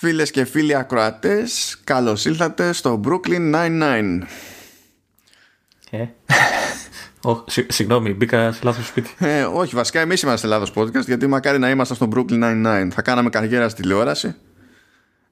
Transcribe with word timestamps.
Φίλες 0.00 0.30
και 0.30 0.44
φίλοι 0.44 0.74
ακροατές, 0.74 1.78
καλώς 1.84 2.24
ήλθατε 2.24 2.72
στο 2.72 3.00
Brooklyn 3.04 3.54
Nine-Nine. 3.54 4.22
Ε. 5.90 6.04
Oh, 7.22 7.44
συγγνώμη, 7.68 8.12
μπήκα 8.14 8.52
σε 8.52 8.60
λάθος 8.62 8.86
σπίτι. 8.86 9.10
Ε, 9.18 9.42
όχι, 9.42 9.74
βασικά 9.74 10.00
εμείς 10.00 10.22
είμαστε 10.22 10.46
λάθος 10.46 10.72
podcast, 10.74 11.04
γιατί 11.06 11.26
μακάρι 11.26 11.58
να 11.58 11.70
είμαστε 11.70 11.94
στο 11.94 12.08
Brooklyn 12.14 12.42
Nine-Nine. 12.42 12.88
Θα 12.92 13.02
κάναμε 13.02 13.30
καριέρα 13.30 13.68
στη 13.68 13.82
τηλεόραση, 13.82 14.34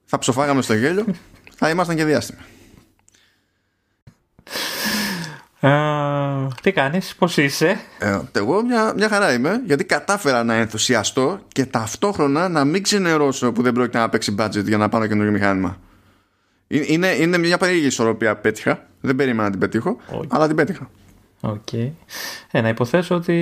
θα 0.05 0.17
ψοφάγαμε 0.17 0.61
στο 0.61 0.73
γέλιο, 0.73 1.05
θα 1.55 1.69
ήμασταν 1.69 1.95
και 1.95 2.05
διάστημα. 2.05 2.41
Uh, 5.67 6.47
τι 6.61 6.71
κάνεις, 6.71 7.15
πώς 7.15 7.37
είσαι; 7.37 7.79
Ε, 7.99 8.19
Εγώ 8.31 8.63
μια, 8.63 8.93
μια 8.95 9.09
χαρά 9.09 9.33
είμαι 9.33 9.61
Γιατί 9.65 9.83
κατάφερα 9.83 10.43
να 10.43 10.53
ενθουσιαστώ 10.53 11.39
Και 11.47 11.65
ταυτόχρονα 11.65 12.49
να 12.49 12.65
μην 12.65 12.83
ξενερώσω 12.83 13.51
Που 13.51 13.61
δεν 13.61 13.73
πρόκειται 13.73 13.97
να 13.97 14.09
παίξει 14.09 14.35
budget 14.39 14.65
για 14.65 14.77
να 14.77 14.89
πάω 14.89 15.07
καινούργιο 15.07 15.31
μηχάνημα 15.31 15.77
είναι, 16.67 17.07
είναι 17.07 17.37
μια 17.37 17.57
περίεργη 17.57 17.85
ισορροπία 17.85 18.35
πέτυχα 18.35 18.87
Δεν 19.01 19.15
περίμενα 19.15 19.43
να 19.43 19.49
την 19.49 19.59
πετύχω 19.59 19.97
Αλλά 20.27 20.47
την 20.47 20.55
πέτυχα 20.55 20.89
Okay. 21.41 21.91
Ε, 22.51 22.61
να 22.61 22.69
υποθέσω 22.69 23.15
ότι 23.15 23.33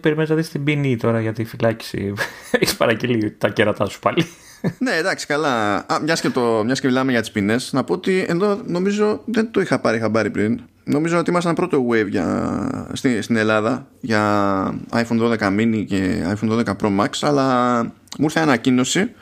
περιμένεις 0.00 0.30
να 0.30 0.36
δεις 0.36 0.48
την 0.48 0.64
ποινή 0.64 0.96
τώρα 0.96 1.20
για 1.20 1.32
τη 1.32 1.44
φυλάκιση. 1.44 2.12
Έχεις 2.50 2.76
παραγγείλει 2.76 3.30
τα 3.30 3.48
κέρατά 3.48 3.86
σου 3.86 3.98
πάλι. 3.98 4.26
ναι, 4.78 4.90
εντάξει, 4.90 5.26
καλά. 5.26 5.76
Α, 5.76 6.00
μιας, 6.02 6.20
και 6.20 6.30
το, 6.30 6.62
μιας 6.64 6.80
και 6.80 6.86
μιλάμε 6.86 7.10
για 7.10 7.20
τις 7.20 7.30
ποινές, 7.30 7.72
να 7.72 7.84
πω 7.84 7.92
ότι 7.92 8.24
εδώ 8.28 8.60
νομίζω 8.64 9.22
δεν 9.24 9.50
το 9.50 9.60
είχα 9.60 9.80
πάρει 9.80 9.98
χαμπάρι 9.98 10.30
πριν. 10.30 10.60
Νομίζω 10.84 11.18
ότι 11.18 11.30
ήμασταν 11.30 11.54
πρώτο 11.54 11.86
wave 11.90 12.08
για, 12.08 12.90
στην, 12.92 13.22
στην 13.22 13.36
Ελλάδα 13.36 13.86
για 14.00 14.80
iPhone 14.92 15.38
12 15.38 15.38
mini 15.38 15.84
και 15.88 16.24
iPhone 16.34 16.64
12 16.64 16.64
Pro 16.64 17.00
Max, 17.00 17.08
αλλά 17.20 17.80
μου 18.18 18.24
ήρθε 18.24 18.40
ανακοίνωση 18.40 19.12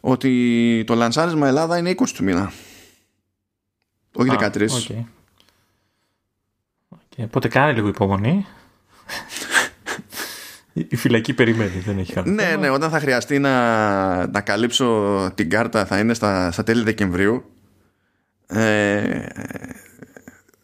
ότι 0.00 0.84
το 0.86 0.94
λανσάρισμα 0.94 1.46
Ελλάδα 1.46 1.78
είναι 1.78 1.94
20 1.96 2.04
του 2.14 2.24
μήνα. 2.24 2.52
Όχι 4.12 4.30
13. 4.38 4.56
Okay. 4.56 5.04
Okay. 6.90 7.24
Οπότε 7.24 7.48
κάνε 7.48 7.72
λίγο 7.72 7.88
υπομονή. 7.88 8.46
Η 10.72 10.96
φυλακή 10.96 11.34
περιμένει, 11.34 11.82
δεν 11.84 11.98
έχει 11.98 12.18
άλλο. 12.18 12.30
Ναι, 12.30 12.56
ναι, 12.58 12.70
όταν 12.70 12.90
θα 12.90 13.00
χρειαστεί 13.00 13.38
να, 13.38 14.26
να 14.26 14.40
καλύψω 14.40 15.30
την 15.34 15.50
κάρτα 15.50 15.86
θα 15.86 15.98
είναι 15.98 16.14
στα, 16.14 16.50
στα 16.50 16.62
τέλη 16.62 16.82
Δεκεμβρίου. 16.82 17.44
Ε, 18.46 19.26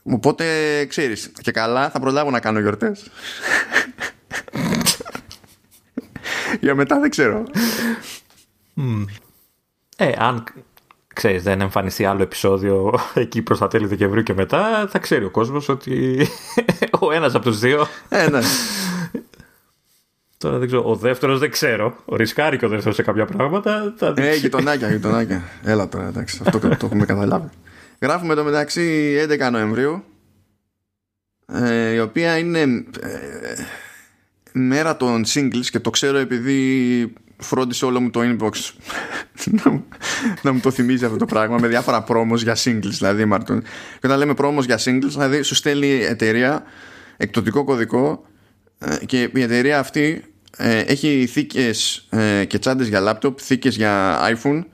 οπότε 0.03 0.45
ξέρεις, 0.85 1.31
και 1.41 1.51
καλά 1.51 1.91
θα 1.91 2.01
προλάβω 2.01 2.31
να 2.31 2.41
κάνω 2.41 2.61
γιορτές. 2.61 3.11
Για 6.61 6.75
μετά 6.75 7.01
δεν 7.01 7.11
ξέρω. 7.11 7.45
Ε, 9.97 10.13
αν 10.19 10.45
ξέρεις 11.15 11.43
δεν 11.43 11.61
εμφανιστεί 11.61 12.05
άλλο 12.05 12.23
επεισόδιο 12.23 12.99
εκεί 13.15 13.43
προς 13.43 13.59
τα 13.59 13.69
τέλη 13.69 13.87
Δεκεμβρίου 13.87 14.23
και 14.23 14.35
μετά 14.35 14.87
θα 14.91 14.99
ξέρει 14.99 15.25
ο 15.25 15.31
κόσμος 15.31 15.69
ότι 15.69 16.27
ο 17.01 17.13
ένας 17.13 17.35
από 17.35 17.45
τους 17.45 17.59
δύο 17.59 17.87
ε, 18.09 18.29
ναι. 18.29 18.41
Τώρα 20.39 20.59
δεν 20.59 20.67
ξέρω. 20.67 20.91
Ο 20.91 20.95
δεύτερος 20.95 21.39
δεν 21.39 21.51
ξέρω. 21.51 21.97
Ο 22.05 22.17
ρισκάρει 22.17 22.59
και 22.59 22.65
ο 22.65 22.69
δεύτερος 22.69 22.95
σε 22.95 23.03
κάποια 23.03 23.25
πράγματα. 23.25 23.95
Θα 23.97 24.15
ε, 24.17 24.35
γειτονάκια, 24.35 24.91
γειτονάκια. 24.91 25.43
Έλα 25.63 25.89
τώρα, 25.89 26.07
εντάξει. 26.07 26.41
Αυτό 26.45 26.59
το 26.59 26.77
έχουμε 26.83 27.05
καταλάβει. 27.05 27.49
Γράφουμε 28.01 28.35
το 28.35 28.45
μεταξύ 28.45 29.17
11 29.29 29.51
Νοεμβρίου. 29.51 30.05
Ε, 31.53 31.93
η 31.93 31.99
οποία 31.99 32.39
είναι 32.39 32.61
ε, 32.61 32.85
μέρα 34.53 34.97
των 34.97 35.25
singles 35.27 35.67
και 35.71 35.81
το 35.81 35.91
ξέρω 35.91 36.19
επειδή 36.19 37.13
φρόντισε 37.37 37.85
όλο 37.85 38.01
μου 38.01 38.11
το 38.11 38.21
inbox 38.23 38.53
να, 39.65 39.83
να 40.43 40.53
μου 40.53 40.61
το 40.61 40.71
θυμίζει 40.71 41.05
αυτό 41.05 41.17
το 41.17 41.25
πράγμα 41.25 41.59
με 41.59 41.69
διάφορα 41.69 42.03
πρόμος 42.03 42.43
για 42.43 42.57
singles 42.57 42.81
δηλαδή 42.83 43.25
Μαρτούν. 43.25 43.63
Και 44.01 44.07
όταν 44.07 44.19
λέμε 44.19 44.35
πρόμος 44.35 44.65
για 44.65 44.79
singles 44.79 45.09
δηλαδή 45.09 45.43
σου 45.43 45.55
στέλνει 45.55 45.89
εταιρεία 45.89 46.63
εκπτωτικό 47.17 47.65
κωδικό 47.65 48.25
ε, 48.25 48.36
και 49.07 49.31
η 49.35 49.43
εταιρεία 49.43 49.79
αυτή 49.79 50.25
ε, 50.57 50.79
έχει 50.79 51.27
θήκες 51.27 52.07
ε, 52.11 52.45
και 52.45 52.59
τσάντες 52.59 52.89
για 52.89 53.01
λάπτοπ, 53.01 53.39
θήκες 53.43 53.77
για 53.77 54.19
iPhone, 54.33 54.65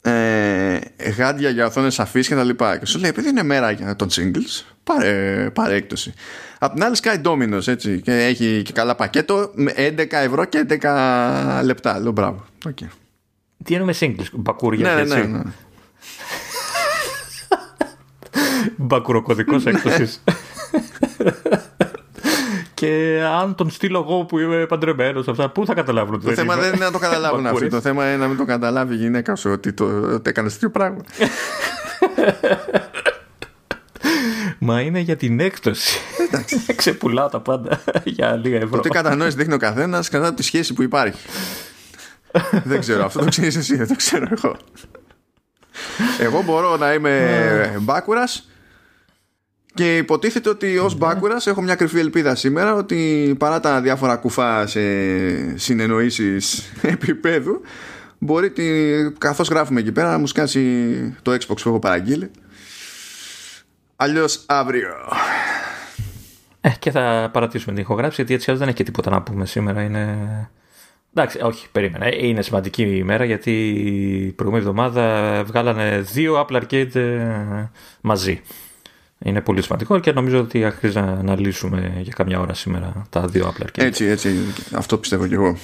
ε, 0.00 0.78
γάντια 1.16 1.50
για 1.50 1.66
οθόνες 1.66 2.00
αφής 2.00 2.28
και 2.28 2.34
τα 2.34 2.44
λοιπά. 2.44 2.78
Και 2.78 2.86
σου 2.86 2.98
λέει, 2.98 3.10
επειδή 3.10 3.28
είναι 3.28 3.42
μέρα 3.42 3.70
για 3.70 3.96
τον 3.96 4.08
singles, 4.10 4.64
πάρε, 4.84 5.50
πάρε 5.50 5.74
έκπτωση. 5.74 6.14
Απ' 6.58 6.72
την 6.72 6.84
άλλη 6.84 6.96
Sky 7.02 7.22
Domino's 7.22 7.66
έτσι 7.66 8.00
και 8.00 8.12
έχει 8.12 8.62
και 8.64 8.72
καλά 8.72 8.94
πακέτο 8.94 9.50
με 9.54 9.72
11 9.76 10.06
ευρώ 10.10 10.44
και 10.44 10.66
11 10.68 11.60
λεπτά. 11.64 12.00
Λέω 12.00 12.12
μπράβο. 12.12 12.44
Okay. 12.68 12.88
Τι 13.64 13.74
εννοούμε 13.74 13.94
singles, 14.00 14.26
μπακούρια 14.32 14.94
ναι, 14.94 15.02
ναι, 15.02 15.14
ναι, 15.14 15.26
ναι. 15.26 15.42
Μπακουροκωδικός 18.76 19.66
έκπτωσης. 19.66 20.22
Και 22.82 23.22
αν 23.40 23.54
τον 23.54 23.70
στείλω 23.70 23.98
εγώ 23.98 24.24
που 24.24 24.38
είμαι 24.38 24.66
παντρεμένος, 24.66 25.28
αυτά, 25.28 25.50
πού 25.50 25.66
θα 25.66 25.74
καταλάβουν 25.74 26.22
Το 26.22 26.32
θέμα 26.32 26.56
δεν 26.56 26.74
είναι 26.74 26.84
να 26.84 26.90
το 26.90 26.98
καταλάβουν 26.98 27.46
αυτοί. 27.52 27.68
Το 27.68 27.80
θέμα 27.80 28.06
είναι 28.06 28.16
να 28.16 28.28
μην 28.28 28.36
το 28.36 28.44
καταλάβει 28.44 28.94
η 28.94 28.96
γυναίκα 28.96 29.36
σου 29.36 29.50
ότι 29.50 29.72
το, 29.72 30.20
το 30.20 30.28
έκανες 30.28 30.52
τέτοιο 30.52 30.70
πράγμα. 30.70 30.98
Μα 34.58 34.80
είναι 34.80 34.98
για 34.98 35.16
την 35.16 35.40
έκπτωση. 35.40 35.98
Ξεπουλάω 36.76 37.28
τα 37.28 37.40
πάντα 37.40 37.80
για 38.04 38.36
λίγα 38.36 38.56
ευρώ. 38.56 38.76
Το 38.76 38.80
τι 38.80 38.88
κατανόηση 38.88 39.36
δείχνει 39.36 39.54
ο 39.54 39.58
καθένας 39.58 40.08
κατά 40.08 40.34
τη 40.34 40.42
σχέση 40.42 40.74
που 40.74 40.82
υπάρχει. 40.82 41.26
δεν 42.64 42.80
ξέρω, 42.80 43.04
αυτό 43.04 43.18
το 43.18 43.28
ξέρεις 43.28 43.56
εσύ, 43.56 43.76
δεν 43.76 43.88
το 43.88 43.96
ξέρω 43.96 44.26
εγώ. 44.30 44.56
Εγώ 46.18 46.42
μπορώ 46.42 46.76
να 46.76 46.92
είμαι 46.92 47.78
μπάκουρας 47.80 48.51
και 49.74 49.96
υποτίθεται 49.96 50.48
ότι 50.48 50.78
ως 50.78 50.94
μπάκουρας 50.96 51.46
έχω 51.46 51.62
μια 51.62 51.74
κρυφή 51.74 51.98
ελπίδα 51.98 52.34
σήμερα 52.34 52.74
ότι 52.74 53.34
παρά 53.38 53.60
τα 53.60 53.80
διάφορα 53.80 54.16
κουφά 54.16 54.66
σε 54.66 54.80
συνεννοήσεις 55.58 56.62
επίπεδου, 56.82 57.60
μπορεί 58.18 58.50
τη, 58.50 58.64
καθώς 59.18 59.48
γράφουμε 59.48 59.80
εκεί 59.80 59.92
πέρα 59.92 60.10
να 60.10 60.18
μου 60.18 60.26
σκάσει 60.26 61.16
το 61.22 61.32
Xbox 61.32 61.56
που 61.62 61.68
έχω 61.68 61.78
παραγγείλει. 61.78 62.30
Αλλιώς 63.96 64.44
αύριο. 64.46 64.94
Ε, 66.60 66.70
και 66.78 66.90
θα 66.90 67.30
παρατήσουμε 67.32 67.74
την 67.74 67.82
ηχογράφηση 67.82 68.16
γιατί 68.16 68.34
έτσι 68.34 68.52
δεν 68.52 68.68
έχει 68.68 68.76
και 68.76 68.82
τίποτα 68.82 69.10
να 69.10 69.22
πούμε 69.22 69.46
σήμερα. 69.46 69.82
Είναι... 69.82 70.18
Εντάξει, 71.14 71.40
όχι, 71.42 71.68
περίμενα. 71.72 72.14
Είναι 72.14 72.42
σημαντική 72.42 72.82
ημέρα 72.82 73.24
γιατί 73.24 73.68
η 74.26 74.32
προηγούμενη 74.32 74.68
εβδομάδα 74.68 75.42
βγάλανε 75.44 76.00
δύο 76.00 76.46
Apple 76.46 76.62
Arcade 76.62 76.94
ε, 76.94 77.70
μαζί. 78.00 78.42
Είναι 79.22 79.40
πολύ 79.40 79.62
σημαντικό 79.62 79.98
και 79.98 80.12
νομίζω 80.12 80.40
ότι 80.40 80.64
αξίζει 80.64 80.94
να 81.00 81.02
αναλύσουμε 81.02 81.98
για 82.00 82.12
καμιά 82.16 82.40
ώρα 82.40 82.54
σήμερα 82.54 83.06
τα 83.10 83.26
δύο 83.26 83.54
Apple 83.54 83.62
Arcade. 83.62 83.84
Έτσι, 83.84 84.04
έτσι. 84.04 84.36
Αυτό 84.72 84.98
πιστεύω 84.98 85.26
κι 85.26 85.34
εγώ. 85.34 85.58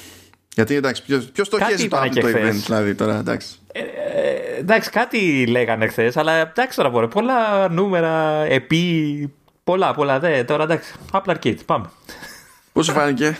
Γιατί 0.55 0.75
εντάξει, 0.75 1.03
ποιος 1.33 1.49
το 1.49 1.59
χέζει 1.65 1.89
το 1.89 2.01
Apple 2.01 2.19
το 2.21 2.29
event, 2.29 2.61
δηλαδή 2.67 2.95
τώρα, 2.95 3.19
εντάξει. 3.19 3.49
Ε, 3.73 3.81
ε, 3.81 4.59
εντάξει, 4.59 4.91
κάτι 4.91 5.47
λέγανε 5.47 5.87
χθες, 5.87 6.17
αλλά 6.17 6.33
εντάξει 6.33 6.77
τώρα 6.77 6.91
μπορεί. 6.91 7.09
Πολλά 7.09 7.69
νούμερα, 7.69 8.45
επί. 8.45 9.33
Πολλά, 9.65 9.95
πολλά. 9.95 10.19
Δε, 10.19 10.45
τώρα 10.45 10.63
εντάξει. 10.63 10.95
Apple 11.13 11.35
Arcade, 11.37 11.59
πάμε. 11.67 11.91
Πώς 12.73 12.87
σου 12.87 12.93
φάνηκε; 12.93 13.39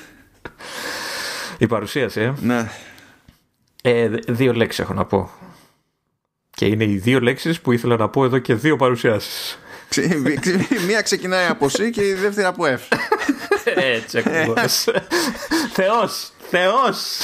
Η 1.59 1.67
παρουσίαση, 1.67 2.21
ε. 2.21 2.33
Ναι. 2.41 2.69
Ε, 3.83 4.09
δύο 4.29 4.53
λέξεις 4.53 4.85
έχω 4.85 4.95
να 4.95 5.05
πω. 5.05 5.31
Και 6.51 6.67
είναι 6.67 6.85
οι 6.85 6.97
δύο 6.97 7.21
λέξεις 7.21 7.61
που 7.61 7.73
ήθελα 7.73 7.97
να 7.97 8.09
πω 8.09 8.25
εδώ 8.25 8.39
και 8.39 8.55
δύο 8.55 8.77
παρουσιάσεις. 8.77 9.59
Μία 10.87 11.01
ξεκινάει 11.01 11.47
από 11.47 11.67
C 11.67 11.91
και 11.93 12.07
η 12.07 12.13
δεύτερη 12.13 12.47
από 12.47 12.65
F. 12.67 12.97
Έτσι 13.75 14.19
ακριβώς. 14.19 14.85
Θεός, 15.73 16.33
Θεός. 16.51 17.19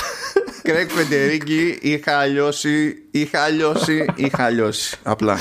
Κρέκ 0.62 0.90
Φεντερίκη 0.90 1.78
είχα 1.80 2.18
αλλιώσει, 2.18 2.96
είχα 3.10 3.42
αλλιώσει, 3.42 4.04
είχα 4.14 4.44
αλλιώσει. 4.44 4.96
Απλά. 5.02 5.38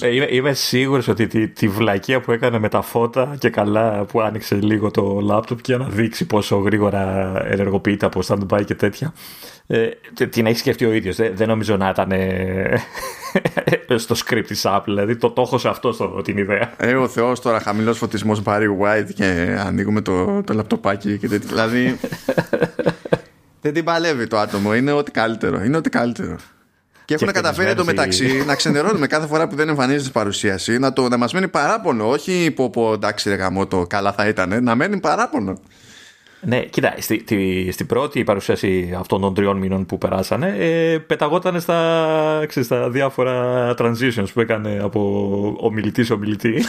Ε, 0.00 0.14
είμαι, 0.14 0.26
είμαι 0.30 0.52
σίγουρος 0.52 1.08
ότι 1.08 1.26
τη, 1.26 1.48
τη 1.48 1.68
βλακεία 1.68 2.20
που 2.20 2.32
έκανε 2.32 2.58
με 2.58 2.68
τα 2.68 2.82
φώτα 2.82 3.36
και 3.38 3.50
καλά 3.50 4.04
που 4.04 4.20
άνοιξε 4.20 4.54
λίγο 4.54 4.90
το 4.90 5.20
λάπτοπ 5.22 5.60
και 5.60 5.76
να 5.76 5.88
δείξει 5.88 6.26
πόσο 6.26 6.56
γρήγορα 6.56 7.32
ενεργοποιείται 7.46 8.06
από 8.06 8.20
stand-by 8.26 8.64
και 8.64 8.74
τέτοια. 8.74 9.12
Ε, 9.66 9.88
την 10.30 10.46
έχει 10.46 10.58
σκεφτεί 10.58 10.84
ο 10.84 10.92
ίδιος. 10.92 11.16
Δεν, 11.16 11.48
νομίζω 11.48 11.76
να 11.76 11.88
ήταν 11.88 12.10
ε, 12.12 12.82
στο 13.96 14.14
script 14.24 14.44
της 14.46 14.62
Apple. 14.66 14.82
Δηλαδή 14.84 15.16
το, 15.16 15.30
το 15.30 15.42
έχω 15.42 15.58
σε 15.58 15.68
αυτό 15.68 15.92
στο, 15.92 16.22
την 16.24 16.38
ιδέα. 16.38 16.74
Ε, 16.76 16.94
ο 16.94 17.08
Θεός 17.08 17.40
τώρα 17.40 17.60
χαμηλός 17.60 17.98
φωτισμός 17.98 18.42
Barry 18.44 18.68
White 18.82 19.08
και 19.14 19.56
ανοίγουμε 19.58 20.00
το, 20.00 20.42
το 20.42 20.54
λαπτοπάκι 20.54 21.18
και 21.18 21.28
τέτοια. 21.28 21.48
Δηλαδή. 21.48 21.98
δεν 23.62 23.72
την 23.72 23.84
παλεύει 23.84 24.26
το 24.26 24.38
άτομο. 24.38 24.74
Είναι 24.74 24.92
ό,τι 24.92 25.10
καλύτερο. 25.10 25.64
Είναι 25.64 25.76
ό,τι 25.76 25.90
καλύτερο. 25.90 26.36
Και 27.04 27.14
έχουν 27.14 27.32
καταφέρει 27.32 27.74
το 27.74 27.84
μεταξύ 27.84 28.44
να 28.46 28.54
ξενερώνουμε 28.54 29.06
κάθε 29.06 29.26
φορά 29.26 29.48
που 29.48 29.56
δεν 29.56 29.68
εμφανίζεται 29.68 30.10
παρουσίαση 30.10 30.78
να, 30.78 30.92
το, 30.92 31.08
να 31.08 31.16
μας 31.16 31.32
μένει 31.32 31.48
παράπονο. 31.48 32.08
Όχι 32.08 32.50
πω, 32.50 32.70
πω 32.70 32.92
εντάξει, 32.92 33.28
ρε 33.28 33.34
γαμό, 33.34 33.66
το 33.66 33.86
καλά 33.86 34.12
θα 34.12 34.28
ήταν. 34.28 34.64
Να 34.64 34.74
μένει 34.74 35.00
παράπονο. 35.00 35.58
Ναι, 36.46 36.60
κοίτα, 36.60 36.94
στη, 36.98 37.22
στη, 37.24 37.68
στην 37.72 37.86
πρώτη 37.86 38.24
παρουσίαση 38.24 38.96
αυτών 38.98 39.20
των 39.20 39.34
τριών 39.34 39.56
μήνων 39.56 39.86
που 39.86 39.98
περάσανε, 39.98 40.54
ε, 40.58 40.98
πεταγόταν 40.98 41.60
στα, 41.60 42.44
ξέρεις, 42.48 42.68
στα 42.68 42.90
διάφορα 42.90 43.68
transitions 43.78 44.26
που 44.32 44.40
έκανε 44.40 44.80
από 44.82 45.56
ομιλητής 45.60 46.06
σε 46.06 46.12
ομιλητή. 46.12 46.64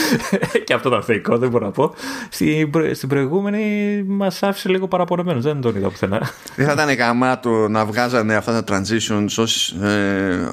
και 0.64 0.74
αυτό 0.74 0.88
ήταν 0.88 1.02
θεϊκό, 1.02 1.38
δεν 1.38 1.50
μπορώ 1.50 1.64
να 1.64 1.70
πω. 1.70 1.94
Στην, 2.28 2.70
στην 2.92 3.08
προηγούμενη 3.08 4.02
μας 4.06 4.42
άφησε 4.42 4.68
λίγο 4.68 4.88
παραπονεμένος, 4.88 5.42
δεν 5.42 5.60
τον 5.60 5.76
είδα 5.76 5.88
πουθενά. 5.88 6.30
Δεν 6.56 6.66
θα 6.66 6.72
ήταν 6.72 6.94
γαμάτο 6.94 7.68
να 7.68 7.84
βγάζανε 7.84 8.34
αυτά 8.34 8.62
τα 8.62 8.76
transitions 8.76 9.28
ως, 9.36 9.70
ε, 9.70 10.48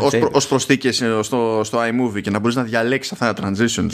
ως, 0.00 0.16
προ, 0.18 0.28
ως 0.32 0.48
προσθήκες 0.48 1.04
στο, 1.20 1.60
στο 1.64 1.78
iMovie 1.78 2.20
και 2.20 2.30
να 2.30 2.38
μπορείς 2.38 2.56
να 2.56 2.62
διαλέξεις 2.62 3.12
αυτά 3.12 3.32
τα 3.32 3.42
transitions. 3.42 3.92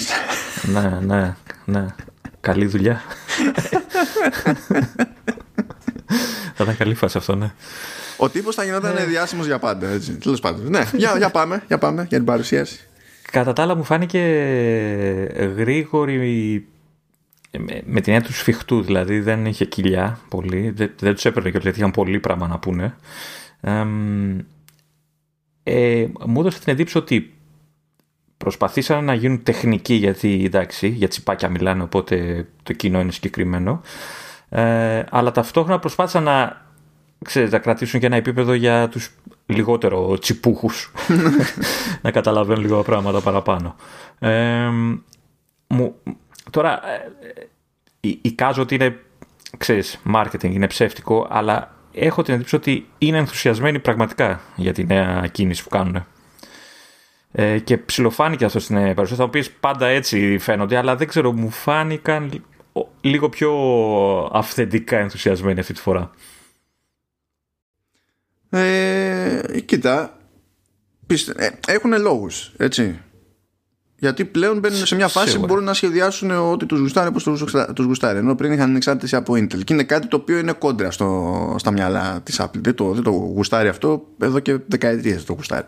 ναι, 0.72 0.99
ναι, 1.00 1.34
ναι. 1.64 1.87
Καλή 2.42 2.66
δουλειά. 2.66 3.02
θα 6.54 6.62
ήταν 6.62 6.76
καλή 6.76 6.94
φάση 6.94 7.18
αυτό, 7.18 7.34
ναι. 7.34 7.52
Ο 8.16 8.28
τύπος 8.28 8.54
θα 8.54 8.64
γινόταν 8.64 8.94
ναι. 8.94 9.04
διάσημος 9.04 9.46
για 9.46 9.58
πάντα. 9.58 9.88
Έτσι. 9.88 10.12
Τέλος 10.12 10.40
πάντων. 10.40 10.70
Ναι, 10.70 10.84
για, 10.92 11.14
για, 11.16 11.30
πάμε, 11.30 11.62
για 11.66 11.78
πάμε 11.78 12.06
για 12.08 12.16
την 12.16 12.26
παρουσίαση. 12.26 12.88
Κατά 13.30 13.52
τα 13.52 13.62
άλλα, 13.62 13.74
μου 13.74 13.84
φάνηκε 13.84 14.18
γρήγορη 15.56 16.66
με 17.84 18.00
την 18.00 18.12
έννοια 18.12 18.22
του 18.22 18.32
σφιχτού. 18.32 18.82
Δηλαδή 18.82 19.20
δεν 19.20 19.46
είχε 19.46 19.64
κοιλιά 19.64 20.18
πολύ. 20.28 20.70
Δεν, 20.70 20.90
δεν 20.98 21.14
τους 21.14 21.24
έπαιρνε 21.24 21.50
και 21.50 21.58
γιατί 21.62 21.78
είχαν 21.78 21.90
πολύ 21.90 22.20
πράγμα 22.20 22.46
να 22.46 22.58
πούνε. 22.58 22.96
Ε, 25.62 26.06
μου 26.26 26.40
έδωσε 26.40 26.60
την 26.60 26.72
εντύπωση 26.72 26.98
ότι 26.98 27.32
προσπαθήσαν 28.42 29.04
να 29.04 29.14
γίνουν 29.14 29.42
τεχνικοί 29.42 29.94
γιατί 29.94 30.42
εντάξει, 30.44 30.88
για 30.88 31.08
τσιπάκια 31.08 31.48
μιλάνε 31.48 31.82
οπότε 31.82 32.46
το 32.62 32.72
κοινό 32.72 33.00
είναι 33.00 33.12
συγκεκριμένο. 33.12 33.80
Ε, 34.48 35.02
αλλά 35.10 35.30
ταυτόχρονα 35.30 35.78
προσπάθησαν 35.78 36.22
να, 36.22 36.66
ξέρετε, 37.24 37.56
να 37.56 37.62
κρατήσουν 37.62 38.00
και 38.00 38.06
ένα 38.06 38.16
επίπεδο 38.16 38.52
για 38.52 38.88
τους 38.88 39.10
λιγότερο 39.46 40.18
τσιπούχους. 40.18 40.92
Να 42.02 42.10
καταλαβαίνουν 42.10 42.62
λίγο 42.62 42.82
πράγματα 42.82 43.20
παραπάνω. 43.20 43.76
Ε, 44.18 44.68
μου, 45.66 45.94
τώρα 46.50 46.80
ε, 48.00 48.08
εικάζω 48.20 48.62
ότι 48.62 48.74
είναι 48.74 48.98
ξέρεις, 49.58 50.00
marketing, 50.14 50.50
είναι 50.50 50.66
ψεύτικο 50.66 51.26
αλλά 51.30 51.74
έχω 51.92 52.22
την 52.22 52.34
εντύπωση 52.34 52.56
ότι 52.56 52.86
είναι 52.98 53.18
ενθουσιασμένοι 53.18 53.78
πραγματικά 53.78 54.40
για 54.56 54.72
τη 54.72 54.84
νέα 54.84 55.26
κίνηση 55.32 55.62
που 55.62 55.68
κάνουν 55.68 56.06
ε, 57.32 57.58
και 57.58 57.79
ψιλοφάνηκε 57.79 58.44
αυτός 58.44 58.62
στην 58.62 58.94
παρουσία. 58.94 59.17
Θα 59.17 59.25
μου 59.25 59.31
πει 59.31 59.44
πάντα 59.61 59.87
έτσι 59.87 60.38
φαίνονται, 60.38 60.76
αλλά 60.76 60.96
δεν 60.96 61.08
ξέρω, 61.08 61.32
μου 61.32 61.50
φάνηκαν 61.50 62.44
λίγο 63.00 63.29
πιο 63.29 63.52
αυθεντικά 64.32 64.99
ενθουσιασμένοι 64.99 65.61
αυτή 65.61 65.73
τη 65.73 65.81
φορά. 65.81 66.11
Ε, 68.50 69.40
κοίτα, 69.64 70.19
πιστε... 71.06 71.32
ε, 71.37 71.73
έχουν 71.73 72.00
λόγους, 72.00 72.52
έτσι. 72.56 73.00
Γιατί 73.96 74.25
πλέον 74.25 74.58
μπαίνουν 74.58 74.87
σε 74.87 74.94
μια 74.94 75.08
φάση 75.08 75.28
Σίγουρα. 75.28 75.46
που 75.46 75.52
μπορούν 75.52 75.64
να 75.69 75.75
σχεδιάσουν 75.75 76.31
ότι 76.31 76.67
τους 76.67 76.81
γουστάρει 76.81 77.08
όπως 77.08 77.23
τους 77.75 77.85
γουστάρει. 77.85 78.19
Ενώ 78.19 78.35
πριν 78.35 78.52
είχαν 78.52 78.76
εξάρτηση 78.76 79.17
από 79.17 79.32
Intel. 79.32 79.64
Και 79.64 79.73
είναι 79.73 79.85
κάτι 79.85 80.06
το 80.06 80.17
οποίο 80.17 80.38
είναι 80.38 80.52
κόντρα 80.52 80.90
στο, 80.90 81.55
στα 81.58 81.70
μυαλά 81.70 82.20
της 82.23 82.40
Apple. 82.40 82.58
Δεν 82.58 82.75
το, 82.75 82.93
δεν 82.93 83.02
το 83.02 83.11
γουστάρει 83.11 83.69
αυτό 83.69 84.06
εδώ 84.23 84.38
και 84.38 84.58
δεκαετίες 84.67 85.25
το 85.25 85.32
γουστάρει. 85.32 85.67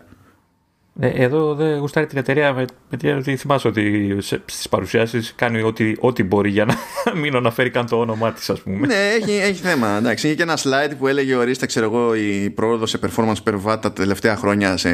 Ε, 0.99 1.07
εδώ 1.07 1.55
δεν 1.55 1.77
γουστάρει 1.77 2.05
την 2.05 2.17
εταιρεία 2.17 2.53
με, 2.53 2.65
με 2.89 2.97
την 2.97 3.17
ότι 3.17 3.35
θυμάσαι 3.35 3.67
ότι 3.67 4.17
στις 4.45 4.69
παρουσιάσεις 4.69 5.33
κάνει 5.35 5.61
ό,τι, 5.61 5.93
ό,τι 5.99 6.23
μπορεί 6.23 6.49
για 6.49 6.65
να 6.65 6.75
μην 7.21 7.35
αναφέρει 7.35 7.69
καν 7.69 7.85
το 7.85 7.99
όνομά 7.99 8.31
της, 8.31 8.49
ας 8.49 8.61
πούμε. 8.61 8.87
Ναι, 8.87 9.09
έχει, 9.21 9.31
έχει 9.31 9.61
θέμα. 9.61 9.97
Εντάξει, 9.97 10.27
είχε 10.27 10.35
και 10.35 10.43
ένα 10.43 10.57
slide 10.57 10.91
που 10.97 11.07
έλεγε 11.07 11.35
ορίστε, 11.35 11.65
ξέρω 11.65 11.85
εγώ, 11.85 12.15
η 12.15 12.49
πρόοδος 12.49 12.89
σε 12.89 12.99
performance 13.01 13.43
per 13.43 13.61
watt 13.65 13.81
τα 13.81 13.93
τελευταία 13.93 14.35
χρόνια 14.35 14.77
σε, 14.77 14.89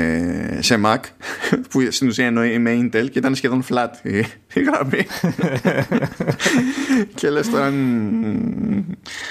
σε 0.61 0.79
Mac, 0.85 0.99
που 1.69 1.91
στην 1.91 2.07
ουσία 2.07 2.25
εννοεί 2.25 2.59
με 2.59 2.77
Intel 2.81 3.09
και 3.11 3.19
ήταν 3.19 3.35
σχεδόν 3.35 3.63
flat 3.69 3.89
η, 4.03 4.25
η 4.53 4.61
γραμμή. 4.61 5.07
και 7.15 7.29
λες 7.29 7.49
τώρα. 7.49 7.73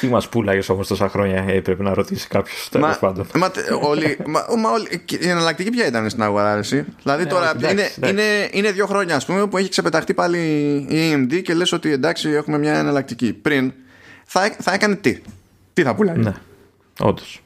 Τι 0.00 0.06
μας 0.06 0.28
πουλάγες 0.28 0.68
όμως 0.68 0.86
τόσα 0.88 1.08
χρόνια, 1.08 1.44
ε, 1.48 1.60
πρέπει 1.60 1.82
να 1.82 1.94
ρωτήσει 1.94 2.28
κάποιος. 2.28 2.68
Τέλος 2.70 2.98
πάντων. 2.98 3.26
Μα, 3.34 3.50
όλοι, 3.82 4.16
μα, 4.26 4.44
μα, 4.58 4.70
όλοι, 4.70 5.02
η 5.20 5.28
εναλλακτική 5.28 5.70
ποια 5.70 5.86
ήταν 5.86 6.10
στην 6.10 6.22
αγορά, 6.22 6.60
Δηλαδή 7.02 7.26
τώρα 7.26 7.52
είναι, 7.70 7.90
είναι, 8.06 8.48
είναι 8.50 8.70
δύο 8.70 8.86
χρόνια 8.86 9.16
ας 9.16 9.26
πούμε 9.26 9.46
που 9.46 9.56
έχει 9.56 9.68
ξεπεταχτεί 9.68 10.14
πάλι 10.14 10.38
η 10.88 11.12
AMD 11.14 11.42
και 11.42 11.54
λες 11.54 11.72
ότι 11.72 11.92
εντάξει 11.92 12.28
έχουμε 12.28 12.58
μια 12.58 12.78
εναλλακτική. 12.78 13.32
Πριν 13.32 13.72
θα, 14.24 14.56
θα 14.58 14.72
έκανε 14.72 14.96
τι; 14.96 15.18
Τι 15.72 15.82
θα 15.82 15.94
πουλάει. 15.94 16.16
Ναι. 16.16 16.32
Όντως. 16.98 17.42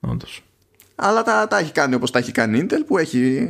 Όντως. 0.00 0.42
Αλλά 0.94 1.22
τα, 1.22 1.48
τα 1.48 1.58
έχει 1.58 1.72
κάνει 1.72 1.94
όπως 1.94 2.10
τα 2.10 2.18
έχει 2.18 2.32
κάνει 2.32 2.66
Intel 2.66 2.80
που 2.86 2.98
έχει 2.98 3.48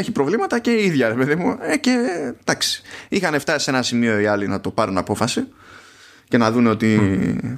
έχει 0.00 0.12
προβλήματα 0.12 0.58
και 0.58 0.70
η 0.70 0.84
ίδια, 0.84 1.14
παιδί 1.14 1.34
μου. 1.34 1.58
Ε, 1.60 1.76
και 1.76 1.98
εντάξει. 2.40 2.82
Είχαν 3.08 3.40
φτάσει 3.40 3.64
σε 3.64 3.70
ένα 3.70 3.82
σημείο 3.82 4.18
οι 4.18 4.26
άλλοι 4.26 4.46
να 4.46 4.60
το 4.60 4.70
πάρουν 4.70 4.98
απόφαση 4.98 5.46
και 6.28 6.36
να 6.36 6.52
δουν 6.52 6.66
ότι 6.66 6.98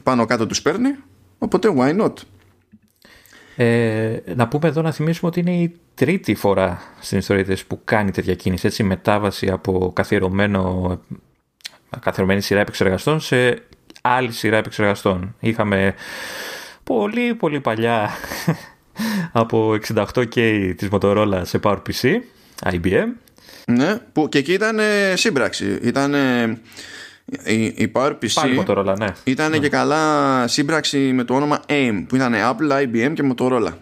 πάνω 0.02 0.24
κάτω 0.24 0.46
τους 0.46 0.62
παίρνει. 0.62 0.94
Οπότε 1.38 1.74
why 1.76 2.00
not; 2.00 2.12
Ε, 3.56 4.18
να 4.34 4.48
πούμε 4.48 4.68
εδώ 4.68 4.82
να 4.82 4.92
θυμίσουμε 4.92 5.30
ότι 5.30 5.40
είναι 5.40 5.62
η 5.62 5.76
τρίτη 5.94 6.34
φορά 6.34 6.82
στην 7.00 7.18
ιστορία 7.18 7.44
της 7.44 7.64
που 7.64 7.80
κάνει 7.84 8.10
τέτοια 8.10 8.34
κίνηση, 8.34 8.66
έτσι, 8.66 8.82
μετάβαση 8.82 9.50
από 9.50 9.92
καθιερωμένο, 9.94 10.98
καθιερωμένη 12.00 12.40
σειρά 12.40 12.60
επεξεργαστών 12.60 13.20
σε 13.20 13.62
άλλη 14.00 14.32
σειρά 14.32 14.56
επεξεργαστών. 14.56 15.34
Είχαμε 15.40 15.94
πολύ 16.84 17.34
πολύ 17.34 17.60
παλιά 17.60 18.10
από 19.32 19.78
68K 19.94 20.72
της 20.76 20.88
Motorola 20.90 21.40
σε 21.42 21.60
PowerPC, 21.62 22.14
IBM. 22.64 23.06
Ναι, 23.66 23.98
που 24.12 24.28
και 24.28 24.38
εκεί 24.38 24.52
ήταν 24.52 24.78
σύμπραξη. 25.14 25.78
Ήταν 25.82 26.14
η, 27.44 27.64
η 27.64 27.92
PowerPC 27.94 28.64
Motorola, 28.64 28.94
ναι. 28.98 29.06
ήταν 29.24 29.50
ναι. 29.50 29.58
και 29.58 29.68
καλά 29.68 30.44
σύμπραξη 30.48 30.98
με 30.98 31.24
το 31.24 31.34
όνομα 31.34 31.60
AIM 31.66 32.04
που 32.08 32.16
ήταν 32.16 32.34
Apple, 32.34 32.82
IBM 32.82 33.12
και 33.14 33.34
Motorola. 33.34 33.72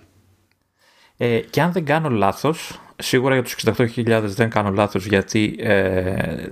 Ε, 1.17 1.39
και 1.39 1.61
αν 1.61 1.73
δεν 1.73 1.85
κάνω 1.85 2.09
λάθος, 2.09 2.81
σίγουρα 2.97 3.35
για 3.35 3.43
τους 3.43 3.57
68.000 3.65 4.23
δεν 4.25 4.51
κάνω 4.51 4.71
λάθος 4.71 5.07
γιατί 5.07 5.57
ε, 5.59 6.47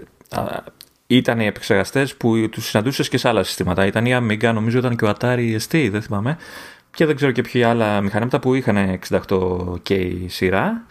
ήταν 1.07 1.41
οι 1.41 1.47
επεξεργαστές 1.47 2.15
που 2.15 2.49
τους 2.49 2.67
συναντούσες 2.67 3.09
και 3.09 3.19
σε 3.19 3.29
άλλα 3.29 3.43
συστήματα. 3.43 3.87
Ήταν 3.87 4.07
η 4.07 4.17
Amiga, 4.21 4.53
νομίζω 4.55 4.79
ήταν 4.79 4.97
και 4.97 5.05
ο 5.05 5.13
Atari 5.19 5.57
ST, 5.69 5.89
δεν 5.91 6.03
θυμάμαι. 6.03 6.37
Και 6.97 7.07
δεν 7.07 7.17
ξέρω 7.17 7.33
και 7.33 7.43
ποια 7.43 7.71
άλλα 7.71 8.01
μηχανήματα 8.01 8.39
που 8.39 8.55
είχαν 8.55 8.99
68K 9.09 10.25
σειρά. 10.27 10.87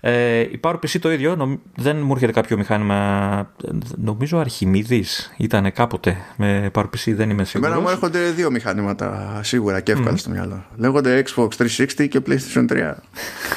Ε, 0.00 0.40
η 0.40 0.60
PowerPC 0.62 0.98
το 1.00 1.12
ίδιο, 1.12 1.58
δεν 1.76 1.96
μου 1.96 2.12
έρχεται 2.12 2.32
κάποιο 2.32 2.56
μηχάνημα, 2.56 3.50
νομίζω 3.96 4.38
Αρχιμίδης 4.38 5.34
ήταν 5.36 5.72
κάποτε 5.72 6.16
με 6.36 6.70
PowerPC, 6.74 7.12
δεν 7.14 7.30
είμαι 7.30 7.44
σίγουρος. 7.44 7.72
Εμένα 7.72 7.80
μου 7.80 7.88
έρχονται 7.88 8.30
δύο 8.30 8.50
μηχανήματα 8.50 9.40
σίγουρα 9.42 9.80
και 9.80 9.92
εύκολα 9.92 10.14
mm. 10.14 10.18
στο 10.18 10.30
μυαλό. 10.30 10.64
Λέγονται 10.76 11.24
Xbox 11.26 11.48
360 11.48 12.08
και 12.08 12.20
PlayStation 12.26 12.66
3. 12.72 12.92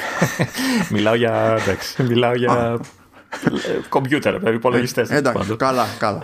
μιλάω 0.93 1.15
για, 1.15 1.57
εντάξει, 1.61 2.03
μιλάω 2.03 2.35
για 2.35 2.79
κομπιούτερ, 3.89 4.53
υπολογιστές. 4.53 5.09
Ε, 5.09 5.15
εντάξει, 5.15 5.55
καλά, 5.55 5.85
καλά. 5.97 6.23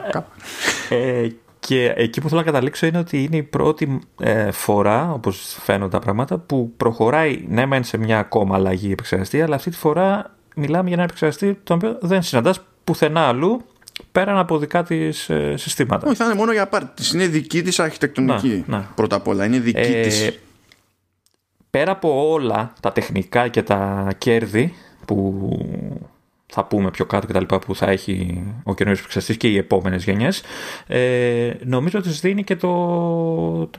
Ε, 0.89 1.27
και 1.59 1.93
εκεί 1.95 2.21
που 2.21 2.27
θέλω 2.29 2.39
να 2.39 2.45
καταλήξω 2.45 2.85
είναι 2.85 2.97
ότι 2.97 3.23
είναι 3.23 3.37
η 3.37 3.43
πρώτη 3.43 3.99
ε, 4.19 4.51
φορά, 4.51 5.11
όπως 5.13 5.57
φαίνονται 5.59 5.91
τα 5.91 5.99
πράγματα, 5.99 6.37
που 6.37 6.73
προχωράει 6.77 7.45
ναι, 7.47 7.65
μεν 7.65 7.83
σε 7.83 7.97
μια 7.97 8.19
ακόμα 8.19 8.55
αλλαγή 8.55 8.91
επεξεργαστή, 8.91 9.41
αλλά 9.41 9.55
αυτή 9.55 9.69
τη 9.69 9.77
φορά 9.77 10.35
μιλάμε 10.55 10.85
για 10.87 10.93
ένα 10.93 11.03
επεξεργαστή 11.03 11.59
το 11.63 11.73
οποίο 11.73 11.97
δεν 12.01 12.21
συναντάς 12.21 12.61
πουθενά 12.83 13.21
αλλού 13.21 13.61
πέραν 14.11 14.37
από 14.37 14.57
δικά 14.57 14.83
της 14.83 15.29
ε, 15.29 15.53
συστήματα. 15.57 16.07
Όχι, 16.07 16.15
θα 16.15 16.25
είναι 16.25 16.33
μόνο 16.33 16.51
για 16.51 16.67
πάρτι. 16.67 17.03
Είναι 17.13 17.27
δική 17.27 17.61
της 17.61 17.79
αρχιτεκτονική. 17.79 18.63
Να, 18.67 18.77
να. 18.77 18.91
Πρώτα 18.95 19.15
απ' 19.15 19.27
όλα. 19.27 19.45
Είναι 19.45 19.59
δική 19.59 19.79
ε, 19.79 20.01
της. 20.01 20.39
Πέρα 21.69 21.91
από 21.91 22.29
όλα 22.31 22.73
τα 22.81 22.91
τεχνικά 22.91 23.47
και 23.47 23.63
τα 23.63 24.07
κέρδη 24.17 24.73
που 25.05 25.49
θα 26.47 26.65
πούμε 26.65 26.91
πιο 26.91 27.05
κάτω 27.05 27.27
και 27.27 27.33
τα 27.33 27.39
λοιπά 27.39 27.59
που 27.59 27.75
θα 27.75 27.89
έχει 27.89 28.43
ο 28.63 28.73
καινούριο 28.73 28.99
επεξεργαστής 28.99 29.37
και 29.37 29.47
οι 29.47 29.57
επόμενες 29.57 30.03
γενιές. 30.03 30.43
Ε, 30.87 31.53
νομίζω 31.63 31.99
ότι 31.99 32.09
δίνει 32.09 32.43
και 32.43 32.55
το, 32.55 33.69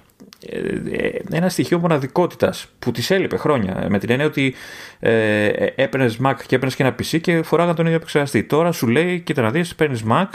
ε, 0.46 1.08
ένα 1.30 1.48
στοιχείο 1.48 1.78
μοναδικότητας 1.78 2.66
που 2.78 2.90
της 2.90 3.10
έλειπε 3.10 3.36
χρόνια. 3.36 3.86
Με 3.88 3.98
την 3.98 4.10
έννοια 4.10 4.26
ότι 4.26 4.54
ε, 4.98 5.46
έπαιρνες 5.74 6.18
Mac 6.24 6.34
και 6.46 6.54
έπαιρνες 6.54 6.76
και 6.76 6.82
ένα 6.82 6.94
PC 6.94 7.20
και 7.20 7.42
φοράγαν 7.42 7.74
τον 7.74 7.84
ίδιο 7.84 7.96
επεξεργαστή. 7.96 8.44
Τώρα 8.44 8.72
σου 8.72 8.86
λέει, 8.86 9.20
κοίτα 9.20 9.42
να 9.42 9.50
δεις, 9.50 9.74
παίρνεις 9.74 10.04
Mac, 10.10 10.26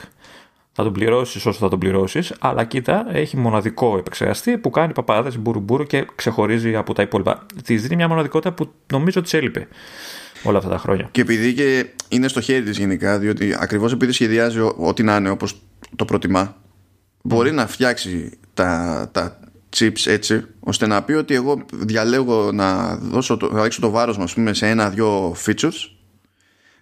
θα 0.71 0.83
τον 0.83 0.93
πληρώσεις 0.93 1.45
όσο 1.45 1.59
θα 1.59 1.69
τον 1.69 1.79
πληρώσεις, 1.79 2.33
αλλά 2.39 2.63
κοίτα, 2.63 3.05
έχει 3.11 3.37
μοναδικό 3.37 3.97
επεξεργαστή 3.97 4.57
που 4.57 4.69
κάνει 4.69 4.93
παπάδε 4.93 5.31
μπουρουμπουρου 5.37 5.83
και 5.83 6.05
ξεχωρίζει 6.15 6.75
από 6.75 6.93
τα 6.93 7.01
υπόλοιπα. 7.01 7.45
Της 7.63 7.81
δίνει 7.81 7.95
μια 7.95 8.07
μοναδικότητα 8.07 8.53
που 8.53 8.71
νομίζω 8.91 9.21
της 9.21 9.33
έλειπε 9.33 9.67
όλα 10.43 10.57
αυτά 10.57 10.69
τα 10.69 10.77
χρόνια. 10.77 11.09
Και 11.12 11.21
επειδή 11.21 11.53
και 11.53 11.85
είναι 12.07 12.27
στο 12.27 12.41
χέρι 12.41 12.63
της 12.63 12.77
γενικά, 12.77 13.19
διότι 13.19 13.55
ακριβώς 13.59 13.91
επειδή 13.91 14.12
σχεδιάζει 14.12 14.59
ό,τι 14.77 15.03
να 15.03 15.15
είναι 15.15 15.29
όπως 15.29 15.62
το 15.95 16.05
προτιμά, 16.05 16.55
μπορεί 17.21 17.51
να 17.51 17.67
φτιάξει 17.67 18.31
τα, 18.53 19.09
τα 19.12 19.39
chips 19.77 20.05
έτσι 20.05 20.45
ώστε 20.59 20.88
να 20.88 21.03
πει 21.03 21.13
ότι 21.13 21.33
εγώ 21.33 21.65
διαλέγω 21.73 22.51
να, 22.51 22.95
δώσω 22.95 23.38
το, 23.38 23.51
να 23.51 23.63
ρίξω 23.63 23.81
το 23.81 23.89
βάρος 23.89 24.17
μας 24.17 24.33
πούμε, 24.33 24.53
σε 24.53 24.67
ένα-δυο 24.67 25.35
features 25.45 25.89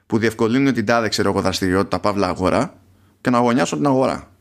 που 0.06 0.18
διευκολύνουν 0.18 0.74
την 0.74 0.86
τάδε 0.86 1.08
ξέρω 1.08 1.30
εγώ 1.30 1.42
δραστηριότητα 1.42 2.00
παύλα 2.00 2.28
αγορά 2.28 2.74
και 3.22 3.30
να 3.30 3.38
αγωνιάσω 3.38 3.76
την 3.76 3.86
αγορά. 3.86 4.32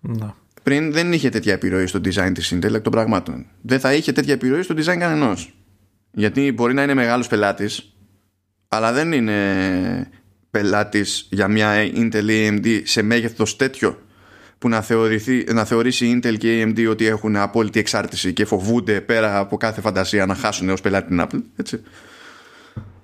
Να. 0.00 0.34
Πριν 0.62 0.92
δεν 0.92 1.12
είχε 1.12 1.28
τέτοια 1.28 1.52
επιρροή 1.52 1.86
στο 1.86 2.00
design 2.04 2.30
της 2.34 2.54
Intel 2.54 2.74
εκ 2.74 2.82
των 2.82 2.92
πραγμάτων. 2.92 3.46
Δεν 3.60 3.80
θα 3.80 3.94
είχε 3.94 4.12
τέτοια 4.12 4.32
επιρροή 4.32 4.62
στο 4.62 4.74
design 4.78 4.96
κανενός. 4.98 5.57
Γιατί 6.18 6.52
μπορεί 6.52 6.74
να 6.74 6.82
είναι 6.82 6.94
μεγάλος 6.94 7.26
πελάτης 7.26 7.92
αλλά 8.68 8.92
δεν 8.92 9.12
είναι 9.12 10.10
πελάτης 10.50 11.26
για 11.30 11.48
μια 11.48 11.90
Intel 11.94 12.30
AMD 12.30 12.80
σε 12.84 13.02
μέγεθος 13.02 13.56
τέτοιο 13.56 13.98
που 14.58 14.68
να, 14.68 14.80
θεωρηθεί, 14.80 15.44
να 15.52 15.64
θεωρήσει 15.64 16.06
η 16.06 16.20
Intel 16.22 16.38
και 16.38 16.60
η 16.60 16.64
AMD 16.66 16.90
ότι 16.90 17.06
έχουν 17.06 17.36
απόλυτη 17.36 17.78
εξάρτηση 17.78 18.32
και 18.32 18.44
φοβούνται 18.44 19.00
πέρα 19.00 19.38
από 19.38 19.56
κάθε 19.56 19.80
φαντασία 19.80 20.26
να 20.26 20.34
χάσουν 20.34 20.68
ως 20.68 20.80
πελάτη 20.80 21.08
την 21.08 21.22
Apple. 21.22 21.42
Έτσι. 21.56 21.82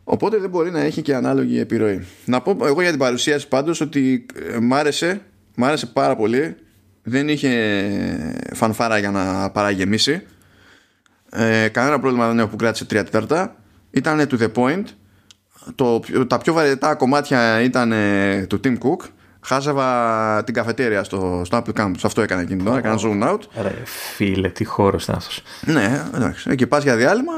Οπότε 0.05 0.39
δεν 0.39 0.51
μπορεί 0.51 0.71
να 0.71 0.81
έχει 0.81 1.03
και 1.03 1.15
ανάλογη 1.15 1.59
επιρροή. 1.59 2.07
Να 2.25 2.41
πω 2.41 2.67
εγώ 2.67 2.81
για 2.81 2.91
την 2.91 2.99
παρουσίαση 2.99 3.49
πάντως 3.49 3.81
ότι 3.81 4.27
ε, 4.53 4.59
μ' 4.59 4.75
άρεσε, 4.75 5.21
μ 5.55 5.65
άρεσε 5.65 5.87
πάρα 5.87 6.17
πολύ. 6.17 6.57
Δεν 7.03 7.29
είχε 7.29 7.51
φανφάρα 8.55 8.99
για 8.99 9.11
να 9.11 9.51
παραγεμίσει. 9.51 10.23
Ε, 11.35 11.69
κανένα 11.69 12.01
πρόβλημα 12.01 12.27
δεν 12.27 12.39
έχω 12.39 12.49
που 12.49 12.57
κράτησε 12.57 12.85
τρία 12.85 13.05
τέταρτα. 13.05 13.57
Ήταν 13.91 14.29
to 14.31 14.39
the 14.41 14.53
point. 14.55 14.85
Το, 15.75 16.01
τα 16.27 16.39
πιο 16.39 16.53
βαρετά 16.53 16.95
κομμάτια 16.95 17.61
ήταν 17.61 17.93
του 18.49 18.61
Tim 18.65 18.73
Cook 18.73 19.09
χάζευα 19.45 20.45
την 20.45 20.55
καφετέρια 20.55 21.05
στο, 21.05 21.43
στο 21.45 21.63
Apple 21.63 21.81
Campus. 21.81 22.01
Αυτό 22.03 22.23
έκανα 22.23 22.41
εκείνη 22.41 22.59
την 22.59 22.69
ώρα. 22.69 22.79
Έκανα 22.79 22.99
zoom 23.01 23.31
out. 23.31 23.39
Ρε 23.63 23.75
φίλε, 23.85 24.49
τι 24.49 24.65
χώρο 24.65 24.99
ήταν 25.03 25.15
αυτός. 25.15 25.43
Ναι, 25.61 26.03
εντάξει. 26.15 26.51
Εκεί 26.51 26.67
πας 26.67 26.83
για 26.83 26.97
διάλειμμα. 26.97 27.33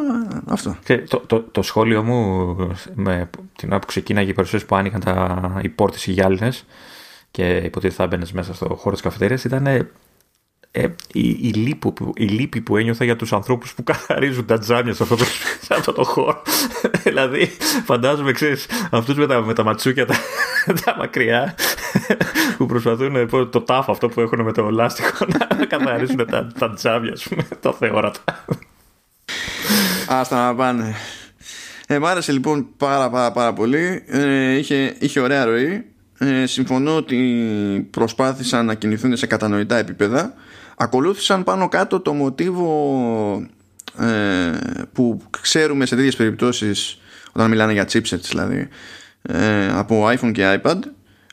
Αυτό. 0.46 0.76
Και 0.84 0.98
το, 0.98 1.18
το, 1.18 1.40
το, 1.40 1.62
σχόλιο 1.62 2.02
μου 2.02 2.56
με 2.94 3.30
την 3.56 3.70
ώρα 3.70 3.78
που 3.78 3.86
ξεκίναγε 3.86 4.30
η 4.30 4.34
παρουσίαση 4.34 4.66
που 4.66 4.76
άνοιγαν 4.76 5.00
τα, 5.00 5.60
οι 5.62 5.68
πόρτες 5.68 6.06
οι 6.06 6.10
γυάλινες 6.12 6.64
και 7.30 7.56
υποτίθεται 7.56 8.02
θα 8.02 8.06
μπαίνεις 8.06 8.32
μέσα 8.32 8.54
στο 8.54 8.74
χώρο 8.74 8.94
της 8.94 9.02
καφετέρια 9.02 9.38
ήταν 9.44 9.88
ε, 10.78 10.94
η, 11.12 11.28
η, 11.28 11.50
λύπη 11.52 11.92
που, 11.92 12.12
η 12.16 12.24
λύπη 12.24 12.60
που 12.60 12.76
ένιωθα 12.76 13.04
για 13.04 13.16
τους 13.16 13.32
ανθρώπους 13.32 13.74
που 13.74 13.84
καθαρίζουν 13.84 14.46
τα 14.46 14.58
τζάμια 14.58 14.94
σε 14.94 15.02
αυτό 15.02 15.16
το, 15.16 15.24
σε 15.60 15.74
αυτό 15.74 15.92
το 15.92 16.04
χώρο. 16.04 16.42
δηλαδή, 17.04 17.50
φαντάζομαι, 17.84 18.32
ξέρεις, 18.32 18.66
αυτούς 18.90 19.16
με 19.16 19.26
τα, 19.26 19.40
με 19.40 19.54
τα 19.54 19.64
ματσούκια 19.64 20.06
τα, 20.06 20.14
τα 20.84 20.96
μακριά 20.98 21.54
που 22.56 22.66
προσπαθούν 22.66 23.28
το 23.50 23.60
τάφο 23.60 23.92
αυτό 23.92 24.08
που 24.08 24.20
έχουν 24.20 24.40
με 24.40 24.52
το 24.52 24.70
λάστιχο 24.70 25.26
να 25.58 25.66
καθαρίζουν 25.66 26.26
τα, 26.30 26.52
τα 26.58 26.72
τζάμια, 26.74 27.12
ας 27.12 27.22
πούμε, 27.28 27.42
το 27.60 27.72
θεόρατα. 27.72 28.44
Άστα 30.08 30.46
να 30.46 30.54
πάνε. 30.54 30.94
Ε, 31.86 31.98
μ' 31.98 32.06
άρεσε 32.06 32.32
λοιπόν 32.32 32.66
πάρα 32.76 33.10
πάρα 33.10 33.32
πάρα 33.32 33.52
πολύ. 33.52 34.04
Ε, 34.06 34.56
είχε, 34.56 34.96
είχε 34.98 35.20
ωραία 35.20 35.44
ροή. 35.44 35.84
Ε, 36.18 36.46
συμφωνώ 36.46 36.96
ότι 36.96 37.88
προσπάθησαν 37.90 38.66
να 38.66 38.74
κινηθούν 38.74 39.16
σε 39.16 39.26
κατανοητά 39.26 39.76
επίπεδα 39.76 40.34
ακολούθησαν 40.76 41.44
πάνω 41.44 41.68
κάτω 41.68 42.00
το 42.00 42.12
μοτίβο 42.12 43.46
ε, 43.98 44.52
που 44.92 45.20
ξέρουμε 45.40 45.86
σε 45.86 45.96
τέτοιες 45.96 46.16
περιπτώσεις 46.16 46.98
όταν 47.32 47.50
μιλάνε 47.50 47.72
για 47.72 47.88
chipsets 47.92 48.20
δηλαδή 48.28 48.68
ε, 49.22 49.68
από 49.72 50.08
iPhone 50.08 50.32
και 50.32 50.60
iPad 50.62 50.78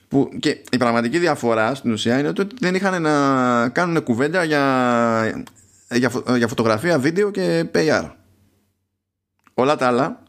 που 0.07 0.29
και 0.39 0.62
η 0.71 0.77
πραγματική 0.77 1.17
διαφορά 1.17 1.75
στην 1.75 1.91
ουσία 1.91 2.19
είναι 2.19 2.27
ότι 2.27 2.47
δεν 2.59 2.75
είχαν 2.75 3.01
να 3.01 3.69
κάνουν 3.69 4.03
κουβέντα 4.03 4.43
για, 4.43 5.45
για, 5.89 6.12
για 6.38 6.47
φωτογραφία, 6.47 7.00
βίντεο 7.00 7.31
και 7.31 7.65
PR. 7.73 8.09
Όλα 9.53 9.75
τα 9.75 9.88
άλλα 9.88 10.23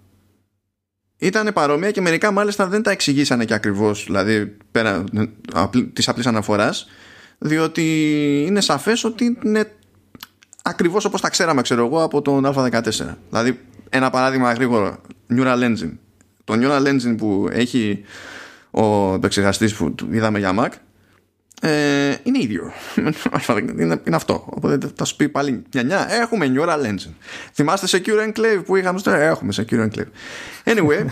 ήταν 1.19 1.53
παρόμοια 1.53 1.91
και 1.91 2.01
μερικά 2.01 2.31
μάλιστα 2.31 2.67
δεν 2.67 2.83
τα 2.83 2.91
εξηγήσανε 2.91 3.45
και 3.45 3.55
ακριβώς 3.55 4.05
δηλαδή 4.05 4.57
πέρα 4.71 5.05
της 5.93 6.09
απλής 6.09 6.27
αναφοράς 6.27 6.89
διότι 7.39 7.85
είναι 8.47 8.61
σαφές 8.61 9.05
ότι 9.05 9.39
είναι 9.45 9.73
ακριβώς 10.63 11.05
όπως 11.05 11.21
τα 11.21 11.29
ξέραμε 11.29 11.63
ξέρω 11.63 11.87
εγώ 11.87 12.03
από 12.03 12.23
τον 12.23 12.47
α14. 12.47 12.83
Δηλαδή 13.29 13.61
ένα 13.89 14.11
παράδειγμα 14.11 14.53
γρήγορο. 14.53 14.97
Neural 15.31 15.59
Engine. 15.59 15.93
Το 16.45 16.55
Neural 16.57 16.87
Engine 16.87 17.15
που 17.17 17.49
έχει 17.51 18.05
ο 18.71 19.15
επεξεργαστής 19.15 19.75
που 19.75 19.95
είδαμε 20.11 20.39
για 20.39 20.55
Mac 20.59 20.69
ε, 21.61 22.15
είναι 22.23 22.39
ίδιο. 22.39 22.73
Είναι, 23.79 24.01
είναι 24.07 24.17
αυτό. 24.17 24.45
Οπότε 24.47 24.79
θα 24.95 25.05
σου 25.05 25.17
πει 25.17 25.29
πάλι 25.29 25.63
νιά 25.85 26.07
έχουμε 26.11 26.53
Neural 26.57 26.87
Engine. 26.87 27.15
Θυμάστε 27.53 27.99
Secure 27.99 28.29
Enclave 28.29 28.63
που 28.65 28.77
είχαμε 28.77 28.99
στο 28.99 29.11
έχουμε 29.11 29.53
Secure 29.57 29.89
Enclave. 29.89 30.09
Anyway 30.65 31.07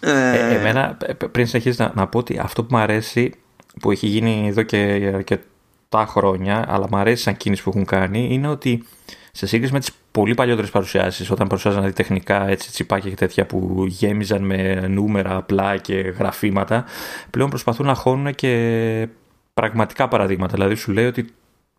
ε, 0.00 0.38
ε, 0.50 0.54
εμένα 0.54 0.96
πριν 1.32 1.46
συνεχίσει 1.46 1.82
να, 1.82 1.92
να 1.94 2.06
πω 2.06 2.18
ότι 2.18 2.38
αυτό 2.38 2.64
που 2.64 2.76
μου 2.76 2.82
αρέσει 2.82 3.34
που 3.80 3.90
έχει 3.90 4.06
γίνει 4.06 4.48
εδώ 4.48 4.62
και 4.62 5.12
αρκετά 5.14 6.06
χρόνια, 6.06 6.64
αλλά 6.68 6.86
μου 6.90 6.96
αρέσει 6.96 7.22
σαν 7.22 7.36
κίνηση 7.36 7.62
που 7.62 7.70
έχουν 7.70 7.84
κάνει, 7.84 8.28
είναι 8.30 8.48
ότι 8.48 8.84
σε 9.32 9.46
σύγκριση 9.46 9.72
με 9.72 9.78
τις 9.78 9.90
πολύ 10.10 10.34
παλιότερες 10.34 10.70
παρουσιάσεις, 10.70 11.30
όταν 11.30 11.46
παρουσιάζαν 11.46 11.80
δηλαδή 11.80 12.02
τεχνικά 12.02 12.48
έτσι, 12.48 12.70
τσιπάκια 12.70 13.10
και 13.10 13.16
τέτοια 13.16 13.46
που 13.46 13.84
γέμιζαν 13.88 14.42
με 14.42 14.86
νούμερα 14.88 15.36
απλά 15.36 15.76
και 15.76 15.94
γραφήματα, 15.94 16.84
πλέον 17.30 17.48
προσπαθούν 17.48 17.86
να 17.86 17.94
χώνουν 17.94 18.34
και 18.34 19.08
πραγματικά 19.54 20.08
παραδείγματα. 20.08 20.54
Δηλαδή 20.54 20.74
σου 20.74 20.92
λέει 20.92 21.06
ότι 21.06 21.26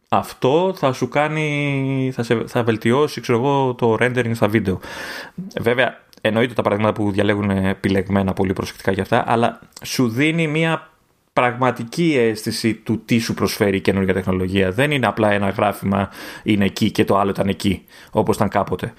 αυτό 0.09 0.73
θα 0.77 0.93
σου 0.93 1.07
κάνει, 1.07 2.11
θα, 2.13 2.23
σε, 2.23 2.43
θα 2.47 2.63
βελτιώσει 2.63 3.21
ξέρω 3.21 3.37
εγώ, 3.37 3.73
το 3.73 3.97
rendering 3.99 4.31
στα 4.33 4.47
βίντεο. 4.47 4.79
Βέβαια, 5.59 5.99
εννοείται 6.21 6.53
τα 6.53 6.61
παραδείγματα 6.61 7.01
που 7.01 7.11
διαλέγουν 7.11 7.49
επιλεγμένα 7.49 8.33
πολύ 8.33 8.53
προσεκτικά 8.53 8.91
για 8.91 9.01
αυτά, 9.01 9.23
αλλά 9.27 9.59
σου 9.83 10.09
δίνει 10.09 10.47
μια 10.47 10.89
πραγματική 11.39 12.15
αίσθηση 12.17 12.73
του 12.73 13.01
τι 13.05 13.17
σου 13.17 13.33
προσφέρει 13.33 13.77
η 13.77 13.81
καινούργια 13.81 14.13
τεχνολογία. 14.13 14.71
Δεν 14.71 14.91
είναι 14.91 15.07
απλά 15.07 15.31
ένα 15.31 15.49
γράφημα 15.49 16.09
είναι 16.43 16.65
εκεί 16.65 16.91
και 16.91 17.05
το 17.05 17.17
άλλο 17.17 17.29
ήταν 17.29 17.47
εκεί, 17.47 17.85
όπως 18.11 18.35
ήταν 18.35 18.49
κάποτε. 18.49 18.93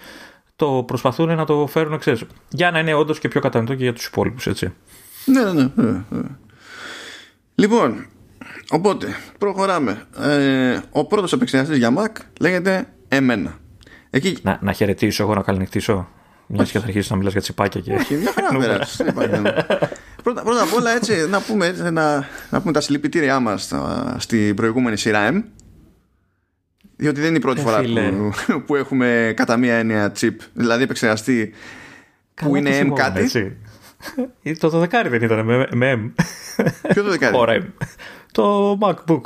Το 0.56 0.84
προσπαθούν 0.86 1.34
να 1.34 1.44
το 1.44 1.66
φέρουν 1.66 1.92
εξέσου. 1.92 2.26
Για 2.48 2.70
να 2.70 2.78
είναι 2.78 2.94
όντως 2.94 3.18
και 3.18 3.28
πιο 3.28 3.40
κατανοητό 3.40 3.74
και 3.74 3.82
για 3.82 3.92
τους 3.92 4.06
υπόλοιπους, 4.06 4.46
έτσι. 4.46 4.72
Ναι, 5.24 5.42
ναι, 5.42 5.52
ναι. 5.52 5.68
ναι, 5.74 6.02
ναι. 6.08 6.28
Λοιπόν, 7.54 8.06
οπότε 8.70 9.06
προχωράμε. 9.38 10.02
Ε, 10.20 10.78
ο 10.90 11.04
πρώτος 11.04 11.32
επεξεργαστής 11.32 11.78
για 11.78 11.92
Mac 11.96 12.22
λέγεται 12.40 12.88
εμένα. 13.08 13.58
Εκεί... 14.10 14.36
Να, 14.42 14.58
να 14.62 14.72
χαιρετήσω 14.72 15.22
εγώ 15.22 15.34
να 15.34 15.42
καληνυχτήσω. 15.42 16.08
Μιας 16.52 16.70
και 16.70 16.78
θα 16.78 16.84
αρχίσεις 16.84 17.10
να 17.10 17.16
μιλάς 17.16 17.32
για 17.32 17.40
τσιπάκια 17.40 17.80
και. 17.80 17.92
Όχι, 17.92 18.14
μια 18.14 18.32
χαρά 18.32 18.48
πρώτα, 20.22 20.42
πρώτα 20.42 20.62
απ' 20.62 20.74
όλα 20.74 20.90
έτσι 20.90 21.28
να 21.28 21.40
πούμε, 21.40 21.70
να, 21.70 22.28
να 22.50 22.60
πούμε 22.60 22.72
τα 22.72 22.80
συλληπιτήριά 22.80 23.40
μας 23.40 23.72
στην 24.16 24.54
προηγούμενη 24.54 24.96
σειρά 24.96 25.30
M. 25.32 25.42
Διότι 26.96 27.20
δεν 27.20 27.28
είναι 27.28 27.36
η 27.36 27.40
πρώτη 27.40 27.60
ε, 27.60 27.62
φορά 27.62 27.82
που, 27.82 28.62
που, 28.66 28.76
έχουμε 28.76 29.32
κατά 29.36 29.56
μία 29.56 29.74
έννοια 29.74 30.12
chip, 30.20 30.34
δηλαδή 30.52 30.82
επεξεργαστή 30.82 31.52
που 32.34 32.56
είναι 32.56 32.80
M 32.80 32.92
κάτι. 32.94 33.20
Έτσι. 33.20 33.56
Ε, 34.42 34.52
το 34.52 34.82
12 34.82 34.88
δεν 35.08 35.22
ήταν 35.22 35.44
με, 35.44 35.66
με 35.72 35.94
M. 35.94 36.22
Ποιο 36.88 37.02
το 37.02 37.16
12 37.20 37.34
Core 37.34 37.48
M. 37.48 37.62
Το 38.32 38.78
MacBook. 38.80 39.20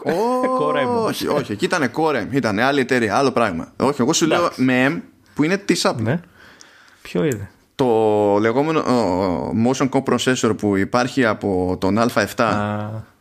Core 0.61 0.87
M. 0.87 1.07
Όχι, 1.07 1.29
όχι, 1.29 1.53
εκεί 1.53 1.65
ήταν 1.65 1.91
Core 1.97 2.17
M. 2.17 2.27
Ήταν 2.31 2.59
άλλη 2.59 2.81
εταιρεία, 2.81 3.17
άλλο 3.17 3.33
πράγμα. 3.33 3.73
Όχι, 3.77 4.01
εγώ 4.01 4.13
σου 4.13 4.27
λέω 4.27 4.51
με 4.57 4.89
M 4.89 5.01
που 5.35 5.43
είναι 5.43 5.57
τη 5.57 5.81
Apple. 5.83 6.03
Ναι. 6.03 6.21
Ποιο 7.03 7.25
είναι; 7.25 7.51
Το 7.75 7.87
λεγόμενο 8.41 8.83
motion 9.67 9.89
core 9.89 10.03
processor 10.03 10.57
που 10.59 10.77
υπάρχει 10.77 11.25
από 11.25 11.77
τον 11.81 11.99
Α7 11.99 12.57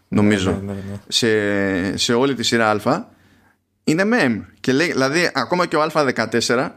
νομίζω 0.08 0.52
ναι, 0.52 0.58
ναι, 0.74 0.74
ναι, 0.74 0.96
σε, 1.08 1.98
σε 1.98 2.14
όλη 2.14 2.36
τη 2.36 2.44
σειρά 2.44 2.70
Α. 2.70 3.04
Είναι 3.84 4.04
MEM 4.06 4.42
και 4.60 4.72
λέει, 4.72 4.92
δηλαδή 4.92 5.30
ακόμα 5.34 5.66
και 5.66 5.76
ο 5.76 5.88
Α14 5.94 6.70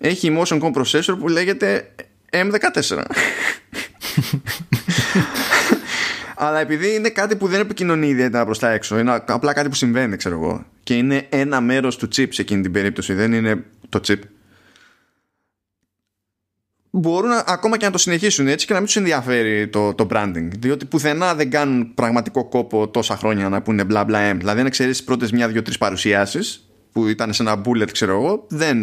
έχει 0.00 0.36
motion 0.38 0.60
core 0.60 0.72
processor 0.72 1.16
που 1.18 1.28
λέγεται 1.28 1.94
M14 2.30 3.02
αλλά 6.42 6.58
επειδή 6.60 6.94
είναι 6.94 7.08
κάτι 7.08 7.36
που 7.36 7.46
δεν 7.46 7.60
επικοινωνεί 7.60 8.08
ιδιαίτερα 8.08 8.44
προς 8.44 8.58
τα 8.58 8.70
έξω, 8.70 8.98
είναι 8.98 9.22
απλά 9.26 9.52
κάτι 9.52 9.68
που 9.68 9.74
συμβαίνει, 9.74 10.16
ξέρω 10.16 10.34
εγώ, 10.34 10.64
και 10.82 10.96
είναι 10.96 11.26
ένα 11.28 11.60
μέρος 11.60 11.96
του 11.96 12.06
chip 12.06 12.26
σε 12.28 12.42
εκείνη 12.42 12.62
την 12.62 12.72
περίπτωση, 12.72 13.14
δεν 13.14 13.32
είναι 13.32 13.64
το 13.88 14.00
chip 14.06 14.18
μπορούν 16.90 17.30
ακόμα 17.46 17.76
και 17.76 17.84
να 17.84 17.90
το 17.90 17.98
συνεχίσουν 17.98 18.48
έτσι 18.48 18.66
και 18.66 18.72
να 18.72 18.78
μην 18.78 18.86
τους 18.86 18.96
ενδιαφέρει 18.96 19.68
το, 19.68 19.94
το 19.94 20.06
branding. 20.10 20.48
Διότι 20.58 20.84
πουθενά 20.84 21.34
δεν 21.34 21.50
κάνουν 21.50 21.94
πραγματικό 21.94 22.48
κόπο 22.48 22.88
τόσα 22.88 23.16
χρόνια 23.16 23.48
να 23.48 23.62
πούνε 23.62 23.84
μπλα 23.84 24.04
μπλα 24.04 24.34
Δηλαδή, 24.34 24.60
αν 24.60 24.66
εξαιρέσεις 24.66 25.04
πρώτες 25.04 25.32
μια, 25.32 25.48
δύο, 25.48 25.62
τρεις 25.62 25.78
παρουσιάσεις 25.78 26.70
που 26.92 27.06
ήταν 27.06 27.32
σε 27.32 27.42
ένα 27.42 27.62
bullet, 27.64 27.90
ξέρω 27.92 28.12
εγώ, 28.12 28.44
δεν. 28.48 28.78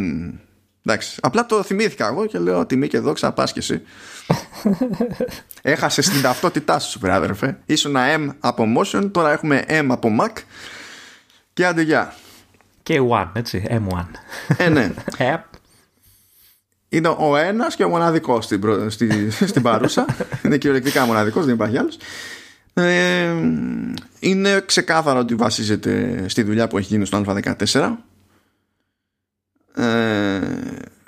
Εντάξει. 0.86 1.20
Απλά 1.22 1.46
το 1.46 1.64
θυμήθηκα 1.64 2.08
εγώ 2.08 2.26
και 2.26 2.40
λέω 2.40 2.66
τιμή 2.66 2.88
και 2.88 3.00
δόξα 3.00 3.28
απάσχεση. 3.28 3.82
Έχασε 5.62 6.02
την 6.02 6.22
ταυτότητά 6.22 6.80
σου, 6.80 7.00
super 7.00 7.10
αδερφέ. 7.10 7.58
Ήσουν 7.66 7.96
M 7.96 8.30
από 8.40 8.66
Motion, 8.78 9.10
τώρα 9.12 9.32
έχουμε 9.32 9.64
M 9.68 9.86
από 9.90 10.10
Mac 10.22 10.42
Και 11.54 11.66
άντε 11.66 11.82
γεια. 11.82 12.14
Και 12.84 13.02
One, 13.10 13.30
έτσι. 13.34 13.64
M1. 13.70 14.06
Ε, 14.58 14.70
ναι. 14.70 14.94
Ε, 16.90 16.98
Είναι 16.98 17.08
ο 17.08 17.38
ένας 17.38 17.76
και 17.76 17.84
ο 17.84 17.90
μοναδικός 17.90 18.46
στην, 18.46 18.60
προ- 18.60 18.90
στη, 18.92 19.30
στην 19.52 19.62
παρούσα. 19.62 20.06
είναι 20.44 20.58
κυριολεκτικά 20.58 21.06
μοναδικός, 21.06 21.46
δεν 21.46 21.54
υπάρχει 21.54 21.78
άλλος. 21.78 21.98
Ε, 22.74 23.34
είναι 24.20 24.62
ξεκάθαρο 24.66 25.20
ότι 25.20 25.36
βασίζεται 25.36 26.24
στη 26.28 26.44
δουλειά 26.44 26.68
που 26.68 26.78
έχει 26.78 26.88
γίνει 26.88 27.06
στο 27.06 27.24
Α14. 27.28 27.92
Ε, 29.76 30.40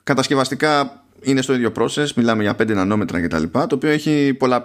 κατασκευαστικά 0.03 1.03
είναι 1.21 1.41
στο 1.41 1.53
ίδιο 1.53 1.71
process, 1.77 2.07
μιλάμε 2.15 2.41
για 2.43 2.55
5 2.61 2.67
νανόμετρα 2.73 3.21
κτλ. 3.21 3.43
Το 3.51 3.67
οποίο 3.71 3.89
έχει 3.89 4.33
πολλα, 4.39 4.61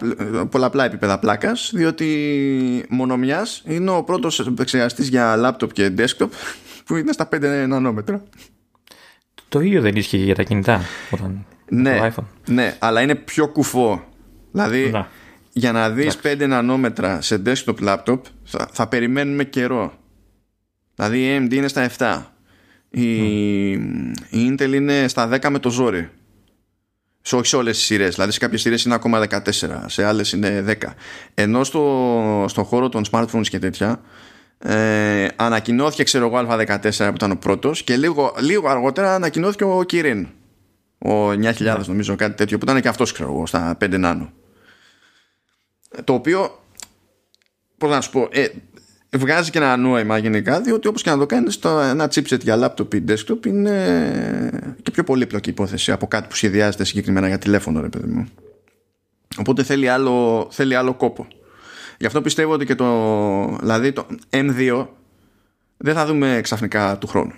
πολλαπλά 0.51 0.85
επίπεδα 0.85 1.19
πλάκας, 1.19 1.71
διότι 1.75 2.87
μονομιάς 2.89 3.63
είναι 3.67 3.91
ο 3.91 4.03
πρώτος 4.03 4.41
επεξεργαστής 4.41 5.09
για 5.09 5.35
laptop 5.59 5.73
και 5.73 5.93
desktop 5.99 6.29
που 6.85 6.97
είναι 6.97 7.13
στα 7.13 7.29
5 7.33 7.65
νανόμετρα. 7.69 8.23
Το 9.55 9.61
ίδιο 9.61 9.81
δεν 9.81 9.97
ίσχυε 9.97 10.17
για 10.17 10.35
τα 10.35 10.43
κινητά. 10.43 10.81
Όταν 11.11 11.47
Ναι, 11.71 11.99
το 11.99 12.05
iPhone. 12.17 12.25
ναι, 12.47 12.77
αλλά 12.79 13.01
είναι 13.01 13.15
πιο 13.15 13.49
κουφό. 13.49 14.05
Δηλαδή, 14.53 14.91
Να. 14.91 15.09
για 15.53 15.73
να 15.73 15.91
δεις 15.91 16.19
5 16.23 16.47
νανόμετρα 16.49 17.21
σε 17.21 17.43
desktop 17.47 17.75
laptop 17.89 18.19
θα, 18.45 18.69
θα 18.73 18.87
περιμένουμε 18.89 19.45
καιρό. 19.45 19.93
Δηλαδή 20.95 21.19
η 21.19 21.37
AMD 21.39 21.53
είναι 21.55 21.69
στα 21.69 21.91
7. 21.99 22.23
Η, 22.91 23.71
η 23.71 24.57
Intel 24.59 24.73
είναι 24.75 25.09
στα 25.09 25.29
10 25.33 25.49
με 25.51 25.59
το 25.59 25.71
ζόρι. 25.71 26.09
Σε, 27.23 27.37
όχι 27.37 27.47
σε 27.47 27.57
όλες 27.57 27.77
τις 27.77 27.85
σειρές. 27.87 28.15
Δηλαδή 28.15 28.33
σε 28.33 28.39
κάποιες 28.39 28.61
σειρές 28.61 28.85
είναι 28.85 28.95
ακόμα 28.95 29.27
14. 29.31 29.41
Σε 29.87 30.05
άλλες 30.05 30.33
είναι 30.33 30.65
10. 30.69 30.75
Ενώ 31.35 31.65
στο, 31.65 32.45
στο 32.49 32.65
χώρο 32.65 32.89
των 32.89 33.05
smartphones 33.11 33.47
και 33.49 33.59
τέτοια 33.59 34.01
ε, 34.59 35.29
ανακοινώθηκε 35.37 36.03
ξέρω 36.03 36.27
εγώ 36.27 36.49
Α14 36.49 36.79
που 36.99 37.15
ήταν 37.15 37.31
ο 37.31 37.37
πρώτος 37.37 37.83
και 37.83 37.97
λίγο, 37.97 38.35
λίγο 38.41 38.69
αργότερα 38.69 39.15
ανακοινώθηκε 39.15 39.65
ο 39.65 39.85
Kirin. 39.91 40.27
Ο 40.99 41.31
9000 41.31 41.83
νομίζω 41.87 42.17
κάτι 42.17 42.35
τέτοιο 42.35 42.59
που 42.59 42.65
ήταν 42.65 42.81
και 42.81 42.89
αυτός 42.89 43.13
ξέρω 43.13 43.31
εγώ 43.31 43.47
στα 43.47 43.77
5 43.81 43.99
νάνο. 43.99 44.33
Το 46.05 46.13
οποίο 46.13 46.59
πώς 47.79 47.91
να 47.91 48.01
σου 48.01 48.11
πω 48.11 48.29
ε, 48.31 48.49
βγάζει 49.17 49.51
και 49.51 49.59
ένα 49.59 49.77
νόημα 49.77 50.19
γενικά 50.19 50.61
διότι 50.61 50.89
όπως 50.89 51.03
και 51.03 51.11
να 51.11 51.19
το 51.19 51.27
κάνεις 51.27 51.59
το, 51.59 51.69
ένα 51.69 52.07
chipset 52.15 52.41
για 52.41 52.59
laptop 52.77 52.95
ή 52.95 53.05
desktop 53.09 53.47
είναι 53.47 54.75
και 54.83 54.91
πιο 54.91 55.05
πολύπλοκη 55.05 55.51
υπόθεση 55.51 55.93
από 55.93 56.07
κάτι 56.07 56.29
που 56.29 56.35
σχεδιάζεται 56.35 56.85
συγκεκριμένα 56.85 57.29
για 57.29 57.39
τηλέφωνο 57.39 57.81
ρε 57.81 57.89
παιδί 57.89 58.09
μου 58.09 58.27
οπότε 59.39 59.63
θέλει 59.63 59.89
άλλο, 59.89 60.49
θέλει 60.51 60.75
άλλο 60.75 60.95
κόπο 60.95 61.27
γι' 61.99 62.07
αυτό 62.07 62.21
πιστεύω 62.21 62.53
ότι 62.53 62.65
και 62.67 62.75
το 62.75 63.57
δηλαδή 63.61 63.93
το 63.93 64.07
M2 64.31 64.87
δεν 65.77 65.95
θα 65.95 66.07
δούμε 66.07 66.41
ξαφνικά 66.43 66.99
του 66.99 67.07
χρόνου 67.07 67.33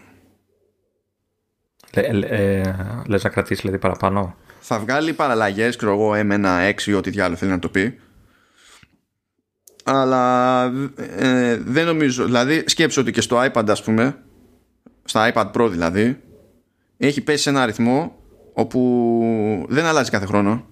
Λε, 1.94 2.12
λε- 2.12 2.30
ε, 2.30 2.75
λες 3.06 3.25
να 3.25 3.30
κρατήσεις 3.30 3.60
δηλαδή 3.62 3.78
παραπάνω; 3.78 4.36
θα 4.60 4.78
βγάλει 4.78 5.12
παραλλαγές 5.12 5.76
ξέρω 5.76 5.92
εγώ 5.92 6.10
M1, 6.14 6.72
6 6.76 6.82
ή 6.86 6.92
ό,τι 6.94 7.10
διάλογο 7.10 7.36
θέλει 7.36 7.50
να 7.50 7.58
το 7.58 7.68
πει 7.68 7.98
αλλά 9.84 10.64
ε, 10.96 11.56
δεν 11.56 11.86
νομίζω 11.86 12.25
δηλαδή 12.25 12.62
σκέψω 12.66 13.00
ότι 13.00 13.12
και 13.12 13.20
στο 13.20 13.44
iPad 13.52 13.68
ας 13.68 13.82
πούμε 13.82 14.18
στα 15.04 15.32
iPad 15.34 15.52
Pro 15.52 15.68
δηλαδή 15.70 16.20
έχει 16.96 17.20
πέσει 17.20 17.42
σε 17.42 17.50
ένα 17.50 17.62
αριθμό 17.62 18.16
όπου 18.52 19.66
δεν 19.68 19.84
αλλάζει 19.84 20.10
κάθε 20.10 20.26
χρόνο 20.26 20.66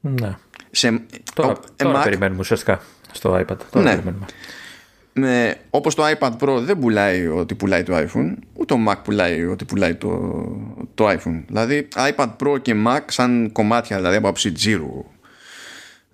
Ναι. 0.00 0.36
Σε, 0.76 1.00
Τώρα, 1.34 1.48
ο- 1.48 1.56
ε, 1.76 1.84
τώρα 1.84 2.00
Mac, 2.00 2.04
περιμένουμε 2.04 2.40
ουσιαστικά 2.40 2.80
στο 3.12 3.34
iPad. 3.34 3.56
Τώρα 3.70 3.84
Ναι. 3.84 3.90
περιμένουμε. 3.90 4.24
με, 5.12 5.56
όπως 5.70 5.94
το 5.94 6.02
iPad 6.18 6.30
Pro 6.40 6.58
δεν 6.60 6.78
πουλάει 6.78 7.26
ότι 7.26 7.54
πουλάει 7.54 7.82
το 7.82 7.96
iPhone 7.96 8.34
ούτε 8.52 8.74
ο 8.74 8.78
Mac 8.88 8.94
πουλάει 9.04 9.44
ότι 9.44 9.64
πουλάει 9.64 9.94
το, 9.94 10.34
το 10.94 11.08
iPhone 11.10 11.42
δηλαδή 11.46 11.88
iPad 11.94 12.28
Pro 12.42 12.62
και 12.62 12.74
Mac 12.86 13.00
σαν 13.06 13.52
κομμάτια 13.52 13.96
δηλαδή 13.96 14.16
από 14.16 14.26
άποψη 14.26 14.52
τζίρου 14.52 15.04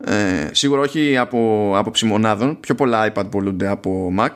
ε, 0.05 0.49
σίγουρα 0.53 0.81
όχι 0.81 1.17
από 1.17 1.73
άποψη 1.77 2.05
μονάδων 2.07 2.61
πιο 2.61 2.75
πολλά 2.75 3.13
iPad 3.13 3.25
πουλούνται 3.31 3.67
από 3.69 4.13
Mac 4.19 4.31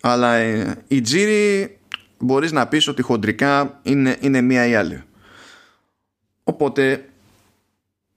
αλλά 0.00 0.34
ε, 0.34 0.74
η 0.88 1.00
τζίρη 1.00 1.76
μπορείς 2.18 2.52
να 2.52 2.66
πεις 2.66 2.88
ότι 2.88 3.02
χοντρικά 3.02 3.80
είναι, 3.82 4.16
είναι 4.20 4.40
μία 4.40 4.66
ή 4.66 4.74
άλλη 4.74 5.02
οπότε 6.44 7.04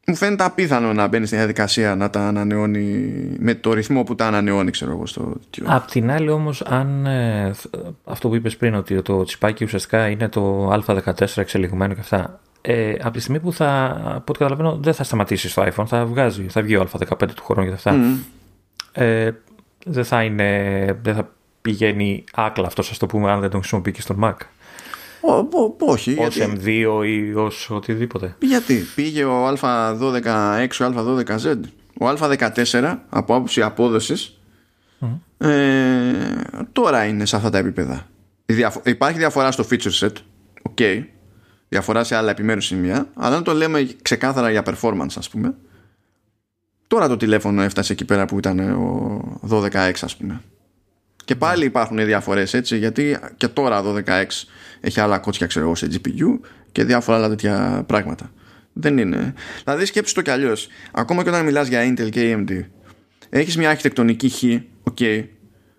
μου 0.10 0.16
φαίνεται 0.16 0.44
απίθανο 0.44 0.94
να 0.94 1.08
μπαίνει 1.08 1.26
στην 1.26 1.38
διαδικασία 1.38 1.96
να 1.96 2.10
τα 2.10 2.28
ανανεώνει 2.28 3.12
με 3.40 3.56
το 3.56 3.74
ρυθμό 3.74 4.04
που 4.04 4.16
τα 4.16 4.28
ανανεώνει, 4.28 4.72
ξέρω 4.72 4.92
εγώ. 4.92 5.06
Στο... 5.06 5.34
Απ' 5.66 5.90
την 5.90 6.12
άλλη 6.12 6.30
όμως 6.30 6.62
αν 6.62 7.06
ε, 7.06 7.52
θ- 7.54 7.76
αυτό 8.06 8.28
που 8.30 8.36
είπες 8.36 8.58
πριν 8.58 8.76
ότι 8.76 9.02
το 9.02 9.24
τσιπάκι 9.24 9.64
ουσιαστικά 9.64 10.08
είναι 10.08 10.30
το 10.30 10.72
α14 10.74 11.12
εξελιγμένο 11.36 11.94
και 11.94 12.00
αυτά 12.00 12.40
ε, 12.62 12.94
από 13.02 13.12
τη 13.14 13.20
στιγμή 13.20 13.40
που 13.40 13.54
θα, 13.54 13.86
από 14.06 14.24
ό,τι 14.28 14.38
καταλαβαίνω 14.40 14.80
δεν 14.82 14.94
θα 14.94 15.04
σταματήσει 15.04 15.50
στο 15.50 15.64
iPhone 15.68 15.86
θα 15.88 16.06
βγάζει, 16.06 16.46
θα 16.50 16.62
βγει 16.62 16.76
ο 16.76 16.88
α15 16.92 17.28
του 17.36 17.44
χρόνου 17.44 17.68
και 17.68 17.74
αυτά 17.74 17.92
Μμμ. 17.94 18.18
ε, 18.92 19.32
δεν 19.86 20.04
θα 20.06 20.24
είναι 20.24 21.00
δεν 21.02 21.16
θα 21.16 21.30
πηγαίνει 21.62 22.24
άκλα 22.34 22.68
αυτός 22.68 22.92
ας 22.92 22.98
το 22.98 23.06
πούμε 23.06 23.32
αν 23.32 23.40
δεν 23.40 23.50
τον 23.50 23.60
χρησιμοποιεί 23.60 23.92
και 23.92 24.02
στον 24.02 24.20
Mac 24.24 24.34
Ω, 25.28 25.34
ω, 25.34 25.76
όχι, 25.78 26.16
ως 26.20 26.36
γιατί, 26.36 26.62
M2 26.64 27.06
ή 27.06 27.34
ως 27.34 27.70
οτιδήποτε 27.70 28.36
γιατί 28.40 28.86
πήγε 28.96 29.24
ο 29.24 29.48
Α12X, 29.48 30.68
ο 30.82 30.86
Α12Z. 30.86 31.56
Ο 32.00 32.10
Α14 32.10 32.98
από 33.10 33.36
άποψη 33.36 33.62
απόδοσης 33.62 34.40
ε, 35.38 36.14
τώρα 36.72 37.06
είναι 37.06 37.26
σε 37.26 37.36
αυτά 37.36 37.50
τα 37.50 37.58
επίπεδα. 37.58 38.08
Η 38.46 38.54
διαφο- 38.54 38.82
Υπάρχει 38.86 39.18
διαφορά 39.18 39.52
στο 39.52 39.66
feature 39.70 40.00
set, 40.00 40.12
ok, 40.76 41.04
διαφορά 41.70 42.04
σε 42.04 42.16
άλλα 42.16 42.32
επιμέρους 42.32 42.66
σημεία, 42.66 43.08
αλλά 43.14 43.36
αν 43.36 43.44
το 43.44 43.54
λέμε 43.54 43.88
ξεκάθαρα 44.02 44.50
για 44.52 44.64
performance 44.66 45.14
ας 45.18 45.30
πούμε, 45.30 45.56
τώρα 46.88 47.08
το 47.08 47.18
τηλέφωνο 47.18 47.62
έφτασε 47.62 47.94
εκεί 47.94 48.06
πέρα 48.06 48.26
που 48.26 48.38
ήταν 48.38 48.60
ο 48.60 49.40
12X 49.50 49.94
ας 50.02 50.18
πούμε. 50.18 50.42
Και 51.26 51.36
πάλι 51.36 51.66
υπάρχουν 51.66 51.98
διαφορές 52.06 52.54
έτσι 52.54 52.78
γιατί 52.78 53.18
και 53.38 53.48
τώρα 53.48 53.84
12X 53.86 54.28
έχει 54.80 55.00
άλλα 55.00 55.20
κότσια 55.20 55.48
ξέρω 55.48 55.66
εγώ 55.66 55.76
σε 55.76 55.88
GPU 55.92 56.40
και 56.72 56.84
διάφορα 56.84 57.18
άλλα 57.18 57.30
τέτοια 57.30 57.84
πράγματα. 57.88 58.32
Δεν 58.74 58.98
είναι. 58.98 59.34
Δηλαδή 59.64 59.86
σκέψου 59.86 60.14
το 60.14 60.22
κι 60.22 60.30
αλλιώς. 60.30 60.68
Ακόμα 60.92 61.24
και 61.24 61.30
όταν 61.30 61.46
μιλάς 61.46 61.68
για 61.68 61.94
Intel 61.94 62.10
και 62.10 62.36
AMD 62.36 62.64
έχεις 63.30 63.58
μια 63.58 63.70
αρχιτεκτονική 63.70 64.30
χ, 64.30 64.44
ok, 64.92 65.24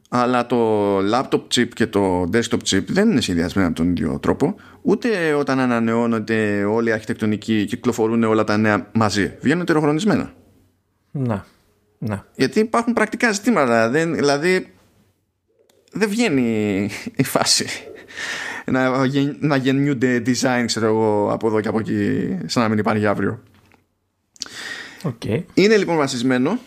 αλλά 0.09 0.47
το 0.47 0.99
laptop 0.99 1.43
chip 1.55 1.69
και 1.69 1.87
το 1.87 2.23
desktop 2.33 2.59
chip 2.69 2.85
δεν 2.87 3.11
είναι 3.11 3.21
σχεδιασμένα 3.21 3.69
από 3.69 3.77
τον 3.77 3.91
ίδιο 3.91 4.19
τρόπο 4.19 4.55
ούτε 4.83 5.33
όταν 5.33 5.61
ανανεώνονται 5.61 6.65
όλη 6.65 6.89
η 6.89 6.93
αρχιτεκτονική 6.93 7.65
κυκλοφορούν 7.65 8.23
όλα 8.23 8.45
τα 8.45 8.57
νέα 8.57 8.91
μαζί 8.93 9.33
βγαίνουν 9.41 9.65
τεροχρονισμένα 9.65 10.33
να, 11.11 11.45
να. 11.99 12.27
γιατί 12.35 12.61
υπάρχουν 12.61 12.93
πρακτικά 12.93 13.33
ζητήματα 13.33 13.89
δεν, 13.89 14.15
δηλαδή 14.15 14.73
δεν 15.93 16.09
βγαίνει 16.09 16.91
η 17.17 17.25
φάση 17.25 17.67
να, 18.71 19.05
γεν- 19.05 19.37
να 19.43 19.57
γεννιούνται 19.57 20.23
design 20.27 20.63
ξέρω 20.67 20.87
εγώ 20.87 21.33
από 21.33 21.47
εδώ 21.47 21.61
και 21.61 21.69
από 21.69 21.79
εκεί 21.79 22.29
σαν 22.47 22.63
να 22.63 22.69
μην 22.69 22.79
υπάρχει 22.79 23.07
αύριο. 23.07 23.43
Okay. 25.03 25.43
είναι 25.55 25.77
λοιπόν 25.77 25.97
βασισμένο 25.97 26.59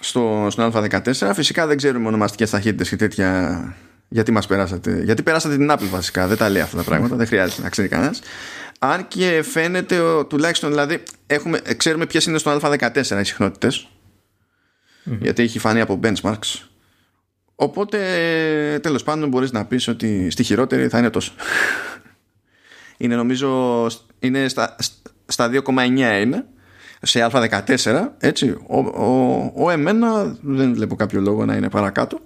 στο, 0.00 0.46
στον 0.50 0.72
Α14. 0.74 1.30
Φυσικά 1.34 1.66
δεν 1.66 1.76
ξέρουμε 1.76 2.06
ονομαστικές 2.08 2.50
ταχύτητες 2.50 2.88
και 2.88 2.96
τέτοια 2.96 3.74
γιατί 4.08 4.30
μας 4.32 4.46
περάσατε. 4.46 5.00
Γιατί 5.04 5.22
περάσατε 5.22 5.56
την 5.56 5.70
Apple 5.70 5.88
βασικά 5.90 6.26
δεν 6.26 6.36
τα 6.36 6.48
λέει 6.48 6.62
αυτά 6.62 6.76
τα 6.76 6.82
πράγματα 6.82 7.16
δεν 7.16 7.26
χρειάζεται 7.26 7.62
να 7.62 7.68
ξέρει 7.68 7.88
κανένας. 7.88 8.20
Αν 8.78 9.08
και 9.08 9.42
φαίνεται 9.50 9.98
ο- 10.00 10.24
τουλάχιστον 10.26 10.70
δηλαδή 10.70 11.02
έχουμε, 11.26 11.60
ξέρουμε 11.76 12.06
ποιες 12.06 12.26
είναι 12.26 12.38
στο 12.38 12.50
Α14 12.62 13.18
οι 13.20 13.24
συχνότητες. 13.24 13.88
Γιατί 15.20 15.42
έχει 15.42 15.58
φανεί 15.58 15.80
από 15.80 16.00
benchmarks 16.02 16.62
οπότε 17.56 17.98
τέλος 18.82 19.02
πάντων 19.02 19.28
μπορείς 19.28 19.52
να 19.52 19.64
πεις 19.66 19.88
ότι 19.88 20.30
στη 20.30 20.42
χειρότερη 20.42 20.88
θα 20.88 20.98
είναι 20.98 21.10
τόσο 21.10 21.32
είναι 22.96 23.16
νομίζω 23.16 23.86
είναι 24.18 24.48
στα, 24.48 24.76
στα 25.26 25.50
2,9 25.52 25.60
είναι 26.20 26.44
σε 27.02 27.28
α14 27.32 28.08
έτσι 28.18 28.56
ο, 28.66 28.78
ο, 28.78 29.52
ο 29.54 29.70
εμένα 29.70 30.36
δεν 30.40 30.74
βλέπω 30.74 30.96
κάποιο 30.96 31.20
λόγο 31.20 31.44
να 31.44 31.54
είναι 31.56 31.68
παρακάτω 31.70 32.20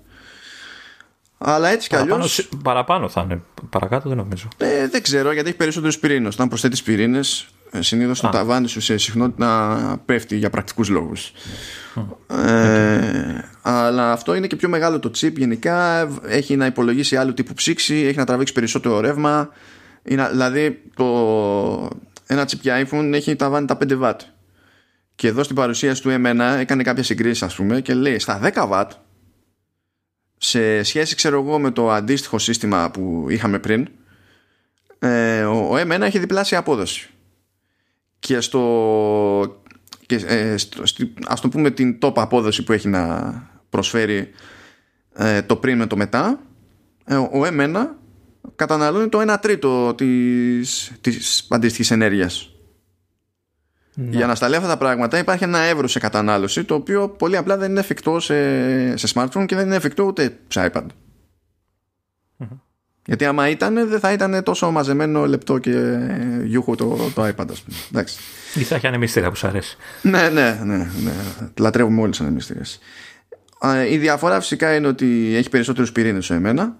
αλλά 1.38 1.68
έτσι 1.68 1.88
κι 1.88 1.94
Παραπάνω, 1.94 2.14
αλλιώς 2.14 2.32
σι- 2.32 2.56
παραπάνω 2.62 3.08
θα 3.08 3.20
είναι. 3.20 3.42
Παρακάτω 3.70 4.08
δεν 4.08 4.18
νομίζω. 4.18 4.48
ε, 4.56 4.88
δεν 4.88 5.02
ξέρω 5.02 5.32
γιατί 5.32 5.48
έχει 5.48 5.56
περισσότερους 5.56 5.98
πυρήνες 5.98 6.34
όταν 6.34 6.48
προσθέτεις 6.48 6.82
πυρήνες 6.82 7.48
ε, 7.72 7.82
συνήθως 7.82 8.20
το 8.20 8.28
Α. 8.28 8.30
ταβάνι 8.30 8.68
σου 8.68 8.80
σε 8.80 8.96
συχνότητα 8.96 10.02
πέφτει 10.04 10.36
για 10.36 10.50
πρακτικούς 10.50 10.88
λόγους. 10.88 11.32
Ε, 12.26 13.44
αλλά 13.62 14.12
αυτό 14.12 14.34
είναι 14.34 14.46
και 14.46 14.56
πιο 14.56 14.68
μεγάλο 14.68 14.98
το 14.98 15.10
chip 15.20 15.32
γενικά. 15.36 16.08
Έχει 16.26 16.56
να 16.56 16.66
υπολογίσει 16.66 17.16
άλλου 17.16 17.34
τύπου 17.34 17.54
ψήξη 17.54 17.94
έχει 17.94 18.16
να 18.16 18.24
τραβήξει 18.24 18.52
περισσότερο 18.52 19.00
ρεύμα. 19.00 19.48
Είναι, 20.02 20.28
δηλαδή 20.30 20.82
το, 20.94 21.06
ένα 22.26 22.44
chip 22.44 22.60
για 22.60 22.86
iPhone 22.86 23.10
έχει 23.12 23.36
ταβάνι 23.36 23.66
τα 23.66 23.78
5 23.88 24.00
W 24.02 24.12
και 25.14 25.28
εδώ 25.28 25.42
στην 25.42 25.56
παρουσίαση 25.56 26.02
του 26.02 26.10
M1 26.10 26.56
έκανε 26.58 26.82
κάποια 26.82 27.02
συγκρίσεις 27.02 27.42
ας 27.42 27.54
πούμε 27.54 27.80
και 27.80 27.94
λέει 27.94 28.18
στα 28.18 28.40
10 28.54 28.68
W 28.70 28.84
σε 30.36 30.82
σχέση 30.82 31.14
ξέρω 31.14 31.40
εγώ 31.40 31.58
με 31.58 31.70
το 31.70 31.90
αντίστοιχο 31.90 32.38
σύστημα 32.38 32.90
που 32.90 33.26
είχαμε 33.28 33.58
πριν 33.58 33.88
ε, 34.98 35.42
ο, 35.42 35.56
ο 35.56 35.76
M1 35.76 36.00
έχει 36.00 36.18
διπλάσια 36.18 36.58
απόδοση 36.58 37.10
και 38.20 38.40
στο, 38.40 39.62
και, 40.06 40.14
ε, 40.14 40.56
στο, 40.56 40.82
ας 41.26 41.40
το 41.40 41.48
πούμε 41.48 41.70
την 41.70 41.98
top 42.02 42.12
απόδοση 42.16 42.62
που 42.62 42.72
έχει 42.72 42.88
να 42.88 43.32
προσφέρει 43.70 44.30
ε, 45.14 45.42
το 45.42 45.56
πριν 45.56 45.76
με 45.76 45.86
το 45.86 45.96
μετά 45.96 46.40
ε, 47.04 47.14
ο 47.14 47.30
M1 47.32 47.86
καταναλώνει 48.56 49.08
το 49.08 49.32
1 49.32 49.36
τρίτο 49.40 49.94
της, 49.94 50.92
της 51.00 51.46
αντίστοιχης 51.50 51.90
ενέργειας 51.90 52.50
ναι. 53.94 54.16
Για 54.16 54.26
να 54.26 54.34
σταλεί 54.34 54.56
αυτά 54.56 54.68
τα 54.68 54.76
πράγματα 54.76 55.18
υπάρχει 55.18 55.44
ένα 55.44 55.58
εύρο 55.58 55.88
σε 55.88 55.98
κατανάλωση 55.98 56.64
το 56.64 56.74
οποίο 56.74 57.08
πολύ 57.08 57.36
απλά 57.36 57.56
δεν 57.56 57.70
είναι 57.70 57.80
εφικτό 57.80 58.20
σε, 58.20 58.96
σε 58.96 59.12
smartphone 59.14 59.44
και 59.46 59.56
δεν 59.56 59.66
είναι 59.66 59.76
εφικτό 59.76 60.02
ούτε 60.02 60.38
σε 60.48 60.70
iPad. 60.72 60.86
Γιατί 63.10 63.24
άμα 63.24 63.48
ήταν 63.48 63.88
δεν 63.88 64.00
θα 64.00 64.12
ήταν 64.12 64.42
τόσο 64.42 64.70
μαζεμένο 64.70 65.26
λεπτό 65.26 65.58
και 65.58 65.98
γιούχο 66.44 66.74
το, 66.74 67.10
το 67.14 67.26
iPad 67.26 67.50
ας 67.50 67.60
πούμε. 67.60 67.76
Εντάξει. 67.90 68.18
Ή 68.54 68.62
θα 68.62 68.74
έχει 68.74 68.86
ανεμιστήρα 68.86 69.28
που 69.30 69.36
σου 69.36 69.46
αρέσει. 69.46 69.76
ναι, 70.02 70.28
ναι, 70.28 70.60
ναι, 70.64 70.76
ναι. 70.76 71.14
Λατρεύουμε 71.58 72.00
όλες 72.00 72.16
τις 72.16 72.26
ανεμιστήρες. 72.26 72.78
Η 73.90 73.96
διαφορά 73.96 74.40
φυσικά 74.40 74.74
είναι 74.74 74.86
ότι 74.86 75.34
έχει 75.36 75.48
περισσότερους 75.48 75.92
πυρήνες 75.92 76.24
σε 76.24 76.34
εμένα. 76.34 76.76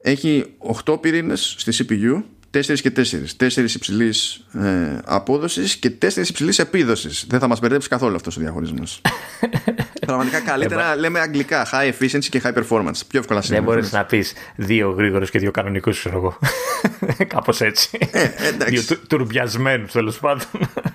Έχει 0.00 0.44
8 0.84 1.00
πυρήνες 1.00 1.54
στη 1.58 1.86
CPU 1.88 2.22
4 2.50 2.80
και 2.80 2.92
4. 2.96 3.46
4 3.46 3.74
υψηλής 3.74 4.44
ε, 4.52 4.98
απόδοσης 5.04 5.76
και 5.76 5.92
4 6.02 6.16
υψηλής 6.16 6.58
επίδοσης. 6.58 7.26
Δεν 7.28 7.40
θα 7.40 7.48
μας 7.48 7.60
μπερδέψει 7.60 7.88
καθόλου 7.88 8.14
αυτός 8.14 8.36
ο 8.36 8.40
διαχωρισμός. 8.40 9.00
Πραγματικά 10.08 10.40
καλύτερα 10.40 10.96
λέμε 10.96 11.20
αγγλικά. 11.20 11.66
High 11.72 11.92
efficiency 11.92 12.24
και 12.28 12.40
high 12.44 12.54
performance. 12.54 13.00
Πιο 13.08 13.18
εύκολα 13.18 13.40
Δεν 13.40 13.62
μπορείς 13.62 13.92
να 13.92 14.04
πεις 14.04 14.32
δύο 14.56 14.90
γρήγορου 14.90 15.24
και 15.24 15.38
δύο 15.38 15.50
κανονικούς, 15.50 15.98
ξέρω 15.98 16.16
εγώ. 16.16 16.38
Κάπως 17.34 17.60
έτσι. 17.60 17.98
Ε, 18.10 18.28
δύο 18.66 18.82
τουρμπιασμένους 19.08 19.92
τέλος 19.92 20.18
πάντων. 20.18 20.46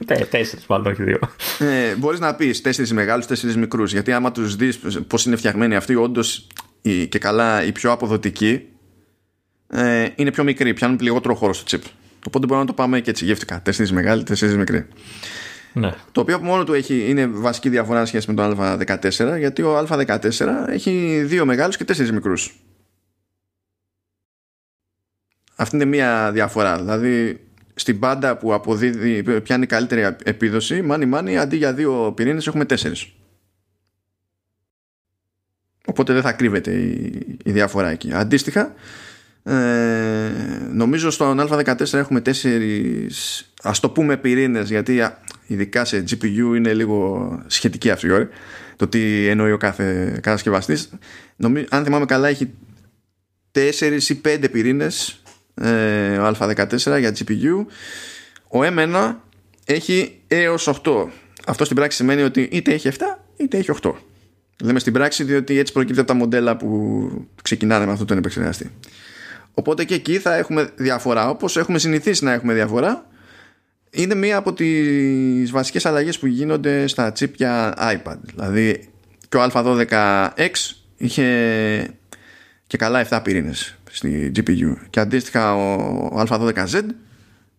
Τέσσερις, 0.29 0.65
μάλλον, 0.67 0.87
όχι 0.87 1.03
δύο. 1.03 1.19
Ε, 1.59 1.95
μπορείς 1.95 2.19
να 2.19 2.35
πεις 2.35 2.61
τέσσερις 2.61 2.93
μεγάλους, 2.93 3.25
τέσσερις 3.25 3.57
μικρούς. 3.57 3.91
Γιατί 3.91 4.11
άμα 4.11 4.31
τους 4.31 4.55
δεις 4.55 4.79
πώς 5.07 5.25
είναι 5.25 5.35
φτιαγμένοι 5.35 5.75
αυτοί, 5.75 5.95
όντως 5.95 6.47
και 7.09 7.19
καλά 7.19 7.63
οι 7.63 7.71
πιο 7.71 7.91
αποδοτικοί 7.91 8.61
ε, 9.69 10.07
είναι 10.15 10.31
πιο 10.31 10.43
μικροί, 10.43 10.73
πιάνουν 10.73 10.97
λιγότερο 11.01 11.35
χώρο 11.35 11.53
στο 11.53 11.63
chip. 11.69 11.89
Οπότε 12.27 12.45
μπορούμε 12.45 12.65
να 12.65 12.65
το 12.65 12.73
πάμε 12.73 12.99
και 12.99 13.09
έτσι 13.09 13.25
γεύτηκα. 13.25 13.61
Τέσσερις 13.61 13.91
μεγάλοι, 13.91 14.23
τέσσερις 14.23 14.55
μικροί. 14.55 14.87
Ναι. 15.73 15.93
Το 16.11 16.21
οποίο 16.21 16.35
από 16.35 16.45
μόνο 16.45 16.63
του 16.63 16.73
έχει, 16.73 17.09
είναι 17.09 17.27
βασική 17.27 17.69
διαφορά 17.69 18.05
σχέση 18.05 18.31
με 18.31 18.35
το 18.35 18.55
Α14, 18.59 19.37
γιατί 19.37 19.61
ο 19.61 19.79
Α14 19.79 20.29
έχει 20.67 21.23
δύο 21.25 21.45
μεγάλους 21.45 21.77
και 21.77 21.83
τέσσερις 21.83 22.11
μικρούς. 22.11 22.59
Αυτή 25.55 25.75
είναι 25.75 25.85
μία 25.85 26.31
διαφορά. 26.31 26.77
Δηλαδή, 26.77 27.39
στην 27.73 27.99
πάντα 27.99 28.37
που 28.37 28.53
αποδίδει, 28.53 29.41
πιάνει 29.41 29.65
καλύτερη 29.65 30.15
επίδοση, 30.23 30.81
μάνι 30.81 31.05
μάνι, 31.05 31.37
αντί 31.37 31.55
για 31.55 31.73
δύο 31.73 32.13
πυρήνες 32.15 32.47
έχουμε 32.47 32.65
τέσσερις. 32.65 33.13
Οπότε 35.85 36.13
δεν 36.13 36.21
θα 36.21 36.31
κρύβεται 36.31 36.71
η, 36.71 37.25
η 37.43 37.51
διαφορά 37.51 37.89
εκεί. 37.89 38.13
Αντίστοιχα, 38.13 38.73
ε, 39.43 40.29
νομίζω 40.71 41.09
στον 41.09 41.39
Α14 41.39 41.93
έχουμε 41.93 42.21
τέσσερις 42.21 43.45
ας 43.63 43.79
το 43.79 43.89
πούμε 43.89 44.17
πυρήνες 44.17 44.69
γιατί 44.69 45.01
ειδικά 45.53 45.85
σε 45.85 46.03
GPU 46.09 46.55
είναι 46.55 46.73
λίγο 46.73 47.27
σχετική 47.47 47.89
αυτή 47.89 48.07
η 48.07 48.11
ώρα 48.11 48.29
το 48.75 48.87
τι 48.87 49.27
εννοεί 49.27 49.51
ο 49.51 49.57
κάθε 49.57 50.17
κατασκευαστή. 50.21 50.77
αν 51.69 51.83
θυμάμαι 51.83 52.05
καλά 52.05 52.27
έχει 52.27 52.49
τέσσερις 53.51 54.09
ή 54.09 54.15
πέντε 54.15 54.49
πυρήνες 54.49 55.21
ε, 55.53 56.17
ο 56.17 56.27
Α14 56.39 56.77
για 56.77 57.13
GPU 57.17 57.65
ο 58.47 58.59
M1 58.61 59.15
έχει 59.65 60.21
έως 60.27 60.81
8 60.83 61.05
αυτό 61.45 61.63
στην 61.65 61.75
πράξη 61.75 61.97
σημαίνει 61.97 62.21
ότι 62.21 62.41
είτε 62.51 62.73
έχει 62.73 62.89
7 62.91 63.01
είτε 63.37 63.57
έχει 63.57 63.69
8 63.81 63.91
λέμε 64.63 64.79
στην 64.79 64.93
πράξη 64.93 65.23
διότι 65.23 65.57
έτσι 65.57 65.73
προκύπτει 65.73 65.99
από 65.99 66.07
τα 66.07 66.13
μοντέλα 66.13 66.57
που 66.57 67.27
ξεκινάνε 67.41 67.85
με 67.85 67.91
αυτό 67.91 68.05
τον 68.05 68.17
επεξεργαστή. 68.17 68.71
Οπότε 69.53 69.83
και 69.83 69.93
εκεί 69.93 70.17
θα 70.17 70.35
έχουμε 70.35 70.69
διαφορά 70.75 71.29
όπως 71.29 71.57
έχουμε 71.57 71.79
συνηθίσει 71.79 72.23
να 72.23 72.31
έχουμε 72.31 72.53
διαφορά 72.53 73.07
είναι 73.93 74.15
μία 74.15 74.37
από 74.37 74.53
τις 74.53 75.51
βασικές 75.51 75.85
αλλαγές 75.85 76.19
που 76.19 76.27
γίνονται 76.27 76.87
στα 76.87 77.11
chip 77.19 77.33
για 77.35 77.73
iPad. 77.77 78.17
Δηλαδή 78.23 78.89
και 79.29 79.37
ο 79.37 79.43
α12X 79.43 80.51
είχε 80.97 81.97
και 82.67 82.77
καλά 82.77 83.07
7 83.09 83.19
πυρήνες 83.23 83.77
στη 83.89 84.31
GPU 84.35 84.75
και 84.89 84.99
αντίστοιχα 84.99 85.55
ο 85.55 86.21
α12Z 86.27 86.81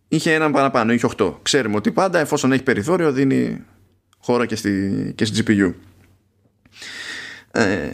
είχε 0.08 0.32
έναν 0.32 0.52
παραπάνω, 0.52 0.92
είχε 0.92 1.08
8 1.16 1.34
ξέρουμε 1.42 1.76
ότι 1.76 1.92
πάντα 1.92 2.18
εφόσον 2.18 2.52
έχει 2.52 2.62
περιθώριο 2.62 3.12
δίνει 3.12 3.64
χώρο 4.18 4.44
και 4.44 4.56
στη, 4.56 5.12
και 5.14 5.24
στη 5.24 5.42
GPU 5.46 5.72
ε, 7.52 7.90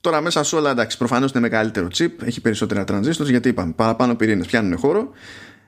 Τώρα 0.00 0.20
μέσα 0.20 0.42
σε 0.42 0.56
όλα 0.56 0.70
εντάξει, 0.70 0.96
προφανώς 0.96 1.30
είναι 1.30 1.40
μεγαλύτερο 1.40 1.88
chip, 1.98 2.10
έχει 2.24 2.40
περισσότερα 2.40 2.84
transistors 2.88 3.28
γιατί 3.28 3.48
είπαμε 3.48 3.72
παραπάνω 3.76 4.14
πυρήνες 4.14 4.46
πιάνουν 4.46 4.78
χώρο. 4.78 5.10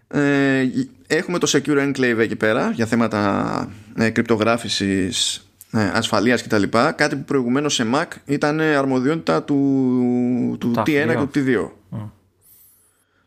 Ε, 0.09 0.69
έχουμε 1.07 1.39
το 1.39 1.51
Secure 1.51 1.93
Enclave 1.93 2.19
εκεί 2.19 2.37
πέρα 2.37 2.71
για 2.71 2.87
θέματα 2.87 3.73
ε, 3.97 4.11
κρυπτογράφησης 4.11 5.45
ε, 5.73 5.91
ασφαλείας 5.95 6.43
κτλ. 6.43 6.63
Κάτι 6.95 7.17
που 7.17 7.25
προηγουμένως 7.25 7.75
σε 7.75 7.87
Mac 7.95 8.07
ήταν 8.25 8.61
αρμοδιότητα 8.61 9.43
του, 9.43 10.57
του 10.61 10.73
T1 10.77 10.85
και 10.85 11.15
του 11.15 11.31
T2. 11.35 11.71
Mm. 11.97 12.11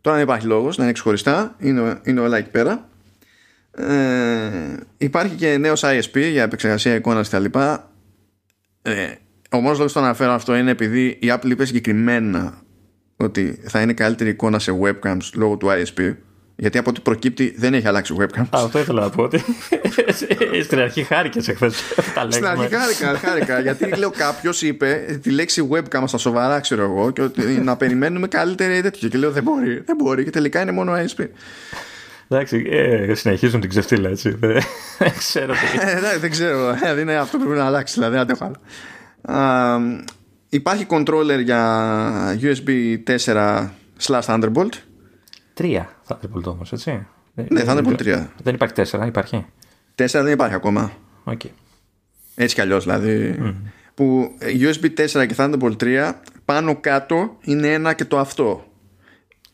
Τώρα 0.01 0.15
δεν 0.15 0.25
υπάρχει 0.25 0.47
λόγος 0.47 0.77
να 0.77 0.83
είναι 0.83 0.93
ξεχωριστά, 0.93 1.55
είναι, 1.59 1.99
είναι 2.03 2.19
όλα 2.19 2.37
εκεί 2.37 2.49
πέρα. 2.49 2.89
Ε, 3.71 4.77
υπάρχει 4.97 5.35
και 5.35 5.57
νέος 5.57 5.81
ISP 5.85 6.29
για 6.31 6.43
επεξεργασία 6.43 6.95
εικόνας 6.95 7.29
κτλ. 7.29 7.45
Ε, 8.81 9.13
ο 9.53 9.59
μόνος 9.59 9.77
λόγος 9.77 9.93
που 9.93 9.99
το 9.99 10.05
αναφέρω 10.05 10.31
αυτό 10.31 10.55
είναι 10.55 10.71
επειδή 10.71 11.05
η 11.05 11.33
Apple 11.33 11.49
είπε 11.49 11.65
συγκεκριμένα 11.65 12.53
ότι 13.17 13.59
θα 13.67 13.81
είναι 13.81 13.93
καλύτερη 13.93 14.29
εικόνα 14.29 14.59
σε 14.59 14.71
webcams 14.81 15.29
λόγω 15.33 15.57
του 15.57 15.67
ISP. 15.67 16.15
Γιατί 16.55 16.77
από 16.77 16.89
ό,τι 16.89 16.99
προκύπτει 16.99 17.55
δεν 17.57 17.73
έχει 17.73 17.87
αλλάξει 17.87 18.15
webcams. 18.19 18.47
αυτό 18.49 18.79
ήθελα 18.79 19.01
να 19.01 19.09
πω. 19.09 19.23
Ότι 19.23 19.43
στην 20.65 20.79
αρχή 20.79 21.03
χάρηκες 21.03 21.47
εχθές. 21.47 21.75
Στην 22.29 22.45
αρχή 22.45 22.75
χάρηκα, 22.75 23.17
χάρηκα. 23.17 23.59
γιατί 23.59 23.97
λέω 23.97 24.09
κάποιος 24.09 24.61
είπε 24.61 25.19
τη 25.21 25.29
λέξη 25.29 25.67
webcam 25.71 26.03
στα 26.05 26.17
σοβαρά, 26.17 26.59
ξέρω 26.59 26.83
εγώ, 26.83 27.11
και 27.11 27.21
ότι 27.21 27.41
να 27.41 27.75
περιμένουμε 27.75 28.27
καλύτερη 28.27 28.81
τέτοια. 28.81 29.09
Και 29.09 29.17
λέω 29.17 29.31
δεν 29.31 29.43
μπορεί. 29.43 29.81
Δεν 29.85 29.95
μπορεί. 29.95 30.23
Και 30.23 30.29
τελικά 30.29 30.61
είναι 30.61 30.71
μόνο 30.71 30.93
ISP. 30.93 31.27
Εντάξει, 32.27 32.67
ε, 32.69 33.13
συνεχίζουν 33.13 33.59
την 33.59 33.69
ξεφτύλα 33.69 34.09
έτσι. 34.09 34.29
Δεν 34.99 35.13
ξέρω. 35.17 35.53
Ε, 35.53 36.17
δεν 36.19 36.31
ξέρω. 36.31 36.69
Ε, 36.69 36.99
είναι 37.01 37.15
αυτό 37.15 37.37
που 37.37 37.43
πρέπει 37.43 37.59
να 37.59 37.65
αλλάξει. 37.65 37.93
Δηλαδή, 37.93 38.15
δεν 38.15 38.37
αντέχω 39.23 40.03
υπάρχει 40.49 40.85
controller 40.89 41.41
για 41.43 42.39
USB 42.41 42.97
4 43.25 43.69
slash 44.01 44.21
Thunderbolt 44.21 44.69
3 45.57 45.81
Thunderbolt 46.07 46.43
όμως 46.43 46.71
έτσι 46.71 47.05
Ναι 47.33 47.61
Thunderbolt 47.65 47.97
3 47.97 48.27
Δεν 48.43 48.53
υπάρχει 48.53 48.73
4 48.91 49.07
υπάρχει; 49.07 49.45
4 49.95 50.05
δεν 50.11 50.27
υπάρχει 50.27 50.55
ακόμα 50.55 50.91
okay. 51.25 51.49
Έτσι 52.35 52.55
κι 52.55 52.61
αλλιώς 52.61 52.83
δηλαδή 52.83 53.35
mm. 53.41 53.53
Που 53.93 54.31
USB 54.39 54.83
4 54.83 55.27
και 55.27 55.35
Thunderbolt 55.37 55.75
3 55.79 56.13
Πάνω 56.45 56.75
κάτω 56.79 57.37
είναι 57.41 57.73
ένα 57.73 57.93
και 57.93 58.05
το 58.05 58.19
αυτό 58.19 58.65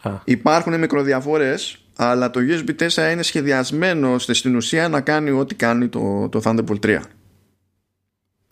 ah. 0.03 0.17
Υπάρχουν 0.23 0.79
μικροδιαφορές 0.79 1.83
αλλά 1.95 2.29
το 2.29 2.39
USB 2.49 2.89
4 2.89 3.11
είναι 3.11 3.23
σχεδιασμένο 3.23 4.17
στην 4.17 4.55
ουσία 4.55 4.89
να 4.89 5.01
κάνει 5.01 5.29
ό,τι 5.29 5.55
κάνει 5.55 5.87
το, 5.87 6.29
το 6.29 6.41
Thunderbolt 6.43 6.79
3 6.85 6.99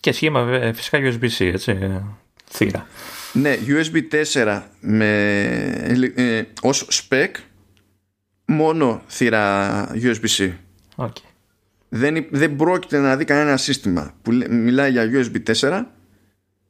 και 0.07 0.13
σχήμα 0.13 0.71
φυσικά 0.73 0.99
USB-C, 1.01 1.45
έτσι, 1.45 1.79
θύρα. 2.49 2.87
Ναι, 3.33 3.57
USB 3.67 4.01
4 4.33 4.61
με, 4.79 5.19
ε, 6.15 6.43
ως 6.61 6.87
spec 6.91 7.27
μόνο 8.45 9.01
θύρα 9.07 9.87
USB-C. 9.93 10.51
Okay. 10.95 11.09
Δεν, 11.89 12.25
δεν 12.29 12.55
πρόκειται 12.55 12.99
να 12.99 13.15
δει 13.15 13.25
κανένα 13.25 13.57
σύστημα 13.57 14.13
που 14.21 14.31
μιλάει 14.49 14.91
για 14.91 15.09
USB 15.13 15.55
4 15.59 15.83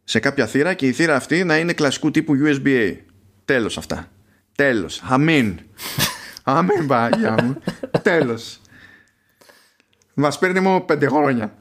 σε 0.04 0.20
κάποια 0.20 0.48
θύρα 0.48 0.74
και 0.74 0.88
η 0.88 0.92
θύρα 0.92 1.16
αυτή 1.16 1.44
να 1.44 1.58
είναι 1.58 1.74
κλασικού 1.74 2.12
τύπου 2.12 2.34
USB-A. 2.46 2.96
Τέλος 3.46 3.78
αυτά. 3.78 4.12
Τέλος. 4.56 5.02
Αμήν. 5.06 5.60
Αμήν 6.44 6.88
πάγια 6.88 7.44
μου. 7.44 7.62
Τέλος. 8.02 8.62
Μας 10.14 10.40
παίρνει 10.40 10.60
μόνο 10.60 10.82
πέντε 10.82 11.08
χρόνια. 11.08 11.54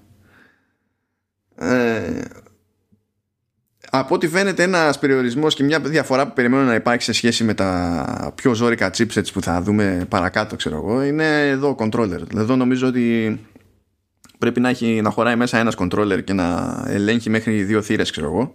Ε, 1.59 2.21
από 3.91 4.15
ό,τι 4.15 4.29
φαίνεται 4.29 4.63
ένας 4.63 4.99
περιορισμός 4.99 5.55
και 5.55 5.63
μια 5.63 5.81
διαφορά 5.81 6.27
που 6.27 6.33
περιμένω 6.33 6.63
να 6.63 6.75
υπάρχει 6.75 7.03
σε 7.03 7.13
σχέση 7.13 7.45
με 7.45 7.55
τα 7.55 8.33
πιο 8.35 8.55
ζώρικα 8.55 8.91
chipsets 8.97 9.33
που 9.33 9.43
θα 9.43 9.63
δούμε 9.63 10.07
παρακάτω 10.09 10.57
ξέρω 10.57 10.77
εγώ 10.77 11.03
είναι 11.03 11.49
εδώ 11.49 11.69
ο 11.69 11.77
controller. 11.79 12.37
Εδώ 12.37 12.57
νομίζω 12.57 12.87
ότι 12.87 13.41
πρέπει 14.39 14.61
να, 14.61 14.69
έχει, 14.69 15.01
να 15.03 15.11
χωράει 15.11 15.37
μέσα 15.37 15.59
ένας 15.59 15.75
controller 15.79 16.25
και 16.25 16.33
να 16.33 16.77
ελέγχει 16.87 17.31
μέχρι 17.31 17.63
δύο 17.63 17.83
θύρες 17.83 18.11
ξέρω 18.11 18.27
εγώ. 18.27 18.55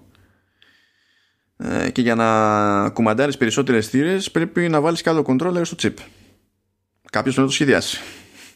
Ε, 1.58 1.90
και 1.90 2.02
για 2.02 2.16
να 2.16 2.90
κουμαντάρεις 2.90 3.38
περισσότερες 3.38 3.88
θύρες 3.88 4.32
πρέπει 4.32 4.70
να 4.70 4.82
βάλεις 4.82 5.02
και 5.02 5.10
άλλο 5.10 5.26
controller 5.28 5.62
στο 5.64 5.76
chip. 5.82 5.94
Κάποιος 7.12 7.36
πρέπει 7.36 7.40
να 7.40 7.46
το 7.46 7.52
σχεδιάσει 7.52 8.00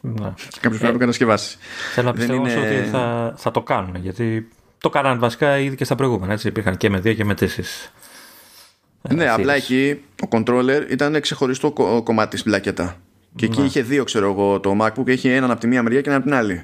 Ναι. 0.07 0.33
κάποιος 0.35 0.59
πρέπει 0.61 0.83
να 0.83 0.91
το 0.91 0.97
κατασκευάσεις 0.97 1.57
Θέλω 1.93 2.07
να 2.07 2.13
Δεν 2.13 2.19
πιστεύω 2.27 2.45
είναι- 2.47 2.55
όμως 2.57 2.65
ότι 2.81 2.89
θα, 2.89 3.33
θα 3.37 3.51
το 3.51 3.61
κάνουν 3.61 3.95
γιατί 3.95 4.47
το 4.77 4.89
κάναν 4.89 5.19
βασικά 5.19 5.57
ήδη 5.59 5.75
και 5.75 5.83
στα 5.83 5.95
προηγούμενα. 5.95 6.33
Έτσι. 6.33 6.47
Υπήρχαν 6.47 6.77
και 6.77 6.89
με 6.89 6.99
δύο 6.99 7.13
και 7.13 7.25
με 7.25 7.33
τέσσερις. 7.35 7.91
ναι 9.09 9.29
απλά 9.29 9.53
εκεί 9.53 10.01
ο 10.23 10.27
controller 10.31 10.85
ήταν 10.89 11.21
ξεχωριστό 11.21 11.71
κο- 11.71 12.03
κομμάτι 12.03 12.29
της 12.29 12.43
μπλακέτα 12.43 12.95
και 13.35 13.45
εκεί 13.45 13.59
Ναι. 13.59 13.65
είχε 13.65 13.81
δύο 13.81 14.03
ξέρω 14.03 14.31
εγώ 14.31 14.59
το 14.59 14.77
MacBook 14.81 15.07
είχε 15.09 15.35
έναν 15.35 15.51
από 15.51 15.59
τη 15.59 15.67
μία 15.67 15.83
μεριά 15.83 16.01
και 16.01 16.09
έναν 16.09 16.21
από 16.21 16.29
την 16.29 16.37
άλλη 16.39 16.63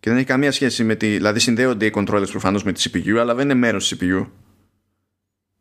και 0.00 0.08
δεν 0.10 0.18
έχει 0.18 0.26
καμία 0.26 0.52
σχέση 0.52 0.84
με 0.84 0.94
τη 0.94 1.06
δηλαδή 1.06 1.38
συνδέονται 1.38 1.86
οι 1.86 1.92
controllers 1.94 2.30
προφανώς 2.30 2.64
με 2.64 2.72
τη 2.72 2.90
CPU 2.92 3.16
αλλά 3.16 3.34
δεν 3.34 3.44
είναι 3.44 3.54
μέρος 3.54 3.88
της 3.88 3.98
CPU 4.00 4.26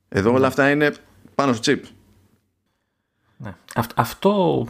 εδώ 0.10 0.34
όλα 0.34 0.47
αυτά 0.47 0.69
είναι 0.69 0.91
πάνω 1.36 1.53
στο 1.53 1.71
chip 1.71 1.79
Ναι. 3.38 3.53
Αυτ- 3.75 3.91
αυτό 3.99 4.67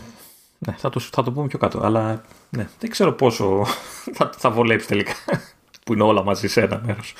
ναι, 0.68 0.76
θα, 0.78 0.90
το, 0.90 1.00
θα 1.00 1.24
το 1.24 1.32
πούμε 1.32 1.48
πιο 1.48 1.60
κάτω. 1.60 1.80
Αλλά 1.84 2.22
ναι, 2.50 2.68
δεν 2.80 2.90
ξέρω 2.90 3.14
πόσο 3.14 3.66
θα, 4.18 4.30
θα 4.38 4.52
βολέψει 4.52 4.88
τελικά. 4.88 5.14
που 5.86 5.94
είναι 5.94 6.04
όλα 6.04 6.24
μαζί 6.24 6.48
σε 6.48 6.62
ένα 6.62 6.82
μέρος. 6.86 7.14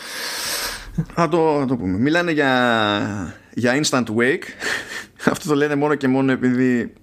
Θα 1.14 1.30
το, 1.30 1.60
θα 1.60 1.66
το 1.66 1.76
πούμε. 1.76 1.98
Μιλάνε 1.98 2.32
για, 2.32 3.36
για 3.54 3.82
instant 3.84 4.06
wake. 4.06 4.44
Αυτό 5.32 5.48
το 5.48 5.56
λένε 5.56 5.76
μόνο 5.76 5.96
και 5.96 6.08
μόνο 6.08 6.32
επειδή 6.32 6.94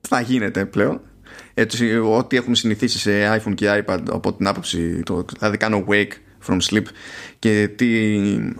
θα 0.00 0.20
γίνεται 0.20 0.66
πλέον. 0.66 1.00
Έτσι, 1.54 1.96
ό,τι 1.96 2.36
έχουμε 2.36 2.56
συνηθίσει 2.56 2.98
σε 2.98 3.36
iPhone 3.36 3.54
και 3.54 3.84
iPad 3.86 4.00
από 4.10 4.34
την 4.34 4.46
άποψη, 4.46 5.02
το, 5.02 5.24
δηλαδή 5.38 5.56
κάνω 5.56 5.84
wake 5.88 6.12
from 6.48 6.58
sleep 6.70 6.84
και 7.38 7.68
τι, 7.68 8.14
ε, 8.26 8.52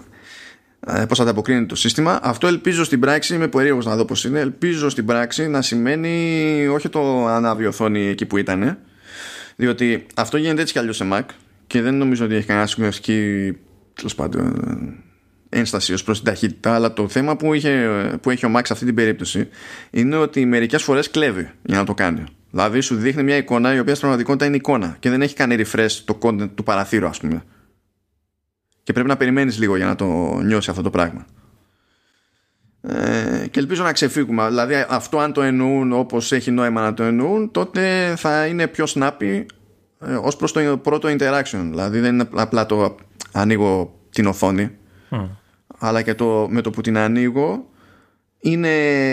πώς 1.09 1.21
ανταποκρίνεται 1.21 1.67
το 1.67 1.75
σύστημα. 1.75 2.21
Αυτό 2.23 2.47
ελπίζω 2.47 2.85
στην 2.85 3.01
πράξη, 3.01 3.35
είμαι 3.35 3.49
περίεργος 3.49 3.85
να 3.85 3.97
δω 3.97 4.05
πώς 4.05 4.25
είναι, 4.25 4.41
ελπίζω 4.41 4.89
στην 4.89 5.05
πράξη 5.05 5.49
να 5.49 5.63
σημαίνει 5.63 6.67
όχι 6.67 6.89
το 6.89 7.27
ανάβει 7.27 7.63
η 7.63 7.67
οθόνη 7.67 8.07
εκεί 8.07 8.27
που 8.27 8.37
ήταν, 8.37 8.79
διότι 9.57 10.07
αυτό 10.15 10.37
γίνεται 10.37 10.61
έτσι 10.61 10.73
κι 10.73 10.79
αλλιώς 10.79 10.97
σε 10.97 11.09
Mac 11.13 11.23
και 11.67 11.83
δεν 11.83 11.95
νομίζω 11.95 12.25
ότι 12.25 12.35
έχει 12.35 12.47
κανένα 12.47 12.67
σημαντική 12.67 13.53
τέλος 13.95 14.15
πάντων 14.15 14.55
ένσταση 15.49 15.93
ως 15.93 16.03
προς 16.03 16.17
την 16.17 16.27
ταχύτητα 16.27 16.75
αλλά 16.75 16.93
το 16.93 17.09
θέμα 17.09 17.37
που, 17.37 17.55
είχε, 17.55 17.89
που 18.23 18.31
έχει 18.31 18.47
ο 18.47 18.53
Mac 18.57 18.61
σε 18.65 18.73
αυτή 18.73 18.85
την 18.85 18.95
περίπτωση 18.95 19.49
είναι 19.91 20.17
ότι 20.17 20.47
μερικές 20.47 20.83
φορές 20.83 21.11
κλέβει 21.11 21.51
για 21.63 21.77
να 21.79 21.85
το 21.85 21.95
κάνει 21.95 22.25
δηλαδή 22.51 22.81
σου 22.81 22.97
δείχνει 22.97 23.23
μια 23.23 23.37
εικόνα 23.37 23.75
η 23.75 23.79
οποία 23.79 23.95
στην 23.95 24.01
πραγματικότητα 24.01 24.47
είναι 24.47 24.57
εικόνα 24.57 24.97
και 25.01 25.11
δεν 25.11 25.23
έχει 25.23 25.35
κάνει 25.35 25.57
refresh 25.59 25.99
το 26.05 26.19
content 26.23 26.51
του 26.55 26.63
παραθύρου 26.63 27.07
ας 27.07 27.19
πούμε 27.19 27.43
και 28.91 28.97
πρέπει 28.97 29.11
να 29.11 29.17
περιμένεις 29.17 29.59
λίγο 29.59 29.77
για 29.77 29.87
να 29.87 29.95
το 29.95 30.07
νιώσεις 30.45 30.69
αυτό 30.69 30.83
το 30.83 30.91
πράγμα. 30.91 31.27
Ε, 32.83 33.47
και 33.51 33.61
ελπίζω 33.61 33.83
να 33.83 33.93
ξεφύγουμε. 33.93 34.47
Δηλαδή 34.47 34.75
αυτό 34.89 35.19
αν 35.19 35.33
το 35.33 35.43
εννοούν 35.43 35.93
όπως 35.93 36.33
έχει 36.33 36.51
νόημα 36.51 36.81
να 36.81 36.95
το 36.95 37.03
εννοούν 37.03 37.51
τότε 37.51 38.15
θα 38.17 38.47
είναι 38.47 38.67
πιο 38.67 38.85
snappy 38.89 39.45
ε, 40.01 40.15
ως 40.15 40.37
προς 40.37 40.53
το 40.53 40.79
πρώτο 40.83 41.09
interaction. 41.09 41.61
Δηλαδή 41.63 42.01
δεν 42.01 42.15
είναι 42.15 42.29
απλά 42.35 42.67
το 42.67 42.97
ανοίγω 43.33 43.99
την 44.11 44.27
οθόνη 44.27 44.71
αλλά 45.79 46.03
και 46.03 46.15
το, 46.15 46.47
με 46.51 46.61
το 46.61 46.71
που 46.71 46.81
την 46.81 46.99
ανοίγω 46.99 47.69
είναι 48.41 48.71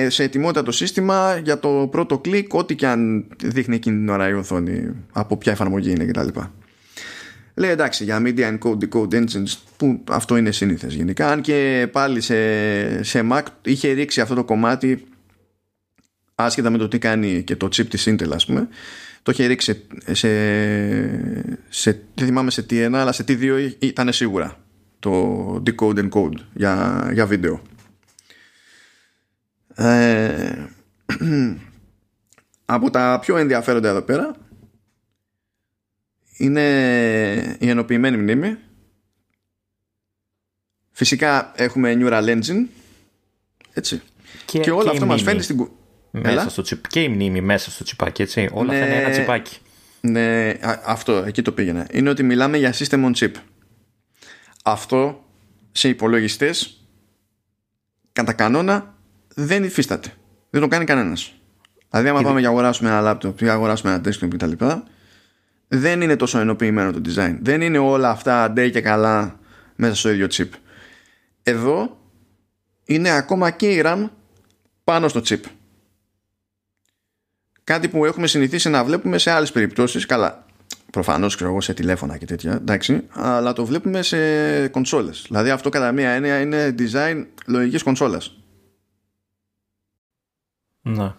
σε 0.09 0.23
ετοιμότητα 0.23 0.63
το 0.63 0.71
σύστημα 0.71 1.37
για 1.43 1.59
το 1.59 1.87
πρώτο 1.91 2.17
κλικ 2.19 2.53
ό,τι 2.53 2.75
και 2.75 2.87
αν 2.87 3.27
δείχνει 3.43 3.75
εκείνη 3.75 3.97
την 3.97 4.09
ώρα 4.09 4.29
η 4.29 4.33
οθόνη 4.33 4.91
από 5.11 5.37
ποια 5.37 5.51
εφαρμογή 5.51 5.91
είναι 5.91 6.05
κτλ. 6.05 6.27
Λέει 7.57 7.69
εντάξει 7.69 8.03
για 8.03 8.21
media 8.25 8.57
encode 8.57 8.77
decode 8.77 9.13
engines 9.13 9.57
που 9.77 10.03
αυτό 10.09 10.37
είναι 10.37 10.51
σύνηθες 10.51 10.93
γενικά. 10.93 11.31
Αν 11.31 11.41
και 11.41 11.89
πάλι 11.91 12.21
σε, 12.21 13.03
σε 13.03 13.27
Mac 13.31 13.41
είχε 13.61 13.91
ρίξει 13.91 14.21
αυτό 14.21 14.35
το 14.35 14.43
κομμάτι 14.43 15.03
άσχετα 16.35 16.69
με 16.69 16.77
το 16.77 16.87
τι 16.87 16.97
κάνει 16.97 17.43
και 17.43 17.55
το 17.55 17.65
chip 17.65 17.85
της 17.87 18.09
Intel 18.09 18.31
ας 18.33 18.45
πούμε 18.45 18.67
το 19.23 19.31
είχε 19.31 19.45
ρίξει 19.45 19.85
σε, 20.11 20.29
σε, 21.69 21.91
δεν 22.13 22.25
θυμάμαι 22.25 22.51
σε 22.51 22.63
τι 22.63 22.81
ένα 22.81 23.01
αλλά 23.01 23.11
σε 23.11 23.23
τι 23.23 23.35
δύο 23.35 23.57
ήταν 23.79 24.13
σίγουρα 24.13 24.57
το 24.99 25.63
decode 25.65 26.09
encode 26.09 26.39
για, 26.53 27.09
για 27.13 27.25
βίντεο. 27.25 27.61
Ε, 29.75 30.53
από 32.65 32.89
τα 32.89 33.19
πιο 33.21 33.37
ενδιαφέροντα 33.37 33.89
εδώ 33.89 34.01
πέρα 34.01 34.35
είναι 36.37 37.57
η 37.59 37.69
ενοποιημένη 37.69 38.17
μνήμη 38.17 38.57
φυσικά 40.91 41.51
έχουμε 41.55 41.97
Neural 41.99 42.23
Engine 42.29 42.65
έτσι 43.73 44.01
και, 44.45 44.59
και 44.59 44.71
όλο 44.71 44.89
αυτό 44.89 45.05
μας 45.05 45.21
φαίνει 45.21 45.41
στην 45.41 45.57
κου- 45.57 45.71
μέσα 46.11 46.29
Έλα. 46.29 46.49
στο 46.49 46.61
τσιπ, 46.61 46.87
και 46.87 47.01
η 47.01 47.07
μνήμη 47.09 47.41
μέσα 47.41 47.71
στο 47.71 47.83
τσιπάκι, 47.83 48.21
έτσι. 48.21 48.49
Όλα 48.51 48.73
Ναι. 48.73 48.79
αυτά 48.79 48.91
είναι 48.93 49.01
ένα 49.03 49.09
τσιπάκι. 49.09 49.57
Ναι, 50.01 50.49
α- 50.61 50.81
αυτό, 50.85 51.13
εκεί 51.13 51.41
το 51.41 51.51
πήγαινα. 51.51 51.87
Είναι 51.91 52.09
ότι 52.09 52.23
μιλάμε 52.23 52.57
για 52.57 52.73
system 52.73 53.05
on 53.05 53.13
chip. 53.13 53.31
Αυτό 54.63 55.25
σε 55.71 55.89
υπολογιστές 55.89 56.87
κατά 58.13 58.33
κανόνα 58.33 58.95
δεν 59.35 59.63
υφίσταται. 59.63 60.13
Δεν 60.49 60.61
το 60.61 60.67
κάνει 60.67 60.85
κανένας. 60.85 61.33
Δηλαδή, 61.89 62.09
άμα 62.09 62.21
πάμε 62.21 62.39
για 62.39 62.49
αγοράσουμε 62.49 62.89
ένα 62.89 63.17
laptop 63.21 63.41
ή 63.41 63.49
αγοράσουμε 63.49 63.93
ένα 63.93 64.01
desktop 64.05 64.27
κτλ., 64.29 64.51
δεν 65.67 66.01
είναι 66.01 66.15
τόσο 66.15 66.39
ενοποιημένο 66.39 66.91
το 66.91 67.01
design. 67.05 67.37
Δεν 67.41 67.61
είναι 67.61 67.77
όλα 67.77 68.09
αυτά 68.09 68.43
αντέ 68.43 68.69
και 68.69 68.81
καλά 68.81 69.39
μέσα 69.75 69.95
στο 69.95 70.09
ίδιο 70.09 70.27
chip. 70.31 70.49
Εδώ 71.43 71.97
είναι 72.83 73.09
ακόμα 73.09 73.51
και 73.51 73.69
η 73.69 73.81
RAM 73.85 74.09
πάνω 74.83 75.07
στο 75.07 75.21
chip. 75.25 75.41
Κάτι 77.63 77.87
που 77.87 78.05
έχουμε 78.05 78.27
συνηθίσει 78.27 78.69
να 78.69 78.83
βλέπουμε 78.83 79.17
σε 79.17 79.31
άλλες 79.31 79.51
περιπτώσεις. 79.51 80.05
Καλά, 80.05 80.45
προφανώς 80.91 81.35
ξέρω 81.35 81.49
εγώ 81.49 81.61
σε 81.61 81.73
τηλέφωνα 81.73 82.17
και 82.17 82.25
τέτοια, 82.25 82.53
εντάξει, 82.53 83.03
αλλά 83.09 83.53
το 83.53 83.65
βλέπουμε 83.65 84.01
σε 84.01 84.67
κονσόλες. 84.67 85.25
Δηλαδή 85.27 85.49
αυτό 85.49 85.69
κατά 85.69 85.91
μία 85.91 86.09
έννοια 86.09 86.39
είναι 86.39 86.75
design 86.79 87.25
λογικής 87.45 87.83
κονσόλας. 87.83 88.37
Ναι. 90.81 91.13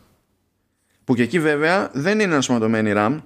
Που 1.05 1.15
και 1.15 1.23
εκεί 1.23 1.41
βέβαια 1.41 1.91
δεν 1.93 2.21
είναι 2.21 2.35
ενσωματωμένη 2.35 2.93
RAM, 2.97 3.21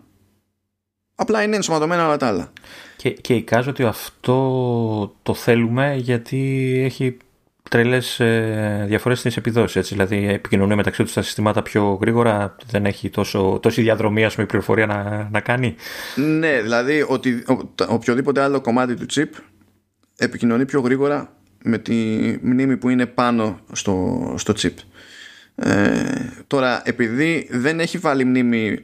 απλά 1.15 1.43
είναι 1.43 1.57
ενσωματωμένα 1.57 2.07
όλα 2.07 2.17
τα 2.17 2.27
άλλα. 2.27 2.53
Και, 2.97 3.11
και 3.11 3.35
εικάζω 3.35 3.71
ότι 3.71 3.85
αυτό 3.85 5.17
το 5.23 5.35
θέλουμε 5.35 5.95
γιατί 5.97 6.73
έχει 6.85 7.17
τρελές 7.71 8.21
ε, 8.21 8.85
διαφορές 8.89 9.19
στις 9.19 9.37
επιδόσεις. 9.37 9.77
Έτσι. 9.77 9.95
Δηλαδή 9.95 10.29
επικοινωνούν 10.29 10.77
μεταξύ 10.77 11.03
τους 11.03 11.13
τα 11.13 11.23
συστήματα 11.23 11.63
πιο 11.63 11.99
γρήγορα, 12.01 12.57
δεν 12.71 12.87
έχει 12.87 13.11
τόσο, 13.11 13.59
τόση 13.63 13.83
διαδρομή 13.83 14.25
ας 14.25 14.33
πούμε, 14.33 14.45
η 14.45 14.49
πληροφορία 14.49 14.87
να, 14.87 15.29
να 15.33 15.41
κάνει. 15.41 15.75
Ναι, 16.17 16.61
δηλαδή 16.63 17.05
ότι 17.09 17.45
ο, 17.47 17.57
τα- 17.75 17.87
οποιοδήποτε 17.87 18.41
άλλο 18.43 18.61
κομμάτι 18.61 18.95
του 18.95 19.07
chip 19.15 19.29
επικοινωνεί 20.17 20.65
πιο 20.65 20.81
γρήγορα 20.81 21.37
με 21.65 21.79
τη 21.79 21.95
μνήμη 22.43 22.77
που 22.77 22.89
είναι 22.89 23.07
πάνω 23.07 23.61
στο, 23.73 24.35
στο 24.39 24.55
chip. 24.57 24.75
Ε, 25.55 25.93
τώρα, 26.47 26.83
επειδή 26.85 27.49
δεν 27.51 27.81
έχει 27.81 27.99
βάλει 27.99 28.25
μνήμη 28.25 28.79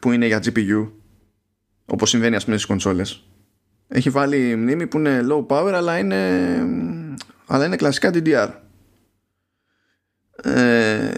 που 0.00 0.12
είναι 0.12 0.26
για 0.26 0.42
GPU, 0.44 0.88
όπως 1.90 2.08
συμβαίνει 2.10 2.36
ας 2.36 2.44
πούμε 2.44 2.56
στις 2.56 2.68
κονσόλες, 2.68 3.24
έχει 3.88 4.10
βάλει 4.10 4.56
μνήμη 4.56 4.86
που 4.86 4.98
είναι 4.98 5.20
low 5.30 5.46
power 5.46 5.72
αλλά 5.74 5.98
είναι, 5.98 6.18
αλλά 7.46 7.66
είναι 7.66 7.76
κλασικά 7.76 8.10
DDR. 8.14 8.48
Ε, 10.42 11.10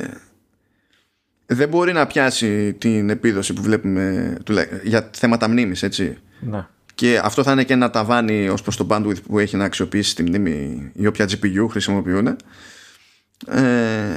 δεν 1.47 1.69
μπορεί 1.69 1.93
να 1.93 2.07
πιάσει 2.07 2.73
την 2.75 3.11
επίδοση 3.11 3.53
που 3.53 3.63
βλέπουμε 3.63 4.37
τουλά- 4.45 4.85
για 4.85 5.11
θέματα 5.15 5.49
μνήμης 5.49 5.83
έτσι 5.83 6.19
Ναι. 6.41 6.67
και 6.95 7.21
αυτό 7.25 7.43
θα 7.43 7.53
είναι 7.53 7.65
και 7.65 7.73
ένα 7.73 7.91
ταβάνι 7.91 8.49
ως 8.49 8.63
προς 8.63 8.77
το 8.77 8.87
bandwidth 8.91 9.23
που 9.23 9.39
έχει 9.39 9.57
να 9.57 9.65
αξιοποιήσει 9.65 10.15
τη 10.15 10.23
μνήμη 10.23 10.91
η 10.95 11.07
όποια 11.07 11.27
GPU 11.29 11.67
χρησιμοποιούν 11.71 12.27
ε, 12.27 12.37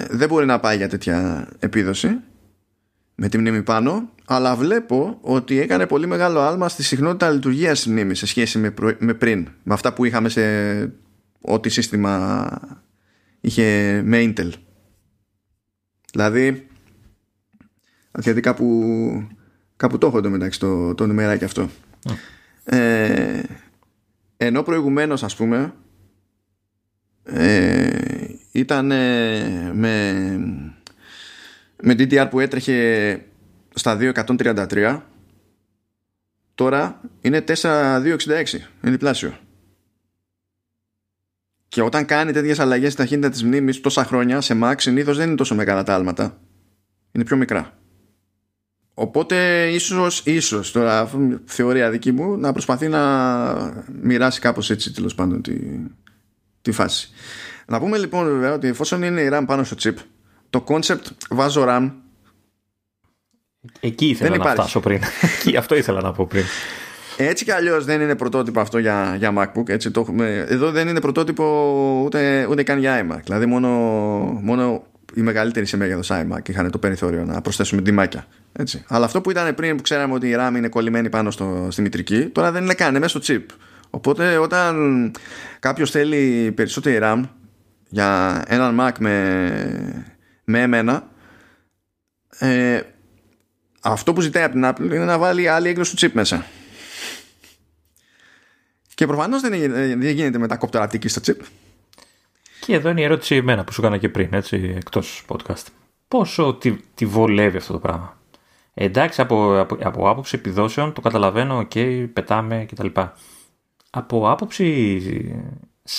δεν 0.10 0.28
μπορεί 0.28 0.46
να 0.46 0.60
πάει 0.60 0.78
για 0.78 0.90
τέτοια 0.90 1.48
επίδοση 1.60 2.18
με 3.16 3.30
τη 3.30 3.38
μνήμη 3.38 3.64
πάνω 3.64 4.10
αλλά 4.26 4.56
βλέπω 4.56 5.18
ότι 5.22 5.60
έκανε 5.60 5.88
πολύ 5.88 6.08
μεγάλο 6.08 6.40
άλμα 6.40 6.70
στη 6.70 6.84
συχνότητα 6.84 7.30
λειτουργίας 7.30 7.78
της 7.82 7.88
μνήμης 7.92 8.20
σε 8.20 8.26
σχέση 8.26 8.58
με, 8.58 8.72
προ- 8.72 9.00
με 9.00 9.14
πριν 9.14 9.48
με 9.64 9.74
αυτά 9.74 9.94
που 9.94 10.06
είχαμε 10.06 10.30
σε 10.30 10.44
ό,τι 11.42 11.70
σύστημα 11.70 12.48
είχε 13.42 14.02
με 14.06 14.18
Intel 14.24 14.50
δηλαδή 16.12 16.68
γιατί 18.20 18.42
κάπου, 18.42 19.28
κάπου 19.76 19.98
το 19.98 20.08
έχω 20.08 20.18
εντωμεταξύ 20.18 20.60
το, 20.60 20.96
το 20.96 21.08
νούμεράκι 21.08 21.44
αυτό. 21.44 21.70
Ε, 22.64 23.42
ενώ 24.38 24.64
προηγουμένως 24.64 25.24
ας 25.24 25.36
πούμε 25.36 25.74
ε, 27.24 27.90
ήταν 28.52 28.92
ε, 28.92 29.72
με, 29.74 30.24
με 31.82 31.94
DDR 31.94 32.28
που 32.30 32.40
έτρεχε 32.40 33.20
στα 33.76 33.98
2.133 34.00 35.02
τώρα 36.56 37.02
είναι 37.22 37.44
4266 37.48 37.54
είναι 38.82 38.92
διπλάσιο. 38.92 39.38
Και 41.68 41.82
όταν 41.82 42.06
κάνει 42.06 42.32
τέτοιες 42.32 42.60
αλλαγές 42.60 42.92
στη 42.92 43.02
ταχύτητα 43.02 43.30
της 43.30 43.44
μνήμης 43.44 43.82
τόσα 43.82 44.06
χρόνια 44.06 44.42
σε 44.42 44.60
Mac 44.64 44.74
συνήθως 44.78 45.18
δεν 45.18 45.28
είναι 45.28 45.36
τόσο 45.36 45.56
μεγάλα 45.56 45.84
τα 45.84 45.94
άλματα. 45.94 46.38
Είναι 47.12 47.24
πιο 47.24 47.38
μικρά. 47.38 47.78
Οπότε 48.94 49.68
ίσως, 49.70 50.22
ίσως 50.26 50.72
τώρα 50.72 51.12
θεωρία 51.46 51.90
δική 51.90 52.12
μου 52.12 52.38
να 52.38 52.52
προσπαθεί 52.52 52.88
να 52.88 53.84
μοιράσει 54.02 54.40
κάπως 54.40 54.70
έτσι 54.70 54.94
τέλος 54.94 55.16
πάντων 55.16 55.42
τη, 55.42 55.56
τη 56.62 56.72
φάση. 56.72 57.10
Να 57.68 57.80
πούμε 57.80 57.98
λοιπόν 57.98 58.26
βέβαια 58.26 58.54
ότι 58.54 58.68
εφόσον 58.68 59.04
είναι 59.04 59.22
η 59.22 59.30
RAM 59.32 59.44
πάνω 59.46 59.64
στο 59.64 59.76
chip 59.80 59.96
το 60.50 60.64
concept 60.68 61.04
βάζω 61.30 61.66
RAM 61.68 61.92
Εκεί 63.80 64.06
ήθελα 64.06 64.30
δεν 64.30 64.38
να 64.38 64.44
υπάρχει. 64.44 64.60
φτάσω 64.60 64.80
πριν. 64.80 65.02
αυτό 65.58 65.76
ήθελα 65.76 66.02
να 66.02 66.12
πω 66.12 66.26
πριν. 66.26 66.44
Έτσι 67.18 67.44
κι 67.44 67.52
αλλιώς 67.52 67.86
δεν 67.86 68.02
είναι 68.02 68.16
πρωτότυπο 68.16 68.60
αυτό 68.60 68.78
για, 68.78 69.16
για 69.18 69.34
MacBook. 69.38 69.70
Έτσι 69.70 69.92
το 69.92 70.00
έχουμε. 70.00 70.46
Εδώ 70.50 70.72
δεν 70.72 70.88
είναι 70.88 71.00
πρωτότυπο 71.00 71.44
ούτε, 72.06 72.48
ούτε 72.50 72.64
καν 72.64 72.80
για 72.80 73.08
iMac. 73.08 73.20
Δηλαδή 73.24 73.46
μόνο, 73.46 73.70
μόνο 74.42 74.84
οι 75.14 75.22
μεγαλύτεροι 75.22 75.66
σε 75.66 75.78
μέγεθος 75.78 76.10
iMac 76.12 76.50
είχαν 76.50 76.72
το 76.72 76.78
περιθώριο 76.78 77.26
να 77.26 77.42
προσθέσουμε 77.42 77.82
ντυμάκια. 77.82 78.26
Έτσι. 78.54 78.84
Αλλά 78.88 79.06
αυτό 79.06 79.22
που 79.22 79.32
ήταν 79.32 79.56
πριν 79.56 79.76
που 79.76 79.82
ξέραμε 79.82 80.14
ότι 80.14 80.30
η 80.30 80.36
RAM 80.40 80.56
είναι 80.56 80.68
κολλημένη 80.68 81.10
πάνω 81.10 81.32
στο, 81.32 81.68
στη 81.72 81.82
μητρική, 81.82 82.26
τώρα 82.26 82.52
δεν 82.52 82.64
είναι 82.64 82.74
καν, 82.74 83.00
μέσα 83.00 83.22
στο 83.22 83.34
chip. 83.34 83.46
Οπότε 83.90 84.38
όταν 84.38 85.12
κάποιος 85.60 85.92
θέλει 85.92 86.52
περισσότερη 86.52 87.00
RAM 87.02 87.22
για 87.90 88.44
έναν 88.48 88.78
Mac 88.82 88.92
με, 89.00 90.06
με 90.44 90.62
εμένα, 90.62 91.08
ε, 92.40 92.80
αυτό 93.86 94.14
που 94.14 94.22
ζητάει 94.22 94.44
από 94.44 94.54
την 94.54 94.66
Apple 94.66 94.94
είναι 94.94 95.06
να 95.06 95.18
βάλει 95.18 95.48
άλλη 95.48 95.70
έκδοση 95.70 95.96
του 95.96 96.06
chip 96.06 96.12
μέσα. 96.14 96.46
Και 98.94 99.08
προφανώς 99.08 99.42
δεν, 99.42 99.52
δεν 100.00 100.10
γίνεται 100.10 100.38
με 100.38 100.48
τα 100.48 100.58
κόπτερα 100.58 100.90
στο 101.06 101.22
chip. 101.26 101.46
Και 102.60 102.74
εδώ 102.74 102.90
είναι 102.90 103.02
η 103.02 103.04
ερώτηση 103.04 103.36
εμένα 103.36 103.64
που 103.64 103.74
σου 103.74 103.82
έκανα 103.82 103.98
και 103.98 104.10
πριν, 104.10 104.34
έτσι, 104.34 104.74
εκτός 104.76 105.26
podcast. 105.28 105.64
Πόσο 106.08 106.54
τη, 106.54 106.72
τη 106.94 107.06
βολεύει 107.06 107.58
αυτό 107.58 107.74
το 107.74 107.80
πράγμα; 107.80 108.18
Εντάξει, 108.74 109.22
από, 109.22 109.60
από, 109.60 109.78
από 109.82 110.10
άποψη 110.10 110.36
επιδόσεων 110.36 110.94
το 110.94 111.02
καταλαβαίνω, 111.02 111.58
OK, 111.58 111.72
okay, 111.74 112.08
πετάμε 112.14 112.66
κτλ. 112.72 112.88
Από 113.90 114.30
άποψη 114.30 115.02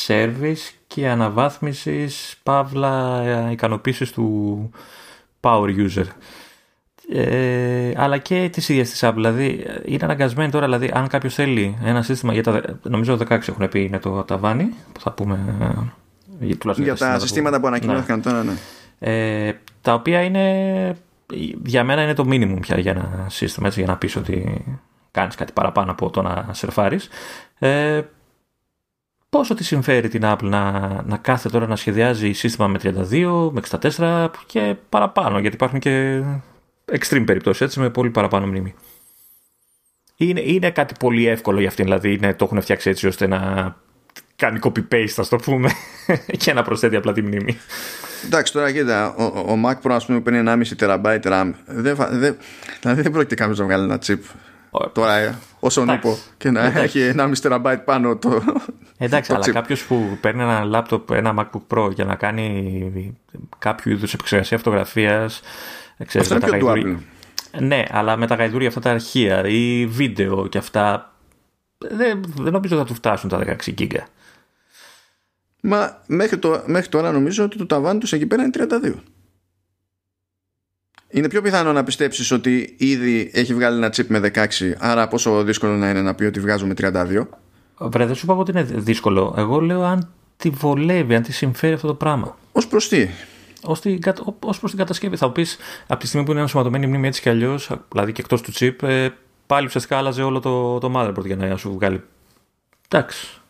service 0.07 0.70
και 0.87 1.09
αναβάθμισης, 1.09 2.40
παύλα, 2.42 3.22
ικανοποίησης 3.51 4.12
του 4.12 4.70
power 5.40 5.88
user. 5.88 6.07
Ε, 7.09 7.92
αλλά 7.97 8.19
και 8.19 8.51
τη 8.53 8.73
ίδια 8.73 8.85
τη 8.85 8.99
Apple. 9.01 9.12
Δηλαδή, 9.14 9.66
είναι 9.85 10.05
αναγκασμένη 10.05 10.51
τώρα, 10.51 10.64
δηλαδή, 10.64 10.90
αν 10.95 11.09
κάποιος 11.09 11.35
θέλει 11.35 11.79
ένα 11.85 12.03
σύστημα. 12.03 12.33
Για 12.33 12.42
τα, 12.42 12.62
νομίζω 12.83 13.19
16 13.29 13.31
έχουν 13.31 13.69
πει 13.69 13.85
είναι 13.85 13.99
το 13.99 14.23
ταβάνι, 14.23 14.75
που 14.92 15.01
θα 15.01 15.12
πούμε. 15.12 15.38
Ε, 16.40 16.47
για, 16.47 16.75
για 16.77 16.97
τα 16.97 17.19
συστήματα 17.19 17.61
που, 17.61 17.66
ανακοινώθηκαν 17.66 18.16
ναι. 18.16 18.23
τώρα, 18.23 18.45
ναι. 18.45 18.53
Ε, 18.99 19.53
τα 19.81 19.95
οποία 19.95 20.23
είναι. 20.23 20.97
Για 21.64 21.85
μένα 21.85 22.03
είναι 22.03 22.14
το 22.14 22.25
minimum 22.29 22.61
πια 22.61 22.79
για 22.79 22.90
ένα 22.90 23.27
σύστημα, 23.29 23.66
έτσι, 23.66 23.81
για 23.81 23.88
να 23.88 23.97
πεις 23.97 24.16
ότι 24.16 24.64
κάνεις 25.11 25.35
κάτι 25.35 25.53
παραπάνω 25.53 25.90
από 25.90 26.11
το 26.11 26.23
να 26.23 26.49
σερφάρεις. 26.51 27.09
Ε, 27.59 28.01
πόσο 29.29 29.55
τη 29.55 29.64
συμφέρει 29.64 30.09
την 30.09 30.23
Apple 30.25 30.42
να, 30.42 30.71
να 31.07 31.16
κάθεται 31.16 31.49
τώρα 31.49 31.66
να 31.66 31.77
σχεδιάζει 31.77 32.33
σύστημα 32.33 32.66
με 32.66 32.79
32, 32.83 33.51
με 33.53 33.61
64 33.97 34.29
και 34.47 34.75
παραπάνω, 34.88 35.38
γιατί 35.38 35.57
υπάρχουν 35.57 35.79
και 35.79 36.23
extreme 36.92 37.22
περιπτώσεις 37.27 37.61
έτσι, 37.61 37.81
με 37.81 37.90
πολύ 37.90 38.11
παραπάνω 38.11 38.46
μνήμη. 38.46 38.75
Είναι, 40.16 40.40
είναι 40.40 40.70
κάτι 40.70 40.94
πολύ 40.99 41.27
εύκολο 41.27 41.59
για 41.59 41.68
αυτήν, 41.68 41.85
δηλαδή 41.85 42.12
είναι, 42.12 42.35
το 42.35 42.44
έχουν 42.44 42.61
φτιάξει 42.61 42.90
έτσι 42.90 43.07
ώστε 43.07 43.27
να 43.27 43.75
κάνει 44.37 44.59
copy-paste, 44.62 45.14
ας 45.16 45.29
το 45.29 45.37
πούμε, 45.37 45.70
και 46.42 46.53
να 46.53 46.62
προσθέτει 46.62 46.96
απλά 46.96 47.12
τη 47.12 47.22
μνήμη. 47.22 47.57
Εντάξει, 48.25 48.53
τώρα 48.53 48.72
κοίτα, 48.72 49.14
ο, 49.14 49.22
ο 49.25 49.61
Mac 49.64 49.88
Pro 49.88 49.90
ας 49.90 50.07
πούμε 50.07 50.20
παίρνει 50.20 50.64
1,5 50.79 50.87
TB 50.87 51.20
RAM. 51.22 51.53
Δεν, 51.66 51.96
δεν, 51.96 52.37
δηλαδή 52.81 53.03
δεν 53.03 53.12
πρόκειται 53.12 53.35
κάποιος 53.35 53.59
να 53.59 53.64
βγάλει 53.64 53.85
ένα 53.85 53.99
chip 54.07 54.18
τώρα 54.92 55.14
ε, 55.14 55.38
όσο 55.61 55.85
νύπο 55.85 56.18
και 56.37 56.51
να 56.51 56.64
έχει 56.64 57.12
1,5 57.16 57.33
TB 57.42 57.77
πάνω 57.85 58.16
το. 58.16 58.42
Εντάξει, 58.99 59.31
το 59.31 59.37
αλλά 59.37 59.53
κάποιος 59.53 59.85
που 59.85 60.18
παίρνει 60.20 60.42
ένα 60.42 60.62
laptop, 60.72 61.11
ένα 61.11 61.35
MacBook 61.38 61.77
Pro 61.77 61.90
για 61.92 62.05
να 62.05 62.14
κάνει 62.14 63.16
κάποιο 63.59 63.92
είδους 63.92 64.14
επεξεργασία 64.14 64.59
φωτογραφίας 64.59 65.40
Ξέρεις, 66.05 66.31
Αυτό 66.31 66.47
είναι 66.47 66.59
πιο 66.59 66.73
Apple. 66.73 66.97
Ναι, 67.61 67.85
αλλά 67.91 68.17
με 68.17 68.27
τα 68.27 68.35
γαϊδούρια 68.35 68.69
αυτά 68.69 68.81
τα 68.81 68.91
αρχεία 68.91 69.47
ή 69.47 69.87
βίντεο 69.87 70.47
και 70.47 70.59
αυτά 70.59 71.15
δεν, 71.79 72.25
δεν 72.37 72.53
νομίζω 72.53 72.77
θα 72.77 72.85
του 72.85 72.95
φτάσουν 72.95 73.29
τα 73.29 73.39
16 73.47 73.75
γίγκα. 73.77 74.07
Μα 75.61 76.03
μέχρι, 76.07 76.39
το, 76.39 76.63
μέχρι 76.67 76.89
τώρα 76.89 77.13
νομίζω 77.13 77.45
ότι 77.45 77.59
το 77.59 77.67
ταβάνι 77.67 77.99
τους 77.99 78.13
εκεί 78.13 78.27
πέρα 78.27 78.43
είναι 78.43 78.67
32. 78.83 78.95
Είναι 81.09 81.29
πιο 81.29 81.43
πιθανό 81.43 81.73
να 81.73 81.85
πιστέψεις 81.85 82.31
ότι 82.31 82.75
ήδη 82.79 83.31
έχει 83.35 83.55
βγάλει 83.55 83.77
ένα 83.77 83.89
chip 83.89 84.07
με 84.07 84.31
16 84.35 84.47
άρα 84.79 85.09
πόσο 85.09 85.43
δύσκολο 85.43 85.77
να 85.77 85.91
είναι 85.91 86.03
να 86.03 86.15
πει 86.15 86.25
ότι 86.25 86.41
βγάζουμε 86.41 86.75
32. 86.77 87.27
Βρε, 87.79 88.07
δεν 88.07 88.15
σου 88.15 88.25
είπα 88.25 88.35
ότι 88.35 88.51
είναι 88.51 88.63
δύσκολο. 88.63 89.35
Εγώ 89.37 89.61
λέω 89.61 89.83
αν 89.83 90.09
τη 90.37 90.51
βολεύει, 90.51 91.15
αν 91.15 91.23
τη 91.23 91.33
συμφέρει 91.33 91.75
αυτό 91.75 91.87
το 91.87 91.95
πράγμα. 91.95 92.39
Ω 92.53 92.67
προς 92.67 92.89
τι; 92.89 93.09
Ως 94.40 94.59
προς 94.59 94.70
την 94.70 94.79
κατασκευή. 94.79 95.16
Θα 95.16 95.31
πεις 95.31 95.57
από 95.87 96.00
τη 96.00 96.07
στιγμή 96.07 96.26
που 96.26 96.33
είναι 96.33 96.40
ενσωματωμένη 96.40 96.87
μνήμη 96.87 97.07
έτσι 97.07 97.20
κι 97.20 97.29
αλλιώς, 97.29 97.70
δηλαδή 97.92 98.12
και 98.12 98.20
εκτός 98.20 98.42
του 98.42 98.52
chip, 98.55 98.83
ε, 98.83 99.09
πάλι 99.46 99.66
ουσιαστικά 99.66 99.96
άλλαζε 99.96 100.22
όλο 100.22 100.40
το, 100.40 100.79
το 100.79 100.92
motherboard 100.96 101.24
για 101.24 101.37
να 101.37 101.57
σου 101.57 101.72
βγάλει. 101.72 102.02
Εντάξει. 102.88 103.40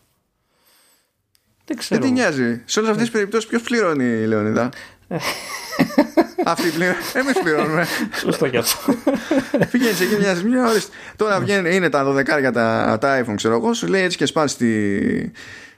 Δεν 1.64 1.76
ξέρω. 1.76 2.00
Δεν 2.00 2.08
τι 2.08 2.14
νοιάζει. 2.14 2.62
Σε 2.64 2.78
όλες 2.78 2.90
αυτές 2.90 3.06
τις 3.06 3.14
περιπτώσεις 3.14 3.48
ποιος 3.48 3.62
πληρώνει 3.62 4.04
η 4.04 4.26
Λεωνίδα. 4.26 4.70
Αυτή 6.44 6.68
πληρώνει. 6.68 6.96
Εμείς 7.12 7.40
πληρώνουμε. 7.42 7.86
Σωστό 8.20 8.48
κι 8.48 8.56
αυτό. 8.56 8.94
Πηγαίνει 9.70 9.96
εκεί 10.00 10.16
μια 10.18 10.42
μια 10.44 10.70
Τώρα 11.16 11.40
βγαίνει, 11.40 11.74
είναι 11.74 11.88
τα 11.88 12.04
12 12.04 12.40
για 12.40 12.52
τα, 12.52 12.98
τα 13.00 13.24
iPhone, 13.24 13.34
ξέρω 13.36 13.54
εγώ, 13.54 13.74
σου 13.74 13.86
λέει 13.86 14.02
έτσι 14.02 14.16
και 14.16 14.26
σπάσει 14.26 14.56
τη, 14.56 14.70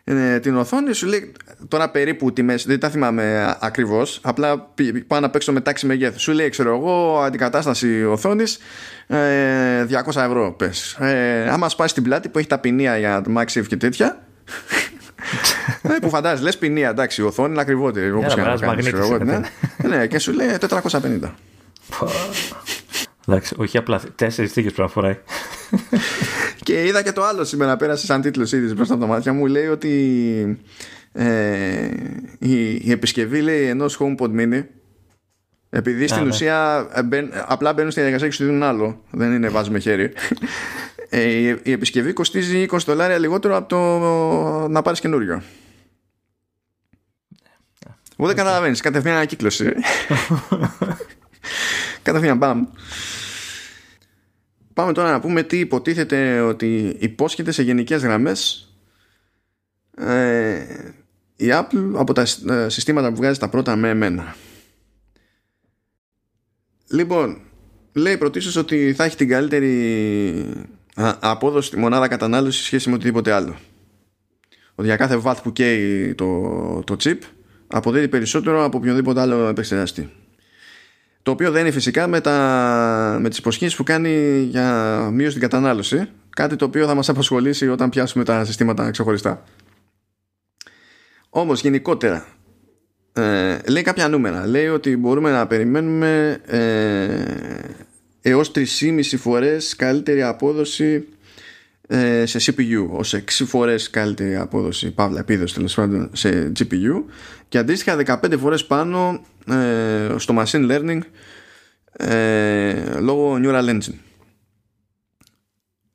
ε, 0.04 0.38
την 0.38 0.56
οθόνη 0.56 0.92
σου 0.92 1.06
λέει 1.06 1.32
τώρα 1.68 1.90
περίπου 1.90 2.32
τιμές 2.32 2.66
δεν 2.66 2.80
τα 2.80 2.90
θυμάμαι 2.90 3.56
ακριβώς 3.60 4.20
απλά 4.22 4.72
πάω 5.06 5.20
να 5.20 5.30
παίξω 5.30 5.52
με 5.52 5.60
τάξη 5.60 5.86
μεγέθους. 5.86 6.22
σου 6.22 6.32
λέει 6.32 6.48
ξέρω 6.48 6.74
εγώ 6.74 7.20
αντικατάσταση 7.20 8.04
οθόνης 8.04 8.58
ε, 9.06 9.86
200 10.06 10.22
ευρώ 10.22 10.52
πες 10.52 10.92
ε, 10.92 11.48
άμα 11.48 11.68
σπάσει 11.68 11.94
την 11.94 12.02
πλάτη 12.02 12.28
που 12.28 12.38
έχει 12.38 12.48
τα 12.48 12.58
ποινία 12.58 12.98
για 12.98 13.22
το 13.22 13.32
MagSafe 13.38 13.66
και 13.66 13.76
τέτοια 13.76 14.22
ε, 15.82 15.98
που 16.00 16.08
φαντάζεσαι 16.08 16.42
λες 16.42 16.58
ποινία 16.58 16.88
εντάξει 16.88 17.22
η 17.22 17.24
οθόνη 17.24 17.52
είναι 17.52 17.60
ακριβότερη 17.60 18.10
όπως 18.10 18.34
και 18.34 18.40
να 18.40 18.56
κάνεις, 18.56 18.92
ναι. 19.24 19.40
ναι, 19.88 20.06
και 20.06 20.18
σου 20.18 20.32
λέει 20.32 20.48
450 20.68 21.18
Εντάξει, 23.28 23.54
όχι 23.58 23.78
απλά 23.78 24.00
τέσσερις 24.14 24.52
θήκες 24.52 24.72
πρέπει 24.72 24.88
να 24.88 24.94
φοράει. 24.94 25.18
και 26.66 26.86
είδα 26.86 27.02
και 27.02 27.12
το 27.12 27.24
άλλο 27.24 27.44
σήμερα, 27.44 27.76
πέρασε 27.76 28.06
σαν 28.06 28.20
τίτλος 28.20 28.52
ήδη 28.52 28.74
μπροστά 28.74 28.94
από 28.94 29.02
τα 29.02 29.08
μάτια 29.08 29.32
μου. 29.32 29.46
Λέει 29.46 29.66
ότι 29.66 30.62
ε, 31.12 31.88
η, 32.38 32.74
η 32.74 32.90
επισκευή 32.90 33.40
λέει 33.40 33.66
ενός 33.66 33.98
HomePod 34.00 34.30
Mini 34.30 34.62
επειδή 35.70 36.06
στην 36.06 36.22
ναι. 36.22 36.28
ουσία 36.28 36.88
ε, 36.92 37.02
μπαίν, 37.02 37.30
απλά 37.46 37.72
μπαίνουν 37.72 37.90
στη 37.90 38.00
διαδικασία 38.00 38.28
και 38.30 38.34
σου 38.34 38.44
δίνουν 38.44 38.62
άλλο. 38.62 39.02
Δεν 39.10 39.32
είναι 39.32 39.48
βάζουμε 39.48 39.78
χέρι. 39.78 40.12
Ε, 41.10 41.22
η, 41.22 41.58
η, 41.62 41.72
επισκευή 41.72 42.12
κοστίζει 42.12 42.66
20 42.70 42.78
δολάρια 42.78 43.18
λιγότερο 43.18 43.56
από 43.56 43.68
το 43.68 43.78
να 44.68 44.82
πάρεις 44.82 45.00
καινούριο. 45.00 45.42
Εγώ 48.16 48.26
δεν 48.26 48.36
καταλαβαίνεις. 48.36 48.80
Κατευθείαν 48.80 49.14
ανακύκλωση. 49.14 49.72
Κατευθείαν 52.02 52.36
μπαμ. 52.36 52.64
Πάμε 54.74 54.92
τώρα 54.92 55.10
να 55.10 55.20
πούμε 55.20 55.42
τι 55.42 55.58
υποτίθεται 55.58 56.40
ότι 56.40 56.96
υπόσχεται 56.98 57.50
σε 57.50 57.62
γενικές 57.62 58.02
γραμμές 58.02 58.68
ε, 59.96 60.64
η 61.40 61.46
Apple 61.50 61.92
από 61.94 62.12
τα 62.12 62.26
ε, 62.50 62.68
συστήματα 62.68 63.08
που 63.08 63.16
βγάζει 63.16 63.38
τα 63.38 63.48
πρώτα 63.48 63.76
με 63.76 63.88
εμένα. 63.88 64.34
Λοιπόν, 66.90 67.40
λέει 67.92 68.16
πρωτίστως 68.16 68.56
ότι 68.56 68.92
θα 68.96 69.04
έχει 69.04 69.16
την 69.16 69.28
καλύτερη 69.28 70.44
απόδοση 71.20 71.66
στη 71.66 71.78
μονάδα 71.78 72.08
κατανάλωσης 72.08 72.60
σε 72.60 72.66
σχέση 72.66 72.88
με 72.88 72.94
οτιδήποτε 72.94 73.32
άλλο. 73.32 73.56
Ότι 74.74 74.86
για 74.86 74.96
κάθε 74.96 75.20
watt 75.24 75.36
που 75.42 75.52
καίει 75.52 76.14
το, 76.14 76.82
το 76.86 76.96
chip 77.04 77.18
αποδίδει 77.66 78.08
περισσότερο 78.08 78.64
από 78.64 78.78
οποιοδήποτε 78.78 79.20
άλλο 79.20 79.46
επεξεργαστή. 79.46 80.10
Το 81.22 81.30
οποίο 81.30 81.50
δεν 81.50 81.60
είναι 81.60 81.70
φυσικά 81.70 82.06
με, 82.06 82.20
τα, 82.20 83.18
με 83.20 83.28
τις 83.28 83.38
υποσχέσεις 83.38 83.76
που 83.76 83.82
κάνει 83.82 84.40
για 84.50 84.98
μείωση 85.12 85.30
στην 85.30 85.42
κατανάλωση. 85.42 86.08
Κάτι 86.30 86.56
το 86.56 86.64
οποίο 86.64 86.86
θα 86.86 86.94
μας 86.94 87.08
απασχολήσει 87.08 87.68
όταν 87.68 87.88
πιάσουμε 87.88 88.24
τα 88.24 88.44
συστήματα 88.44 88.90
ξεχωριστά. 88.90 89.44
Όμως 91.38 91.60
γενικότερα 91.60 92.26
ε, 93.12 93.58
λέει 93.68 93.82
κάποια 93.82 94.08
νούμερα. 94.08 94.46
Λέει 94.46 94.66
ότι 94.66 94.96
μπορούμε 94.96 95.30
να 95.30 95.46
περιμένουμε 95.46 96.40
ε, 96.46 98.30
έως 98.30 98.52
3,5 98.54 99.02
φορές 99.02 99.76
καλύτερη 99.76 100.22
απόδοση 100.22 101.08
ε, 101.88 102.26
σε 102.26 102.38
CPU 102.38 102.86
ως 102.90 103.14
6 103.14 103.20
φορές 103.28 103.90
καλύτερη 103.90 104.36
απόδοση. 104.36 104.90
Παύλα 104.90 105.18
επίδοση 105.18 105.54
τέλος 105.54 105.74
πάντων 105.74 106.10
σε 106.12 106.52
GPU 106.58 107.02
και 107.48 107.58
αντίστοιχα 107.58 108.20
15 108.22 108.38
φορές 108.38 108.66
πάνω 108.66 109.24
ε, 109.46 110.14
στο 110.16 110.34
machine 110.38 110.70
learning 110.70 111.00
ε, 111.92 113.00
λόγω 113.00 113.38
neural 113.42 113.68
engine. 113.68 113.98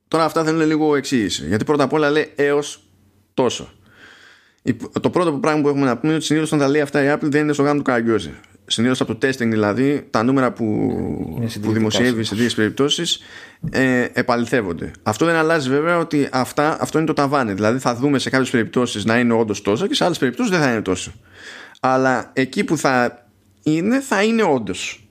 Τώρα 0.07 0.25
αυτά 0.25 0.43
θέλουν 0.43 0.67
λίγο 0.67 0.95
εξήγηση. 0.95 1.47
Γιατί 1.47 1.63
πρώτα 1.63 1.83
απ' 1.83 1.93
όλα 1.93 2.09
λέει 2.09 2.31
έως 2.35 2.83
τόσο 3.33 3.73
το 5.01 5.09
πρώτο 5.09 5.33
πράγμα 5.33 5.61
που 5.61 5.67
έχουμε 5.67 5.85
να 5.85 5.97
πούμε 5.97 6.07
είναι 6.07 6.15
ότι 6.15 6.25
συνήθως 6.25 6.51
όταν 6.51 6.65
τα 6.65 6.71
λέει 6.71 6.81
αυτά 6.81 7.03
η 7.03 7.13
Apple 7.13 7.29
δεν 7.29 7.41
είναι 7.41 7.53
στο 7.53 7.63
γάμο 7.63 7.77
του 7.77 7.83
Καραγκιόζη 7.83 8.31
συνήθως 8.65 9.01
από 9.01 9.15
το 9.15 9.27
testing 9.27 9.47
δηλαδή 9.49 10.07
τα 10.09 10.23
νούμερα 10.23 10.51
που, 10.51 10.65
που 11.61 11.71
δημοσιεύει 11.71 12.23
σε 12.23 12.35
δύο 12.35 12.49
περιπτώσεις 12.55 13.19
ε, 13.71 14.07
επαληθεύονται. 14.13 14.91
Αυτό 15.03 15.25
δεν 15.25 15.35
αλλάζει 15.35 15.69
βέβαια 15.69 15.97
ότι 15.97 16.29
αυτά, 16.31 16.81
αυτό 16.81 16.97
είναι 16.97 17.07
το 17.07 17.13
ταβάνι. 17.13 17.53
Δηλαδή 17.53 17.79
θα 17.79 17.95
δούμε 17.95 18.19
σε 18.19 18.29
κάποιες 18.29 18.49
περιπτώσεις 18.49 19.05
να 19.05 19.19
είναι 19.19 19.33
όντως 19.33 19.61
τόσο 19.61 19.87
και 19.87 19.93
σε 19.93 20.05
άλλες 20.05 20.17
περιπτώσεις 20.17 20.51
δεν 20.51 20.61
θα 20.61 20.71
είναι 20.71 20.81
τόσο. 20.81 21.11
Αλλά 21.79 22.29
εκεί 22.33 22.63
που 22.63 22.77
θα 22.77 23.25
είναι, 23.63 23.99
θα 23.99 24.23
είναι 24.23 24.43
όντως. 24.43 25.07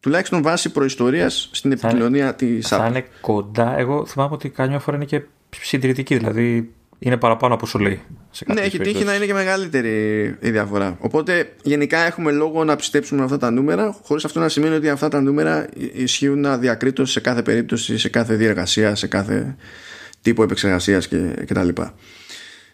Τουλάχιστον 0.00 0.42
βάσει 0.42 0.72
προϊστορίας 0.72 1.48
στην 1.52 1.72
επικοινωνία 1.72 2.34
της 2.34 2.66
Apple. 2.72 2.78
Θα 2.78 2.86
είναι 2.86 3.06
κοντά. 3.20 3.78
Εγώ 3.78 4.06
θυμάμαι 4.06 4.34
ότι 4.34 4.48
καμιά 4.48 4.78
φορά 4.78 4.96
είναι 4.96 5.06
και 5.06 5.22
συντηρητική. 5.50 6.16
Δηλαδή 6.16 6.72
είναι 6.98 7.16
παραπάνω 7.16 7.54
από 7.54 7.66
σου 7.66 7.78
λέει. 7.78 8.00
Ναι, 8.46 8.60
έχει 8.60 8.78
τύχει 8.78 9.04
να 9.04 9.14
είναι 9.14 9.26
και 9.26 9.32
μεγαλύτερη 9.32 10.24
η 10.40 10.50
διαφορά. 10.50 10.96
Οπότε 11.00 11.52
γενικά 11.62 11.98
έχουμε 11.98 12.32
λόγο 12.32 12.64
να 12.64 12.76
πιστέψουμε 12.76 13.24
αυτά 13.24 13.38
τα 13.38 13.50
νούμερα, 13.50 13.96
χωρίς 14.02 14.24
αυτό 14.24 14.40
να 14.40 14.48
σημαίνει 14.48 14.74
ότι 14.74 14.88
αυτά 14.88 15.08
τα 15.08 15.20
νούμερα 15.20 15.66
ισχύουν 15.92 16.46
αδιακρίτως 16.46 17.10
σε 17.10 17.20
κάθε 17.20 17.42
περίπτωση, 17.42 17.98
σε 17.98 18.08
κάθε 18.08 18.34
διεργασία, 18.34 18.94
σε 18.94 19.06
κάθε 19.06 19.56
τύπο 20.22 20.42
επεξεργασίας 20.42 21.08
κτλ. 21.46 21.68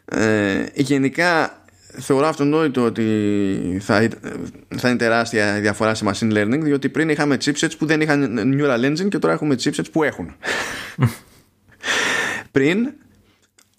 Ε, 0.05 0.65
γενικά 0.75 1.63
θεωρώ 2.01 2.27
αυτονόητο 2.27 2.85
ότι 2.85 3.05
θα, 3.81 4.09
θα 4.77 4.89
είναι 4.89 4.99
τεράστια 4.99 5.57
η 5.57 5.61
διαφορά 5.61 5.95
σε 5.95 6.05
machine 6.09 6.33
learning 6.33 6.61
διότι 6.61 6.89
πριν 6.89 7.09
είχαμε 7.09 7.37
chipsets 7.45 7.77
που 7.79 7.87
δεν 7.87 8.01
είχαν 8.01 8.39
neural 8.61 8.85
engine 8.85 9.09
και 9.09 9.19
τώρα 9.19 9.35
έχουμε 9.35 9.55
chipsets 9.63 9.91
που 9.93 10.03
έχουν 10.03 10.37
πριν 12.51 12.93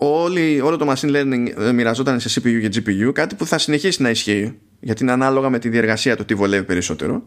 όλη, 0.02 0.62
όλο 0.62 0.78
το 0.78 0.92
machine 0.92 1.16
learning 1.16 1.46
ε, 1.58 1.72
μοιραζόταν 1.72 2.20
σε 2.20 2.42
CPU 2.42 2.70
και 2.70 2.82
GPU, 2.86 3.12
κάτι 3.14 3.36
που 3.36 3.46
θα 3.46 3.58
συνεχίσει 3.58 4.02
να 4.02 4.10
ισχύει, 4.10 4.60
γιατί 4.80 5.04
είναι 5.04 5.12
ανάλογα 5.12 5.50
με 5.50 5.60
τη 5.60 5.70
διεργασία 5.70 6.16
το 6.16 6.26
τι 6.26 6.36
βολεύει 6.36 6.66
περισσότερο. 6.66 7.24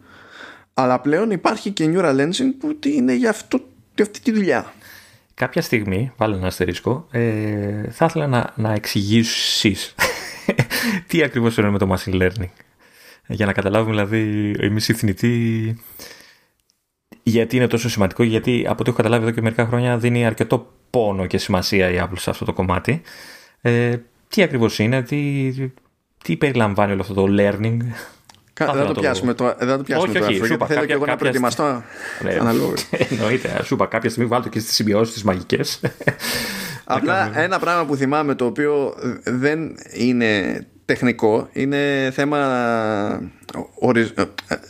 Αλλά 0.74 1.00
πλέον 1.00 1.30
υπάρχει 1.30 1.70
και 1.70 1.92
Neural 1.94 2.20
Engine 2.20 2.52
που 2.58 2.78
είναι 2.86 3.14
για, 3.14 3.30
αυτό, 3.30 3.60
για 3.94 4.04
αυτή 4.04 4.20
τη 4.20 4.32
δουλειά. 4.32 4.72
Κάποια 5.34 5.62
στιγμή, 5.62 6.12
βάλω 6.16 6.36
ένα 6.36 6.46
αστερίσκο, 6.46 7.06
ε, 7.10 7.90
θα 7.90 8.04
ήθελα 8.04 8.26
να, 8.26 8.52
να 8.56 8.72
εξηγήσεις 8.72 9.94
τι 11.08 11.22
ακριβώς 11.22 11.56
είναι 11.56 11.70
με 11.70 11.78
το 11.78 11.96
machine 11.96 12.22
learning. 12.22 12.50
Για 13.26 13.46
να 13.46 13.52
καταλάβουμε 13.52 13.90
δηλαδή 13.90 14.54
εμείς 14.58 14.88
οι 14.88 14.92
θνητοί 14.92 15.76
γιατί 17.22 17.56
είναι 17.56 17.66
τόσο 17.66 17.88
σημαντικό, 17.88 18.22
γιατί 18.22 18.64
από 18.68 18.76
ό,τι 18.80 18.88
έχω 18.88 18.96
καταλάβει 18.96 19.22
εδώ 19.24 19.32
και 19.32 19.40
μερικά 19.42 19.66
χρόνια 19.66 19.98
δίνει 19.98 20.26
αρκετό 20.26 20.72
πόνο 20.92 21.26
και 21.26 21.38
σημασία 21.38 21.90
η 21.90 21.96
Apple 22.00 22.18
σε 22.18 22.30
αυτό 22.30 22.44
το 22.44 22.52
κομμάτι. 22.52 23.02
Ε, 23.60 23.96
τι 24.28 24.42
ακριβώς 24.42 24.78
είναι, 24.78 25.02
τι, 25.02 25.52
τι 26.24 26.36
περιλαμβάνει 26.36 26.92
όλο 26.92 27.00
αυτό 27.00 27.14
το 27.14 27.26
learning; 27.38 27.76
Κα, 28.52 28.72
δεν, 28.72 28.86
το 28.86 29.00
πιάσουμε 29.00 29.34
το, 29.34 29.54
δεν 29.58 29.76
το 29.76 29.82
πιάσουμε 29.82 30.18
όχι, 30.18 30.40
όχι, 30.40 30.52
αυτό, 30.52 30.66
θέλω 30.66 30.84
και 30.84 30.92
εγώ 30.92 31.06
να 31.06 31.16
προετοιμαστώ 31.16 31.82
ναι, 32.22 32.32
Εννοείται, 33.10 33.62
σου 33.64 33.74
είπα 33.74 33.86
κάποια 33.86 34.10
στιγμή 34.10 34.28
βάλω 34.28 34.48
και 34.48 34.58
στις 34.58 34.74
συμπιώσεις 34.74 35.14
τις 35.14 35.22
μαγικές. 35.22 35.80
Απλά 36.84 37.38
ένα 37.38 37.58
πράγμα 37.58 37.84
που 37.84 37.96
θυμάμαι 37.96 38.34
το 38.34 38.44
οποίο 38.44 38.94
δεν 39.24 39.74
είναι 39.92 40.64
τεχνικό, 40.84 41.48
είναι 41.52 42.10
θέμα 42.14 43.30
οριζ... 43.74 44.10
Ε, 44.14 44.22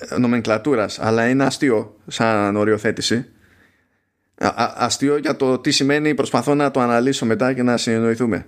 ε, 0.08 0.18
νομενκλατούρας, 0.18 0.98
αλλά 0.98 1.28
είναι 1.28 1.44
αστείο 1.44 1.96
σαν 2.06 2.56
οριοθέτηση 2.56 3.26
αστείο 4.76 5.16
για 5.16 5.36
το 5.36 5.58
τι 5.58 5.70
σημαίνει 5.70 6.14
προσπαθώ 6.14 6.54
να 6.54 6.70
το 6.70 6.80
αναλύσω 6.80 7.26
μετά 7.26 7.52
και 7.52 7.62
να 7.62 7.76
συνεννοηθούμε 7.76 8.46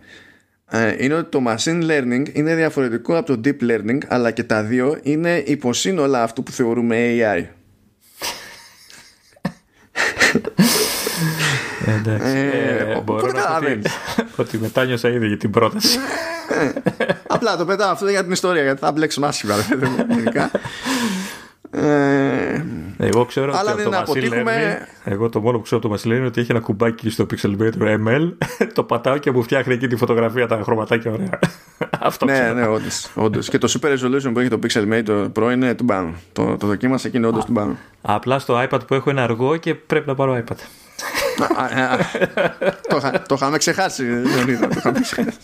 ε, 0.71 1.05
είναι 1.05 1.15
ότι 1.15 1.31
το 1.31 1.43
machine 1.47 1.83
learning 1.91 2.25
είναι 2.33 2.55
διαφορετικό 2.55 3.17
από 3.17 3.37
το 3.37 3.41
deep 3.45 3.71
learning 3.71 3.99
αλλά 4.09 4.31
και 4.31 4.43
τα 4.43 4.63
δύο 4.63 4.99
είναι 5.03 5.43
υποσύνολα 5.47 6.23
αυτού 6.23 6.43
που 6.43 6.51
θεωρούμε 6.51 6.97
AI 7.19 7.45
Εντάξει. 11.87 12.37
Ε, 12.37 12.93
ε, 12.93 13.01
μπορώ 13.05 13.27
να 13.27 13.43
πω 14.37 14.43
ότι 14.43 14.59
μετάνιωσα 14.59 15.09
ήδη 15.09 15.27
για 15.27 15.37
την 15.37 15.51
πρόταση. 15.51 15.99
Απλά 17.27 17.57
το 17.57 17.65
πετάω 17.65 17.91
αυτό 17.91 18.09
για 18.09 18.23
την 18.23 18.33
ιστορία 18.33 18.63
γιατί 18.63 18.81
θα 18.81 18.93
μπλέξουμε 18.93 19.27
άσχημα. 19.27 19.55
Ε, 21.71 22.65
εγώ 22.97 23.25
ξέρω 23.25 23.53
Αλλά 23.57 23.73
ότι 23.73 23.83
δεν 23.83 23.91
το 23.91 23.99
αποτύχουμε... 23.99 24.87
εγώ 25.05 25.29
το 25.29 25.41
μόνο 25.41 25.57
που 25.57 25.63
ξέρω 25.63 25.77
από 25.77 25.87
το 25.87 25.93
Μασιλέρι 25.93 26.19
είναι 26.19 26.29
ότι 26.29 26.41
έχει 26.41 26.51
ένα 26.51 26.61
κουμπάκι 26.61 27.11
στο 27.11 27.27
Pixelmator 27.31 27.99
ML. 28.07 28.33
το 28.75 28.83
πατάω 28.83 29.19
και 29.19 29.31
μου 29.31 29.43
φτιάχνει 29.43 29.75
εκεί 29.75 29.87
τη 29.87 29.97
φωτογραφία, 29.97 30.47
τα 30.47 30.61
χρωματάκια 30.63 31.13
ωραία. 31.13 31.39
Αυτό 32.01 32.25
ναι, 32.25 32.53
ναι, 32.53 32.67
όντως, 33.15 33.49
Και 33.49 33.59
το 33.59 33.79
Super 33.81 33.87
Resolution 33.87 34.31
που 34.33 34.39
έχει 34.39 34.49
το 34.49 34.59
Pixelmator 34.63 35.33
Pro 35.33 35.53
είναι 35.53 35.75
του 35.75 35.85
πάνω. 35.85 36.15
Το, 36.33 36.57
το 36.57 36.67
δοκίμασα 36.67 37.09
και 37.09 37.17
είναι 37.17 37.27
όντως 37.27 37.45
του 37.45 37.53
πάνω. 37.53 37.77
Απλά 38.03 38.39
στο 38.39 38.63
iPad 38.63 38.81
που 38.87 38.95
έχω 38.95 39.11
είναι 39.11 39.21
αργό 39.21 39.57
και 39.57 39.75
πρέπει 39.75 40.07
να 40.07 40.15
πάρω 40.15 40.43
iPad. 40.47 40.57
το 43.27 43.35
είχαμε 43.35 43.59
ξεχάσει. 43.59 44.05
Το 44.23 44.51
είχαμε 44.51 45.01
ξεχάσει. 45.01 45.39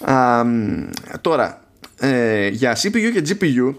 Τώρα, 1.20 1.60
ε, 1.98 2.48
για 2.48 2.76
CPU 2.76 3.12
και 3.12 3.22
GPU 3.28 3.74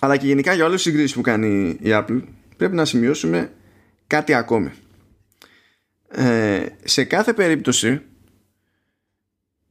αλλά 0.00 0.16
και 0.16 0.26
γενικά 0.26 0.54
για 0.54 0.64
όλες 0.64 0.82
τις 0.82 0.92
συγκρίσεις 0.92 1.16
που 1.16 1.20
κάνει 1.20 1.68
η 1.68 1.88
Apple 1.88 2.22
πρέπει 2.56 2.74
να 2.74 2.84
σημειώσουμε 2.84 3.52
κάτι 4.06 4.34
ακόμη. 4.34 4.70
Ε, 6.08 6.66
σε 6.84 7.04
κάθε 7.04 7.32
περίπτωση 7.32 8.02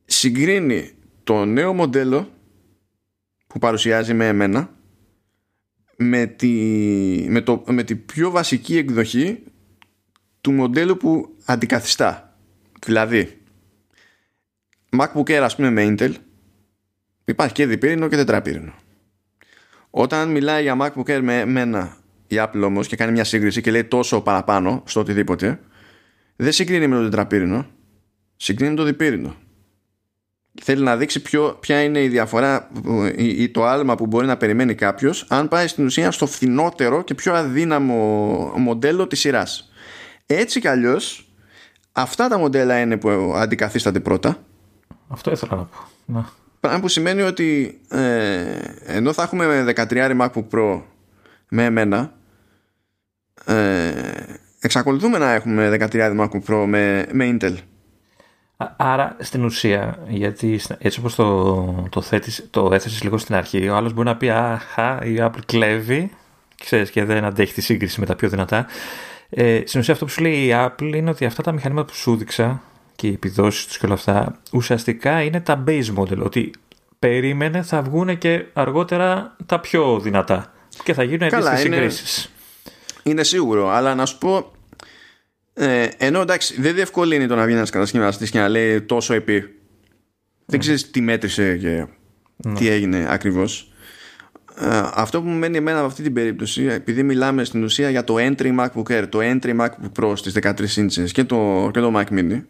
συγκρίνει 0.05 0.91
το 1.23 1.45
νέο 1.45 1.73
μοντέλο 1.73 2.31
που 3.47 3.59
παρουσιάζει 3.59 4.13
με 4.13 4.27
εμένα 4.27 4.71
με 5.97 6.25
τη, 6.25 6.47
με, 7.29 7.41
το, 7.41 7.63
με 7.67 7.83
τη 7.83 7.95
πιο 7.95 8.31
βασική 8.31 8.77
εκδοχή 8.77 9.43
του 10.41 10.51
μοντέλου 10.51 10.97
που 10.97 11.35
αντικαθιστά. 11.45 12.37
Δηλαδή 12.85 13.41
MacBook 14.97 15.29
Air 15.29 15.33
ας 15.33 15.55
πούμε 15.55 15.69
με 15.69 15.85
Intel 15.89 16.13
υπάρχει 17.25 17.53
και 17.53 17.65
διπύρινο 17.65 18.07
και 18.07 18.15
τετραπύρινο 18.15 18.73
όταν 19.89 20.31
μιλάει 20.31 20.61
για 20.61 20.77
MacBook 20.81 21.09
Air 21.09 21.19
με 21.21 21.39
εμένα 21.39 21.97
η 22.27 22.35
Apple 22.39 22.61
όμως 22.63 22.87
και 22.87 22.95
κάνει 22.95 23.11
μια 23.11 23.23
σύγκριση 23.23 23.61
και 23.61 23.71
λέει 23.71 23.83
τόσο 23.83 24.21
παραπάνω 24.21 24.83
στο 24.85 24.99
οτιδήποτε, 24.99 25.59
δεν 26.35 26.51
συγκρίνει 26.51 26.87
με 26.87 26.95
το 26.95 27.03
τετραπύρινο, 27.03 27.65
συγκρίνει 28.35 28.69
με 28.69 28.75
το 28.75 28.83
διπύρινο. 28.83 29.35
Θέλει 30.61 30.83
να 30.83 30.97
δείξει 30.97 31.21
ποιο, 31.21 31.57
ποια 31.59 31.83
είναι 31.83 32.03
η 32.03 32.07
διαφορά 32.07 32.69
ή, 33.15 33.43
ή 33.43 33.49
το 33.49 33.65
άλμα 33.65 33.95
που 33.95 34.05
μπορεί 34.05 34.27
να 34.27 34.37
περιμένει 34.37 34.75
κάποιος 34.75 35.25
αν 35.29 35.47
πάει 35.47 35.67
στην 35.67 35.85
ουσία 35.85 36.11
στο 36.11 36.25
φθηνότερο 36.25 37.03
και 37.03 37.13
πιο 37.13 37.33
αδύναμο 37.33 38.53
μοντέλο 38.57 39.07
της 39.07 39.19
σειράς. 39.19 39.71
Έτσι 40.25 40.59
κι 40.59 40.67
αλλιώς, 40.67 41.31
αυτά 41.91 42.27
τα 42.27 42.37
μοντέλα 42.37 42.79
είναι 42.79 42.97
που 42.97 43.09
αντικαθίστανται 43.35 43.99
πρώτα. 43.99 44.37
Αυτό 45.07 45.31
ήθελα 45.31 45.55
να 45.55 45.63
πω. 45.63 45.77
Να. 46.05 46.29
Πράγμα 46.67 46.85
που 46.85 46.91
σημαίνει 46.91 47.21
ότι 47.21 47.79
ε, 47.89 48.43
ενώ 48.85 49.13
θα 49.13 49.23
έχουμε 49.23 49.73
13 49.75 50.21
MacBook 50.21 50.47
Pro 50.51 50.81
με 51.49 51.63
εμένα 51.63 52.13
ε, 53.45 53.91
εξακολουθούμε 54.59 55.17
να 55.17 55.33
έχουμε 55.33 55.77
13 55.91 56.19
MacBook 56.19 56.41
Pro 56.47 56.65
με, 56.67 57.05
με 57.11 57.37
Intel. 57.39 57.55
Άρα 58.77 59.15
στην 59.19 59.43
ουσία, 59.43 59.99
γιατί 60.07 60.59
έτσι 60.77 60.99
όπως 60.99 61.15
το, 61.15 61.87
το, 61.89 62.01
θέτεις, 62.01 62.47
το 62.49 62.69
έθεσες 62.73 63.03
λίγο 63.03 63.17
στην 63.17 63.35
αρχή, 63.35 63.69
ο 63.69 63.75
άλλος 63.75 63.93
μπορεί 63.93 64.07
να 64.07 64.17
πει 64.17 64.29
«Αχα, 64.29 64.99
η 65.03 65.15
Apple 65.19 65.43
κλέβει» 65.45 66.11
ξέρεις, 66.63 66.91
και 66.91 67.03
δεν 67.03 67.23
αντέχει 67.23 67.53
τη 67.53 67.61
σύγκριση 67.61 67.99
με 67.99 68.05
τα 68.05 68.15
πιο 68.15 68.29
δυνατά. 68.29 68.65
Ε, 69.29 69.61
στην 69.65 69.79
ουσία 69.79 69.93
αυτό 69.93 70.05
που 70.05 70.11
σου 70.11 70.21
λέει 70.21 70.45
η 70.45 70.51
Apple 70.53 70.91
είναι 70.95 71.09
ότι 71.09 71.25
αυτά 71.25 71.43
τα 71.43 71.51
μηχανήματα 71.51 71.87
που 71.87 71.95
σου 71.95 72.15
δείξα 72.15 72.61
και 72.97 73.07
οι 73.07 73.13
επιδόσεις 73.13 73.65
τους 73.65 73.77
και 73.77 73.85
όλα 73.85 73.95
αυτά 73.95 74.41
ουσιαστικά 74.51 75.21
είναι 75.21 75.41
τα 75.41 75.63
base 75.67 75.95
model 75.95 76.17
ότι 76.17 76.51
περίμενε 76.99 77.61
θα 77.61 77.81
βγουν 77.81 78.17
και 78.17 78.45
αργότερα 78.53 79.35
τα 79.45 79.59
πιο 79.59 79.99
δυνατά 79.99 80.53
και 80.83 80.93
θα 80.93 81.03
γίνουν 81.03 81.23
αντίστοιχες 81.23 81.59
συγκρίσεις. 81.59 82.31
Είναι 83.03 83.23
σίγουρο, 83.23 83.69
αλλά 83.69 83.95
να 83.95 84.05
σου 84.05 84.17
πω 84.17 84.51
ε, 85.53 85.87
ενώ 85.97 86.21
εντάξει 86.21 86.61
δεν 86.61 86.75
διευκολύνει 86.75 87.27
το 87.27 87.35
να 87.35 87.45
βγει 87.45 87.53
ένας 87.55 87.69
κατασκευαστής 87.69 88.29
και 88.29 88.39
να 88.39 88.47
λέει 88.47 88.81
τόσο 88.81 89.13
επί. 89.13 89.55
Δεν 90.45 90.59
ξέρεις 90.59 90.91
τι 90.91 91.01
μέτρησε 91.01 91.57
και 91.57 91.85
ναι. 92.35 92.53
τι 92.53 92.69
έγινε 92.69 93.05
ακριβώς. 93.09 93.71
ε, 94.59 94.81
αυτό 94.93 95.21
που 95.21 95.27
μου 95.27 95.37
μένει 95.37 95.57
εμένα 95.57 95.77
από 95.77 95.87
αυτή 95.87 96.03
την 96.03 96.13
περίπτωση 96.13 96.65
επειδή 96.65 97.03
μιλάμε 97.03 97.43
στην 97.43 97.63
ουσία 97.63 97.89
για 97.89 98.03
το 98.03 98.15
entry 98.17 98.59
MacBook 98.59 98.91
Air 98.91 99.05
το 99.09 99.19
entry 99.21 99.59
MacBook 99.59 99.91
Pro 99.99 100.13
στις 100.15 100.33
13 100.41 100.51
inches 100.75 101.11
και 101.11 101.23
το, 101.23 101.69
και 101.73 101.79
το 101.79 101.91
Mac 101.95 102.05
Mini 102.13 102.41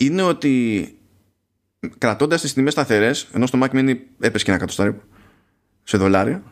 είναι 0.00 0.22
ότι 0.22 0.94
κρατώντας 1.98 2.40
τις 2.40 2.52
τιμές 2.52 2.72
σταθερές 2.72 3.28
ενώ 3.32 3.46
στο 3.46 3.58
Mac 3.62 3.70
Mini 3.70 3.96
έπεσε 4.20 4.44
και 4.44 4.50
ένα 4.50 4.60
κατοστάρι 4.60 5.00
σε 5.82 5.96
δολάρια 5.96 6.42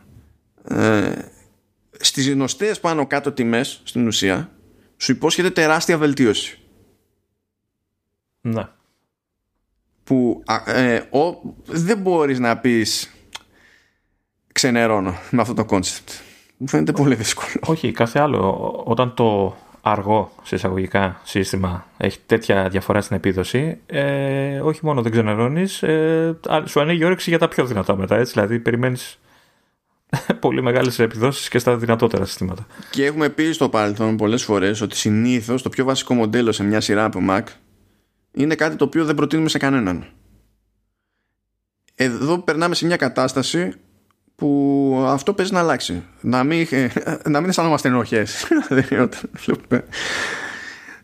ε, 0.63 1.11
στις 1.99 2.29
γνωστές 2.29 2.79
πάνω 2.79 3.07
κάτω 3.07 3.31
τιμές 3.31 3.81
στην 3.83 4.07
ουσία 4.07 4.51
σου 4.97 5.11
υπόσχεται 5.11 5.49
τεράστια 5.49 5.97
βελτίωση 5.97 6.59
ναι 8.41 8.67
που 10.03 10.43
ε, 10.65 10.95
ο, 10.95 11.41
δεν 11.65 11.97
μπορείς 11.97 12.39
να 12.39 12.57
πεις 12.57 13.13
ξενερώνω 14.53 15.17
με 15.31 15.41
αυτό 15.41 15.53
το 15.53 15.65
concept. 15.65 16.09
Μου 16.57 16.67
φαίνεται 16.67 16.91
πολύ 16.91 17.15
δύσκολο. 17.15 17.49
Όχι, 17.65 17.91
κάθε 17.91 18.19
άλλο. 18.19 18.71
Όταν 18.85 19.13
το 19.13 19.57
αργό 19.81 20.31
σε 20.43 20.55
εισαγωγικά 20.55 21.21
σύστημα 21.23 21.85
έχει 21.97 22.19
τέτοια 22.25 22.69
διαφορά 22.69 23.01
στην 23.01 23.15
επίδοση, 23.15 23.79
ε, 23.85 24.59
όχι 24.59 24.79
μόνο 24.83 25.01
δεν 25.01 25.11
ξενερώνεις, 25.11 25.83
ε, 25.83 26.39
σου 26.65 26.79
ανοίγει 26.79 27.03
όρεξη 27.03 27.29
για 27.29 27.39
τα 27.39 27.47
πιο 27.47 27.65
δυνατά 27.65 27.95
μετά. 27.95 28.15
Έτσι, 28.15 28.33
δηλαδή, 28.33 28.59
περιμένεις 28.59 29.19
πολύ 30.39 30.61
μεγάλες 30.61 30.99
επιδόσεις 30.99 31.49
και 31.49 31.59
στα 31.59 31.77
δυνατότερα 31.77 32.25
συστήματα. 32.25 32.67
Και 32.91 33.05
έχουμε 33.05 33.29
πει 33.29 33.51
στο 33.51 33.69
παρελθόν 33.69 34.17
πολλές 34.17 34.43
φορές 34.43 34.81
ότι 34.81 34.95
συνήθως 34.95 35.61
το 35.61 35.69
πιο 35.69 35.85
βασικό 35.85 36.13
μοντέλο 36.13 36.51
σε 36.51 36.63
μια 36.63 36.81
σειρά 36.81 37.03
από 37.03 37.19
Mac 37.29 37.43
είναι 38.31 38.55
κάτι 38.55 38.75
το 38.75 38.83
οποίο 38.83 39.05
δεν 39.05 39.15
προτείνουμε 39.15 39.49
σε 39.49 39.57
κανέναν. 39.57 40.07
Εδώ 41.95 42.39
περνάμε 42.39 42.75
σε 42.75 42.85
μια 42.85 42.95
κατάσταση 42.95 43.73
που 44.39 45.05
αυτό 45.07 45.33
παίζει 45.33 45.53
να 45.53 45.59
αλλάξει. 45.59 46.03
Να 46.21 46.43
μην, 46.43 46.67
να 47.25 47.39
μην 47.39 47.49
αισθανόμαστε 47.49 47.87
ενοχές. 47.87 48.47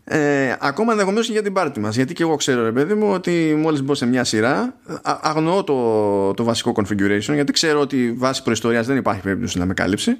ε, 0.04 0.56
ακόμα 0.60 0.92
ενδεχομένως 0.92 1.26
και 1.26 1.32
για 1.32 1.42
την 1.42 1.52
πάρτι 1.52 1.80
μας. 1.80 1.96
Γιατί 1.96 2.14
και 2.14 2.22
εγώ 2.22 2.36
ξέρω, 2.36 2.62
ρε 2.64 2.72
παιδί 2.72 2.94
μου, 2.94 3.10
ότι 3.12 3.54
μόλις 3.58 3.82
μπω 3.82 3.94
σε 3.94 4.06
μια 4.06 4.24
σειρά, 4.24 4.74
αγνοώ 5.02 5.64
το, 5.64 6.34
το 6.34 6.44
βασικό 6.44 6.72
configuration, 6.76 7.34
γιατί 7.34 7.52
ξέρω 7.52 7.80
ότι 7.80 8.12
βάσει 8.12 8.42
προϊστορίας 8.42 8.86
δεν 8.86 8.96
υπάρχει 8.96 9.22
περίπτωση 9.22 9.58
να 9.58 9.66
με 9.66 9.74
καλύψει. 9.74 10.16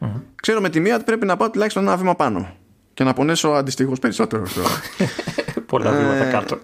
Mm-hmm. 0.00 0.20
Ξέρω 0.42 0.60
με 0.60 0.68
τη 0.68 0.80
μία 0.80 0.94
ότι 0.94 1.04
πρέπει 1.04 1.26
να 1.26 1.36
πάω 1.36 1.50
τουλάχιστον 1.50 1.82
ένα 1.82 1.96
βήμα 1.96 2.14
πάνω 2.14 2.56
και 2.94 3.04
να 3.04 3.12
πονέσω 3.12 3.48
αντιστοιχώς 3.48 3.98
περισσότερο. 3.98 4.42
Πολλά 5.66 5.90
βήματα 5.90 6.24
κάτω. 6.24 6.58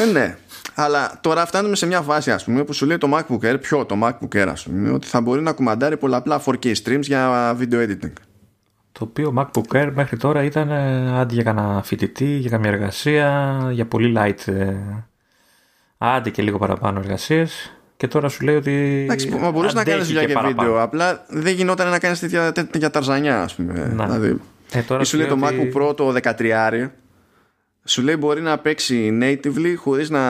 Ε, 0.00 0.04
ναι. 0.12 0.36
Αλλά 0.82 1.18
τώρα 1.20 1.46
φτάνουμε 1.46 1.76
σε 1.76 1.86
μια 1.86 2.00
φάση 2.00 2.30
ας 2.30 2.44
πούμε 2.44 2.64
που 2.64 2.72
σου 2.72 2.86
λέει 2.86 2.98
το 2.98 3.08
MacBook 3.14 3.50
Air, 3.50 3.56
ποιο 3.60 3.84
το 3.84 3.96
MacBook 4.02 4.42
Air 4.42 4.48
ας 4.48 4.62
πούμε, 4.62 4.90
ότι 4.90 5.06
θα 5.06 5.20
μπορεί 5.20 5.42
να 5.42 5.52
κουμαντάρει 5.52 5.96
πολλαπλά 5.96 6.42
4K 6.44 6.74
streams 6.84 7.00
για 7.00 7.56
video 7.60 7.88
editing. 7.88 8.12
Το 8.92 9.04
οποίο 9.04 9.34
MacBook 9.36 9.76
Air 9.76 9.90
μέχρι 9.94 10.16
τώρα 10.16 10.42
ήταν 10.42 10.70
ε, 10.70 11.18
άντι 11.20 11.34
για 11.34 11.42
κανένα 11.42 11.82
φοιτητή, 11.82 12.24
για 12.24 12.50
καμία 12.50 12.70
εργασία, 12.70 13.58
για 13.70 13.86
πολύ 13.86 14.14
light, 14.16 14.52
ε, 14.52 14.76
άντι 15.98 16.30
και 16.30 16.42
λίγο 16.42 16.58
παραπάνω 16.58 16.98
εργασίες. 16.98 17.72
Και 17.96 18.08
τώρα 18.08 18.28
σου 18.28 18.44
λέει 18.44 18.56
ότι. 18.56 19.02
Εντάξει, 19.04 19.28
μα 19.28 19.50
μπορούσες 19.50 19.74
να 19.74 19.84
κάνεις 19.84 20.06
δουλειά 20.06 20.22
για 20.22 20.42
βίντεο. 20.46 20.82
Απλά 20.82 21.24
δεν 21.28 21.54
γινόταν 21.54 21.90
να 21.90 21.98
κάνεις 21.98 22.18
τέτοια, 22.18 22.52
τέτοια 22.52 22.90
ταρζανιά, 22.90 23.42
ας 23.42 23.54
πούμε. 23.54 23.92
Να. 23.94 24.04
Δηλαδή, 24.04 24.40
ε, 24.72 24.80
τώρα 24.80 25.04
σου 25.04 25.16
λέει 25.16 25.26
το 25.26 25.38
MacBook 25.42 25.72
Pro 25.76 25.96
το 25.96 26.12
13 26.12 26.90
σου 27.90 28.02
λέει 28.02 28.16
μπορεί 28.18 28.40
να 28.40 28.58
παίξει 28.58 29.18
natively 29.22 29.74
χωρίς 29.76 30.10
να 30.10 30.22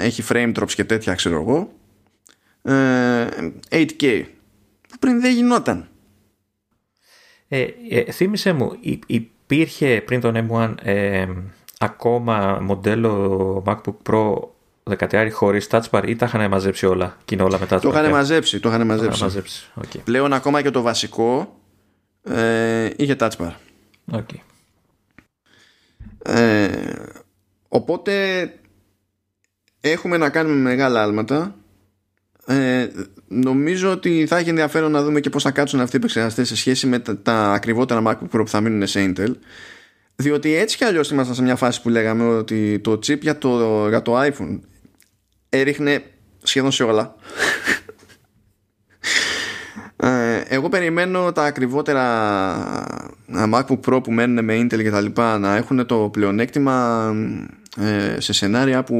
έχει 0.00 0.24
frame 0.28 0.52
drops 0.54 0.72
και 0.74 0.84
τέτοια 0.84 1.14
ξέρω 1.14 1.40
εγώ 1.40 1.72
8K 3.70 4.02
ε, 4.02 4.22
που 4.88 4.98
πριν 5.00 5.20
δεν 5.20 5.34
γινόταν 5.34 5.88
ε, 7.48 7.66
ε, 7.88 8.10
θύμισε 8.10 8.52
μου 8.52 8.72
υπήρχε 9.06 10.02
πριν 10.06 10.20
τον 10.20 10.48
M1 10.50 10.74
ε, 10.82 11.26
ακόμα 11.78 12.58
μοντέλο 12.62 13.62
MacBook 13.66 13.96
Pro 14.10 14.34
13 15.10 15.28
χωρίς 15.32 15.68
touch 15.70 15.90
bar 15.90 16.02
ή 16.06 16.16
τα 16.16 16.26
είχαν 16.26 16.48
μαζέψει 16.48 16.86
όλα 16.86 17.16
και 17.24 17.34
είναι 17.34 17.44
όλα 17.44 17.58
μετά 17.58 17.80
το 17.80 17.88
είχαν 17.88 18.10
μαζέψει, 18.10 18.60
το 18.60 18.68
είχαν 18.68 18.86
μαζέψει. 18.86 19.22
μαζέψει. 19.22 19.70
Okay. 19.84 20.00
Πλέον 20.04 20.32
ακόμα 20.32 20.62
και 20.62 20.70
το 20.70 20.82
βασικό 20.82 21.60
ε, 22.22 22.90
είχε 22.96 23.16
touch 23.18 23.36
bar 23.38 23.52
okay. 24.12 24.40
Ε, 26.26 26.68
οπότε 27.68 28.52
έχουμε 29.80 30.16
να 30.16 30.28
κάνουμε 30.28 30.56
μεγάλα 30.56 31.02
άλματα. 31.02 31.56
Ε, 32.46 32.88
νομίζω 33.28 33.90
ότι 33.90 34.26
θα 34.28 34.36
έχει 34.38 34.48
ενδιαφέρον 34.48 34.90
να 34.90 35.02
δούμε 35.02 35.20
και 35.20 35.30
πώς 35.30 35.42
θα 35.42 35.50
κάτσουν 35.50 35.80
αυτοί 35.80 35.96
οι 35.96 35.98
επεξεργαστές 35.98 36.48
σε 36.48 36.56
σχέση 36.56 36.86
με 36.86 36.98
τα, 36.98 37.18
τα 37.18 37.52
ακριβότερα 37.52 38.02
MacBook 38.06 38.36
Pro 38.36 38.42
που 38.42 38.48
θα 38.48 38.60
μείνουν 38.60 38.86
σε 38.86 39.12
Intel. 39.12 39.34
Διότι 40.16 40.54
έτσι 40.54 40.76
κι 40.76 40.84
αλλιώς 40.84 41.10
ήμασταν 41.10 41.34
σε 41.34 41.42
μια 41.42 41.56
φάση 41.56 41.82
που 41.82 41.88
λέγαμε 41.88 42.24
ότι 42.24 42.78
το 42.78 42.92
chip 42.92 43.20
για 43.20 43.38
το, 43.38 43.88
για 43.88 44.02
το 44.02 44.22
iPhone 44.22 44.60
έριχνε 45.48 46.02
σχεδόν 46.42 46.72
σε 46.72 46.82
όλα. 46.82 47.14
Ε, 49.96 50.40
εγώ 50.48 50.68
περιμένω 50.68 51.32
τα 51.32 51.44
ακριβότερα 51.44 52.04
MacBook 53.52 53.80
Pro 53.86 54.02
που 54.02 54.12
μένουν 54.12 54.44
με 54.44 54.60
Intel 54.60 54.82
και 54.82 54.90
τα 54.90 55.00
λοιπά 55.00 55.38
να 55.38 55.56
έχουν 55.56 55.86
το 55.86 56.08
πλεονέκτημα 56.12 57.14
ε, 57.76 58.20
σε 58.20 58.32
σενάρια 58.32 58.84
που 58.84 58.94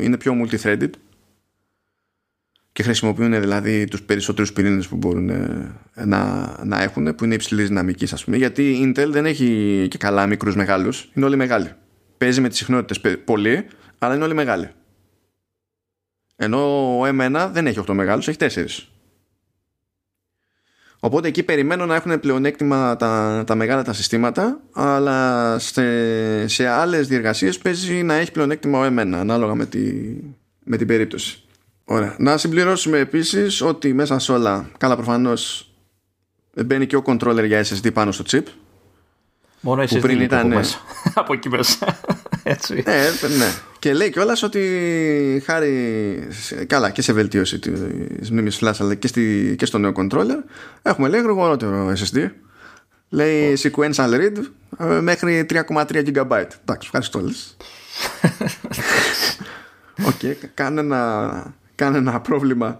είναι 0.00 0.16
πιο 0.16 0.34
multi-threaded 0.42 0.90
και 2.72 2.82
χρησιμοποιούν 2.82 3.40
δηλαδή 3.40 3.84
τους 3.84 4.02
περισσότερους 4.02 4.52
πυρήνες 4.52 4.88
που 4.88 4.96
μπορούν 4.96 5.28
ε, 5.28 5.74
να, 6.04 6.54
να 6.64 6.82
έχουν 6.82 7.14
που 7.14 7.24
είναι 7.24 7.34
υψηλής 7.34 7.68
δυναμικής 7.68 8.12
ας 8.12 8.24
πούμε 8.24 8.36
γιατί 8.36 8.70
η 8.70 8.92
Intel 8.94 9.08
δεν 9.08 9.26
έχει 9.26 9.86
και 9.90 9.98
καλά 9.98 10.26
μικρούς 10.26 10.56
μεγάλους 10.56 11.10
είναι 11.14 11.26
όλοι 11.26 11.36
μεγάλοι. 11.36 11.72
Παίζει 12.18 12.40
με 12.40 12.48
τις 12.48 12.58
συχνότητες 12.58 13.18
πολύ 13.24 13.66
αλλά 13.98 14.14
είναι 14.14 14.24
όλοι 14.24 14.34
μεγάλοι. 14.34 14.70
Ενώ 16.36 16.60
ο 16.98 17.04
M1 17.06 17.50
δεν 17.52 17.66
έχει 17.66 17.80
8 17.88 17.94
μεγάλους 17.94 18.28
έχει 18.28 18.38
4 18.40 18.95
Οπότε 21.00 21.28
εκεί 21.28 21.42
περιμένω 21.42 21.86
να 21.86 21.94
έχουν 21.94 22.20
πλεονέκτημα 22.20 22.96
τα, 22.96 23.42
τα 23.46 23.54
μεγάλα 23.54 23.82
τα 23.84 23.92
συστήματα, 23.92 24.60
αλλά 24.72 25.58
σε, 25.58 26.46
σε 26.46 26.66
άλλες 26.66 27.08
διεργασίες 27.08 27.58
παίζει 27.58 28.02
να 28.02 28.14
έχει 28.14 28.32
πλεονέκτημα 28.32 28.78
ο 28.78 28.84
εμένα, 28.84 29.20
ανάλογα 29.20 29.54
με, 29.54 29.66
τη, 29.66 29.80
με 30.64 30.76
την 30.76 30.86
περίπτωση. 30.86 31.40
Ωραία. 31.84 32.14
Να 32.18 32.36
συμπληρώσουμε 32.36 32.98
επίσης 32.98 33.60
ότι 33.60 33.92
μέσα 33.92 34.18
σε 34.18 34.32
όλα, 34.32 34.70
καλά 34.78 34.94
προφανώς 34.94 35.70
μπαίνει 36.64 36.86
και 36.86 36.96
ο 36.96 37.02
controller 37.06 37.44
για 37.46 37.64
SSD 37.64 37.92
πάνω 37.92 38.12
στο 38.12 38.24
chip. 38.30 38.42
Μόνο 39.60 39.82
SSD 39.82 40.00
πριν 40.00 40.20
ήταν. 40.20 40.48
Μέσα. 40.48 40.78
Από 41.14 41.32
εκεί 41.32 41.48
μέσα. 41.48 42.00
Έτσι. 42.42 42.82
Ε, 42.86 43.10
ναι. 43.38 43.52
Και 43.86 43.94
λέει 43.94 44.10
κιόλας 44.10 44.42
ότι 44.42 45.42
χάρη 45.44 46.28
καλά 46.66 46.90
και 46.90 47.02
σε 47.02 47.12
βελτίωση 47.12 47.58
της 47.58 48.30
μνήμης 48.30 48.58
flash 48.60 48.74
αλλά 48.78 48.94
και, 48.94 49.06
στη, 49.06 49.54
και 49.58 49.66
στο 49.66 49.78
νέο 49.78 49.92
controller 49.96 50.42
έχουμε 50.82 51.08
λέει 51.08 51.20
γρηγορότερο 51.20 51.92
SSD. 51.92 52.30
Λέει 53.08 53.56
oh. 53.56 53.70
sequential 53.70 54.10
read 54.10 54.36
ε, 54.78 55.00
μέχρι 55.00 55.46
3,3 55.50 55.86
GB. 55.86 56.44
Εντάξει, 56.62 56.82
ευχαριστώ 56.82 57.20
λες. 57.20 57.56
OK, 60.08 60.14
okay, 60.22 60.34
κάνε, 60.54 60.80
ένα, 60.80 61.54
κάνε 61.74 61.98
ένα 61.98 62.20
πρόβλημα. 62.20 62.78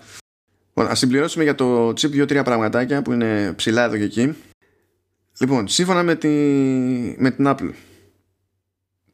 Λοιπόν, 0.69 0.93
ας 0.93 0.99
συμπληρώσουμε 0.99 1.45
για 1.45 1.55
το 1.55 1.89
chip 1.89 2.11
δύο-τρία 2.11 2.43
πραγματάκια 2.43 3.03
που 3.03 3.13
είναι 3.13 3.53
ψηλά 3.57 3.85
εδώ 3.85 3.97
και 3.97 4.05
εκεί. 4.05 4.37
Λοιπόν, 5.39 5.69
σύμφωνα 5.69 6.03
με, 6.03 6.15
τη, 6.15 6.29
με 7.19 7.31
την 7.31 7.45
Apple 7.49 7.71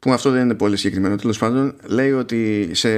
που 0.02 0.12
αυτό 0.12 0.30
δεν 0.30 0.42
είναι 0.42 0.54
πολύ 0.54 0.76
συγκεκριμένο. 0.76 1.16
Τέλος 1.16 1.38
πάντων 1.38 1.76
λέει 1.82 2.12
ότι 2.12 2.70
σε, 2.72 2.90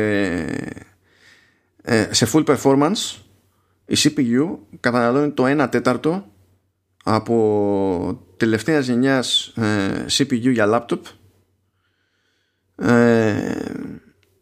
ε, 1.83 2.09
σε 2.11 2.29
full 2.33 2.45
performance 2.45 3.17
η 3.87 3.97
CPU 4.03 4.57
καταναλώνει 4.81 5.31
το 5.31 5.45
1 5.47 5.69
τέταρτο 5.71 6.33
από 7.05 8.25
τελευταία 8.37 8.81
γενιάς 8.81 9.47
ε, 9.47 10.05
CPU 10.11 10.51
για 10.53 10.67
laptop 10.69 11.01
ε, 12.77 13.55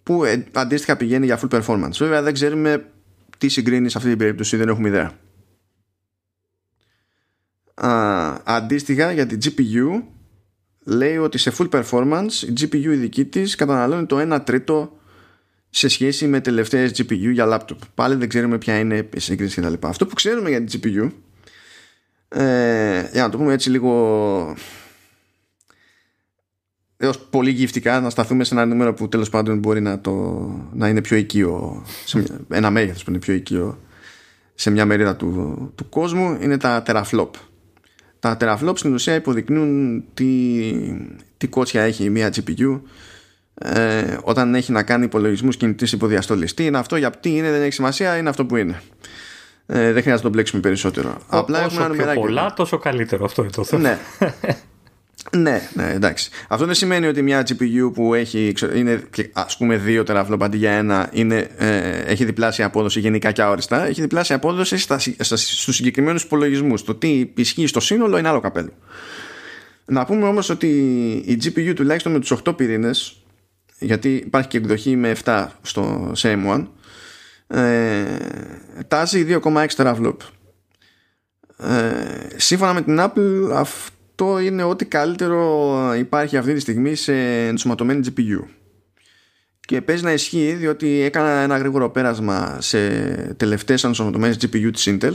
που 0.02 0.24
ε, 0.24 0.44
αντίστοιχα 0.52 0.96
πηγαίνει 0.96 1.24
για 1.24 1.40
full 1.40 1.60
performance. 1.60 1.96
Βέβαια 1.98 2.22
δεν 2.22 2.32
ξέρουμε 2.32 2.92
τι 3.38 3.48
συγκρίνει 3.48 3.88
σε 3.88 3.98
αυτή 3.98 4.10
την 4.10 4.18
περίπτωση 4.18 4.56
δεν 4.56 4.68
έχουμε 4.68 4.88
ιδέα. 4.88 5.12
Αντίστοιχα 8.44 9.12
για 9.12 9.26
την 9.26 9.38
GPU 9.42 10.02
λέει 10.84 11.16
ότι 11.16 11.38
σε 11.38 11.52
full 11.58 11.68
performance 11.68 12.32
η 12.48 12.52
GPU 12.60 12.74
η 12.74 12.94
δική 12.94 13.24
της 13.24 13.54
καταναλώνει 13.54 14.06
το 14.06 14.34
1 14.34 14.40
τρίτο 14.44 14.96
σε 15.70 15.88
σχέση 15.88 16.26
με 16.26 16.40
τελευταίες 16.40 16.90
GPU 16.96 17.30
για 17.32 17.46
laptop. 17.48 17.76
Πάλι 17.94 18.14
δεν 18.14 18.28
ξέρουμε 18.28 18.58
ποια 18.58 18.78
είναι 18.78 19.08
η 19.14 19.20
σύγκριση 19.20 19.60
κτλ. 19.60 19.86
Αυτό 19.86 20.06
που 20.06 20.14
ξέρουμε 20.14 20.48
για 20.48 20.64
την 20.64 20.80
GPU 20.82 21.10
ε, 22.28 23.08
για 23.12 23.22
να 23.22 23.28
το 23.28 23.38
πούμε 23.38 23.52
έτσι 23.52 23.70
λίγο 23.70 24.56
έως 26.96 27.18
πολύ 27.18 27.50
γυφτικά 27.50 28.00
να 28.00 28.10
σταθούμε 28.10 28.44
σε 28.44 28.54
ένα 28.54 28.66
νούμερο 28.66 28.94
που 28.94 29.08
τέλος 29.08 29.28
πάντων 29.28 29.58
μπορεί 29.58 29.80
να, 29.80 30.00
το, 30.00 30.12
να 30.72 30.88
είναι 30.88 31.00
πιο 31.00 31.16
οικείο 31.16 31.84
σε 32.04 32.24
ένα 32.48 32.70
μέγεθος 32.70 33.04
που 33.04 33.10
είναι 33.10 33.18
πιο 33.18 33.34
οικείο 33.34 33.78
σε 34.54 34.70
μια 34.70 34.86
μερίδα 34.86 35.16
του, 35.16 35.72
του 35.74 35.88
κόσμου 35.88 36.38
είναι 36.40 36.56
τα 36.56 36.82
teraflop. 36.86 37.30
Τα 38.22 38.36
teraflop 38.40 38.72
στην 38.74 38.94
ουσία 38.94 39.14
υποδεικνύουν 39.14 40.04
τι, 40.14 40.26
τι 41.36 41.46
κότσια 41.46 41.82
έχει 41.82 42.10
μια 42.10 42.32
GPU 42.34 42.80
ε, 43.54 44.16
όταν 44.22 44.54
έχει 44.54 44.72
να 44.72 44.82
κάνει 44.82 45.04
υπολογισμούς 45.04 45.56
κινητής 45.56 45.92
υποδιαστολής. 45.92 46.54
Τι 46.54 46.64
είναι 46.64 46.78
αυτό, 46.78 46.96
για 46.96 47.10
τι 47.10 47.36
είναι, 47.36 47.50
δεν 47.50 47.62
έχει 47.62 47.72
σημασία, 47.72 48.16
είναι 48.16 48.28
αυτό 48.28 48.46
που 48.46 48.56
είναι. 48.56 48.82
Ε, 49.66 49.92
δεν 49.92 50.02
χρειάζεται 50.02 50.12
να 50.12 50.20
το 50.20 50.28
μπλέξουμε 50.28 50.60
περισσότερο. 50.60 51.08
Ο, 51.08 51.36
Απλά 51.36 51.64
όσο 51.64 51.88
πιο 51.92 52.12
πολλά, 52.14 52.52
τόσο 52.54 52.78
καλύτερο. 52.78 53.24
Αυτό 53.24 53.42
είναι 53.42 53.50
το 53.50 53.64
θέμα. 53.64 53.82
Ναι. 53.82 53.98
ναι, 55.30 55.68
ναι, 55.74 55.90
εντάξει. 55.92 56.30
Αυτό 56.48 56.66
δεν 56.66 56.74
σημαίνει 56.74 57.06
ότι 57.06 57.22
μια 57.22 57.46
GPU 57.48 57.92
που 57.94 58.14
έχει 58.14 58.54
είναι 58.74 59.02
ας 59.32 59.56
πούμε 59.56 59.76
δύο 59.76 60.02
τεραφλόπ 60.02 60.42
αντί 60.42 60.56
για 60.56 60.70
ένα 60.70 61.08
είναι, 61.12 61.48
ε, 61.56 61.98
έχει 61.98 62.24
διπλάσια 62.24 62.66
απόδοση 62.66 63.00
γενικά 63.00 63.32
και 63.32 63.42
αόριστα. 63.42 63.86
Έχει 63.86 64.00
διπλάσια 64.00 64.36
απόδοση 64.36 64.76
στα, 64.76 64.98
στα, 64.98 65.36
στους 65.36 65.76
συγκεκριμένους 65.76 66.22
υπολογισμούς. 66.22 66.84
Το 66.84 66.94
τι 66.94 67.30
ισχύει 67.34 67.66
στο 67.66 67.80
σύνολο 67.80 68.18
είναι 68.18 68.28
άλλο 68.28 68.40
καπέλο. 68.40 68.72
Να 69.84 70.04
πούμε 70.04 70.26
όμως 70.26 70.48
ότι 70.48 70.68
η 71.26 71.38
GPU 71.44 71.72
τουλάχιστον 71.74 72.12
με 72.12 72.18
τους 72.18 72.32
8 72.44 72.56
πυρήνες 72.56 73.16
γιατί 73.78 74.14
υπάρχει 74.14 74.48
και 74.48 74.56
εκδοχή 74.56 74.96
με 74.96 75.16
7 75.24 75.46
στο 75.62 76.12
m 76.22 76.46
1 76.46 76.66
ε, 77.46 78.04
τάζει 78.88 79.26
2,6 79.42 79.66
teraflop 79.76 80.16
ε, 81.58 82.26
σύμφωνα 82.36 82.72
με 82.72 82.82
την 82.82 82.98
Apple 83.00 83.50
αυτό 83.54 83.92
είναι 84.40 84.62
ό,τι 84.62 84.84
καλύτερο 84.84 85.94
υπάρχει 85.98 86.36
αυτή 86.36 86.54
τη 86.54 86.60
στιγμή 86.60 86.94
σε 86.94 87.46
ενσωματωμένη 87.46 88.00
GPU 88.04 88.44
και 89.60 89.80
παίζει 89.80 90.04
να 90.04 90.12
ισχύει 90.12 90.52
διότι 90.52 91.00
έκανα 91.00 91.30
ένα 91.30 91.58
γρήγορο 91.58 91.90
πέρασμα 91.90 92.56
σε 92.60 92.88
τελευταίες 93.36 93.84
ενσωματωμένες 93.84 94.36
GPU 94.40 94.70
της 94.72 94.88
Intel 94.90 95.14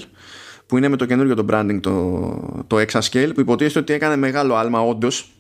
που 0.66 0.78
είναι 0.78 0.88
με 0.88 0.96
το 0.96 1.06
καινούριο 1.06 1.36
το 1.36 1.46
branding 1.50 1.80
το, 1.82 2.66
το 2.68 2.78
Exascale 2.78 3.32
που 3.34 3.40
υποτίθεται 3.40 3.80
ότι 3.80 3.94
έκανε 3.94 4.16
μεγάλο 4.16 4.56
άλμα 4.56 4.82
όντως 4.82 5.32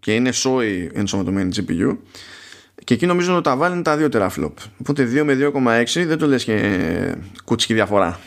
και 0.00 0.14
είναι 0.14 0.32
σόι 0.32 0.90
ενσωματωμένη 0.94 1.50
GPU 1.56 1.96
και 2.84 2.94
εκεί 2.94 3.06
νομίζω 3.06 3.34
ότι 3.34 3.42
τα 3.42 3.56
βάλουν 3.56 3.82
τα 3.82 3.98
2 4.00 4.08
teraflop. 4.10 4.52
Οπότε 4.80 5.08
2 5.14 5.22
με 5.24 5.36
2,6 5.54 6.04
δεν 6.06 6.18
το 6.18 6.26
λες 6.26 6.44
και 6.44 7.14
κουτσική 7.44 7.74
διαφορά. 7.74 8.20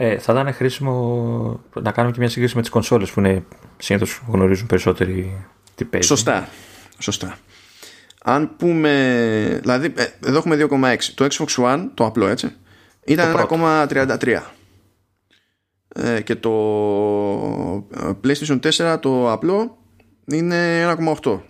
Ε, 0.00 0.18
θα 0.18 0.32
ήταν 0.32 0.52
χρήσιμο 0.52 1.60
να 1.82 1.92
κάνουμε 1.92 2.12
και 2.14 2.20
μια 2.20 2.28
σύγκριση 2.28 2.56
με 2.56 2.60
τις 2.60 2.70
κονσόλες 2.70 3.10
που 3.10 3.20
είναι 3.20 3.44
συνήθως 3.78 4.22
γνωρίζουν 4.28 4.66
περισσότεροι 4.66 5.46
τι 5.74 5.84
παίζει. 5.84 6.06
Σωστά. 6.06 6.48
Σωστά. 6.98 7.38
Αν 8.22 8.56
πούμε. 8.56 9.58
Δηλαδή, 9.60 9.92
ε, 9.96 10.04
εδώ 10.26 10.36
έχουμε 10.36 10.56
2,6. 10.56 10.96
Το 11.14 11.26
Xbox 11.30 11.64
One, 11.64 11.88
το 11.94 12.06
απλό 12.06 12.26
έτσι, 12.26 12.54
ήταν 13.04 13.48
1,33. 13.50 14.42
Ε, 15.88 16.20
και 16.20 16.34
το 16.34 16.50
ε, 17.96 18.10
PlayStation 18.24 18.58
4 18.60 18.98
το 19.00 19.32
απλό 19.32 19.78
είναι 20.24 20.94
1,8 21.22 21.40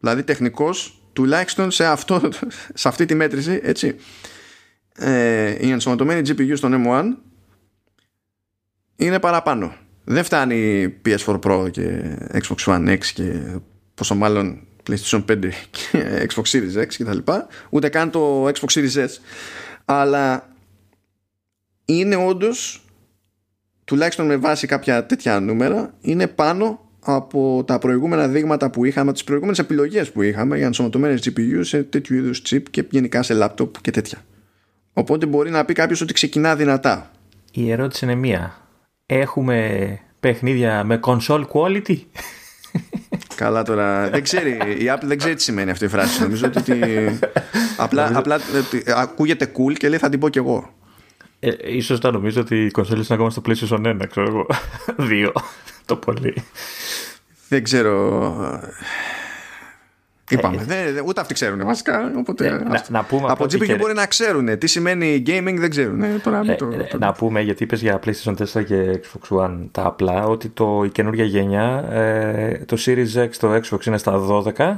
Δηλαδή 0.00 0.22
τεχνικός 0.22 1.02
τουλάχιστον 1.12 1.70
σε, 1.70 1.84
αυτό, 1.84 2.20
σε 2.74 2.88
αυτή 2.88 3.04
τη 3.04 3.14
μέτρηση 3.14 3.60
έτσι, 3.62 3.96
ε, 4.96 5.66
η 5.66 5.70
ενσωματωμένη 5.70 6.20
GPU 6.28 6.52
στον 6.56 6.84
M1 6.86 7.04
είναι 9.06 9.18
παραπάνω. 9.18 9.74
Δεν 10.04 10.24
φτάνει 10.24 10.88
PS4 11.06 11.38
Pro 11.40 11.70
και 11.70 12.16
Xbox 12.32 12.64
One 12.64 12.88
X 12.88 13.04
και 13.14 13.58
πόσο 13.94 14.14
μάλλον 14.14 14.60
PlayStation 14.88 15.24
5 15.30 15.38
και 15.70 16.26
Xbox 16.28 16.42
Series 16.42 16.82
X 16.82 16.86
και 16.86 17.04
τα 17.04 17.14
λοιπά, 17.14 17.46
ούτε 17.70 17.88
καν 17.88 18.10
το 18.10 18.46
Xbox 18.46 18.66
Series 18.72 18.94
S. 18.94 19.08
Αλλά 19.84 20.48
είναι 21.84 22.16
όντως 22.16 22.84
τουλάχιστον 23.84 24.26
με 24.26 24.36
βάση 24.36 24.66
κάποια 24.66 25.06
τέτοια 25.06 25.40
νούμερα 25.40 25.94
είναι 26.00 26.26
πάνω 26.26 26.80
από 27.04 27.64
τα 27.66 27.78
προηγούμενα 27.78 28.28
δείγματα 28.28 28.70
που 28.70 28.84
είχαμε, 28.84 29.12
τις 29.12 29.24
προηγούμενες 29.24 29.58
επιλογές 29.58 30.12
που 30.12 30.22
είχαμε 30.22 30.56
για 30.56 30.66
ενσωματωμένες 30.66 31.28
GPU 31.28 31.60
σε 31.60 31.82
τέτοιου 31.82 32.16
είδους 32.16 32.42
chip 32.48 32.62
και 32.70 32.84
γενικά 32.90 33.22
σε 33.22 33.38
laptop 33.42 33.70
και 33.80 33.90
τέτοια. 33.90 34.18
Οπότε 34.92 35.26
μπορεί 35.26 35.50
να 35.50 35.64
πει 35.64 35.72
κάποιος 35.72 36.00
ότι 36.00 36.12
ξεκινά 36.12 36.56
δυνατά. 36.56 37.10
Η 37.52 37.70
ερώτηση 37.70 38.04
είναι 38.04 38.14
μία. 38.14 38.61
Έχουμε 39.14 39.98
παιχνίδια 40.20 40.84
με 40.84 41.00
console 41.04 41.44
quality? 41.52 41.96
Καλά 43.34 43.62
τώρα. 43.62 44.08
δεν 44.10 44.22
ξέρει, 44.22 44.50
η 44.78 44.84
Apple 44.94 45.02
δεν 45.02 45.18
ξέρει 45.18 45.34
τι 45.34 45.42
σημαίνει 45.42 45.70
αυτή 45.70 45.84
η 45.84 45.88
φράση. 45.88 46.22
Νομίζω 46.22 46.46
ότι 46.46 46.80
απλά, 47.76 48.10
απλά 48.14 48.40
ακούγεται 48.96 49.52
cool 49.56 49.72
και 49.72 49.88
λέει 49.88 49.98
θα 49.98 50.08
την 50.08 50.20
πω 50.20 50.28
κι 50.28 50.38
εγώ. 50.38 50.74
Ε, 51.40 51.50
ίσως 51.62 52.00
να 52.00 52.10
νομίζω 52.10 52.40
ότι 52.40 52.64
οι 52.64 52.70
κονσόλες 52.70 53.08
είναι 53.08 53.14
ακόμα 53.14 53.30
στο 53.30 53.42
PlayStation 53.46 54.00
1, 54.02 54.06
ξέρω 54.10 54.26
εγώ. 54.28 54.46
Δύο 55.08 55.32
το 55.86 55.96
πολύ. 55.96 56.34
Δεν 57.48 57.62
ξέρω. 57.62 58.34
Είπαμε. 60.32 60.64
Ε, 60.68 61.02
ούτε 61.04 61.20
αυτοί 61.20 61.34
ξέρουν 61.34 61.64
βασικά. 61.64 62.12
Οπότε 62.16 62.46
ε, 62.46 62.50
να, 62.50 62.84
να 62.88 63.04
πούμε 63.04 63.26
από 63.28 63.44
GPU 63.44 63.66
και... 63.66 63.74
μπορεί 63.74 63.94
να 63.94 64.06
ξέρουν. 64.06 64.58
Τι 64.58 64.66
σημαίνει 64.66 65.22
gaming 65.26 65.56
δεν 65.58 65.70
ξέρουν. 65.70 66.02
Ε, 66.02 66.20
τώρα, 66.22 66.42
ε, 66.46 66.54
το, 66.54 66.68
το... 66.90 66.98
Να 66.98 67.12
πούμε 67.12 67.40
γιατί 67.40 67.62
είπες 67.62 67.80
για 67.80 68.00
PlayStation 68.04 68.34
4 68.52 68.64
και 68.64 69.00
Xbox 69.00 69.38
One 69.38 69.58
τα 69.70 69.84
απλά 69.84 70.26
ότι 70.26 70.48
το, 70.48 70.82
η 70.84 70.90
καινούργια 70.90 71.24
γενιά 71.24 71.84
ε, 71.90 72.64
το 72.66 72.76
Series 72.86 73.24
X 73.24 73.28
το 73.38 73.54
Xbox 73.54 73.86
είναι 73.86 73.98
στα 73.98 74.26
12 74.28 74.76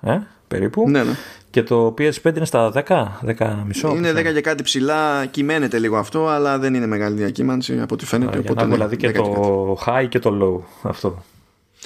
ε, 0.00 0.18
περίπου. 0.48 0.90
Ναι, 0.90 1.02
ναι. 1.02 1.12
Και 1.50 1.62
το 1.62 1.94
PS5 1.98 2.36
είναι 2.36 2.44
στα 2.44 2.72
10, 2.86 3.06
10 3.38 3.56
μισό. 3.66 3.94
Είναι 3.96 4.10
10 4.10 4.14
και 4.34 4.40
κάτι 4.40 4.62
ψηλά, 4.62 5.26
κυμαίνεται 5.26 5.78
λίγο 5.78 5.96
αυτό, 5.96 6.28
αλλά 6.28 6.58
δεν 6.58 6.74
είναι 6.74 6.86
μεγάλη 6.86 7.16
διακύμανση 7.16 7.80
από 7.80 7.94
ό,τι 7.94 8.06
φαίνεται. 8.06 8.30
Για 8.30 8.40
οπότε, 8.40 8.66
να 8.66 8.72
δηλαδή 8.72 8.96
και 8.96 9.10
το 9.12 9.78
high 9.86 10.06
και 10.08 10.18
το 10.18 10.38
low 10.42 10.88
αυτό. 10.90 11.22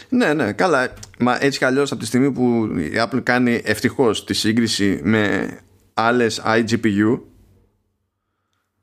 Ναι, 0.08 0.34
ναι, 0.34 0.52
καλά. 0.52 0.92
Μα 1.18 1.38
έτσι 1.40 1.58
κι 1.58 1.64
αλλιώς 1.64 1.92
από 1.92 2.00
τη 2.00 2.06
στιγμή 2.06 2.32
που 2.32 2.70
η 2.76 2.92
Apple 2.94 3.22
κάνει 3.22 3.60
ευτυχώς 3.64 4.24
τη 4.24 4.34
σύγκριση 4.34 5.00
με 5.02 5.50
άλλες 5.94 6.42
iGPU, 6.44 7.20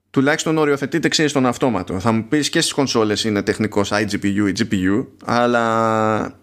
τουλάχιστον 0.09 0.57
οριοθετείται 0.57 1.07
ξέρεις 1.07 1.32
στον 1.32 1.45
αυτόματο. 1.45 1.99
Θα 1.99 2.11
μου 2.11 2.28
πεις 2.28 2.49
και 2.49 2.61
στις 2.61 2.74
κονσόλες 2.74 3.24
είναι 3.24 3.41
τεχνικός 3.41 3.91
iGPU 3.93 4.24
ή 4.24 4.53
GPU, 4.57 5.05
αλλά 5.26 6.39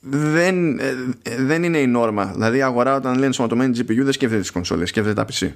δεν, 0.00 0.78
ε, 0.78 0.94
δεν 1.38 1.62
είναι 1.62 1.78
η 1.78 1.86
νόρμα. 1.86 2.24
Δηλαδή 2.24 2.58
η 2.58 2.62
αγορά 2.62 2.96
όταν 2.96 3.12
λένε 3.14 3.26
ενσωματωμένη 3.26 3.78
GPU 3.78 4.02
δεν 4.02 4.12
σκέφτεται 4.12 4.40
τις 4.40 4.50
κονσόλες, 4.50 4.88
σκέφτεται 4.88 5.24
τα 5.24 5.26
PC. 5.32 5.50